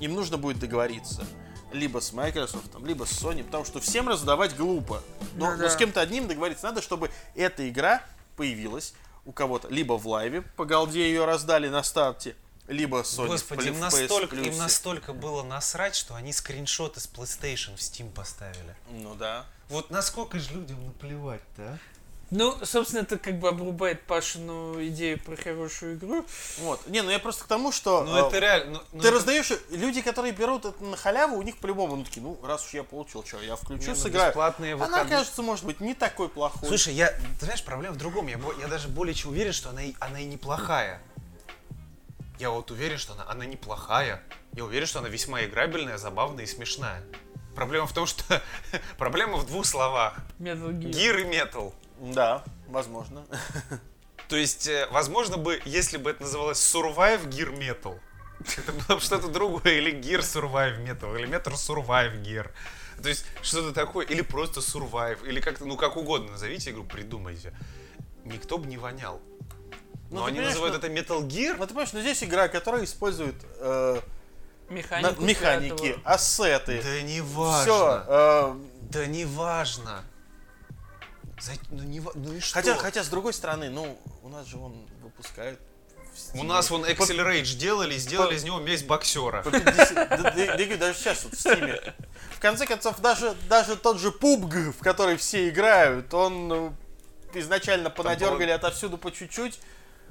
им 0.00 0.14
нужно 0.14 0.36
будет 0.36 0.58
договориться 0.58 1.24
либо 1.72 2.00
с 2.00 2.12
Microsoft, 2.12 2.70
либо 2.84 3.04
с 3.04 3.10
Sony, 3.22 3.44
потому 3.44 3.64
что 3.64 3.80
всем 3.80 4.08
раздавать 4.08 4.56
глупо. 4.56 5.02
Но, 5.36 5.50
Ну 5.50 5.56
но 5.56 5.62
да. 5.64 5.70
с 5.70 5.76
кем-то 5.76 6.00
одним 6.00 6.26
договориться 6.26 6.66
надо, 6.66 6.80
чтобы 6.80 7.10
эта 7.34 7.68
игра 7.68 8.02
появилась 8.36 8.94
у 9.24 9.32
кого-то 9.32 9.68
либо 9.68 9.94
в 9.98 10.06
лайве, 10.06 10.42
по 10.42 10.64
голде 10.64 11.00
ее 11.08 11.24
раздали 11.24 11.68
на 11.68 11.82
старте, 11.82 12.36
либо 12.68 13.00
Sony 13.00 13.28
Господи, 13.28 13.62
в 13.62 13.66
им 13.68 13.74
PS 13.76 13.80
настолько, 13.80 14.36
Plus. 14.36 14.46
им 14.48 14.58
настолько 14.58 15.12
было 15.12 15.42
насрать, 15.42 15.94
что 15.94 16.14
они 16.14 16.32
скриншоты 16.32 17.00
с 17.00 17.06
PlayStation 17.08 17.76
в 17.76 17.80
Steam 17.80 18.10
поставили. 18.10 18.76
Ну 18.90 19.14
да. 19.14 19.46
Вот 19.68 19.90
насколько 19.90 20.38
же 20.38 20.52
людям 20.54 20.84
наплевать-то, 20.86 21.62
а? 21.62 21.78
Ну, 22.30 22.56
собственно, 22.64 23.02
это 23.02 23.18
как 23.18 23.38
бы 23.38 23.48
обрубает 23.48 24.02
Пашину 24.02 24.84
идею 24.88 25.20
про 25.20 25.36
хорошую 25.36 25.94
игру. 25.94 26.24
Вот. 26.58 26.84
Не, 26.88 27.02
ну 27.02 27.10
я 27.10 27.20
просто 27.20 27.44
к 27.44 27.46
тому, 27.46 27.70
что... 27.70 28.02
Ну 28.02 28.16
э, 28.16 28.26
это 28.26 28.38
реально... 28.40 28.72
ну- 28.72 28.82
ну 28.92 29.00
Ты 29.00 29.08
это- 29.08 29.16
раздаешь, 29.16 29.52
люди, 29.70 30.02
которые 30.02 30.32
берут 30.32 30.64
это 30.64 30.82
на 30.82 30.96
халяву, 30.96 31.36
у 31.36 31.42
них 31.42 31.58
по-любому, 31.58 31.94
ну 31.94 32.04
такие, 32.04 32.22
ну, 32.22 32.36
раз 32.42 32.66
уж 32.66 32.74
я 32.74 32.82
получил, 32.82 33.24
что, 33.24 33.40
я 33.40 33.54
включу, 33.54 33.82
Не, 33.82 33.88
ну, 33.90 33.94
сыграю. 33.94 34.30
бесплатные 34.30 34.74
Она, 34.74 35.04
кажется, 35.04 35.40
может 35.42 35.64
быть, 35.64 35.80
не 35.80 35.94
такой 35.94 36.28
плохой. 36.28 36.68
Слушай, 36.68 36.94
я, 36.94 37.12
ты 37.38 37.44
знаешь, 37.44 37.62
проблема 37.62 37.94
в 37.94 37.98
другом. 37.98 38.26
Я, 38.26 38.40
я 38.60 38.66
даже 38.66 38.88
более 38.88 39.14
чем 39.14 39.30
уверен, 39.30 39.52
что 39.52 39.70
она, 39.70 39.82
она 40.00 40.18
и 40.18 40.24
неплохая. 40.24 41.00
Я 42.38 42.50
вот 42.50 42.70
уверен, 42.70 42.98
что 42.98 43.14
она, 43.14 43.24
она 43.28 43.46
неплохая. 43.46 44.22
Я 44.52 44.64
уверен, 44.64 44.86
что 44.86 44.98
она 44.98 45.08
весьма 45.08 45.44
играбельная, 45.44 45.96
забавная 45.96 46.44
и 46.44 46.46
смешная. 46.46 47.02
Проблема 47.54 47.86
в 47.86 47.92
том, 47.92 48.06
что... 48.06 48.42
Проблема 48.98 49.38
в 49.38 49.46
двух 49.46 49.64
словах. 49.64 50.14
Metal 50.38 50.70
Gear. 50.70 50.90
Гир 50.90 51.18
и 51.18 51.24
метал. 51.24 51.74
Да, 51.98 52.44
возможно. 52.66 53.24
То 54.28 54.36
есть, 54.36 54.66
э, 54.66 54.86
возможно 54.90 55.38
бы, 55.38 55.60
если 55.64 55.96
бы 55.96 56.10
это 56.10 56.22
называлось 56.22 56.58
Survive 56.58 57.28
Gear 57.28 57.56
Metal, 57.56 57.98
это 58.58 58.72
было 58.72 58.96
бы 58.96 59.00
что-то 59.00 59.28
другое, 59.28 59.74
или 59.74 59.94
Gear 59.94 60.20
Survive 60.20 60.84
Metal, 60.84 61.18
или 61.18 61.28
Metal 61.28 61.54
Survive 61.54 62.22
Gear. 62.22 62.50
То 63.02 63.08
есть, 63.08 63.24
что-то 63.42 63.72
такое, 63.72 64.04
или 64.04 64.22
просто 64.22 64.60
Survive, 64.60 65.26
или 65.26 65.40
как-то, 65.40 65.64
ну, 65.64 65.76
как 65.76 65.96
угодно 65.96 66.32
назовите 66.32 66.70
игру, 66.70 66.84
придумайте. 66.84 67.54
Никто 68.24 68.58
бы 68.58 68.66
не 68.66 68.76
вонял. 68.76 69.22
Ну, 70.10 70.20
Но 70.20 70.24
ты 70.26 70.30
они 70.30 70.40
называют 70.40 70.74
ну- 70.74 70.78
это 70.78 70.88
Metal 70.88 71.26
Gear. 71.26 71.56
Ну, 71.58 71.62
ты 71.62 71.68
понимаешь, 71.68 71.92
ну 71.92 72.00
здесь 72.00 72.22
игра, 72.22 72.48
которая 72.48 72.84
использует 72.84 73.34
э, 73.58 74.00
на- 74.68 74.74
Механику 74.74 75.22
механики, 75.22 75.88
пятого. 75.88 76.02
ассеты. 76.14 76.80
Да 76.82 77.02
не 77.02 77.20
важно. 77.20 78.02
Все. 78.04 78.56
Да 78.90 79.06
не 79.06 79.24
важно. 79.24 80.02
За- 81.40 81.52
Ну, 81.70 81.82
не 81.82 82.00
ну 82.14 82.32
и 82.32 82.40
что? 82.40 82.54
хотя, 82.54 82.74
хотя, 82.76 83.04
с 83.04 83.08
другой 83.08 83.32
стороны, 83.34 83.68
ну, 83.68 83.98
у 84.22 84.28
нас 84.28 84.46
же 84.46 84.56
он 84.58 84.86
выпускают 85.02 85.60
в 86.32 86.40
У 86.40 86.44
нас 86.44 86.70
вон 86.70 86.84
Excel 86.84 87.18
Rage 87.18 87.56
делали 87.56 87.96
сделали 87.98 88.30
по- 88.30 88.34
из 88.34 88.44
него 88.44 88.58
месть 88.58 88.86
боксера. 88.86 89.42
по 89.42 89.50
50 89.50 89.94
да, 89.94 90.06
да, 90.16 90.30
да, 90.30 90.42
я 90.44 90.54
говорю, 90.54 90.78
даже 90.78 90.98
сейчас 90.98 91.24
вот 91.24 91.34
в 91.34 91.44
Steam. 91.44 91.92
В 92.30 92.40
конце 92.40 92.64
концов, 92.64 93.00
даже, 93.00 93.34
даже 93.50 93.76
тот 93.76 93.98
же 94.00 94.08
PUBG, 94.08 94.72
в 94.72 94.78
который 94.78 95.16
все 95.18 95.48
играют, 95.50 96.12
он 96.14 96.48
ну, 96.48 96.74
изначально 97.34 97.90
понадергали 97.90 98.50
отовсюду 98.50 98.96
по 98.98 99.10
чуть-чуть. 99.12 99.58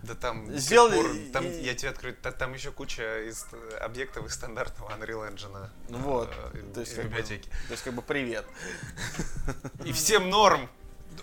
Да 0.05 0.15
там 0.15 0.45
до 0.47 0.53
сих 0.53 0.61
Сделали 0.61 0.95
пор- 1.01 1.15
там, 1.33 1.45
и- 1.45 1.61
я 1.63 1.73
тебе 1.73 1.89
открою, 1.89 2.15
та- 2.21 2.31
там 2.31 2.53
еще 2.53 2.71
куча 2.71 3.23
из 3.23 3.45
объектов 3.81 4.25
из 4.27 4.33
стандартного 4.33 4.89
Unreal 4.97 5.31
Engine 5.33 5.69
Ну 5.89 5.97
Вот. 5.99 6.31
э, 6.53 6.63
То 6.73 6.79
есть, 6.81 6.93
как 6.95 7.05
бы, 7.05 7.09
библиотеки. 7.09 7.49
то 7.49 7.71
есть, 7.71 7.83
как 7.83 7.93
бы, 7.93 8.01
привет. 8.01 8.45
И 9.85 9.91
всем 9.91 10.29
норм. 10.29 10.69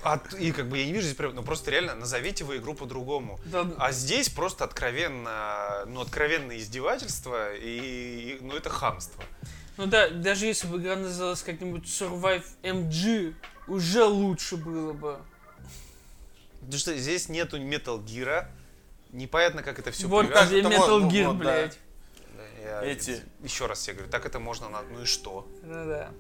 А 0.05 0.21
и 0.39 0.53
как 0.53 0.69
бы 0.69 0.79
я 0.79 0.87
не 0.87 0.93
вижу 0.93 1.05
здесь 1.05 1.17
проблем, 1.17 1.37
ну 1.37 1.43
просто 1.43 1.71
реально 1.71 1.95
назовите 1.95 2.45
вы 2.45 2.57
игру 2.57 2.75
по-другому. 2.75 3.39
Да, 3.45 3.71
А 3.79 3.93
здесь 3.93 4.31
просто 4.31 4.65
откровенно, 4.65 5.85
ну 5.87 6.01
откровенное 6.01 6.59
издевательство 6.59 7.55
и, 7.55 8.37
и- 8.37 8.39
ну 8.41 8.57
это 8.57 8.71
хамство. 8.71 9.23
Ну 9.77 9.87
да, 9.87 10.09
даже 10.09 10.47
если 10.47 10.67
бы 10.67 10.79
игра 10.79 10.97
называлась 10.97 11.43
как-нибудь 11.43 11.85
Survive 11.85 12.45
MG, 12.63 13.35
уже 13.69 14.05
лучше 14.05 14.57
было 14.57 14.93
бы. 14.95 15.19
Потому 16.61 16.79
что 16.79 16.97
здесь 16.97 17.29
нету 17.29 17.59
Metal 17.61 18.03
Gear, 18.05 18.47
непонятно 19.13 19.63
как 19.63 19.79
это 19.79 19.91
все 19.91 20.09
вот 20.09 20.27
где 20.27 20.61
это 20.61 20.69
Metal 20.69 21.01
вот, 21.01 21.13
Gear, 21.13 21.27
вот, 21.29 21.39
да. 21.39 21.45
блядь. 21.45 21.79
Эти. 22.83 23.23
Еще 23.43 23.67
раз 23.67 23.87
я 23.89 23.95
говорю, 23.95 24.11
так 24.11 24.25
это 24.27 24.39
можно, 24.39 24.69
на- 24.69 24.83
ну 24.83 25.03
и 25.03 25.05
что? 25.05 25.49
Ну 25.63 25.87
да. 25.87 26.11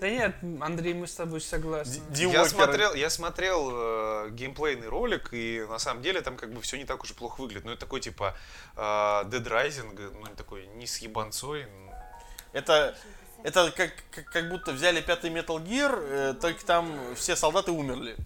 Да 0.00 0.10
нет, 0.10 0.34
Андрей, 0.60 0.92
мы 0.92 1.06
с 1.06 1.14
тобой 1.14 1.40
согласны. 1.40 2.02
Я 2.32 2.44
смотрел, 2.48 2.94
я 2.94 3.10
смотрел 3.10 3.70
э, 3.72 4.30
геймплейный 4.30 4.88
ролик, 4.88 5.28
и 5.32 5.64
на 5.68 5.78
самом 5.78 6.02
деле 6.02 6.20
там 6.20 6.36
как 6.36 6.52
бы 6.52 6.60
все 6.60 6.76
не 6.76 6.84
так 6.84 7.02
уж 7.02 7.12
и 7.12 7.14
плохо 7.14 7.40
выглядит. 7.40 7.64
Ну, 7.64 7.70
это 7.70 7.80
такой 7.80 8.00
типа 8.00 8.36
э, 8.76 8.80
Dead 8.80 9.44
Rising, 9.44 10.12
ну, 10.20 10.26
такой 10.36 10.66
не 10.66 10.86
с 10.86 10.98
ебанцой. 10.98 11.66
Это 12.52 12.96
Это 13.44 13.70
как, 13.70 13.92
как, 14.10 14.24
как 14.32 14.48
будто 14.48 14.72
взяли 14.72 15.00
пятый 15.00 15.30
Metal 15.30 15.62
Gear, 15.64 15.98
э, 16.00 16.34
только 16.40 16.64
там 16.64 16.92
все 17.14 17.36
солдаты 17.36 17.70
умерли. 17.70 18.16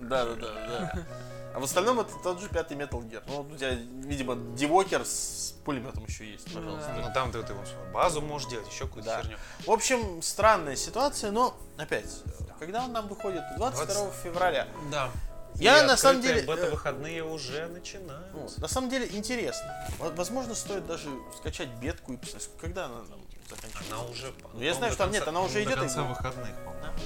Да, 0.00 0.24
да, 0.24 0.34
да, 0.34 0.92
да. 0.94 1.06
А 1.54 1.60
в 1.60 1.64
остальном 1.64 2.00
это 2.00 2.10
тот 2.22 2.40
же 2.40 2.48
пятый 2.48 2.76
Metal 2.76 3.00
Gear. 3.08 3.22
Ну, 3.28 3.42
у 3.42 3.56
тебя, 3.56 3.70
видимо, 3.70 4.34
Дивокер 4.56 5.04
с 5.04 5.54
пулеметом 5.64 6.04
еще 6.04 6.28
есть, 6.30 6.52
пожалуйста. 6.52 6.92
Ну 7.00 7.12
там 7.14 7.30
ты, 7.30 7.42
ты 7.44 7.54
вон 7.54 7.64
свою 7.64 7.92
базу 7.92 8.20
можешь 8.20 8.48
делать, 8.48 8.68
еще 8.68 8.86
какую-то 8.86 9.10
Да. 9.10 9.22
херню. 9.22 9.38
В 9.64 9.70
общем, 9.70 10.20
странная 10.20 10.74
ситуация, 10.76 11.30
но 11.30 11.56
опять, 11.78 12.06
когда 12.58 12.84
он 12.84 12.92
нам 12.92 13.06
выходит? 13.06 13.42
22 13.56 14.10
февраля. 14.24 14.66
Да. 14.90 15.10
Я 15.54 15.84
на 15.84 15.96
самом 15.96 16.20
деле, 16.20 16.42
э, 16.44 16.70
выходные 16.70 17.22
уже 17.22 17.68
начинаются. 17.68 18.32
Вот. 18.32 18.58
На 18.58 18.66
самом 18.66 18.90
деле 18.90 19.08
интересно. 19.12 19.72
Во- 20.00 20.10
Возможно, 20.10 20.56
стоит 20.56 20.84
даже 20.88 21.08
скачать 21.38 21.68
бетку 21.80 22.12
и 22.12 22.16
посмотреть, 22.16 22.50
когда 22.60 22.86
она 22.86 22.96
нам 23.08 23.20
заканчивается. 23.48 23.94
Она 23.94 24.02
уже... 24.02 24.32
Ну, 24.54 24.60
я 24.60 24.74
знаю, 24.74 24.90
что 24.92 25.04
там 25.04 25.12
нет, 25.12 25.28
она 25.28 25.40
уже 25.42 25.62
идет. 25.62 25.74
До 25.76 25.84
и- 25.84 25.86
конца 25.86 26.02
выходных, 26.02 26.50
по-моему. 26.64 26.98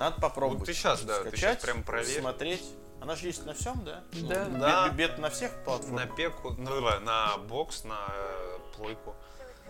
Надо 0.00 0.20
попробовать. 0.20 0.58
Вот 0.58 0.66
ты 0.66 0.72
щас, 0.74 1.02
да, 1.02 1.22
ты 1.22 1.28
скачать, 1.28 1.60
щас 1.60 1.62
прям 1.62 1.84
проверь. 1.84 2.20
смотреть. 2.20 2.64
Она 3.04 3.16
же 3.16 3.26
есть 3.26 3.44
на 3.44 3.52
всем, 3.52 3.84
да? 3.84 4.02
Да. 4.12 4.46
Ну, 4.48 4.58
Да. 4.58 4.88
бет- 4.88 4.94
Бет 4.96 5.18
на 5.18 5.28
всех 5.28 5.52
платформах. 5.62 6.08
На 6.08 6.16
пеку, 6.16 6.54
ну, 6.56 6.80
ла- 6.80 7.00
на 7.00 7.36
бокс, 7.36 7.84
на 7.84 7.98
э, 8.08 8.58
плойку. 8.74 9.14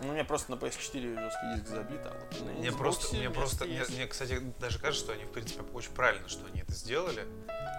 Ну, 0.01 0.09
у 0.09 0.11
меня 0.13 0.23
просто 0.23 0.51
на 0.51 0.55
PS4 0.55 1.19
жесткий 1.19 1.55
диск 1.55 1.67
забит, 1.67 1.99
а 2.05 2.13
вот 2.17 2.39
на 2.45 2.51
Мне 2.53 2.71
просто, 2.71 3.13
мне 3.13 3.29
просто, 3.29 3.65
мне, 3.65 3.83
мне, 3.89 4.07
кстати, 4.07 4.39
даже 4.59 4.79
кажется, 4.79 5.03
что 5.05 5.13
они, 5.13 5.25
в 5.25 5.31
принципе, 5.31 5.63
очень 5.73 5.91
правильно, 5.91 6.29
что 6.29 6.45
они 6.45 6.61
это 6.61 6.71
сделали, 6.71 7.27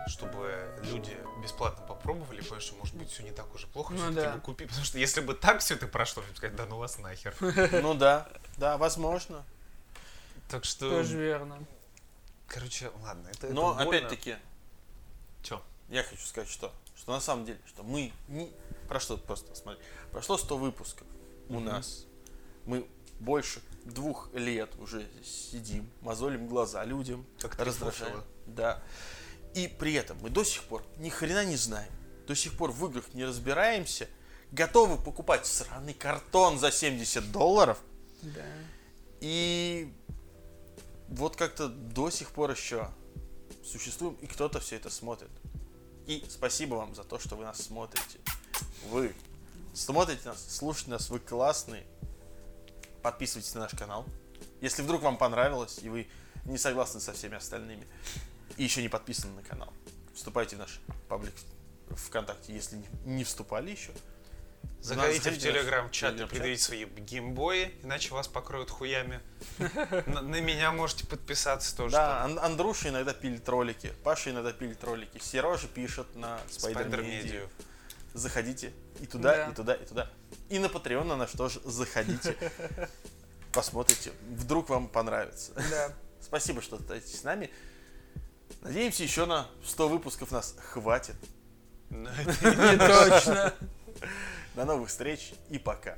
чтобы 0.08 0.78
люди 0.82 1.16
бесплатно 1.42 1.86
попробовали, 1.86 2.42
потому 2.42 2.60
что, 2.60 2.74
может 2.76 2.94
быть, 2.94 3.10
все 3.10 3.22
не 3.22 3.30
так 3.32 3.46
уже 3.54 3.66
плохо, 3.66 3.94
Ну 3.94 3.98
все-таки 3.98 4.26
да. 4.26 4.32
бы 4.34 4.40
купи, 4.42 4.66
потому 4.66 4.84
что 4.84 4.98
если 4.98 5.22
бы 5.22 5.32
так 5.32 5.60
все 5.60 5.74
это 5.74 5.86
прошло, 5.88 6.22
я 6.22 6.28
бы 6.28 6.36
сказать, 6.36 6.54
да 6.56 6.66
ну 6.66 6.76
вас 6.76 6.98
нахер. 6.98 7.34
Ну 7.82 7.94
да, 7.94 8.28
да, 8.58 8.76
возможно. 8.76 9.42
Так 10.50 10.66
что, 10.66 10.90
Тоже 10.90 11.16
верно. 11.16 11.58
короче, 12.46 12.90
ладно, 13.02 13.26
это, 13.28 13.48
Но 13.48 13.70
опять-таки, 13.78 14.36
Чё? 15.46 15.62
я 15.88 16.02
хочу 16.02 16.26
сказать, 16.26 16.48
что, 16.50 16.72
что 16.96 17.12
на 17.12 17.20
самом 17.20 17.44
деле, 17.44 17.60
что 17.66 17.84
мы 17.84 18.12
не... 18.26 18.50
Прошло 18.88 19.16
просто, 19.16 19.54
смотри, 19.54 19.80
прошло 20.10 20.36
100 20.36 20.56
выпусков 20.56 21.06
у 21.48 21.60
нас. 21.60 22.06
Мы 22.64 22.88
больше 23.20 23.60
двух 23.84 24.28
лет 24.34 24.74
уже 24.78 25.06
сидим, 25.24 25.88
мозолим 26.00 26.48
глаза 26.48 26.84
людям, 26.84 27.24
Как 27.38 27.58
раздражаем. 27.60 28.22
Да. 28.46 28.82
И 29.54 29.68
при 29.68 29.94
этом 29.94 30.18
мы 30.20 30.30
до 30.30 30.42
сих 30.44 30.64
пор 30.64 30.84
ни 30.98 31.08
хрена 31.08 31.44
не 31.44 31.56
знаем, 31.56 31.92
до 32.26 32.34
сих 32.34 32.56
пор 32.56 32.72
в 32.72 32.84
играх 32.86 33.14
не 33.14 33.24
разбираемся, 33.24 34.08
готовы 34.50 35.02
покупать 35.02 35.46
сраный 35.46 35.94
картон 35.94 36.58
за 36.58 36.72
70 36.72 37.30
долларов, 37.30 37.78
Да. 38.22 38.44
и 39.20 39.94
вот 41.08 41.36
как-то 41.36 41.68
до 41.68 42.10
сих 42.10 42.30
пор 42.30 42.50
еще 42.50 42.90
существуем, 43.66 44.14
и 44.20 44.26
кто-то 44.26 44.60
все 44.60 44.76
это 44.76 44.90
смотрит. 44.90 45.30
И 46.06 46.24
спасибо 46.28 46.76
вам 46.76 46.94
за 46.94 47.04
то, 47.04 47.18
что 47.18 47.36
вы 47.36 47.44
нас 47.44 47.60
смотрите. 47.60 48.18
Вы 48.90 49.14
смотрите 49.74 50.28
нас, 50.28 50.44
слушаете 50.48 50.92
нас, 50.92 51.10
вы 51.10 51.18
классные. 51.18 51.84
Подписывайтесь 53.02 53.54
на 53.54 53.62
наш 53.62 53.72
канал. 53.72 54.06
Если 54.60 54.82
вдруг 54.82 55.02
вам 55.02 55.16
понравилось, 55.16 55.80
и 55.82 55.88
вы 55.88 56.08
не 56.44 56.58
согласны 56.58 57.00
со 57.00 57.12
всеми 57.12 57.36
остальными, 57.36 57.86
и 58.56 58.64
еще 58.64 58.82
не 58.82 58.88
подписаны 58.88 59.34
на 59.34 59.42
канал, 59.42 59.72
вступайте 60.14 60.56
в 60.56 60.60
наш 60.60 60.80
паблик 61.08 61.34
ВКонтакте, 61.90 62.54
если 62.54 62.82
не- 63.04 63.24
вступали 63.24 63.70
еще. 63.70 63.92
Заходите 64.80 65.30
в 65.32 65.38
телеграм-чат 65.38 66.20
и 66.20 66.24
предъявите 66.26 66.62
свои 66.62 66.84
геймбои, 66.84 67.72
иначе 67.82 68.12
вас 68.14 68.28
покроют 68.28 68.70
хуями. 68.70 69.20
На 70.06 70.40
меня 70.40 70.70
можете 70.70 71.06
подписаться 71.06 71.76
тоже. 71.76 71.92
Да, 71.92 72.22
Ан- 72.22 72.38
Андруша 72.38 72.90
иногда 72.90 73.12
пилит 73.12 73.48
ролики, 73.48 73.92
Паша 74.04 74.30
иногда 74.30 74.52
пилит 74.52 74.82
ролики, 74.84 75.18
Сережа 75.18 75.66
пишет 75.66 76.14
на 76.14 76.38
Спайдер 76.48 76.86
Spider 76.86 77.02
Медиа. 77.02 77.48
Заходите 78.14 78.72
и 79.00 79.06
туда, 79.06 79.34
Да. 79.36 79.50
и 79.50 79.54
туда, 79.54 79.74
и 79.74 79.84
туда. 79.84 80.10
И 80.48 80.58
на 80.60 80.66
Patreon 80.66 81.04
на 81.04 81.16
наш 81.16 81.32
тоже 81.32 81.60
заходите. 81.64 82.36
Посмотрите, 83.52 84.12
вдруг 84.30 84.68
вам 84.68 84.86
понравится. 84.88 85.52
Да. 85.70 85.92
Спасибо, 86.20 86.62
что 86.62 86.76
остаетесь 86.76 87.18
с 87.20 87.24
нами. 87.24 87.50
Надеемся, 88.60 89.02
еще 89.02 89.26
на 89.26 89.48
100 89.64 89.88
выпусков 89.88 90.30
нас 90.30 90.54
хватит. 90.72 91.16
Не 91.90 92.76
точно. 92.78 93.52
До 94.56 94.64
новых 94.64 94.88
встреч 94.88 95.34
и 95.50 95.58
пока. 95.58 95.96